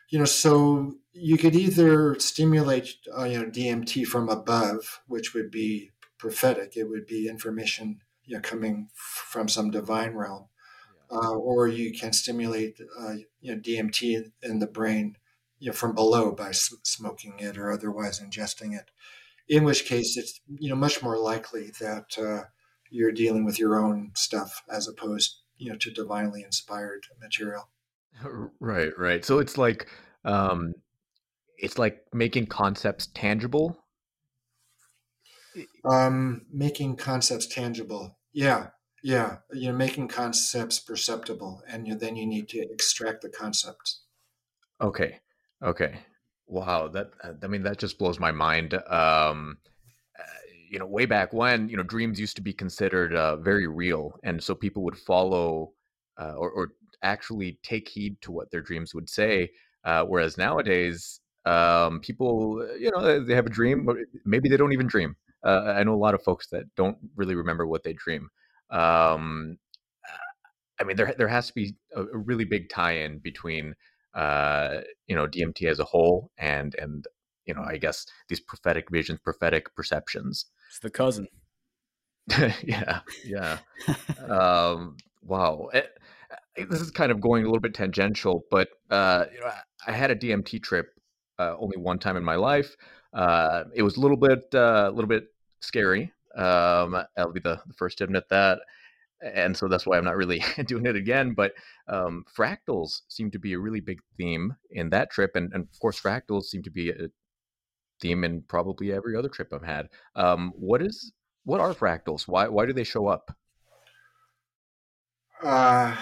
you 0.08 0.18
know, 0.18 0.24
so 0.24 0.94
you 1.12 1.36
could 1.36 1.54
either 1.54 2.18
stimulate 2.18 2.96
uh, 3.16 3.24
you 3.24 3.38
know 3.38 3.50
DMT 3.50 4.06
from 4.06 4.28
above, 4.28 5.02
which 5.06 5.34
would 5.34 5.50
be 5.50 5.90
prophetic. 6.18 6.76
It 6.76 6.84
would 6.84 7.06
be 7.06 7.28
information 7.28 8.00
you 8.24 8.36
know 8.36 8.40
coming 8.40 8.88
from 8.94 9.48
some 9.48 9.70
divine 9.70 10.14
realm 10.14 10.46
uh, 11.10 11.34
or 11.34 11.68
you 11.68 11.92
can 11.92 12.12
stimulate 12.12 12.78
uh, 13.00 13.14
you 13.40 13.54
know, 13.54 13.60
DMT 13.60 14.30
in 14.42 14.58
the 14.58 14.66
brain 14.66 15.16
you 15.58 15.68
know, 15.68 15.72
from 15.72 15.94
below 15.94 16.32
by 16.32 16.50
smoking 16.52 17.34
it 17.38 17.56
or 17.56 17.72
otherwise 17.72 18.20
ingesting 18.20 18.76
it. 18.78 18.90
in 19.48 19.64
which 19.64 19.84
case 19.86 20.16
it's 20.16 20.40
you 20.58 20.68
know 20.68 20.76
much 20.76 21.02
more 21.02 21.18
likely 21.18 21.70
that 21.80 22.18
uh, 22.18 22.44
you're 22.90 23.12
dealing 23.12 23.44
with 23.44 23.58
your 23.58 23.78
own 23.78 24.10
stuff 24.14 24.62
as 24.70 24.88
opposed 24.88 25.42
you 25.56 25.70
know 25.70 25.76
to 25.76 25.90
divinely 25.90 26.42
inspired 26.42 27.06
material. 27.20 27.68
Right, 28.60 28.92
right. 28.98 29.24
So 29.24 29.38
it's 29.38 29.58
like 29.58 29.88
um, 30.24 30.74
it's 31.58 31.78
like 31.78 32.02
making 32.12 32.46
concepts 32.46 33.08
tangible. 33.14 33.84
Um, 35.84 36.46
making 36.52 36.96
concepts 36.96 37.46
tangible. 37.46 38.18
Yeah, 38.32 38.68
yeah. 39.02 39.38
You're 39.52 39.72
making 39.72 40.08
concepts 40.08 40.78
perceptible, 40.78 41.62
and 41.68 41.86
you, 41.86 41.94
then 41.94 42.16
you 42.16 42.26
need 42.26 42.48
to 42.50 42.58
extract 42.58 43.22
the 43.22 43.28
concepts. 43.28 44.02
Okay. 44.80 45.20
Okay. 45.62 46.00
Wow. 46.46 46.88
That 46.88 47.10
uh, 47.22 47.32
I 47.42 47.46
mean 47.46 47.62
that 47.62 47.78
just 47.78 47.98
blows 47.98 48.18
my 48.20 48.32
mind. 48.32 48.74
Um, 48.74 49.58
uh, 50.18 50.22
you 50.70 50.78
know, 50.78 50.86
way 50.86 51.06
back 51.06 51.32
when, 51.32 51.68
you 51.68 51.76
know, 51.76 51.82
dreams 51.82 52.18
used 52.18 52.36
to 52.36 52.42
be 52.42 52.52
considered 52.52 53.14
uh, 53.14 53.36
very 53.36 53.66
real, 53.66 54.18
and 54.24 54.42
so 54.42 54.54
people 54.54 54.82
would 54.82 54.96
follow 54.96 55.72
uh, 56.20 56.34
or, 56.34 56.50
or 56.50 56.68
actually 57.02 57.58
take 57.62 57.88
heed 57.88 58.20
to 58.22 58.32
what 58.32 58.50
their 58.50 58.60
dreams 58.60 58.94
would 58.94 59.08
say. 59.08 59.50
Uh, 59.84 60.04
whereas 60.04 60.36
nowadays, 60.36 61.20
um, 61.44 62.00
people, 62.00 62.66
you 62.78 62.90
know, 62.90 63.24
they 63.24 63.34
have 63.34 63.46
a 63.46 63.50
dream, 63.50 63.88
maybe 64.24 64.48
they 64.48 64.56
don't 64.56 64.72
even 64.72 64.86
dream. 64.86 65.14
Uh, 65.44 65.74
I 65.76 65.84
know 65.84 65.94
a 65.94 65.96
lot 65.96 66.14
of 66.14 66.22
folks 66.24 66.48
that 66.48 66.64
don't 66.74 66.98
really 67.14 67.36
remember 67.36 67.66
what 67.66 67.84
they 67.84 67.92
dream. 67.92 68.28
Um, 68.70 69.58
I 70.78 70.84
mean, 70.84 70.96
there 70.96 71.14
there 71.16 71.28
has 71.28 71.48
to 71.48 71.54
be 71.54 71.74
a, 71.94 72.02
a 72.02 72.16
really 72.16 72.44
big 72.44 72.68
tie-in 72.68 73.18
between 73.18 73.74
uh, 74.14 74.80
you 75.06 75.16
know 75.16 75.26
DMT 75.26 75.68
as 75.68 75.78
a 75.78 75.84
whole 75.84 76.30
and 76.38 76.74
and 76.76 77.06
you 77.46 77.54
know 77.54 77.62
I 77.62 77.76
guess 77.78 78.06
these 78.28 78.40
prophetic 78.40 78.90
visions, 78.90 79.20
prophetic 79.22 79.74
perceptions. 79.74 80.46
It's 80.68 80.80
the 80.80 80.90
cousin. 80.90 81.28
yeah, 82.62 83.00
yeah. 83.24 83.58
um, 84.28 84.96
wow. 85.22 85.68
It, 85.72 85.90
eh, 86.56 86.64
this 86.68 86.80
is 86.80 86.90
kind 86.90 87.12
of 87.12 87.20
going 87.20 87.44
a 87.44 87.46
little 87.46 87.60
bit 87.60 87.74
tangential, 87.74 88.44
but 88.50 88.68
uh, 88.90 89.26
you 89.32 89.40
know, 89.40 89.50
I 89.86 89.92
had 89.92 90.10
a 90.10 90.16
DMT 90.16 90.62
trip 90.62 90.88
uh, 91.38 91.54
only 91.58 91.76
one 91.76 91.98
time 91.98 92.16
in 92.16 92.24
my 92.24 92.36
life. 92.36 92.76
Uh, 93.12 93.64
it 93.74 93.82
was 93.82 93.96
a 93.96 94.00
little 94.00 94.16
bit, 94.16 94.44
uh, 94.54 94.88
a 94.88 94.90
little 94.90 95.08
bit 95.08 95.28
scary. 95.60 96.12
Um, 96.36 96.96
I'll 97.16 97.32
be 97.32 97.40
the, 97.40 97.60
the 97.66 97.74
first 97.74 97.98
to 97.98 98.04
admit 98.04 98.28
that 98.30 98.58
and 99.20 99.56
so 99.56 99.68
that's 99.68 99.86
why 99.86 99.96
I'm 99.96 100.04
not 100.04 100.16
really 100.16 100.44
doing 100.66 100.86
it 100.86 100.96
again. 100.96 101.32
But 101.34 101.52
um, 101.88 102.24
fractals 102.36 103.02
seem 103.08 103.30
to 103.32 103.38
be 103.38 103.54
a 103.54 103.58
really 103.58 103.80
big 103.80 104.00
theme 104.16 104.56
in 104.70 104.90
that 104.90 105.10
trip, 105.10 105.36
and, 105.36 105.52
and 105.52 105.64
of 105.72 105.80
course, 105.80 106.00
fractals 106.00 106.44
seem 106.44 106.62
to 106.64 106.70
be 106.70 106.90
a 106.90 107.08
theme 108.00 108.24
in 108.24 108.42
probably 108.42 108.92
every 108.92 109.16
other 109.16 109.28
trip 109.28 109.52
I've 109.52 109.62
had. 109.62 109.88
Um, 110.14 110.52
what 110.56 110.82
is 110.82 111.12
what 111.44 111.60
are 111.60 111.72
fractals? 111.72 112.28
Why 112.28 112.48
why 112.48 112.66
do 112.66 112.72
they 112.72 112.84
show 112.84 113.06
up? 113.06 113.34
Uh, 115.42 115.96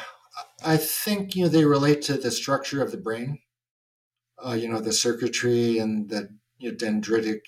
I 0.65 0.77
think 0.77 1.37
you 1.37 1.45
know 1.45 1.49
they 1.49 1.65
relate 1.65 2.03
to 2.03 2.15
the 2.15 2.31
structure 2.31 2.83
of 2.83 2.91
the 2.91 2.97
brain. 2.97 3.41
Uh, 4.45 4.53
you 4.53 4.69
know 4.69 4.81
the 4.81 4.93
circuitry 4.93 5.79
and 5.79 6.09
the 6.09 6.29
you 6.59 6.71
know, 6.71 6.77
dendritic 6.77 7.41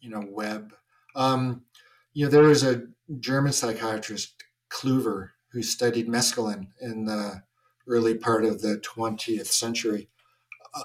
you 0.00 0.10
know 0.10 0.24
web. 0.28 0.74
Um, 1.14 1.62
you 2.12 2.24
know 2.24 2.30
there 2.30 2.42
was 2.42 2.62
a 2.62 2.84
German 3.20 3.52
psychiatrist 3.52 4.42
Kluver, 4.72 5.30
who 5.52 5.62
studied 5.62 6.08
mescaline 6.08 6.68
in 6.80 7.04
the 7.04 7.42
early 7.86 8.14
part 8.14 8.44
of 8.44 8.62
the 8.62 8.78
20th 8.78 9.46
century. 9.46 10.08
Uh, 10.74 10.84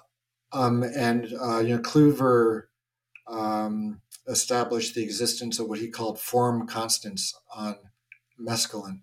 um, 0.52 0.84
and, 0.84 1.34
uh, 1.42 1.60
you 1.60 1.76
know, 1.76 1.82
Kluver 1.82 2.64
um, 3.28 4.02
established 4.28 4.94
the 4.94 5.04
existence 5.04 5.60
of 5.60 5.68
what 5.70 5.80
he 5.80 5.90
called 5.90 6.20
form 6.20 6.68
constants 6.68 7.34
on 7.56 7.78
mescaline. 8.40 9.02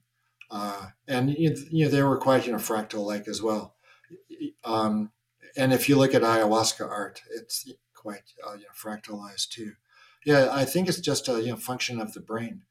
Uh, 0.50 0.88
and, 1.08 1.30
you 1.30 1.84
know, 1.84 1.90
they 1.90 2.02
were 2.02 2.18
quite, 2.18 2.46
you 2.46 2.52
know, 2.52 2.58
fractal-like 2.58 3.26
as 3.26 3.42
well. 3.42 3.74
Um, 4.64 5.12
and 5.56 5.72
if 5.72 5.88
you 5.88 5.96
look 5.96 6.14
at 6.14 6.22
ayahuasca 6.22 6.86
art, 6.86 7.22
it's 7.34 7.70
quite 7.94 8.32
uh, 8.46 8.54
you 8.54 8.64
know, 8.64 8.68
fractalized 8.76 9.48
too. 9.48 9.72
Yeah, 10.24 10.48
I 10.50 10.64
think 10.64 10.88
it's 10.88 11.00
just 11.00 11.28
a 11.28 11.42
you 11.42 11.50
know 11.50 11.56
function 11.56 12.00
of 12.00 12.12
the 12.14 12.20
brain. 12.20 12.62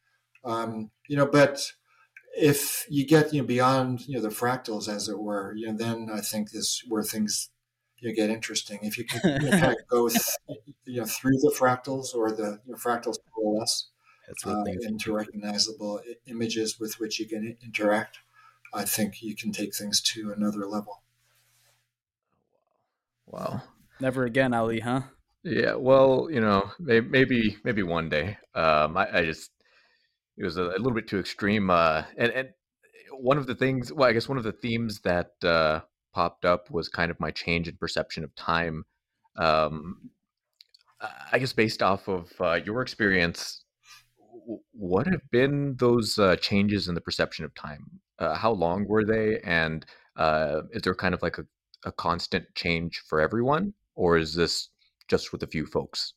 Um, 0.44 0.92
you 1.08 1.16
know, 1.16 1.26
but 1.26 1.72
if 2.36 2.86
you 2.90 3.06
get 3.06 3.34
you 3.34 3.42
know 3.42 3.48
beyond 3.48 4.08
you 4.08 4.16
know 4.16 4.22
the 4.22 4.30
fractals 4.30 4.88
as 4.88 5.08
it 5.08 5.20
were 5.20 5.54
you 5.56 5.68
know 5.68 5.78
then 5.78 6.10
i 6.12 6.20
think 6.20 6.50
this 6.50 6.82
where 6.88 7.04
things 7.04 7.52
you 8.04 8.10
know, 8.10 8.16
get 8.16 8.30
interesting. 8.30 8.80
If 8.82 8.98
you 8.98 9.06
can 9.06 9.42
you 9.42 9.50
know, 9.50 9.60
kind 9.60 9.72
of 9.72 9.88
go 9.88 10.10
th- 10.48 10.60
you 10.86 11.00
know 11.00 11.06
through 11.06 11.38
the 11.38 11.56
fractals 11.58 12.14
or 12.14 12.32
the 12.32 12.60
you 12.66 12.74
know, 12.74 12.78
fractals 12.78 13.16
coalesce 13.34 13.90
uh, 14.46 14.64
into 14.82 15.14
recognizable 15.14 16.02
images 16.28 16.80
with 16.80 17.00
which 17.00 17.20
you 17.20 17.28
can 17.28 17.58
interact 17.64 18.20
i 18.74 18.84
think 18.84 19.22
you 19.22 19.36
can 19.36 19.52
take 19.52 19.76
things 19.76 20.02
to 20.02 20.32
another 20.32 20.66
level. 20.66 21.02
Wow. 23.26 23.64
Never 24.00 24.26
again 24.26 24.54
ali 24.54 24.80
huh 24.80 25.04
yeah 25.44 25.76
well 25.76 26.30
you 26.32 26.40
know 26.40 26.72
maybe 26.80 27.58
maybe 27.64 27.84
one 27.84 28.10
day 28.10 28.38
um 28.56 28.96
i, 28.98 29.20
I 29.20 29.26
just 29.26 29.52
it 30.38 30.44
was 30.44 30.58
a, 30.58 30.64
a 30.64 30.78
little 30.78 30.94
bit 30.94 31.08
too 31.08 31.20
extreme. 31.20 31.70
Uh, 31.70 32.04
and 32.18 32.32
and 32.32 32.50
one 33.12 33.38
of 33.38 33.48
the 33.48 33.56
things, 33.56 33.92
well, 33.92 34.10
I 34.10 34.14
guess 34.14 34.28
one 34.28 34.38
of 34.38 34.44
the 34.44 34.52
themes 34.52 35.02
that 35.02 35.32
uh, 35.44 35.82
popped 36.14 36.46
up 36.46 36.70
was 36.72 36.90
kind 36.90 37.12
of 37.12 37.20
my 37.20 37.32
change 37.32 37.68
in 37.68 37.78
perception 37.78 38.24
of 38.24 38.34
time. 38.36 38.86
Um, 39.38 40.10
I 41.32 41.38
guess 41.38 41.54
based 41.54 41.84
off 41.84 42.08
of 42.08 42.32
uh, 42.40 42.60
your 42.66 42.82
experience, 42.82 43.64
what 44.72 45.06
have 45.08 45.22
been 45.32 45.76
those 45.78 46.18
uh, 46.18 46.36
changes 46.38 46.88
in 46.88 46.96
the 46.96 47.02
perception 47.02 47.46
of 47.46 47.54
time? 47.56 48.00
Uh, 48.20 48.36
how 48.36 48.52
long 48.52 48.88
were 48.88 49.04
they, 49.04 49.40
and 49.44 49.86
uh, 50.16 50.62
is 50.72 50.84
there 50.84 50.96
kind 50.96 51.14
of 51.14 51.22
like 51.22 51.38
a, 51.38 51.46
a 51.84 51.92
constant 51.92 52.46
change 52.56 53.04
for 53.08 53.20
everyone, 53.20 53.74
or 53.96 54.18
is 54.18 54.34
this 54.34 54.70
just 55.14 55.32
with 55.32 55.44
a 55.44 55.48
few 55.56 55.66
folks? 55.68 56.16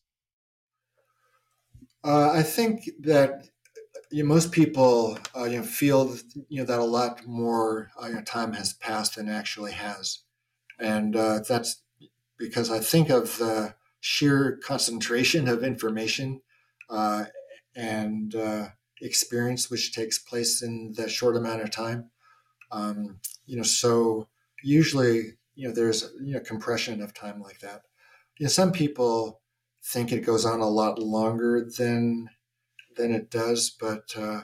Uh, 2.03 2.31
I 2.33 2.43
think 2.43 2.89
that 3.01 3.49
you 4.11 4.23
know, 4.23 4.29
most 4.29 4.53
people 4.53 5.19
uh, 5.37 5.45
you 5.45 5.59
know 5.59 5.65
feel 5.81 6.17
you 6.49 6.61
know 6.61 6.67
that 6.71 6.79
a 6.79 6.93
lot 6.99 7.27
more 7.27 7.91
uh, 8.01 8.23
time 8.25 8.53
has 8.55 8.73
passed 8.73 9.17
than 9.17 9.29
actually 9.29 9.73
has, 9.73 10.21
and 10.79 11.15
uh, 11.15 11.41
that's 11.47 11.83
because 12.39 12.71
I 12.71 12.81
think 12.81 13.11
of 13.11 13.25
the 13.37 13.75
sheer 14.01 14.59
concentration 14.65 15.47
of 15.49 15.65
information 15.65 16.41
uh, 16.89 17.25
and 17.75 18.35
uh, 18.35 18.69
experience 19.03 19.71
which 19.71 19.93
takes 19.93 20.19
place 20.19 20.63
in 20.63 20.95
that 20.97 21.11
short 21.11 21.37
amount 21.37 21.61
of 21.63 21.71
time. 21.71 22.11
Um, 22.71 23.21
you 23.45 23.57
know, 23.59 23.69
so 23.83 24.29
usually 24.63 25.17
you 25.55 25.69
know 25.69 25.75
there's 25.75 26.01
you 26.23 26.35
know 26.35 26.41
compression 26.41 27.03
of 27.03 27.13
time 27.13 27.43
like 27.43 27.61
that. 27.61 27.83
You 28.39 28.45
know, 28.45 28.51
some 28.51 28.73
people 28.73 29.41
think 29.83 30.13
it 30.13 30.27
goes 30.27 30.45
on 30.45 30.61
a 30.61 30.69
lot 30.69 30.99
longer 30.99 31.67
than 31.79 32.29
than 32.97 33.13
it 33.13 33.31
does. 33.31 33.71
But 33.71 34.15
uh, 34.17 34.43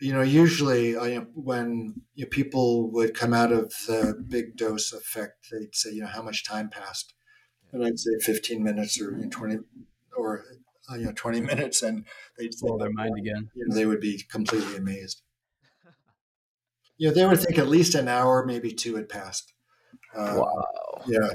you 0.00 0.12
know, 0.12 0.22
usually 0.22 0.96
uh, 0.96 1.22
when 1.34 2.02
you 2.14 2.24
know, 2.24 2.28
people 2.30 2.90
would 2.92 3.14
come 3.14 3.32
out 3.32 3.52
of 3.52 3.70
the 3.86 4.22
big 4.28 4.56
dose 4.56 4.92
effect, 4.92 5.48
they'd 5.50 5.74
say, 5.74 5.92
you 5.92 6.02
know, 6.02 6.08
how 6.08 6.22
much 6.22 6.44
time 6.44 6.68
passed, 6.68 7.14
and 7.72 7.84
I'd 7.84 7.98
say 7.98 8.12
15 8.20 8.62
minutes 8.62 9.00
or 9.00 9.12
you 9.12 9.24
know, 9.24 9.30
20 9.30 9.58
or 10.16 10.44
uh, 10.90 10.96
you 10.96 11.06
know 11.06 11.12
20 11.12 11.40
minutes, 11.52 11.82
and 11.82 12.04
they'd 12.38 12.54
blow 12.60 12.78
their 12.78 12.92
mind 12.92 13.18
again. 13.18 13.50
You 13.54 13.66
know, 13.68 13.74
they 13.74 13.86
would 13.86 14.00
be 14.00 14.22
completely 14.30 14.76
amazed. 14.76 15.22
You 16.96 17.08
know, 17.08 17.14
they 17.14 17.26
would 17.26 17.40
think 17.40 17.58
at 17.58 17.68
least 17.68 17.94
an 17.96 18.06
hour, 18.06 18.44
maybe 18.46 18.72
two 18.72 18.94
had 18.94 19.08
passed. 19.08 19.52
Um, 20.14 20.36
wow. 20.38 21.02
Yeah. 21.06 21.28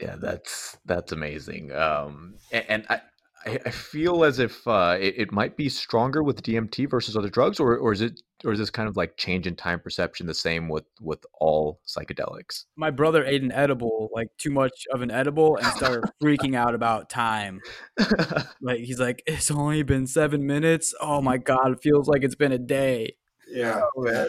Yeah, 0.00 0.16
that's 0.20 0.76
that's 0.84 1.12
amazing. 1.12 1.72
Um, 1.72 2.34
and, 2.52 2.64
and 2.68 2.86
I, 2.90 3.00
I, 3.46 3.60
I 3.66 3.70
feel 3.70 4.24
as 4.24 4.38
if 4.38 4.66
uh, 4.66 4.98
it, 5.00 5.14
it, 5.16 5.32
might 5.32 5.56
be 5.56 5.68
stronger 5.68 6.22
with 6.22 6.42
DMT 6.42 6.90
versus 6.90 7.16
other 7.16 7.30
drugs, 7.30 7.60
or 7.60 7.76
or 7.78 7.92
is 7.92 8.02
it 8.02 8.20
or 8.44 8.52
is 8.52 8.58
this 8.58 8.70
kind 8.70 8.88
of 8.88 8.96
like 8.96 9.16
change 9.16 9.46
in 9.46 9.56
time 9.56 9.80
perception 9.80 10.26
the 10.26 10.34
same 10.34 10.68
with 10.68 10.84
with 11.00 11.24
all 11.40 11.80
psychedelics? 11.86 12.64
My 12.76 12.90
brother 12.90 13.24
ate 13.24 13.42
an 13.42 13.52
edible, 13.52 14.10
like 14.12 14.28
too 14.36 14.50
much 14.50 14.86
of 14.92 15.00
an 15.00 15.10
edible, 15.10 15.56
and 15.56 15.66
started 15.68 16.10
freaking 16.22 16.56
out 16.56 16.74
about 16.74 17.08
time. 17.08 17.60
like 18.60 18.80
he's 18.80 19.00
like, 19.00 19.22
"It's 19.26 19.50
only 19.50 19.82
been 19.82 20.06
seven 20.06 20.46
minutes. 20.46 20.94
Oh 21.00 21.22
my 21.22 21.38
god, 21.38 21.72
it 21.72 21.82
feels 21.82 22.08
like 22.08 22.24
it's 22.24 22.34
been 22.34 22.52
a 22.52 22.58
day." 22.58 23.16
Yeah. 23.48 23.80
Oh, 23.96 24.28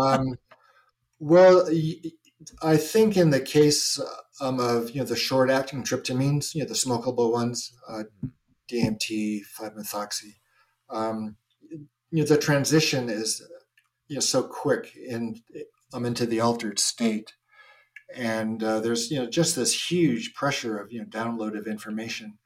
um, 0.00 0.36
well, 1.20 1.66
I 2.62 2.76
think 2.76 3.16
in 3.16 3.30
the 3.30 3.40
case 3.40 4.00
um, 4.40 4.60
of 4.60 4.90
you 4.90 5.00
know 5.00 5.06
the 5.06 5.16
short 5.16 5.50
acting 5.50 5.82
tryptamines, 5.82 6.54
you 6.54 6.62
know 6.62 6.68
the 6.68 6.74
smokable 6.74 7.32
ones, 7.32 7.72
uh, 7.88 8.04
DMT, 8.70 9.40
5-methoxy. 9.58 10.36
Um, 10.90 11.36
you 11.70 12.22
know, 12.22 12.24
the 12.24 12.38
transition 12.38 13.08
is 13.08 13.42
you 14.08 14.16
know 14.16 14.20
so 14.20 14.42
quick 14.42 14.94
in 14.96 15.40
I'm 15.92 16.04
into 16.04 16.26
the 16.26 16.40
altered 16.40 16.78
state, 16.78 17.34
and 18.14 18.62
uh, 18.62 18.80
there's 18.80 19.10
you 19.10 19.18
know 19.18 19.28
just 19.28 19.56
this 19.56 19.90
huge 19.90 20.34
pressure 20.34 20.78
of 20.78 20.92
you 20.92 21.00
know 21.00 21.06
download 21.06 21.58
of 21.58 21.66
information. 21.66 22.38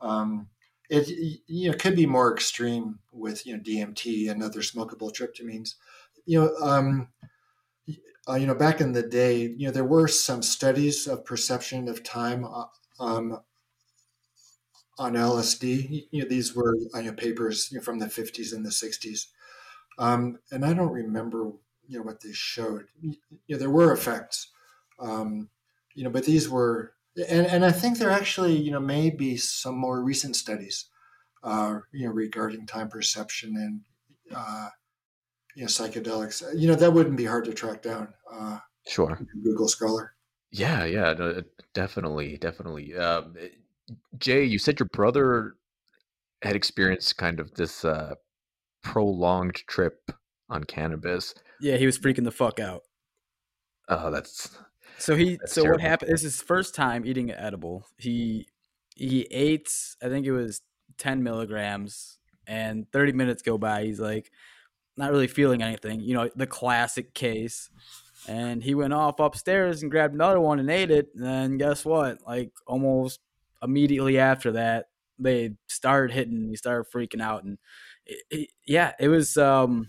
Um, 0.00 0.48
it 0.88 1.08
you 1.46 1.70
know 1.70 1.76
could 1.76 1.96
be 1.96 2.06
more 2.06 2.32
extreme 2.34 2.98
with 3.12 3.46
you 3.46 3.56
know 3.56 3.62
DMT 3.62 4.30
and 4.30 4.42
other 4.42 4.60
smokable 4.60 5.12
tryptamines. 5.14 5.74
You 6.26 6.40
know, 6.42 6.56
um, 6.56 7.08
uh, 8.30 8.36
you 8.36 8.46
know, 8.46 8.54
back 8.54 8.80
in 8.80 8.92
the 8.92 9.02
day, 9.02 9.38
you 9.56 9.66
know, 9.66 9.72
there 9.72 9.84
were 9.84 10.06
some 10.06 10.42
studies 10.42 11.06
of 11.08 11.24
perception 11.24 11.88
of 11.88 12.04
time 12.04 12.44
uh, 12.44 12.64
um, 13.00 13.40
on 14.98 15.16
LSD. 15.16 16.06
You 16.10 16.22
know, 16.22 16.28
these 16.28 16.54
were 16.54 16.76
you 16.76 17.02
know, 17.02 17.12
papers 17.12 17.70
you 17.72 17.78
know, 17.78 17.84
from 17.84 17.98
the 17.98 18.06
50s 18.06 18.54
and 18.54 18.64
the 18.64 18.70
60s, 18.70 19.26
um, 19.98 20.38
and 20.52 20.64
I 20.64 20.74
don't 20.74 20.92
remember 20.92 21.52
you 21.88 21.98
know 21.98 22.04
what 22.04 22.20
they 22.20 22.32
showed. 22.32 22.86
You 23.02 23.16
know, 23.48 23.58
there 23.58 23.70
were 23.70 23.92
effects, 23.92 24.52
um, 25.00 25.48
you 25.94 26.04
know, 26.04 26.10
but 26.10 26.24
these 26.24 26.48
were 26.48 26.94
and, 27.28 27.46
and 27.46 27.64
I 27.64 27.72
think 27.72 27.98
there 27.98 28.10
actually, 28.10 28.56
you 28.56 28.70
know, 28.70 28.80
may 28.80 29.10
be 29.10 29.36
some 29.36 29.76
more 29.76 30.02
recent 30.02 30.36
studies, 30.36 30.86
uh, 31.42 31.80
you 31.92 32.06
know, 32.06 32.12
regarding 32.12 32.66
time 32.66 32.88
perception 32.88 33.56
and, 33.56 33.80
uh, 34.34 34.68
you 35.60 35.66
know, 35.66 35.68
psychedelics. 35.68 36.42
You 36.56 36.68
know, 36.68 36.74
that 36.74 36.90
wouldn't 36.90 37.18
be 37.18 37.26
hard 37.26 37.44
to 37.44 37.52
track 37.52 37.82
down. 37.82 38.08
Uh, 38.32 38.58
sure. 38.88 39.20
Google 39.44 39.68
Scholar. 39.68 40.14
Yeah, 40.50 40.86
yeah, 40.86 41.12
no, 41.12 41.42
definitely, 41.74 42.38
definitely. 42.38 42.96
Um, 42.96 43.36
Jay, 44.18 44.42
you 44.42 44.58
said 44.58 44.80
your 44.80 44.88
brother 44.90 45.56
had 46.40 46.56
experienced 46.56 47.18
kind 47.18 47.38
of 47.40 47.52
this 47.56 47.84
uh, 47.84 48.14
prolonged 48.82 49.56
trip 49.66 50.10
on 50.48 50.64
cannabis. 50.64 51.34
Yeah, 51.60 51.76
he 51.76 51.84
was 51.84 51.98
freaking 51.98 52.24
the 52.24 52.32
fuck 52.32 52.58
out. 52.58 52.84
Oh, 53.90 54.10
that's 54.10 54.56
so 54.96 55.14
he 55.14 55.36
That's 55.36 55.52
so 55.52 55.62
terrible. 55.64 55.82
what 55.82 55.88
happened 55.88 56.10
this 56.10 56.24
is 56.24 56.36
his 56.36 56.42
first 56.42 56.74
time 56.74 57.04
eating 57.04 57.30
an 57.30 57.36
edible. 57.38 57.84
He 57.98 58.48
he 58.96 59.26
ate 59.30 59.70
I 60.02 60.08
think 60.08 60.24
it 60.24 60.32
was 60.32 60.62
10 60.96 61.22
milligrams 61.22 62.18
and 62.46 62.90
30 62.92 63.12
minutes 63.12 63.42
go 63.42 63.58
by. 63.58 63.84
He's 63.84 64.00
like 64.00 64.30
not 65.00 65.10
really 65.12 65.26
feeling 65.26 65.62
anything, 65.62 66.00
you 66.00 66.14
know, 66.14 66.30
the 66.36 66.46
classic 66.46 67.14
case. 67.14 67.70
And 68.28 68.62
he 68.62 68.74
went 68.74 68.92
off 68.92 69.18
upstairs 69.20 69.82
and 69.82 69.90
grabbed 69.90 70.14
another 70.14 70.40
one 70.40 70.58
and 70.60 70.70
ate 70.70 70.90
it. 70.90 71.08
And 71.14 71.58
guess 71.58 71.84
what? 71.84 72.18
Like 72.26 72.52
almost 72.66 73.20
immediately 73.62 74.18
after 74.18 74.52
that, 74.52 74.86
they 75.18 75.54
started 75.68 76.14
hitting. 76.14 76.48
He 76.48 76.56
started 76.56 76.90
freaking 76.92 77.20
out, 77.22 77.44
and 77.44 77.58
it, 78.06 78.24
it, 78.30 78.50
yeah, 78.66 78.92
it 79.00 79.08
was. 79.08 79.36
um 79.36 79.88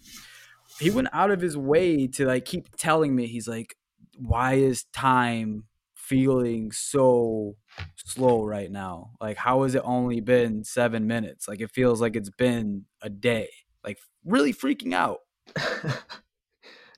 He 0.80 0.90
went 0.90 1.10
out 1.14 1.32
of 1.32 1.42
his 1.42 1.58
way 1.58 2.08
to 2.08 2.26
like 2.26 2.46
keep 2.46 2.76
telling 2.78 3.16
me. 3.16 3.28
He's 3.28 3.48
like, 3.48 3.76
why 4.18 4.54
is 4.56 4.86
time 4.94 5.66
feeling 5.96 6.72
so 6.72 7.56
slow 7.96 8.44
right 8.46 8.72
now? 8.72 9.12
Like, 9.22 9.38
how 9.38 9.64
has 9.64 9.76
it 9.76 9.84
only 9.86 10.20
been 10.22 10.64
seven 10.64 11.08
minutes? 11.08 11.48
Like, 11.48 11.62
it 11.62 11.72
feels 11.72 12.02
like 12.02 12.16
it's 12.16 12.30
been 12.32 12.86
a 13.02 13.10
day. 13.10 13.50
Like, 13.84 14.00
really 14.26 14.54
freaking 14.54 14.94
out. 14.94 15.20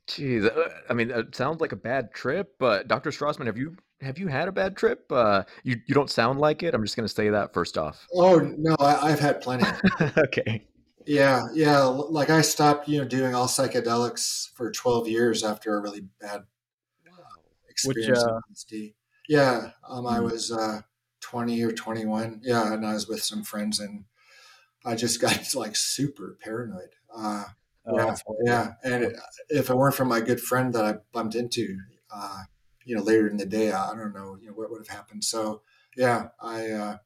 Jeez, 0.08 0.46
uh, 0.46 0.70
I 0.90 0.94
mean, 0.94 1.12
it 1.12 1.36
sounds 1.36 1.62
like 1.62 1.72
a 1.72 1.78
bad 1.78 2.14
trip. 2.14 2.56
But 2.60 2.88
Dr. 2.88 3.10
Strassman, 3.10 3.46
have 3.46 3.58
you 3.58 3.78
have 4.02 4.20
you 4.20 4.28
had 4.28 4.50
a 4.50 4.52
bad 4.52 4.76
trip? 4.76 5.10
Uh, 5.10 5.44
you 5.64 5.78
you 5.88 5.96
don't 5.96 6.10
sound 6.10 6.40
like 6.40 6.62
it. 6.62 6.74
I'm 6.74 6.84
just 6.84 6.98
going 6.98 7.08
to 7.08 7.14
say 7.14 7.30
that 7.30 7.54
first 7.54 7.78
off. 7.78 8.06
Oh 8.14 8.38
no, 8.40 8.76
I, 8.80 9.10
have 9.10 9.20
had 9.20 9.42
plenty. 9.42 9.66
okay. 10.18 10.68
Yeah, 11.06 11.44
yeah. 11.54 11.84
Like 11.84 12.30
I 12.30 12.42
stopped, 12.42 12.90
you 12.90 13.00
know, 13.00 13.08
doing 13.08 13.34
all 13.34 13.48
psychedelics 13.48 14.50
for 14.56 14.72
12 14.72 15.08
years 15.08 15.44
after 15.44 15.78
a 15.78 15.82
really 15.82 16.02
bad 16.20 16.44
experience 17.70 18.24
Which, 18.26 18.82
uh, 18.82 18.94
Yeah, 19.28 19.72
um, 19.88 20.06
I 20.08 20.18
hmm. 20.18 20.26
was 20.26 20.52
uh, 20.52 20.82
20 21.22 21.62
or 21.64 21.72
21. 21.72 22.42
Yeah, 22.44 22.74
and 22.74 22.86
I 22.86 22.94
was 22.94 23.08
with 23.08 23.24
some 23.24 23.44
friends, 23.44 23.80
and 23.80 24.06
I 24.86 24.96
just 24.96 25.22
got 25.22 25.54
like 25.56 25.76
super 25.76 26.38
paranoid. 26.42 26.90
Uh, 27.16 27.46
oh, 27.88 27.98
yeah, 27.98 28.16
yeah. 28.44 28.72
And 28.84 29.04
it, 29.04 29.16
if 29.50 29.70
it 29.70 29.76
weren't 29.76 29.96
for 29.96 30.06
my 30.06 30.20
good 30.20 30.42
friend 30.42 30.74
that 30.74 30.86
I 30.86 30.96
bumped 31.12 31.36
into, 31.36 31.78
uh, 32.14 32.44
you 32.86 32.96
know, 32.96 33.04
later 33.04 33.28
in 33.28 33.38
the 33.38 33.46
day, 33.46 33.72
I 33.72 33.96
don't 33.96 34.14
know, 34.14 34.38
you 34.40 34.48
know, 34.48 34.54
what 34.54 34.70
would 34.72 34.86
have 34.88 34.96
happened. 34.96 35.24
So, 35.24 35.62
yeah, 35.96 36.30
I 36.42 36.72
uh, 36.72 36.98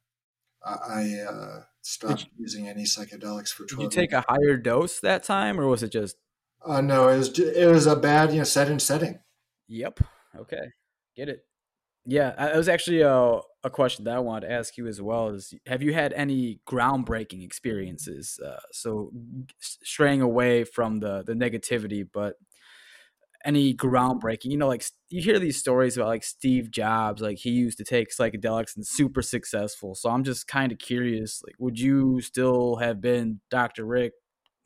I 0.64 1.14
uh, 1.28 1.62
stopped 1.82 2.24
you, 2.24 2.30
using 2.38 2.68
any 2.68 2.84
psychedelics 2.84 3.50
for 3.50 3.64
12 3.64 3.68
Did 3.68 3.96
you 3.96 4.02
take 4.02 4.12
a 4.12 4.24
higher 4.28 4.56
dose 4.56 5.00
that 5.00 5.22
time, 5.22 5.60
or 5.60 5.66
was 5.66 5.82
it 5.82 5.92
just? 5.92 6.16
Uh, 6.64 6.80
no, 6.80 7.08
it 7.08 7.18
was 7.18 7.38
it 7.38 7.70
was 7.70 7.86
a 7.86 7.96
bad 7.96 8.32
you 8.32 8.38
know 8.38 8.44
set 8.44 8.68
and 8.68 8.82
setting. 8.82 9.20
Yep. 9.68 10.00
Okay, 10.36 10.72
get 11.16 11.28
it. 11.28 11.44
Yeah, 12.04 12.52
it 12.52 12.56
was 12.56 12.68
actually 12.68 13.02
a, 13.02 13.40
a 13.68 13.70
question 13.70 14.04
that 14.04 14.16
I 14.16 14.18
wanted 14.18 14.48
to 14.48 14.52
ask 14.52 14.76
you 14.76 14.86
as 14.86 15.00
well. 15.00 15.28
Is 15.28 15.54
have 15.66 15.82
you 15.82 15.92
had 15.94 16.12
any 16.12 16.60
groundbreaking 16.66 17.44
experiences? 17.44 18.40
Uh, 18.44 18.60
so 18.72 19.12
straying 19.60 20.20
away 20.20 20.64
from 20.64 21.00
the 21.00 21.22
the 21.22 21.34
negativity, 21.34 22.06
but 22.12 22.36
any 23.44 23.74
groundbreaking. 23.74 24.50
You 24.50 24.58
know, 24.58 24.68
like 24.68 24.84
you 25.08 25.22
hear 25.22 25.38
these 25.38 25.58
stories 25.58 25.96
about 25.96 26.08
like 26.08 26.24
Steve 26.24 26.70
Jobs, 26.70 27.22
like 27.22 27.38
he 27.38 27.50
used 27.50 27.78
to 27.78 27.84
take 27.84 28.08
psychedelics 28.10 28.76
and 28.76 28.86
super 28.86 29.22
successful. 29.22 29.94
So 29.94 30.10
I'm 30.10 30.24
just 30.24 30.48
kind 30.48 30.72
of 30.72 30.78
curious, 30.78 31.42
like, 31.46 31.54
would 31.58 31.78
you 31.78 32.20
still 32.20 32.76
have 32.76 33.00
been 33.00 33.40
Dr. 33.50 33.84
Rick 33.84 34.12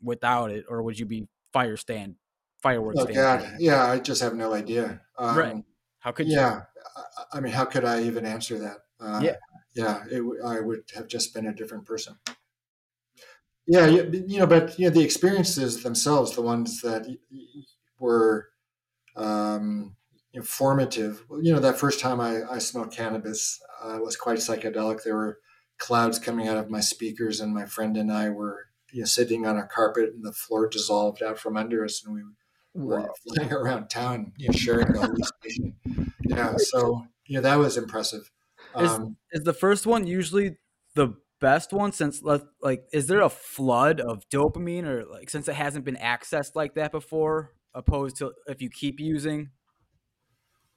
without 0.01 0.51
it, 0.51 0.65
or 0.67 0.81
would 0.83 0.99
you 0.99 1.05
be 1.05 1.27
fire 1.53 1.77
stand 1.77 2.15
fireworks. 2.63 2.99
Oh 2.99 3.05
God, 3.05 3.57
yeah, 3.59 3.85
I 3.85 3.99
just 3.99 4.21
have 4.21 4.33
no 4.33 4.53
idea. 4.53 5.01
Um, 5.17 5.37
right? 5.37 5.63
How 5.99 6.11
could 6.11 6.27
you? 6.27 6.35
I 7.31 7.39
mean, 7.39 7.53
how 7.53 7.65
could 7.65 7.85
I 7.85 8.03
even 8.03 8.25
answer 8.25 8.57
that? 8.59 8.77
Uh, 8.99 9.21
yeah, 9.23 9.35
yeah, 9.75 10.03
it, 10.09 10.23
I 10.45 10.59
would 10.59 10.83
have 10.95 11.07
just 11.07 11.33
been 11.33 11.47
a 11.47 11.53
different 11.53 11.85
person. 11.85 12.15
Yeah, 13.65 13.87
you 13.87 14.39
know, 14.39 14.47
but 14.47 14.77
you 14.77 14.87
know, 14.87 14.93
the 14.93 15.03
experiences 15.03 15.83
themselves, 15.83 16.35
the 16.35 16.41
ones 16.41 16.81
that 16.81 17.07
were 17.97 18.49
um, 19.15 19.95
informative. 20.33 21.23
You 21.41 21.53
know, 21.53 21.59
that 21.59 21.77
first 21.77 21.99
time 21.99 22.19
I, 22.19 22.41
I 22.49 22.57
smoked 22.59 22.95
cannabis 22.95 23.61
uh, 23.81 23.99
was 24.01 24.17
quite 24.17 24.39
psychedelic. 24.39 25.03
There 25.03 25.15
were 25.15 25.39
clouds 25.77 26.19
coming 26.19 26.47
out 26.47 26.57
of 26.57 26.69
my 26.69 26.81
speakers, 26.81 27.39
and 27.39 27.53
my 27.53 27.65
friend 27.65 27.95
and 27.95 28.11
I 28.11 28.29
were 28.29 28.67
you 28.91 29.01
know, 29.01 29.05
sitting 29.05 29.45
on 29.45 29.57
a 29.57 29.65
carpet, 29.65 30.11
and 30.13 30.23
the 30.23 30.33
floor 30.33 30.67
dissolved 30.67 31.23
out 31.23 31.39
from 31.39 31.55
under 31.55 31.85
us, 31.85 32.03
and 32.05 32.13
we 32.13 32.21
were 32.73 33.09
flying 33.27 33.51
around 33.53 33.89
town, 33.89 34.33
you 34.37 34.49
know, 34.49 34.53
sharing 34.53 34.91
the 34.91 34.99
hallucination. 34.99 36.12
Yeah, 36.25 36.55
so 36.57 37.05
yeah, 37.27 37.41
that 37.41 37.57
was 37.57 37.77
impressive. 37.77 38.29
Um, 38.75 39.17
is, 39.31 39.41
is 39.41 39.45
the 39.45 39.53
first 39.53 39.85
one 39.85 40.07
usually 40.07 40.57
the 40.95 41.15
best 41.39 41.73
one 41.73 41.91
since 41.91 42.21
like 42.23 42.83
is 42.93 43.07
there 43.07 43.21
a 43.21 43.29
flood 43.29 43.99
of 43.99 44.23
dopamine 44.29 44.85
or 44.85 45.05
like 45.05 45.29
since 45.29 45.47
it 45.47 45.55
hasn't 45.55 45.83
been 45.83 45.97
accessed 45.97 46.55
like 46.55 46.75
that 46.75 46.91
before 46.91 47.51
opposed 47.73 48.15
to 48.17 48.31
if 48.47 48.61
you 48.61 48.69
keep 48.69 48.99
using 48.99 49.49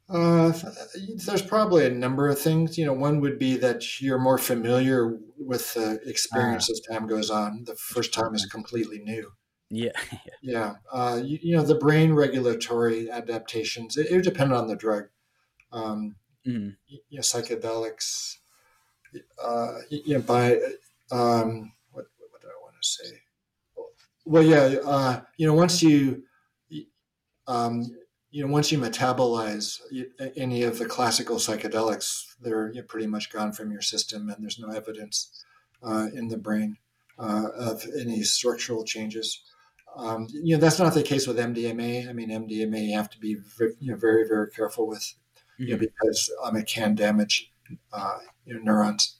uh, 0.08 0.52
there's 1.26 1.42
probably 1.42 1.84
a 1.84 1.90
number 1.90 2.28
of 2.28 2.38
things. 2.38 2.78
You 2.78 2.86
know, 2.86 2.92
one 2.92 3.20
would 3.20 3.38
be 3.38 3.56
that 3.56 4.00
you're 4.00 4.20
more 4.20 4.38
familiar 4.38 5.18
with 5.36 5.74
the 5.74 5.98
experience 6.06 6.70
uh, 6.70 6.72
as 6.72 6.80
time 6.80 7.08
goes 7.08 7.28
on. 7.28 7.64
The 7.64 7.74
first 7.74 8.14
time 8.14 8.34
is 8.34 8.46
completely 8.46 9.00
new. 9.00 9.32
Yeah. 9.68 9.90
yeah. 10.42 10.74
Uh, 10.92 11.20
you, 11.24 11.40
you, 11.42 11.56
know, 11.56 11.64
the 11.64 11.74
brain 11.74 12.12
regulatory 12.12 13.10
adaptations, 13.10 13.96
it, 13.96 14.06
it 14.12 14.22
depend 14.22 14.52
on 14.52 14.68
the 14.68 14.76
drug. 14.76 15.06
Um, 15.72 16.16
mm-hmm. 16.46 16.70
you, 16.86 17.00
know, 17.12 17.20
psychedelics, 17.20 18.36
uh, 19.42 19.78
you 19.90 20.14
know, 20.14 20.22
by, 20.22 20.56
um, 21.10 21.72
what, 21.90 22.06
what 22.30 22.40
do 22.40 22.48
I 22.48 22.62
want 22.62 22.74
to 22.80 22.88
say? 22.88 23.20
Well, 24.24 24.42
yeah, 24.42 24.78
uh, 24.84 25.20
you 25.36 25.46
know, 25.46 25.54
once 25.54 25.82
you, 25.82 26.24
um, 27.46 27.84
you 28.30 28.44
know, 28.44 28.52
once 28.52 28.70
you 28.72 28.78
metabolize 28.78 29.80
any 30.36 30.62
of 30.64 30.78
the 30.78 30.86
classical 30.86 31.36
psychedelics, 31.36 32.24
they're 32.40 32.68
you 32.68 32.80
know, 32.80 32.86
pretty 32.86 33.06
much 33.06 33.30
gone 33.32 33.52
from 33.52 33.70
your 33.70 33.80
system, 33.80 34.28
and 34.28 34.42
there's 34.42 34.58
no 34.58 34.68
evidence 34.68 35.44
uh, 35.82 36.08
in 36.12 36.28
the 36.28 36.36
brain 36.36 36.76
uh, 37.18 37.48
of 37.56 37.84
any 37.98 38.22
structural 38.22 38.84
changes. 38.84 39.42
Um, 39.96 40.26
you 40.30 40.54
know, 40.54 40.60
that's 40.60 40.78
not 40.78 40.92
the 40.92 41.02
case 41.02 41.26
with 41.26 41.38
MDMA. 41.38 42.08
I 42.08 42.12
mean, 42.12 42.30
MDMA 42.30 42.88
you 42.88 42.96
have 42.96 43.10
to 43.10 43.18
be 43.18 43.36
you 43.80 43.92
know, 43.92 43.96
very, 43.96 44.28
very 44.28 44.50
careful 44.50 44.86
with, 44.86 45.14
you 45.58 45.68
know, 45.68 45.76
mm-hmm. 45.76 45.84
because 45.84 46.30
um, 46.44 46.56
it 46.56 46.66
can 46.66 46.94
damage 46.94 47.52
uh, 47.92 48.18
you 48.44 48.54
know, 48.54 48.60
neurons. 48.60 49.18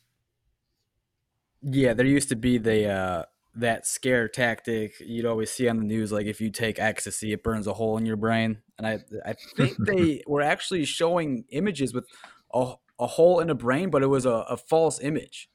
Yeah, 1.63 1.95
there 1.95 2.07
used 2.07 2.29
to 2.29 2.37
be 2.37 2.59
the 2.59 2.89
uh, 2.89 3.23
that 3.57 3.87
scare 3.87 4.29
tactic 4.29 5.01
you'd 5.01 5.25
always 5.25 5.51
see 5.51 5.69
on 5.69 5.79
the 5.79 5.85
news, 5.85 6.13
like 6.13 6.27
if 6.27 6.41
you 6.41 6.51
take 6.51 6.79
ecstasy, 6.79 7.33
it 7.33 7.43
burns 7.43 7.67
a 7.67 7.73
hole 7.73 7.97
in 7.97 8.07
your 8.07 8.17
brain. 8.17 8.59
And 8.79 8.87
I, 8.87 8.99
I 9.25 9.35
think 9.57 9.77
they 9.79 10.23
were 10.27 10.43
actually 10.43 10.85
showing 10.85 11.45
images 11.49 11.95
with 11.95 12.05
a, 12.53 12.75
a 13.01 13.07
hole 13.07 13.41
in 13.41 13.51
a 13.51 13.55
brain, 13.55 13.91
but 13.91 14.03
it 14.03 14.09
was 14.09 14.27
a, 14.27 14.31
a 14.31 14.57
false 14.57 15.01
image. 15.01 15.49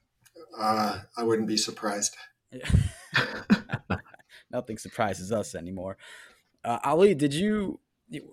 Uh, 0.57 0.99
I 1.15 1.23
wouldn't 1.23 1.47
be 1.47 1.57
surprised. 1.57 2.15
Nothing 4.51 4.77
surprises 4.77 5.31
us 5.31 5.55
anymore. 5.55 5.97
Uh, 6.63 6.79
Ali, 6.83 7.13
did 7.13 7.33
you 7.33 7.79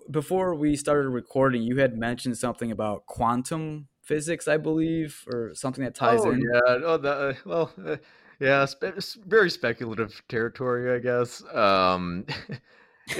before 0.09 0.55
we 0.55 0.75
started 0.75 1.09
recording? 1.09 1.61
You 1.63 1.77
had 1.77 1.97
mentioned 1.97 2.37
something 2.37 2.71
about 2.71 3.05
quantum 3.05 3.87
physics, 4.01 4.47
I 4.47 4.57
believe, 4.57 5.23
or 5.31 5.51
something 5.53 5.83
that 5.83 5.95
ties 5.95 6.21
oh, 6.23 6.31
in. 6.31 6.41
Yeah. 6.41 6.77
Oh, 6.83 6.97
the, 6.97 7.11
uh, 7.11 7.33
well, 7.45 7.71
uh, 7.85 7.97
yeah, 8.39 8.65
spe- 8.65 9.17
very 9.25 9.49
speculative 9.49 10.21
territory, 10.27 10.95
I 10.95 10.99
guess. 10.99 11.43
Um, 11.53 12.25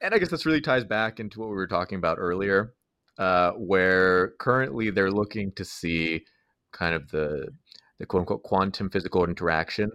and 0.00 0.14
I 0.14 0.18
guess 0.18 0.30
this 0.30 0.46
really 0.46 0.60
ties 0.60 0.84
back 0.84 1.20
into 1.20 1.40
what 1.40 1.48
we 1.48 1.54
were 1.54 1.66
talking 1.66 1.98
about 1.98 2.18
earlier, 2.18 2.74
uh, 3.18 3.52
where 3.52 4.32
currently 4.38 4.90
they're 4.90 5.10
looking 5.10 5.52
to 5.52 5.64
see 5.64 6.24
kind 6.72 6.94
of 6.94 7.10
the 7.10 7.48
the 7.98 8.06
quote 8.06 8.22
unquote 8.22 8.42
quantum 8.42 8.90
physical 8.90 9.24
interaction 9.24 9.90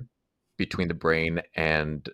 between 0.58 0.88
the 0.88 0.94
brain 0.94 1.42
and 1.56 2.10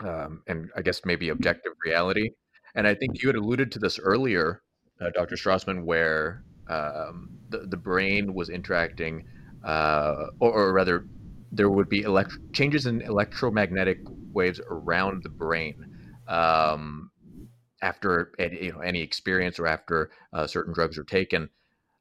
um, 0.00 0.42
and 0.46 0.70
I 0.76 0.82
guess 0.82 1.02
maybe 1.04 1.28
objective 1.28 1.72
reality. 1.84 2.30
And 2.76 2.86
I 2.86 2.94
think 2.94 3.22
you 3.22 3.28
had 3.28 3.36
alluded 3.36 3.72
to 3.72 3.80
this 3.80 3.98
earlier, 3.98 4.62
uh, 5.00 5.10
Dr. 5.14 5.36
Strassman, 5.36 5.84
where 5.84 6.44
um, 6.68 7.30
the 7.48 7.66
the 7.68 7.78
brain 7.78 8.34
was 8.34 8.50
interacting, 8.50 9.24
uh, 9.64 10.26
or, 10.40 10.52
or, 10.52 10.72
rather, 10.74 11.08
there 11.52 11.70
would 11.70 11.88
be 11.88 12.02
elect- 12.02 12.38
changes 12.54 12.86
in 12.86 13.02
electromagnetic 13.02 14.00
waves 14.32 14.60
around 14.70 15.24
the 15.24 15.30
brain 15.30 15.74
um, 16.28 17.10
after 17.82 18.32
any, 18.38 18.66
you 18.66 18.72
know, 18.72 18.80
any 18.80 19.02
experience 19.02 19.58
or 19.58 19.66
after 19.66 20.10
uh, 20.32 20.46
certain 20.46 20.74
drugs 20.74 20.98
are 20.98 21.04
taken. 21.04 21.50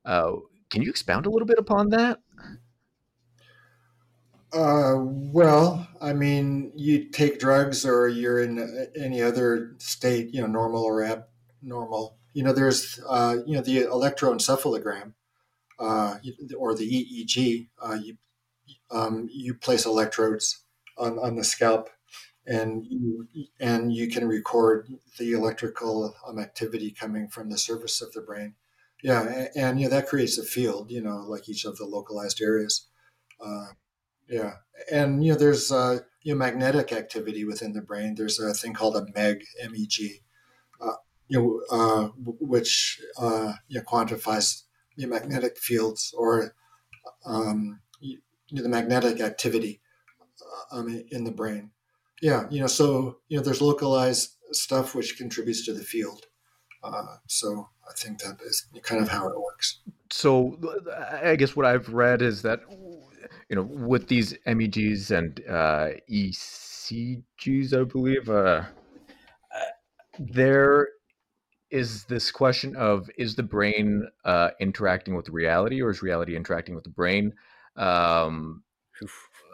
Uh, 0.05 0.33
can 0.71 0.81
you 0.83 0.89
expound 0.89 1.25
a 1.27 1.31
little 1.31 1.47
bit 1.47 1.59
upon 1.59 1.89
that? 1.89 2.19
Uh, 4.55 4.95
well, 4.97 5.85
I 5.99 6.13
mean, 6.13 6.71
you 6.75 7.09
take 7.09 7.39
drugs 7.39 7.85
or 7.85 8.07
you're 8.07 8.41
in 8.41 8.87
any 8.97 9.21
other 9.21 9.75
state, 9.79 10.33
you 10.33 10.39
know, 10.39 10.47
normal 10.47 10.83
or 10.83 11.03
abnormal. 11.03 12.17
You 12.33 12.43
know, 12.43 12.53
there's, 12.53 12.99
uh, 13.07 13.37
you 13.45 13.55
know, 13.55 13.61
the 13.61 13.83
electroencephalogram 13.83 15.13
uh, 15.77 16.17
or 16.57 16.73
the 16.73 16.89
EEG. 16.89 17.67
Uh, 17.81 17.97
you 18.01 18.17
um, 18.91 19.27
you 19.31 19.53
place 19.55 19.85
electrodes 19.85 20.63
on, 20.97 21.19
on 21.19 21.35
the 21.35 21.43
scalp, 21.43 21.89
and 22.45 22.85
you 22.87 23.27
and 23.59 23.93
you 23.93 24.09
can 24.09 24.27
record 24.27 24.87
the 25.19 25.33
electrical 25.33 26.15
um, 26.27 26.39
activity 26.39 26.91
coming 26.91 27.27
from 27.27 27.49
the 27.49 27.57
surface 27.57 28.01
of 28.01 28.13
the 28.13 28.21
brain. 28.21 28.55
Yeah, 29.03 29.23
and, 29.23 29.49
and 29.55 29.79
you 29.79 29.87
know 29.87 29.95
that 29.95 30.07
creates 30.07 30.37
a 30.37 30.43
field. 30.43 30.91
You 30.91 31.01
know, 31.01 31.25
like 31.27 31.49
each 31.49 31.65
of 31.65 31.77
the 31.77 31.85
localized 31.85 32.41
areas. 32.41 32.87
Uh, 33.43 33.67
yeah, 34.27 34.53
and 34.91 35.23
you 35.23 35.31
know, 35.31 35.37
there's 35.37 35.71
uh, 35.71 35.99
you 36.21 36.33
know 36.33 36.37
magnetic 36.37 36.91
activity 36.91 37.45
within 37.45 37.73
the 37.73 37.81
brain. 37.81 38.15
There's 38.15 38.39
a 38.39 38.53
thing 38.53 38.73
called 38.73 38.95
a 38.95 39.05
MEG, 39.15 39.43
M-E-G, 39.61 40.21
uh, 40.81 40.93
you 41.27 41.39
know, 41.39 41.61
uh, 41.69 42.07
which 42.39 43.01
uh, 43.17 43.53
you 43.67 43.79
know, 43.79 43.85
quantifies 43.85 44.63
the 44.97 45.05
magnetic 45.05 45.57
fields 45.57 46.13
or 46.17 46.55
um, 47.25 47.79
you 47.99 48.19
know, 48.51 48.63
the 48.63 48.69
magnetic 48.69 49.21
activity 49.21 49.81
uh, 50.71 50.77
um, 50.77 51.03
in 51.11 51.23
the 51.23 51.31
brain. 51.31 51.71
Yeah, 52.21 52.47
you 52.49 52.61
know, 52.61 52.67
so 52.67 53.17
you 53.27 53.37
know, 53.37 53.43
there's 53.43 53.61
localized 53.61 54.35
stuff 54.51 54.95
which 54.95 55.17
contributes 55.17 55.65
to 55.65 55.73
the 55.73 55.83
field. 55.83 56.25
Uh, 56.83 57.17
so 57.27 57.67
I 57.89 57.93
think 57.97 58.19
that 58.19 58.37
is 58.45 58.67
kind 58.83 59.01
of 59.01 59.09
how 59.09 59.27
it 59.27 59.39
works. 59.39 59.79
So 60.11 60.57
I 61.23 61.35
guess 61.35 61.55
what 61.55 61.65
I've 61.65 61.89
read 61.89 62.21
is 62.21 62.43
that 62.43 62.61
you 63.49 63.55
know, 63.55 63.63
with 63.63 64.07
these 64.07 64.35
MEGs 64.45 65.11
and 65.11 65.39
uh, 65.47 65.89
ECGs, 66.09 67.79
I 67.79 67.83
believe, 67.83 68.29
uh, 68.29 68.63
there 70.17 70.87
is 71.69 72.05
this 72.05 72.31
question 72.31 72.75
of 72.75 73.09
is 73.17 73.35
the 73.35 73.43
brain 73.43 74.07
uh, 74.23 74.49
interacting 74.59 75.15
with 75.15 75.29
reality 75.29 75.81
or 75.81 75.89
is 75.89 76.01
reality 76.01 76.35
interacting 76.35 76.75
with 76.75 76.83
the 76.83 76.89
brain? 76.89 77.33
Um, 77.75 78.63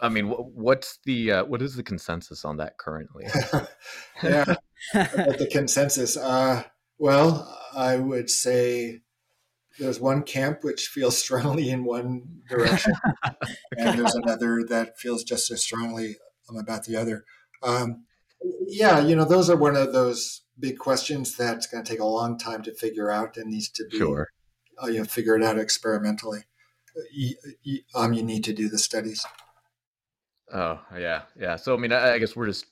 I 0.01 0.09
mean, 0.09 0.27
what's 0.27 0.99
the 1.05 1.31
uh, 1.31 1.45
what 1.45 1.61
is 1.61 1.75
the 1.75 1.83
consensus 1.83 2.45
on 2.45 2.57
that 2.57 2.77
currently? 2.77 3.25
yeah, 4.23 4.55
the 4.93 5.49
consensus. 5.51 6.15
Uh, 6.17 6.63
well, 6.97 7.57
I 7.75 7.97
would 7.97 8.29
say 8.29 9.01
there's 9.79 9.99
one 9.99 10.23
camp 10.23 10.63
which 10.63 10.87
feels 10.87 11.17
strongly 11.17 11.69
in 11.69 11.83
one 11.83 12.41
direction, 12.49 12.93
and 13.77 13.97
there's 13.97 14.15
another 14.15 14.63
that 14.67 14.97
feels 14.99 15.23
just 15.23 15.51
as 15.51 15.63
strongly 15.63 16.17
about 16.57 16.83
the 16.83 16.95
other. 16.95 17.23
Um, 17.63 18.05
yeah, 18.67 18.99
you 18.99 19.15
know, 19.15 19.25
those 19.25 19.49
are 19.49 19.55
one 19.55 19.75
of 19.75 19.93
those 19.93 20.41
big 20.59 20.77
questions 20.77 21.35
that's 21.35 21.67
going 21.67 21.83
to 21.83 21.89
take 21.89 21.99
a 21.99 22.05
long 22.05 22.37
time 22.37 22.61
to 22.63 22.73
figure 22.73 23.09
out 23.09 23.37
and 23.37 23.49
needs 23.49 23.69
to 23.69 23.85
be 23.89 23.97
sure. 23.97 24.27
uh, 24.81 24.87
you 24.87 24.99
know 24.99 25.05
figured 25.05 25.43
out 25.43 25.57
experimentally. 25.57 26.43
You, 27.13 27.35
you, 27.63 27.79
um, 27.95 28.13
you 28.13 28.23
need 28.23 28.43
to 28.45 28.53
do 28.53 28.67
the 28.69 28.77
studies. 28.77 29.25
Oh 30.53 30.79
yeah, 30.97 31.23
yeah. 31.39 31.55
So 31.55 31.73
I 31.73 31.77
mean, 31.77 31.93
I, 31.93 32.13
I, 32.13 32.19
guess 32.19 32.35
we're 32.35 32.47
just 32.47 32.65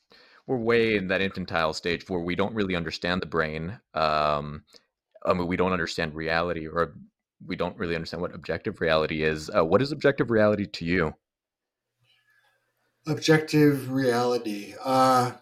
we're 0.45 0.57
way 0.57 0.97
in 0.97 1.07
that 1.07 1.21
infantile 1.21 1.73
stage 1.73 2.09
where 2.09 2.19
we 2.19 2.35
don't 2.35 2.53
really 2.53 2.75
understand 2.75 3.21
the 3.21 3.27
brain. 3.27 3.79
Um, 3.93 4.63
I 5.25 5.33
mean, 5.33 5.47
we 5.47 5.57
don't 5.57 5.73
understand 5.73 6.15
reality, 6.15 6.67
or 6.67 6.95
we 7.45 7.55
don't 7.55 7.77
really 7.77 7.95
understand 7.95 8.21
what 8.21 8.35
objective 8.35 8.81
reality 8.81 9.23
is. 9.23 9.49
Uh, 9.49 9.65
what 9.65 9.81
is 9.81 9.91
objective 9.91 10.29
reality 10.29 10.65
to 10.65 10.85
you? 10.85 11.13
Objective 13.07 13.91
reality. 13.91 14.75
Uh, 14.83 15.33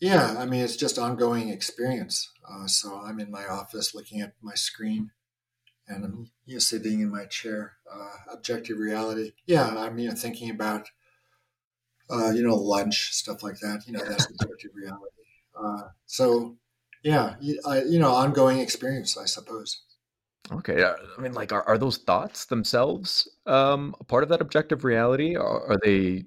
yeah, 0.00 0.36
I 0.38 0.46
mean, 0.46 0.62
it's 0.62 0.76
just 0.76 0.98
ongoing 0.98 1.48
experience. 1.48 2.30
Uh, 2.48 2.66
so 2.66 3.00
I'm 3.02 3.18
in 3.18 3.30
my 3.30 3.46
office 3.46 3.94
looking 3.94 4.20
at 4.20 4.34
my 4.42 4.54
screen 4.54 5.10
and 5.88 6.04
I'm 6.04 6.30
you 6.44 6.54
know, 6.54 6.58
sitting 6.58 7.00
in 7.00 7.10
my 7.10 7.24
chair. 7.26 7.76
Uh, 7.92 8.32
objective 8.32 8.78
reality. 8.78 9.32
Yeah, 9.46 9.68
I'm 9.68 9.98
you 9.98 10.08
know, 10.08 10.14
thinking 10.14 10.50
about, 10.50 10.88
uh, 12.10 12.30
you 12.30 12.42
know, 12.42 12.56
lunch, 12.56 13.12
stuff 13.12 13.42
like 13.42 13.58
that. 13.60 13.84
You 13.86 13.94
know, 13.94 14.04
that's 14.04 14.26
objective 14.40 14.72
reality. 14.74 15.04
Uh, 15.58 15.88
so, 16.06 16.56
yeah, 17.06 17.36
you, 17.40 17.60
I, 17.64 17.82
you 17.82 18.00
know, 18.00 18.12
ongoing 18.12 18.58
experience, 18.58 19.16
I 19.16 19.26
suppose. 19.26 19.82
Okay, 20.50 20.82
uh, 20.82 20.94
I 21.16 21.20
mean, 21.20 21.34
like, 21.34 21.52
are, 21.52 21.62
are 21.62 21.78
those 21.78 21.98
thoughts 21.98 22.46
themselves 22.46 23.28
um, 23.46 23.94
a 24.00 24.04
part 24.04 24.24
of 24.24 24.28
that 24.30 24.40
objective 24.40 24.82
reality? 24.82 25.36
Or 25.36 25.70
are 25.70 25.78
they, 25.84 26.24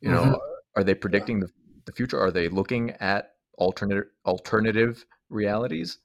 you 0.00 0.10
know, 0.10 0.22
mm-hmm. 0.22 0.34
are 0.74 0.84
they 0.84 0.94
predicting 0.94 1.38
yeah. 1.38 1.46
the 1.46 1.52
the 1.86 1.92
future? 1.92 2.20
Are 2.20 2.30
they 2.30 2.48
looking 2.48 2.90
at 3.00 3.36
alternate 3.56 4.08
alternative 4.26 5.06
realities? 5.30 5.98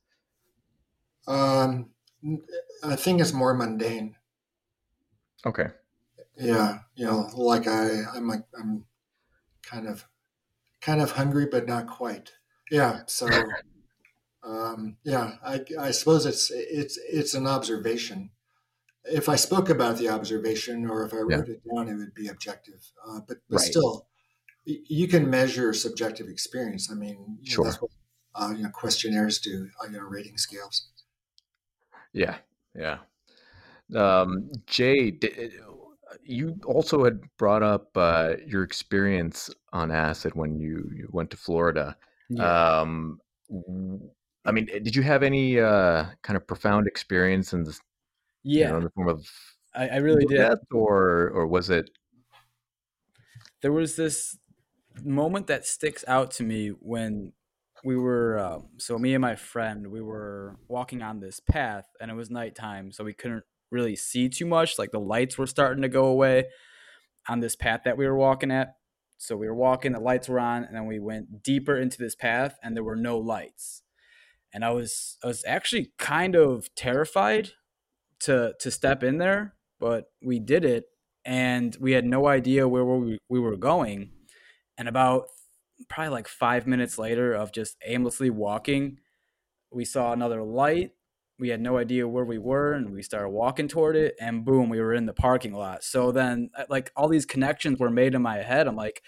Um, 1.28 1.90
I 2.84 2.96
think 2.96 3.20
it's 3.20 3.34
more 3.34 3.54
mundane. 3.54 4.16
Okay. 5.46 5.68
Yeah, 6.38 6.80
you 6.96 7.06
know, 7.06 7.30
like 7.34 7.68
I, 7.68 8.04
I'm 8.16 8.28
like 8.28 8.44
I'm 8.58 8.86
kind 9.64 9.88
of 9.88 10.08
kind 10.80 11.02
of 11.02 11.12
hungry, 11.12 11.48
but 11.52 11.68
not 11.68 11.88
quite. 11.88 12.32
Yeah. 12.72 13.02
So, 13.08 13.28
um, 14.44 14.98
yeah, 15.04 15.34
I, 15.44 15.62
I 15.80 15.92
suppose 15.92 16.26
it's 16.26 16.52
it's 16.52 16.98
it's 17.12 17.34
an 17.34 17.48
observation. 17.48 18.32
If 19.04 19.30
I 19.30 19.36
spoke 19.36 19.70
about 19.70 19.98
the 19.98 20.10
observation, 20.10 20.90
or 20.90 21.06
if 21.06 21.14
I 21.14 21.18
wrote 21.18 21.48
yeah. 21.48 21.54
it 21.54 21.62
down, 21.74 21.90
it 21.90 21.96
would 21.96 22.14
be 22.14 22.28
objective. 22.28 22.92
Uh, 23.08 23.20
but 23.28 23.38
but 23.50 23.58
right. 23.58 23.66
still, 23.66 24.08
you 24.66 25.08
can 25.08 25.30
measure 25.30 25.74
subjective 25.74 26.28
experience. 26.28 26.90
I 26.92 26.96
mean, 26.96 27.40
sure. 27.44 27.66
Know, 27.66 27.70
that's 27.70 27.82
what 27.82 27.92
uh, 28.36 28.54
you 28.56 28.64
know 28.64 28.70
questionnaires 28.70 29.40
do, 29.40 29.70
uh, 29.82 29.88
you 29.88 29.98
know, 29.98 30.04
rating 30.04 30.38
scales. 30.38 30.90
Yeah, 32.14 32.38
yeah. 32.76 32.98
Um, 33.96 34.52
Jay, 34.68 35.18
you 36.24 36.60
also 36.66 37.04
had 37.04 37.22
brought 37.38 37.64
up 37.64 37.90
uh, 37.96 38.36
your 38.46 38.64
experience 38.64 39.50
on 39.74 39.92
acid 39.92 40.34
when 40.36 40.60
you, 40.60 40.90
you 40.94 41.10
went 41.12 41.30
to 41.32 41.38
Florida. 41.38 41.98
Yeah. 42.30 42.80
Um, 42.80 43.20
I 44.46 44.52
mean, 44.52 44.66
did 44.66 44.96
you 44.96 45.04
have 45.04 45.24
any 45.24 45.60
uh, 45.60 46.06
kind 46.24 46.36
of 46.36 46.48
profound 46.48 46.88
experience 46.88 47.54
in 47.54 47.64
this? 47.64 47.80
Yeah, 48.44 48.66
you 48.66 48.72
know, 48.72 48.78
in 48.78 48.84
the 48.86 48.90
form 48.92 49.08
of 49.08 49.30
I, 49.76 49.88
I 49.90 49.98
really 49.98 50.26
did. 50.26 50.58
Or 50.72 51.30
or 51.30 51.48
was 51.48 51.70
it? 51.70 51.90
There 53.62 53.72
was 53.72 53.96
this 53.96 54.38
moment 55.04 55.48
that 55.48 55.66
sticks 55.66 56.04
out 56.08 56.32
to 56.32 56.44
me 56.44 56.70
when 56.70 57.34
we 57.84 57.96
were 57.96 58.38
uh, 58.38 58.60
so 58.78 58.98
me 58.98 59.14
and 59.14 59.22
my 59.22 59.36
friend 59.36 59.88
we 59.88 60.02
were 60.02 60.58
walking 60.68 61.02
on 61.02 61.20
this 61.20 61.40
path 61.40 61.86
and 62.00 62.12
it 62.12 62.14
was 62.14 62.30
nighttime 62.30 62.92
so 62.92 63.04
we 63.04 63.14
couldn't 63.14 63.44
really 63.72 63.96
see 63.96 64.28
too 64.28 64.46
much 64.46 64.78
like 64.78 64.92
the 64.92 65.00
lights 65.00 65.38
were 65.38 65.48
starting 65.48 65.82
to 65.82 65.90
go 65.90 66.06
away 66.06 66.46
on 67.28 67.40
this 67.40 67.56
path 67.56 67.82
that 67.86 67.98
we 67.98 68.06
were 68.06 68.16
walking 68.16 68.52
at 68.52 68.76
so 69.18 69.36
we 69.36 69.48
were 69.48 69.56
walking 69.56 69.94
the 69.94 70.00
lights 70.00 70.28
were 70.28 70.40
on 70.40 70.64
and 70.64 70.76
then 70.76 70.86
we 70.86 71.00
went 71.00 71.42
deeper 71.42 71.78
into 71.78 71.98
this 71.98 72.16
path 72.16 72.58
and 72.62 72.76
there 72.76 72.84
were 72.84 72.96
no 72.96 73.18
lights 73.18 73.82
and 74.54 74.66
i 74.66 74.70
was 74.70 75.18
i 75.24 75.28
was 75.28 75.44
actually 75.46 75.92
kind 75.98 76.36
of 76.36 76.74
terrified 76.76 77.52
to 78.20 78.54
to 78.60 78.70
step 78.72 79.04
in 79.04 79.18
there 79.18 79.56
but 79.80 80.06
we 80.22 80.40
did 80.40 80.64
it 80.64 80.86
and 81.26 81.76
we 81.80 81.92
had 81.92 82.06
no 82.06 82.28
idea 82.28 82.68
where 82.68 82.84
we, 82.84 83.18
we 83.30 83.40
were 83.40 83.58
going. 83.58 84.12
And 84.78 84.88
about 84.88 85.26
probably 85.90 86.10
like 86.10 86.28
five 86.28 86.66
minutes 86.68 86.98
later 86.98 87.34
of 87.34 87.52
just 87.52 87.78
aimlessly 87.86 88.30
walking, 88.30 88.98
we 89.72 89.86
saw 89.86 90.14
another 90.14 90.44
light. 90.44 90.92
we 91.40 91.50
had 91.50 91.62
no 91.62 91.78
idea 91.78 92.08
where 92.08 92.26
we 92.26 92.38
were 92.38 92.74
and 92.74 92.92
we 92.92 93.02
started 93.02 93.30
walking 93.30 93.68
toward 93.68 93.96
it 93.96 94.16
and 94.20 94.46
boom 94.46 94.70
we 94.70 94.80
were 94.80 94.94
in 94.94 95.06
the 95.06 95.14
parking 95.14 95.54
lot. 95.54 95.84
So 95.84 96.12
then 96.12 96.50
uh, 96.56 96.66
like 96.70 96.92
all 96.96 97.08
these 97.08 97.26
connections 97.26 97.80
were 97.80 97.90
made 97.90 98.14
in 98.14 98.22
my 98.22 98.38
head. 98.38 98.68
I'm 98.68 98.76
like 98.76 99.02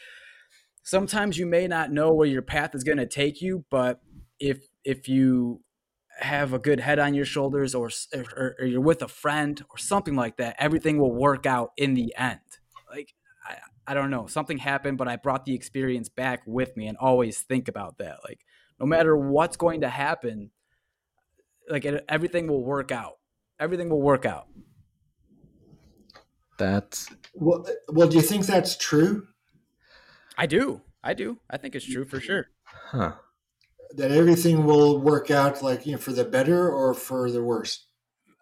sometimes 0.84 1.38
you 1.38 1.46
may 1.46 1.68
not 1.68 1.92
know 1.92 2.12
where 2.12 2.28
your 2.28 2.42
path 2.42 2.76
is 2.76 2.84
going 2.84 2.98
to 2.98 3.06
take 3.06 3.42
you 3.42 3.64
but 3.70 4.02
if 4.38 4.68
if 4.84 5.08
you 5.08 5.62
have 6.20 6.54
a 6.54 6.60
good 6.60 6.80
head 6.80 7.00
on 7.00 7.14
your 7.14 7.26
shoulders 7.26 7.74
or, 7.74 7.90
or, 8.14 8.56
or 8.60 8.66
you're 8.66 8.82
with 8.82 9.02
a 9.02 9.08
friend 9.08 9.64
or 9.72 9.78
something 9.78 10.16
like 10.16 10.38
that 10.38 10.56
everything 10.60 11.00
will 11.00 11.14
work 11.14 11.46
out 11.46 11.72
in 11.76 11.96
the 11.96 12.14
end 12.16 12.40
like 12.92 13.16
I, 13.48 13.58
I 13.88 13.94
don't 13.96 14.12
know 14.12 14.28
something 14.28 14.60
happened 14.60 15.00
but 15.00 15.08
i 15.08 15.16
brought 15.16 15.44
the 15.46 15.56
experience 15.56 16.10
back 16.10 16.44
with 16.46 16.78
me 16.78 16.86
and 16.86 16.98
always 16.98 17.42
think 17.42 17.68
about 17.68 17.98
that 17.98 18.20
like 18.24 18.42
no 18.80 18.86
matter 18.86 19.18
what's 19.18 19.58
going 19.58 19.82
to 19.82 19.90
happen 19.90 20.52
like 21.70 21.86
it, 21.86 22.04
everything 22.10 22.48
will 22.48 22.64
work 22.64 22.92
out. 22.92 23.18
Everything 23.60 23.90
will 23.90 24.02
work 24.02 24.26
out. 24.26 24.48
That's 26.58 27.10
well. 27.34 27.66
Well, 27.90 28.08
do 28.08 28.18
you 28.18 28.22
think 28.22 28.46
that's 28.46 28.78
true? 28.78 29.28
I 30.38 30.46
do. 30.46 30.82
I 31.04 31.14
do. 31.14 31.40
I 31.50 31.58
think 31.58 31.76
it's 31.76 31.86
true 31.86 32.06
for 32.06 32.20
sure. 32.20 32.48
Huh. 32.66 33.14
That 33.96 34.12
everything 34.12 34.66
will 34.66 35.00
work 35.00 35.30
out 35.30 35.62
like 35.62 35.86
you 35.86 35.94
know 35.94 35.98
for 35.98 36.14
the 36.14 36.26
better 36.26 36.70
or 36.70 36.94
for 36.94 37.30
the 37.32 37.44
worse. 37.44 37.86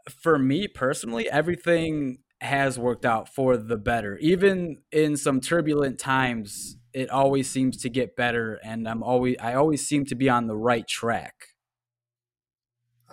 For 0.10 0.40
me 0.40 0.68
personally, 0.68 1.30
everything 1.30 2.20
has 2.42 2.80
worked 2.80 3.06
out 3.06 3.30
for 3.30 3.56
the 3.56 3.78
better. 3.78 4.18
Even 4.18 4.82
in 4.92 5.16
some 5.16 5.40
turbulent 5.40 6.00
times, 6.00 6.78
it 6.94 7.10
always 7.10 7.50
seems 7.50 7.78
to 7.78 7.90
get 7.90 8.16
better 8.16 8.60
and 8.64 8.88
I'm 8.88 9.04
always 9.04 9.36
I 9.40 9.54
always 9.54 9.88
seem 9.88 10.06
to 10.06 10.16
be 10.16 10.28
on 10.28 10.48
the 10.48 10.58
right 10.58 10.88
track. 10.88 11.36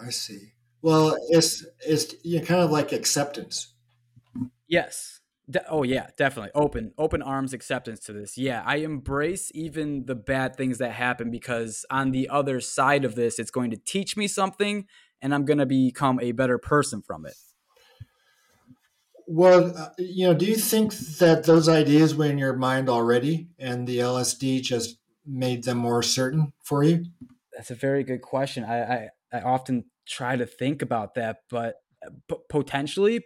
I 0.00 0.10
see. 0.10 0.52
Well, 0.80 1.16
it's 1.30 1.66
it's 1.86 2.14
you 2.22 2.38
know, 2.40 2.46
kind 2.46 2.60
of 2.62 2.70
like 2.70 2.92
acceptance. 2.92 3.74
Yes. 4.66 5.17
De- 5.50 5.64
oh 5.70 5.82
yeah, 5.82 6.08
definitely. 6.16 6.50
Open 6.54 6.92
open 6.98 7.22
arms 7.22 7.52
acceptance 7.52 8.00
to 8.00 8.12
this. 8.12 8.36
Yeah, 8.36 8.62
I 8.66 8.76
embrace 8.76 9.50
even 9.54 10.04
the 10.04 10.14
bad 10.14 10.56
things 10.56 10.78
that 10.78 10.92
happen 10.92 11.30
because 11.30 11.86
on 11.90 12.10
the 12.10 12.28
other 12.28 12.60
side 12.60 13.04
of 13.04 13.14
this 13.14 13.38
it's 13.38 13.50
going 13.50 13.70
to 13.70 13.76
teach 13.76 14.16
me 14.16 14.28
something 14.28 14.86
and 15.22 15.34
I'm 15.34 15.44
going 15.44 15.58
to 15.58 15.66
become 15.66 16.20
a 16.20 16.32
better 16.32 16.58
person 16.58 17.02
from 17.02 17.24
it. 17.24 17.34
Well, 19.26 19.76
uh, 19.76 19.90
you 19.98 20.26
know, 20.26 20.34
do 20.34 20.46
you 20.46 20.56
think 20.56 20.94
that 21.18 21.44
those 21.44 21.68
ideas 21.68 22.14
were 22.14 22.26
in 22.26 22.38
your 22.38 22.56
mind 22.56 22.88
already 22.88 23.48
and 23.58 23.86
the 23.86 23.98
LSD 23.98 24.62
just 24.62 24.98
made 25.26 25.64
them 25.64 25.78
more 25.78 26.02
certain 26.02 26.52
for 26.62 26.82
you? 26.82 27.04
That's 27.54 27.70
a 27.70 27.74
very 27.74 28.04
good 28.04 28.22
question. 28.22 28.64
I, 28.64 28.82
I 28.82 29.08
I 29.32 29.40
often 29.40 29.84
try 30.06 30.36
to 30.36 30.46
think 30.46 30.80
about 30.80 31.14
that, 31.14 31.38
but 31.50 31.76
p- 32.28 32.36
potentially, 32.48 33.22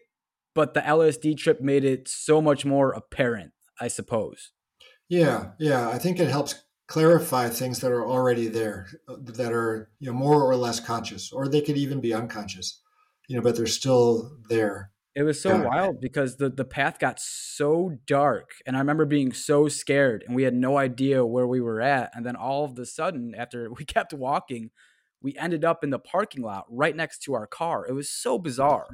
but 0.55 0.75
the 0.75 0.81
LSD 0.81 1.37
trip 1.37 1.61
made 1.61 1.85
it 1.85 2.09
so 2.09 2.41
much 2.43 2.65
more 2.65 2.93
apparent, 2.93 3.53
I 3.81 3.89
suppose. 3.89 4.53
Yeah, 5.09 5.51
yeah, 5.59 5.89
I 5.89 5.99
think 5.99 6.19
it 6.19 6.29
helps 6.29 6.63
clarify 6.87 7.49
things 7.49 7.81
that 7.81 7.93
are 7.93 8.07
already 8.07 8.49
there, 8.49 8.89
that 9.09 9.53
are 9.53 9.91
you 9.99 10.11
know 10.11 10.17
more 10.17 10.43
or 10.43 10.57
less 10.57 10.81
conscious, 10.81 11.33
or 11.33 11.49
they 11.49 11.61
could 11.61 11.77
even 11.77 12.01
be 12.01 12.15
unconscious, 12.15 12.81
you 13.29 13.37
know, 13.37 13.43
but 13.43 13.57
they're 13.57 13.67
still 13.67 14.37
there. 14.49 14.91
It 15.15 15.25
was 15.25 15.41
so 15.41 15.63
wild 15.63 16.01
because 16.01 16.37
the 16.37 16.49
the 16.49 16.65
path 16.65 16.99
got 16.99 17.21
so 17.21 17.99
dark, 18.07 18.53
and 18.67 18.77
I 18.77 18.79
remember 18.79 19.05
being 19.05 19.33
so 19.33 19.69
scared, 19.69 20.25
and 20.27 20.35
we 20.35 20.45
had 20.45 20.55
no 20.55 20.79
idea 20.79 21.27
where 21.27 21.47
we 21.47 21.61
were 21.61 21.83
at, 21.83 22.11
and 22.15 22.25
then 22.25 22.37
all 22.37 22.65
of 22.65 22.79
a 22.79 22.87
sudden, 22.87 23.35
after 23.37 23.71
we 23.79 23.85
kept 23.85 24.15
walking, 24.15 24.71
we 25.21 25.37
ended 25.37 25.65
up 25.65 25.85
in 25.85 25.91
the 25.91 25.99
parking 25.99 26.43
lot 26.43 26.65
right 26.71 26.97
next 26.97 27.23
to 27.25 27.35
our 27.35 27.47
car. 27.47 27.87
It 27.87 27.93
was 27.93 28.11
so 28.11 28.39
bizarre. 28.39 28.89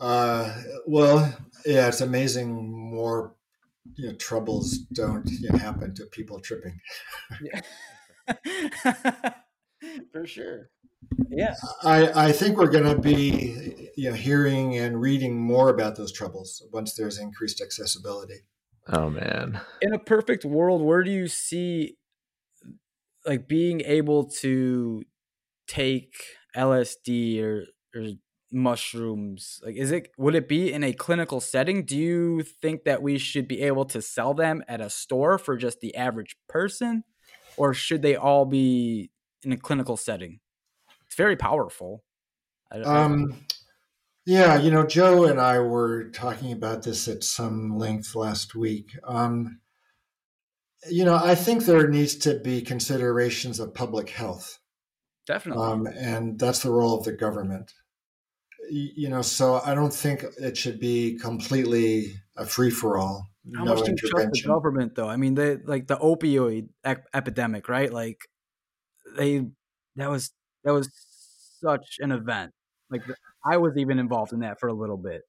Uh, 0.00 0.52
well, 0.86 1.32
yeah, 1.66 1.88
it's 1.88 2.00
amazing. 2.00 2.72
More 2.72 3.34
you 3.94 4.08
know, 4.08 4.14
troubles 4.14 4.78
don't 4.92 5.28
you 5.28 5.50
know, 5.50 5.58
happen 5.58 5.94
to 5.94 6.06
people 6.06 6.40
tripping. 6.40 6.80
For 10.12 10.26
sure. 10.26 10.70
Yeah. 11.30 11.54
I, 11.82 12.28
I 12.28 12.32
think 12.32 12.58
we're 12.58 12.70
going 12.70 12.84
to 12.84 12.98
be 12.98 13.90
you 13.96 14.10
know, 14.10 14.16
hearing 14.16 14.76
and 14.78 15.00
reading 15.00 15.38
more 15.38 15.68
about 15.68 15.96
those 15.96 16.12
troubles 16.12 16.62
once 16.72 16.94
there's 16.94 17.18
increased 17.18 17.60
accessibility. 17.60 18.40
Oh 18.88 19.10
man. 19.10 19.60
In 19.82 19.92
a 19.92 19.98
perfect 19.98 20.44
world, 20.44 20.82
where 20.82 21.02
do 21.02 21.10
you 21.10 21.28
see 21.28 21.96
like 23.26 23.46
being 23.46 23.82
able 23.82 24.30
to 24.40 25.02
take 25.68 26.14
LSD 26.56 27.42
or 27.42 27.64
or 27.94 28.08
mushrooms 28.52 29.60
like 29.64 29.76
is 29.76 29.92
it 29.92 30.10
would 30.18 30.34
it 30.34 30.48
be 30.48 30.72
in 30.72 30.82
a 30.82 30.92
clinical 30.92 31.40
setting 31.40 31.84
do 31.84 31.96
you 31.96 32.42
think 32.42 32.84
that 32.84 33.00
we 33.00 33.16
should 33.16 33.46
be 33.46 33.62
able 33.62 33.84
to 33.84 34.02
sell 34.02 34.34
them 34.34 34.62
at 34.66 34.80
a 34.80 34.90
store 34.90 35.38
for 35.38 35.56
just 35.56 35.80
the 35.80 35.94
average 35.94 36.36
person 36.48 37.04
or 37.56 37.72
should 37.72 38.02
they 38.02 38.16
all 38.16 38.44
be 38.44 39.10
in 39.44 39.52
a 39.52 39.56
clinical 39.56 39.96
setting 39.96 40.40
it's 41.06 41.14
very 41.14 41.36
powerful 41.36 42.02
um 42.84 43.34
yeah 44.26 44.58
you 44.58 44.70
know 44.70 44.84
joe 44.84 45.24
and 45.26 45.40
i 45.40 45.58
were 45.58 46.10
talking 46.10 46.50
about 46.52 46.82
this 46.82 47.06
at 47.06 47.22
some 47.22 47.78
length 47.78 48.16
last 48.16 48.56
week 48.56 48.96
um 49.04 49.60
you 50.88 51.04
know, 51.04 51.16
I 51.16 51.34
think 51.34 51.64
there 51.64 51.88
needs 51.88 52.14
to 52.16 52.38
be 52.38 52.62
considerations 52.62 53.60
of 53.60 53.74
public 53.74 54.10
health. 54.10 54.58
Definitely. 55.26 55.64
Um, 55.64 55.86
and 55.86 56.38
that's 56.38 56.62
the 56.62 56.70
role 56.70 56.98
of 56.98 57.04
the 57.04 57.12
government. 57.12 57.72
You 58.70 59.08
know, 59.08 59.22
so 59.22 59.60
I 59.64 59.74
don't 59.74 59.92
think 59.92 60.24
it 60.38 60.56
should 60.56 60.78
be 60.80 61.18
completely 61.18 62.14
a 62.36 62.46
free 62.46 62.70
for 62.70 62.98
all. 62.98 63.26
How 63.54 63.64
no 63.64 63.74
much 63.74 63.84
do 63.84 63.90
you 63.90 63.96
trust 63.96 64.28
the 64.32 64.42
government, 64.46 64.94
though? 64.94 65.08
I 65.08 65.16
mean, 65.16 65.34
they 65.34 65.56
like 65.56 65.86
the 65.86 65.96
opioid 65.96 66.68
ep- 66.84 67.08
epidemic, 67.12 67.68
right? 67.68 67.92
Like, 67.92 68.18
they 69.16 69.46
that 69.96 70.10
was 70.10 70.30
that 70.64 70.72
was 70.72 70.90
such 71.60 71.96
an 72.00 72.12
event. 72.12 72.52
Like, 72.90 73.02
I 73.44 73.56
was 73.56 73.76
even 73.76 73.98
involved 73.98 74.32
in 74.32 74.40
that 74.40 74.60
for 74.60 74.68
a 74.68 74.72
little 74.72 74.96
bit. 74.96 75.22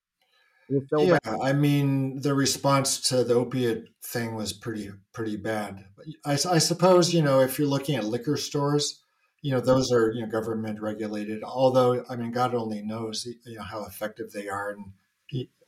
So 0.89 1.03
yeah, 1.03 1.17
bad. 1.23 1.39
I 1.41 1.53
mean, 1.53 2.21
the 2.21 2.33
response 2.33 3.01
to 3.09 3.23
the 3.23 3.33
opiate 3.33 3.89
thing 4.03 4.35
was 4.35 4.53
pretty 4.53 4.91
pretty 5.13 5.35
bad. 5.35 5.83
I, 6.25 6.33
I, 6.33 6.57
suppose 6.59 7.13
you 7.13 7.21
know 7.21 7.41
if 7.41 7.59
you're 7.59 7.67
looking 7.67 7.95
at 7.95 8.05
liquor 8.05 8.37
stores, 8.37 9.00
you 9.41 9.51
know 9.51 9.59
those 9.59 9.91
are 9.91 10.11
you 10.11 10.21
know 10.21 10.27
government 10.27 10.81
regulated. 10.81 11.43
Although 11.43 12.03
I 12.09 12.15
mean, 12.15 12.31
God 12.31 12.53
only 12.53 12.81
knows 12.81 13.25
you 13.45 13.55
know 13.55 13.63
how 13.63 13.85
effective 13.85 14.31
they 14.31 14.47
are 14.47 14.71
in 14.71 14.93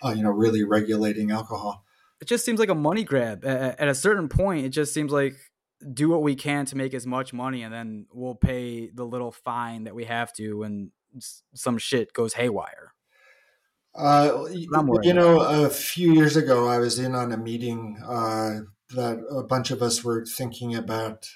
uh, 0.03 0.09
you 0.11 0.23
know 0.23 0.31
really 0.31 0.63
regulating 0.63 1.31
alcohol. 1.31 1.83
It 2.21 2.27
just 2.27 2.45
seems 2.45 2.59
like 2.59 2.69
a 2.69 2.75
money 2.75 3.03
grab. 3.03 3.43
At 3.43 3.87
a 3.87 3.95
certain 3.95 4.29
point, 4.29 4.65
it 4.65 4.69
just 4.69 4.93
seems 4.93 5.11
like 5.11 5.35
do 5.93 6.07
what 6.07 6.21
we 6.21 6.35
can 6.35 6.65
to 6.67 6.77
make 6.77 6.93
as 6.93 7.05
much 7.05 7.33
money, 7.33 7.63
and 7.63 7.73
then 7.73 8.05
we'll 8.13 8.35
pay 8.35 8.89
the 8.89 9.05
little 9.05 9.31
fine 9.31 9.83
that 9.85 9.95
we 9.95 10.05
have 10.05 10.31
to 10.33 10.59
when 10.59 10.91
some 11.53 11.77
shit 11.77 12.13
goes 12.13 12.33
haywire. 12.33 12.93
Uh, 13.95 14.45
you 14.51 15.13
know, 15.13 15.41
a 15.41 15.69
few 15.69 16.13
years 16.13 16.35
ago, 16.35 16.67
I 16.67 16.79
was 16.79 16.97
in 16.97 17.13
on 17.13 17.31
a 17.31 17.37
meeting 17.37 18.01
uh, 18.03 18.61
that 18.95 19.23
a 19.29 19.43
bunch 19.43 19.71
of 19.71 19.81
us 19.81 20.03
were 20.03 20.25
thinking 20.25 20.75
about 20.75 21.27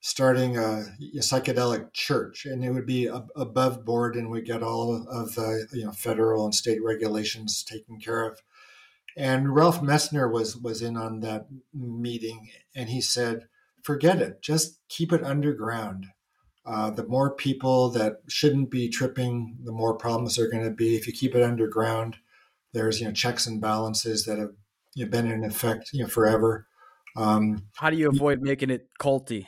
starting 0.00 0.56
a, 0.56 0.86
a 0.98 1.20
psychedelic 1.20 1.92
church, 1.92 2.46
and 2.46 2.64
it 2.64 2.70
would 2.70 2.86
be 2.86 3.06
above 3.36 3.84
board, 3.84 4.16
and 4.16 4.30
we 4.30 4.40
get 4.40 4.62
all 4.62 5.06
of 5.08 5.34
the 5.34 5.66
you 5.72 5.84
know 5.84 5.92
federal 5.92 6.44
and 6.44 6.54
state 6.54 6.82
regulations 6.82 7.62
taken 7.62 7.98
care 8.00 8.26
of. 8.26 8.40
And 9.16 9.54
Ralph 9.54 9.80
Metzner 9.80 10.32
was 10.32 10.56
was 10.56 10.82
in 10.82 10.96
on 10.96 11.20
that 11.20 11.46
meeting, 11.74 12.48
and 12.74 12.88
he 12.88 13.00
said, 13.00 13.48
"Forget 13.82 14.20
it, 14.20 14.42
just 14.42 14.80
keep 14.88 15.12
it 15.12 15.24
underground." 15.24 16.06
Uh, 16.66 16.90
the 16.90 17.06
more 17.06 17.34
people 17.34 17.90
that 17.90 18.18
shouldn't 18.28 18.70
be 18.70 18.88
tripping, 18.88 19.56
the 19.64 19.72
more 19.72 19.96
problems 19.96 20.38
are 20.38 20.48
going 20.48 20.64
to 20.64 20.70
be. 20.70 20.96
If 20.96 21.06
you 21.06 21.12
keep 21.12 21.34
it 21.34 21.42
underground, 21.42 22.16
there's 22.72 23.00
you 23.00 23.06
know 23.06 23.12
checks 23.12 23.46
and 23.46 23.60
balances 23.60 24.24
that 24.24 24.38
have 24.38 24.52
you 24.94 25.04
know, 25.04 25.10
been 25.10 25.30
in 25.30 25.44
effect 25.44 25.90
you 25.92 26.02
know 26.02 26.08
forever. 26.08 26.66
Um, 27.16 27.64
How 27.76 27.90
do 27.90 27.96
you 27.96 28.08
avoid 28.08 28.40
making 28.40 28.70
it 28.70 28.88
culty? 28.98 29.46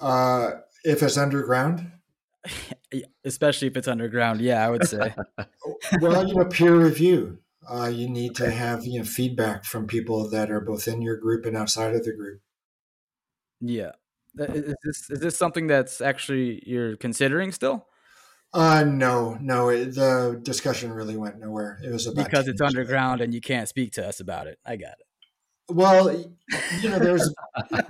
Uh, 0.00 0.52
if 0.84 1.02
it's 1.02 1.18
underground, 1.18 1.92
especially 3.24 3.68
if 3.68 3.76
it's 3.76 3.88
underground, 3.88 4.40
yeah, 4.40 4.66
I 4.66 4.70
would 4.70 4.88
say. 4.88 5.14
well, 6.00 6.26
you 6.26 6.34
know, 6.34 6.46
peer 6.46 6.74
review. 6.74 7.38
Uh, 7.68 7.86
you 7.86 8.08
need 8.08 8.34
to 8.34 8.50
have 8.50 8.86
you 8.86 8.98
know 8.98 9.04
feedback 9.04 9.64
from 9.64 9.86
people 9.86 10.28
that 10.30 10.50
are 10.50 10.60
both 10.60 10.88
in 10.88 11.02
your 11.02 11.16
group 11.16 11.44
and 11.44 11.56
outside 11.56 11.94
of 11.94 12.04
the 12.04 12.12
group. 12.12 12.40
Yeah, 13.60 13.92
is 14.38 14.74
this 14.82 15.10
is 15.10 15.20
this 15.20 15.36
something 15.36 15.66
that's 15.66 16.00
actually 16.00 16.62
you're 16.66 16.96
considering 16.96 17.52
still? 17.52 17.86
Uh 18.52 18.84
no, 18.84 19.38
no. 19.40 19.68
It, 19.68 19.94
the 19.94 20.40
discussion 20.42 20.92
really 20.92 21.16
went 21.16 21.38
nowhere. 21.38 21.78
It 21.84 21.92
was 21.92 22.06
about 22.06 22.24
because 22.24 22.48
it's 22.48 22.60
underground 22.60 23.20
and 23.20 23.32
you 23.32 23.40
can't 23.40 23.68
speak 23.68 23.92
to 23.92 24.06
us 24.06 24.18
about 24.18 24.46
it. 24.46 24.58
I 24.64 24.76
got 24.76 24.94
it. 24.98 25.06
Well, 25.70 26.10
you 26.80 26.88
know, 26.88 26.98
there's 26.98 27.32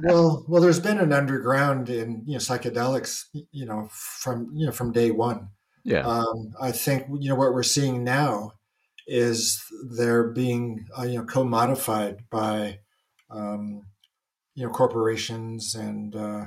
well, 0.02 0.44
well, 0.48 0.61
there's 0.61 0.81
been 0.81 0.98
an 0.98 1.12
underground 1.12 1.89
in 1.89 2.23
you 2.27 2.35
know 2.35 2.39
psychedelics, 2.39 3.24
you 3.52 3.66
know, 3.66 3.89
from 3.90 4.51
you 4.55 4.66
know 4.66 4.73
from 4.73 4.93
day 4.93 5.11
one. 5.11 5.48
Yeah. 5.85 6.07
Um, 6.07 6.52
I 6.61 6.73
think 6.73 7.07
you 7.19 7.28
know 7.28 7.36
what 7.36 7.55
we're 7.55 7.62
seeing 7.62 8.05
now 8.05 8.52
is 9.07 9.65
they're 9.90 10.28
being 10.28 10.86
uh, 10.98 11.02
you 11.02 11.19
know 11.19 11.24
co-modified 11.24 12.28
by 12.31 12.81
um, 13.31 13.86
you 14.55 14.66
know 14.66 14.73
corporations 14.73 15.74
and 15.74 16.15
uh, 16.15 16.44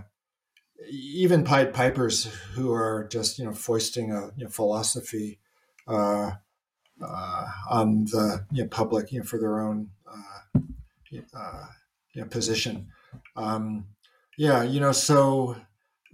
even 0.90 1.44
Pied 1.44 1.74
Pipers 1.74 2.26
who 2.54 2.72
are 2.72 3.08
just 3.10 3.40
you 3.40 3.46
know 3.46 3.54
foisting 3.54 4.12
a 4.12 4.32
you 4.38 4.46
know, 4.46 4.50
philosophy 4.50 5.40
uh, 5.88 6.32
uh, 7.02 7.46
on 7.70 8.06
the 8.06 8.46
you 8.52 8.64
know, 8.64 8.70
public 8.70 9.12
you 9.12 9.20
know 9.20 9.26
for 9.26 9.40
their 9.40 9.60
own 9.60 9.90
uh, 10.08 10.60
uh, 11.36 11.66
you 12.14 12.22
know, 12.22 12.28
position. 12.28 12.88
Um, 13.36 13.86
yeah, 14.38 14.64
you 14.64 14.80
know, 14.80 14.92
so 14.92 15.56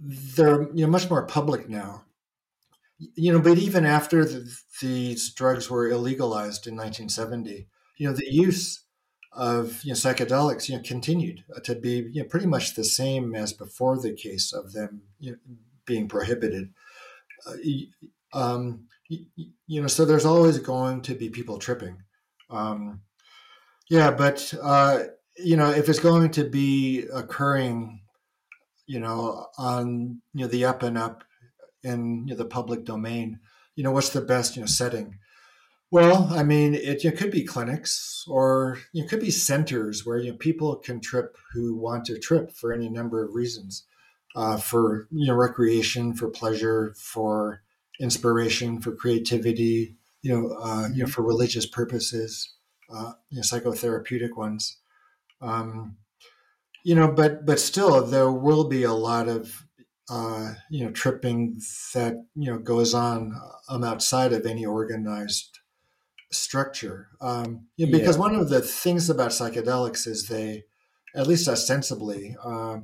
they're 0.00 0.62
you 0.74 0.84
know 0.84 0.90
much 0.90 1.08
more 1.10 1.26
public 1.26 1.68
now. 1.68 2.04
You 3.14 3.32
know, 3.32 3.40
but 3.40 3.56
even 3.58 3.86
after 3.86 4.24
the, 4.24 4.54
these 4.80 5.32
drugs 5.32 5.70
were 5.70 5.88
illegalized 5.88 6.66
in 6.66 6.76
1970, 6.76 7.66
you 7.96 8.06
know, 8.06 8.14
the 8.14 8.30
use 8.30 8.84
of 9.32 9.82
you 9.84 9.92
know, 9.92 9.96
psychedelics 9.96 10.68
you 10.68 10.76
know 10.76 10.82
continued 10.82 11.44
to 11.62 11.74
be 11.74 12.08
you 12.12 12.22
know, 12.22 12.28
pretty 12.28 12.46
much 12.46 12.74
the 12.74 12.84
same 12.84 13.34
as 13.34 13.52
before 13.52 13.96
the 13.96 14.12
case 14.12 14.52
of 14.52 14.72
them 14.72 15.02
you 15.18 15.32
know, 15.32 15.38
being 15.86 16.08
prohibited. 16.08 16.72
Uh, 17.46 17.56
um, 18.32 18.86
you 19.08 19.80
know, 19.80 19.88
so 19.88 20.04
there's 20.04 20.24
always 20.24 20.58
going 20.58 21.02
to 21.02 21.14
be 21.14 21.28
people 21.28 21.58
tripping. 21.58 22.02
Um, 22.48 23.00
yeah, 23.90 24.12
but 24.12 24.54
uh, 24.62 25.00
you 25.36 25.56
know, 25.56 25.70
if 25.70 25.88
it's 25.88 25.98
going 25.98 26.30
to 26.30 26.44
be 26.44 27.06
occurring, 27.12 28.00
you 28.86 29.00
know, 29.00 29.48
on 29.58 30.22
you 30.32 30.44
know 30.44 30.46
the 30.46 30.64
up 30.64 30.82
and 30.82 30.96
up 30.96 31.24
in 31.82 32.26
you 32.26 32.34
know, 32.34 32.36
the 32.36 32.44
public 32.44 32.84
domain, 32.84 33.40
you 33.74 33.82
know, 33.82 33.90
what's 33.90 34.10
the 34.10 34.20
best 34.20 34.56
you 34.56 34.62
know 34.62 34.66
setting? 34.66 35.18
Well, 35.90 36.28
I 36.30 36.44
mean, 36.44 36.74
it, 36.74 37.04
it 37.04 37.18
could 37.18 37.32
be 37.32 37.44
clinics 37.44 38.24
or 38.28 38.78
it 38.94 39.08
could 39.08 39.20
be 39.20 39.32
centers 39.32 40.06
where 40.06 40.18
you 40.18 40.30
know, 40.30 40.38
people 40.38 40.76
can 40.76 41.00
trip 41.00 41.36
who 41.52 41.76
want 41.76 42.04
to 42.04 42.18
trip 42.18 42.52
for 42.52 42.72
any 42.72 42.88
number 42.88 43.24
of 43.24 43.34
reasons, 43.34 43.84
uh, 44.36 44.56
for 44.56 45.08
you 45.10 45.26
know 45.26 45.34
recreation, 45.34 46.14
for 46.14 46.28
pleasure, 46.28 46.94
for 46.96 47.62
inspiration, 47.98 48.80
for 48.80 48.94
creativity, 48.94 49.96
you 50.22 50.32
know, 50.32 50.54
uh, 50.62 50.88
you 50.92 50.98
know, 50.98 51.04
mm-hmm. 51.04 51.06
for 51.06 51.22
religious 51.22 51.66
purposes, 51.66 52.54
uh, 52.92 53.12
you 53.30 53.36
know, 53.36 53.42
psychotherapeutic 53.42 54.36
ones. 54.36 54.78
Um, 55.40 55.96
you 56.84 56.94
know, 56.94 57.10
but 57.10 57.44
but 57.46 57.60
still, 57.60 58.04
there 58.04 58.30
will 58.30 58.68
be 58.68 58.84
a 58.84 58.92
lot 58.92 59.28
of 59.28 59.64
uh, 60.08 60.54
you 60.70 60.84
know 60.84 60.90
tripping 60.90 61.60
that 61.94 62.14
you 62.34 62.50
know 62.50 62.58
goes 62.58 62.94
on 62.94 63.34
um, 63.68 63.84
outside 63.84 64.32
of 64.32 64.46
any 64.46 64.64
organized 64.64 65.60
structure. 66.32 67.08
Um, 67.20 67.66
you 67.76 67.86
know, 67.86 67.92
because 67.92 68.16
yeah. 68.16 68.20
one 68.20 68.34
of 68.34 68.48
the 68.48 68.60
things 68.60 69.10
about 69.10 69.30
psychedelics 69.30 70.06
is 70.06 70.28
they, 70.28 70.64
at 71.14 71.26
least 71.26 71.48
ostensibly, 71.48 72.36
uh, 72.42 72.78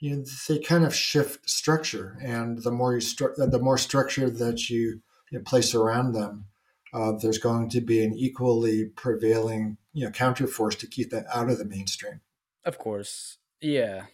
you 0.00 0.16
know, 0.16 0.24
they 0.48 0.58
kind 0.58 0.84
of 0.84 0.94
shift 0.94 1.48
structure, 1.48 2.18
and 2.22 2.62
the 2.62 2.70
more 2.70 2.94
you 2.94 3.00
stru- 3.00 3.36
the 3.36 3.58
more 3.58 3.78
structure 3.78 4.30
that 4.30 4.68
you, 4.68 5.00
you 5.30 5.38
know, 5.38 5.42
place 5.44 5.74
around 5.74 6.12
them, 6.12 6.46
uh, 6.94 7.12
there's 7.12 7.38
going 7.38 7.68
to 7.70 7.80
be 7.80 8.04
an 8.04 8.14
equally 8.14 8.86
prevailing 8.86 9.76
you 9.92 10.04
know 10.04 10.10
counterforce 10.10 10.78
to 10.78 10.86
keep 10.86 11.10
that 11.10 11.26
out 11.34 11.50
of 11.50 11.58
the 11.58 11.64
mainstream. 11.64 12.20
Of 12.64 12.78
course, 12.78 13.38
yeah, 13.60 14.04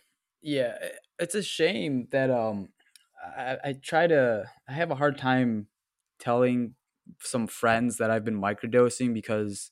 yeah. 0.43 0.77
It's 1.19 1.35
a 1.35 1.43
shame 1.43 2.09
that 2.11 2.31
um, 2.31 2.71
I, 3.37 3.59
I 3.63 3.73
try 3.75 4.07
to. 4.07 4.45
I 4.69 4.73
have 4.73 4.91
a 4.91 4.97
hard 4.97 5.19
time 5.19 5.67
telling 6.19 6.75
some 7.21 7.47
friends 7.47 7.99
that 7.99 8.11
I've 8.11 8.25
been 8.25 8.41
microdosing 8.41 9.13
because 9.13 9.71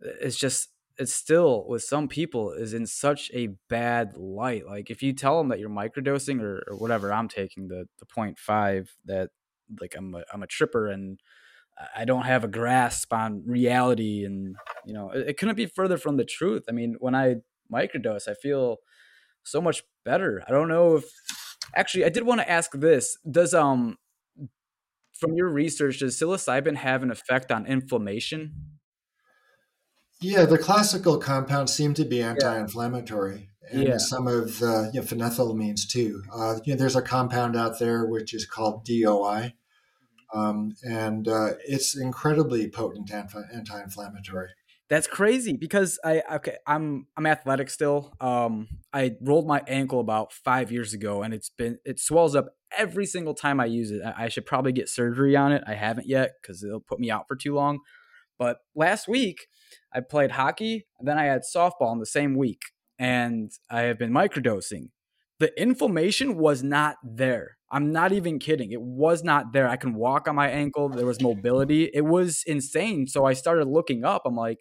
it's 0.00 0.36
just 0.36 0.68
it's 0.98 1.14
still 1.14 1.64
with 1.68 1.82
some 1.82 2.08
people 2.08 2.52
is 2.52 2.74
in 2.74 2.86
such 2.86 3.30
a 3.32 3.48
bad 3.68 4.16
light. 4.16 4.66
Like 4.66 4.90
if 4.90 5.02
you 5.02 5.12
tell 5.12 5.38
them 5.38 5.48
that 5.48 5.58
you're 5.58 5.70
microdosing 5.70 6.40
or, 6.40 6.64
or 6.68 6.76
whatever 6.76 7.12
I'm 7.12 7.28
taking 7.28 7.68
the 7.68 7.86
the 7.98 8.06
0.5 8.06 8.88
that 9.06 9.30
like 9.80 9.94
I'm 9.96 10.14
a, 10.14 10.22
I'm 10.32 10.42
a 10.42 10.46
tripper 10.46 10.88
and 10.88 11.20
I 11.96 12.04
don't 12.04 12.24
have 12.24 12.44
a 12.44 12.48
grasp 12.48 13.12
on 13.12 13.42
reality 13.46 14.24
and 14.24 14.56
you 14.84 14.94
know 14.94 15.10
it, 15.10 15.28
it 15.28 15.38
couldn't 15.38 15.56
be 15.56 15.66
further 15.66 15.96
from 15.96 16.16
the 16.16 16.24
truth. 16.24 16.64
I 16.68 16.72
mean 16.72 16.96
when 16.98 17.14
I 17.14 17.36
microdose 17.72 18.28
I 18.28 18.34
feel 18.34 18.78
so 19.44 19.60
much 19.60 19.82
better. 20.04 20.42
I 20.46 20.50
don't 20.50 20.68
know 20.68 20.96
if 20.96 21.04
actually 21.74 22.04
I 22.04 22.08
did 22.08 22.24
want 22.24 22.40
to 22.40 22.50
ask 22.50 22.70
this 22.72 23.16
does 23.30 23.54
um 23.54 23.96
from 25.18 25.34
your 25.34 25.48
research, 25.48 25.98
does 25.98 26.18
psilocybin 26.18 26.76
have 26.76 27.02
an 27.02 27.10
effect 27.10 27.50
on 27.50 27.66
inflammation? 27.66 28.78
Yeah, 30.20 30.46
the 30.46 30.58
classical 30.58 31.18
compounds 31.18 31.72
seem 31.72 31.94
to 31.94 32.04
be 32.04 32.22
anti-inflammatory, 32.22 33.50
and 33.70 33.82
yeah. 33.84 33.98
some 33.98 34.26
of 34.26 34.58
the 34.58 34.90
you 34.92 35.00
know, 35.00 35.06
phenethylamines 35.06 35.86
too. 35.88 36.22
Uh, 36.32 36.58
you 36.64 36.72
know, 36.72 36.78
there's 36.78 36.96
a 36.96 37.02
compound 37.02 37.56
out 37.56 37.78
there 37.78 38.04
which 38.06 38.34
is 38.34 38.44
called 38.44 38.84
DOI, 38.84 39.54
um, 40.34 40.74
and 40.82 41.28
uh, 41.28 41.54
it's 41.66 41.96
incredibly 41.96 42.70
potent 42.70 43.10
anti-inflammatory. 43.12 44.48
That's 44.88 45.06
crazy 45.06 45.52
because 45.52 45.98
I 46.02 46.22
okay 46.36 46.56
I'm 46.66 47.06
I'm 47.16 47.26
athletic 47.26 47.68
still. 47.68 48.14
Um, 48.20 48.68
I 48.92 49.16
rolled 49.20 49.46
my 49.46 49.62
ankle 49.66 50.00
about 50.00 50.32
five 50.32 50.72
years 50.72 50.94
ago, 50.94 51.22
and 51.22 51.34
it's 51.34 51.50
been 51.50 51.78
it 51.84 52.00
swells 52.00 52.34
up 52.34 52.54
every 52.76 53.04
single 53.04 53.34
time 53.34 53.60
I 53.60 53.66
use 53.66 53.90
it. 53.90 54.00
I 54.02 54.28
should 54.28 54.46
probably 54.46 54.72
get 54.72 54.88
surgery 54.88 55.36
on 55.36 55.52
it. 55.52 55.62
I 55.66 55.74
haven't 55.74 56.06
yet 56.06 56.32
because 56.40 56.64
it'll 56.64 56.80
put 56.80 57.00
me 57.00 57.10
out 57.10 57.28
for 57.28 57.36
too 57.36 57.54
long. 57.54 57.80
But 58.38 58.58
last 58.74 59.08
week 59.08 59.48
I 59.92 60.00
played 60.00 60.30
hockey, 60.30 60.86
then 61.02 61.18
I 61.18 61.24
had 61.24 61.42
softball 61.42 61.92
in 61.92 61.98
the 61.98 62.06
same 62.06 62.34
week, 62.34 62.62
and 62.98 63.50
I 63.70 63.82
have 63.82 63.98
been 63.98 64.12
microdosing. 64.12 64.88
The 65.38 65.60
inflammation 65.60 66.36
was 66.36 66.62
not 66.62 66.96
there. 67.02 67.58
I'm 67.70 67.92
not 67.92 68.12
even 68.12 68.38
kidding. 68.38 68.72
It 68.72 68.80
was 68.80 69.22
not 69.22 69.52
there. 69.52 69.68
I 69.68 69.76
can 69.76 69.94
walk 69.94 70.26
on 70.26 70.34
my 70.34 70.48
ankle. 70.48 70.88
There 70.88 71.06
was 71.06 71.20
mobility. 71.20 71.90
It 71.92 72.04
was 72.04 72.42
insane. 72.46 73.06
So 73.06 73.24
I 73.24 73.34
started 73.34 73.68
looking 73.68 74.04
up. 74.04 74.22
I'm 74.24 74.34
like, 74.36 74.58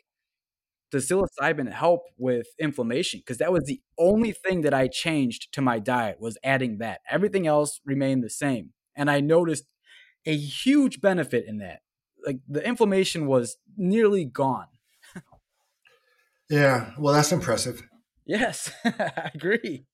does 0.91 1.09
psilocybin 1.09 1.71
help 1.71 2.03
with 2.17 2.47
inflammation? 2.59 3.19
Because 3.19 3.37
that 3.37 3.51
was 3.51 3.65
the 3.65 3.81
only 3.97 4.31
thing 4.31 4.61
that 4.61 4.73
I 4.73 4.87
changed 4.87 5.51
to 5.53 5.61
my 5.61 5.79
diet 5.79 6.17
was 6.19 6.37
adding 6.43 6.77
that. 6.77 7.01
Everything 7.09 7.47
else 7.47 7.79
remained 7.85 8.23
the 8.23 8.29
same. 8.29 8.71
And 8.95 9.09
I 9.09 9.19
noticed 9.19 9.65
a 10.25 10.35
huge 10.35 11.01
benefit 11.01 11.45
in 11.47 11.57
that. 11.59 11.79
Like 12.25 12.39
the 12.47 12.65
inflammation 12.65 13.25
was 13.25 13.57
nearly 13.77 14.25
gone. 14.25 14.67
yeah, 16.49 16.91
well, 16.97 17.13
that's 17.13 17.31
impressive. 17.31 17.83
Yes, 18.25 18.71
I 18.85 19.31
agree. 19.33 19.85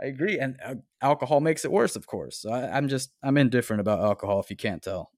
I 0.00 0.06
agree. 0.06 0.38
And 0.38 0.56
uh, 0.64 0.74
alcohol 1.00 1.40
makes 1.40 1.64
it 1.64 1.72
worse, 1.72 1.96
of 1.96 2.06
course. 2.06 2.38
So 2.38 2.50
I, 2.50 2.76
I'm 2.76 2.88
just, 2.88 3.10
I'm 3.22 3.38
indifferent 3.38 3.80
about 3.80 4.00
alcohol 4.00 4.40
if 4.40 4.50
you 4.50 4.56
can't 4.56 4.82
tell. 4.82 5.10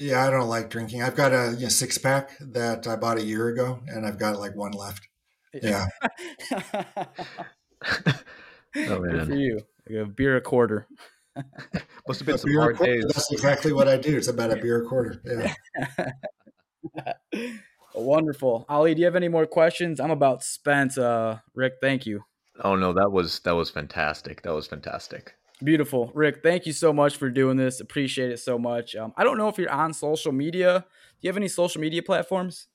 Yeah, 0.00 0.26
I 0.26 0.30
don't 0.30 0.48
like 0.48 0.70
drinking. 0.70 1.02
I've 1.02 1.14
got 1.14 1.32
a 1.32 1.54
you 1.56 1.64
know, 1.64 1.68
six 1.68 1.98
pack 1.98 2.36
that 2.40 2.86
I 2.86 2.96
bought 2.96 3.18
a 3.18 3.22
year 3.22 3.48
ago, 3.48 3.80
and 3.86 4.04
I've 4.04 4.18
got 4.18 4.38
like 4.38 4.56
one 4.56 4.72
left. 4.72 5.08
Yeah. 5.62 5.86
oh 6.52 6.64
man, 8.74 9.10
Good 9.10 9.26
for 9.26 9.34
you. 9.34 9.60
Like 9.88 9.98
a 9.98 10.06
beer 10.06 10.36
a 10.36 10.40
quarter. 10.40 10.88
Must 12.08 12.20
have 12.20 12.26
been 12.26 12.34
a 12.34 12.38
some 12.38 12.54
hard 12.54 12.78
days. 12.78 13.04
That's 13.06 13.30
exactly 13.32 13.72
what 13.72 13.86
I 13.88 13.96
do. 13.96 14.16
It's 14.16 14.28
about 14.28 14.50
a 14.50 14.56
beer 14.56 14.84
a 14.84 14.88
quarter. 14.88 15.22
Yeah. 15.24 17.12
Wonderful, 17.94 18.66
Ali. 18.68 18.94
Do 18.94 19.00
you 19.00 19.06
have 19.06 19.16
any 19.16 19.28
more 19.28 19.46
questions? 19.46 20.00
I'm 20.00 20.10
about 20.10 20.42
spent. 20.42 20.98
Uh, 20.98 21.36
Rick, 21.54 21.74
thank 21.80 22.06
you. 22.06 22.24
Oh 22.62 22.76
no, 22.76 22.92
that 22.92 23.10
was 23.10 23.40
that 23.40 23.52
was 23.52 23.70
fantastic. 23.70 24.42
That 24.42 24.54
was 24.54 24.66
fantastic. 24.66 25.34
Beautiful. 25.62 26.10
Rick, 26.14 26.42
thank 26.42 26.66
you 26.66 26.72
so 26.72 26.92
much 26.92 27.16
for 27.16 27.30
doing 27.30 27.56
this. 27.56 27.80
Appreciate 27.80 28.30
it 28.30 28.38
so 28.38 28.58
much. 28.58 28.94
Um, 28.96 29.12
I 29.16 29.24
don't 29.24 29.38
know 29.38 29.48
if 29.48 29.58
you're 29.58 29.70
on 29.70 29.92
social 29.92 30.32
media. 30.32 30.84
Do 30.88 31.18
you 31.26 31.28
have 31.28 31.36
any 31.36 31.48
social 31.48 31.80
media 31.80 32.02
platforms? 32.02 32.66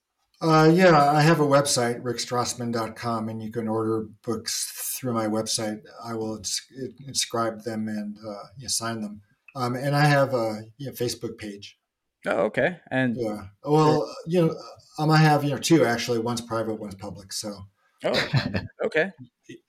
Uh, 0.42 0.72
yeah, 0.74 1.12
I 1.12 1.22
have 1.22 1.42
a 1.42 1.46
website, 1.46 2.02
rickstrassman.com, 2.02 3.28
and 3.28 3.44
you 3.44 3.52
can 3.52 3.68
order 3.68 4.08
books 4.24 4.96
through 4.98 5.14
my 5.14 5.28
website. 5.28 5.82
I 6.04 6.14
will 6.14 6.38
ins- 6.38 6.66
inscribe 7.06 7.64
them 7.64 7.90
and 7.90 8.16
uh, 8.26 8.44
you 8.58 8.70
sign 8.70 9.02
them. 9.02 9.22
Um, 9.56 9.76
and 9.76 9.94
I 9.94 10.06
have 10.06 10.34
a 10.34 10.62
you 10.78 10.88
know, 10.88 10.94
Facebook 10.94 11.38
page. 11.38 11.78
Oh, 12.26 12.44
okay. 12.44 12.78
And 12.90 13.18
yeah, 13.18 13.48
well, 13.64 14.10
you 14.26 14.48
know, 14.48 14.56
um, 14.98 15.10
I 15.12 15.18
have 15.18 15.44
you 15.44 15.52
know 15.52 15.58
two 15.58 15.86
actually. 15.86 16.20
One's 16.20 16.42
private, 16.42 16.80
one's 16.80 16.96
public. 16.96 17.34
So. 17.34 17.66
Oh, 18.04 18.30
okay. 18.86 19.12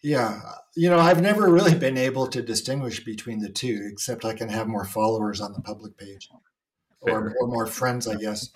Yeah 0.02 0.40
you 0.76 0.88
know 0.88 0.98
i've 0.98 1.20
never 1.20 1.50
really 1.50 1.74
been 1.74 1.96
able 1.96 2.26
to 2.28 2.42
distinguish 2.42 3.02
between 3.04 3.40
the 3.40 3.48
two 3.48 3.88
except 3.90 4.24
i 4.24 4.32
can 4.32 4.48
have 4.48 4.68
more 4.68 4.84
followers 4.84 5.40
on 5.40 5.52
the 5.52 5.60
public 5.62 5.96
page 5.96 6.28
or, 7.00 7.34
or 7.40 7.48
more 7.48 7.66
friends 7.66 8.06
i 8.06 8.14
guess. 8.14 8.50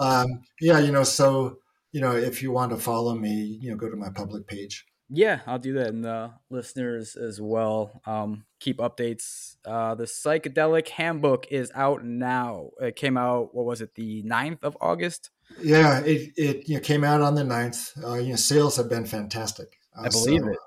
Um, 0.00 0.42
yeah 0.60 0.78
you 0.78 0.90
know 0.90 1.04
so 1.04 1.58
you 1.94 2.00
know, 2.00 2.16
if 2.16 2.42
you 2.42 2.50
want 2.50 2.72
to 2.72 2.76
follow 2.76 3.14
me, 3.14 3.56
you 3.62 3.70
know, 3.70 3.76
go 3.76 3.88
to 3.88 3.96
my 3.96 4.08
public 4.10 4.48
page. 4.48 4.84
Yeah, 5.14 5.40
I'll 5.46 5.58
do 5.58 5.74
that, 5.74 5.88
and 5.88 6.04
the 6.04 6.32
listeners 6.50 7.14
as 7.14 7.40
well. 7.40 8.02
Um, 8.04 8.44
keep 8.58 8.78
updates. 8.78 9.56
Uh, 9.64 9.94
the 9.94 10.04
psychedelic 10.04 10.88
handbook 10.88 11.46
is 11.50 11.70
out 11.74 12.04
now. 12.04 12.70
It 12.80 12.96
came 12.96 13.16
out. 13.16 13.54
What 13.54 13.64
was 13.64 13.80
it? 13.80 13.94
The 13.94 14.22
9th 14.24 14.64
of 14.64 14.76
August. 14.80 15.30
Yeah, 15.62 16.00
it 16.00 16.32
it 16.36 16.68
you 16.68 16.76
know, 16.76 16.80
came 16.80 17.04
out 17.04 17.20
on 17.20 17.34
the 17.34 17.42
9th. 17.42 18.04
Uh, 18.04 18.14
you 18.14 18.30
know, 18.30 18.36
sales 18.36 18.76
have 18.76 18.88
been 18.88 19.06
fantastic. 19.06 19.78
Uh, 19.96 20.02
I 20.02 20.08
believe 20.08 20.40
so, 20.40 20.48
it. 20.48 20.58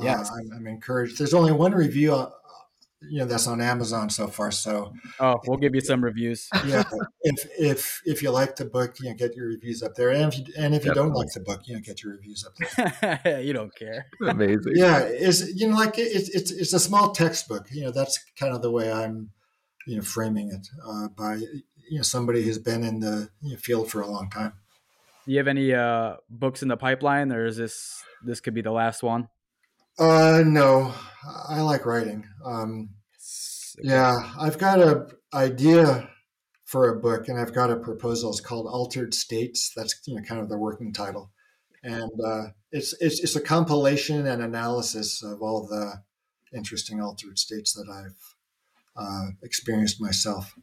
Yes, 0.00 0.30
I'm, 0.30 0.50
I'm, 0.52 0.66
encouraged. 0.66 1.18
There's 1.18 1.34
only 1.34 1.52
one 1.52 1.72
review 1.72 2.14
uh, 2.14 2.30
you 3.08 3.18
know 3.18 3.26
that's 3.26 3.46
on 3.46 3.60
Amazon 3.60 4.10
so 4.10 4.28
far. 4.28 4.50
So 4.50 4.92
oh, 5.20 5.40
we'll 5.46 5.58
give 5.58 5.74
you 5.74 5.80
some 5.80 6.02
reviews. 6.02 6.48
yeah, 6.66 6.84
if 7.22 7.48
if 7.58 8.02
if 8.04 8.22
you 8.22 8.30
like 8.30 8.56
the 8.56 8.64
book, 8.64 8.96
you 9.00 9.10
know, 9.10 9.14
get 9.14 9.36
your 9.36 9.48
reviews 9.48 9.82
up 9.82 9.94
there, 9.94 10.10
and 10.10 10.32
if 10.32 10.38
you 10.38 10.44
and 10.56 10.74
if 10.74 10.84
you 10.84 10.94
don't 10.94 11.12
like 11.12 11.32
the 11.32 11.40
book, 11.40 11.62
you 11.66 11.74
know, 11.74 11.80
get 11.80 12.02
your 12.02 12.12
reviews 12.12 12.44
up 12.44 13.22
there. 13.22 13.40
you 13.42 13.52
don't 13.52 13.74
care. 13.74 14.06
Amazing. 14.26 14.72
Yeah, 14.74 15.00
it's 15.00 15.54
you 15.54 15.68
know 15.68 15.76
like 15.76 15.98
it's 15.98 16.28
it's 16.30 16.50
it's 16.50 16.72
a 16.72 16.80
small 16.80 17.12
textbook. 17.12 17.66
You 17.70 17.84
know, 17.84 17.90
that's 17.90 18.18
kind 18.38 18.54
of 18.54 18.62
the 18.62 18.70
way 18.70 18.92
I'm 18.92 19.30
you 19.86 19.96
know 19.96 20.02
framing 20.02 20.50
it 20.50 20.68
uh, 20.86 21.08
by 21.08 21.36
you 21.36 21.98
know 21.98 22.02
somebody 22.02 22.42
who's 22.42 22.58
been 22.58 22.84
in 22.84 23.00
the 23.00 23.30
you 23.42 23.52
know, 23.52 23.58
field 23.58 23.90
for 23.90 24.00
a 24.00 24.06
long 24.06 24.30
time. 24.30 24.52
Do 25.24 25.32
you 25.32 25.38
have 25.38 25.48
any 25.48 25.74
uh, 25.74 26.16
books 26.30 26.62
in 26.62 26.68
the 26.68 26.76
pipeline, 26.76 27.32
or 27.32 27.46
is 27.46 27.56
this 27.56 28.02
this 28.24 28.40
could 28.40 28.54
be 28.54 28.62
the 28.62 28.72
last 28.72 29.02
one? 29.02 29.28
Uh, 29.98 30.42
no, 30.44 30.92
I 31.48 31.62
like 31.62 31.86
writing. 31.86 32.26
Um, 32.44 32.90
okay. 32.90 32.95
Yeah, 33.82 34.32
I've 34.38 34.58
got 34.58 34.80
a 34.80 35.06
idea 35.34 36.08
for 36.64 36.88
a 36.88 37.00
book, 37.00 37.28
and 37.28 37.38
I've 37.38 37.54
got 37.54 37.70
a 37.70 37.76
proposal. 37.76 38.30
It's 38.30 38.40
called 38.40 38.66
Altered 38.66 39.14
States. 39.14 39.72
That's 39.76 40.00
you 40.06 40.16
know 40.16 40.22
kind 40.22 40.40
of 40.40 40.48
the 40.48 40.58
working 40.58 40.92
title, 40.92 41.30
and 41.82 42.10
uh, 42.24 42.42
it's 42.72 42.94
it's 43.00 43.20
it's 43.20 43.36
a 43.36 43.40
compilation 43.40 44.26
and 44.26 44.42
analysis 44.42 45.22
of 45.22 45.42
all 45.42 45.66
the 45.66 46.02
interesting 46.56 47.00
altered 47.00 47.38
states 47.38 47.74
that 47.74 47.88
I've 47.90 48.34
uh, 48.96 49.30
experienced 49.42 50.00
myself. 50.00 50.54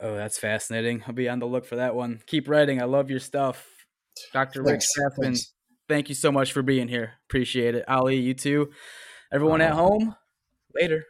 Oh, 0.00 0.16
that's 0.16 0.38
fascinating. 0.38 1.02
I'll 1.06 1.14
be 1.14 1.28
on 1.28 1.40
the 1.40 1.46
look 1.46 1.64
for 1.64 1.76
that 1.76 1.94
one. 1.94 2.20
Keep 2.26 2.48
writing. 2.48 2.80
I 2.80 2.84
love 2.84 3.10
your 3.10 3.20
stuff, 3.20 3.66
Dr. 4.32 4.62
Rick 4.62 4.80
Strassman 4.80 5.38
thank 5.88 6.08
you 6.08 6.14
so 6.14 6.30
much 6.30 6.52
for 6.52 6.62
being 6.62 6.88
here. 6.88 7.14
Appreciate 7.28 7.74
it. 7.74 7.84
Ali, 7.88 8.16
you 8.16 8.34
too. 8.34 8.70
Everyone 9.32 9.60
at 9.60 9.72
home, 9.72 10.14
later. 10.74 11.04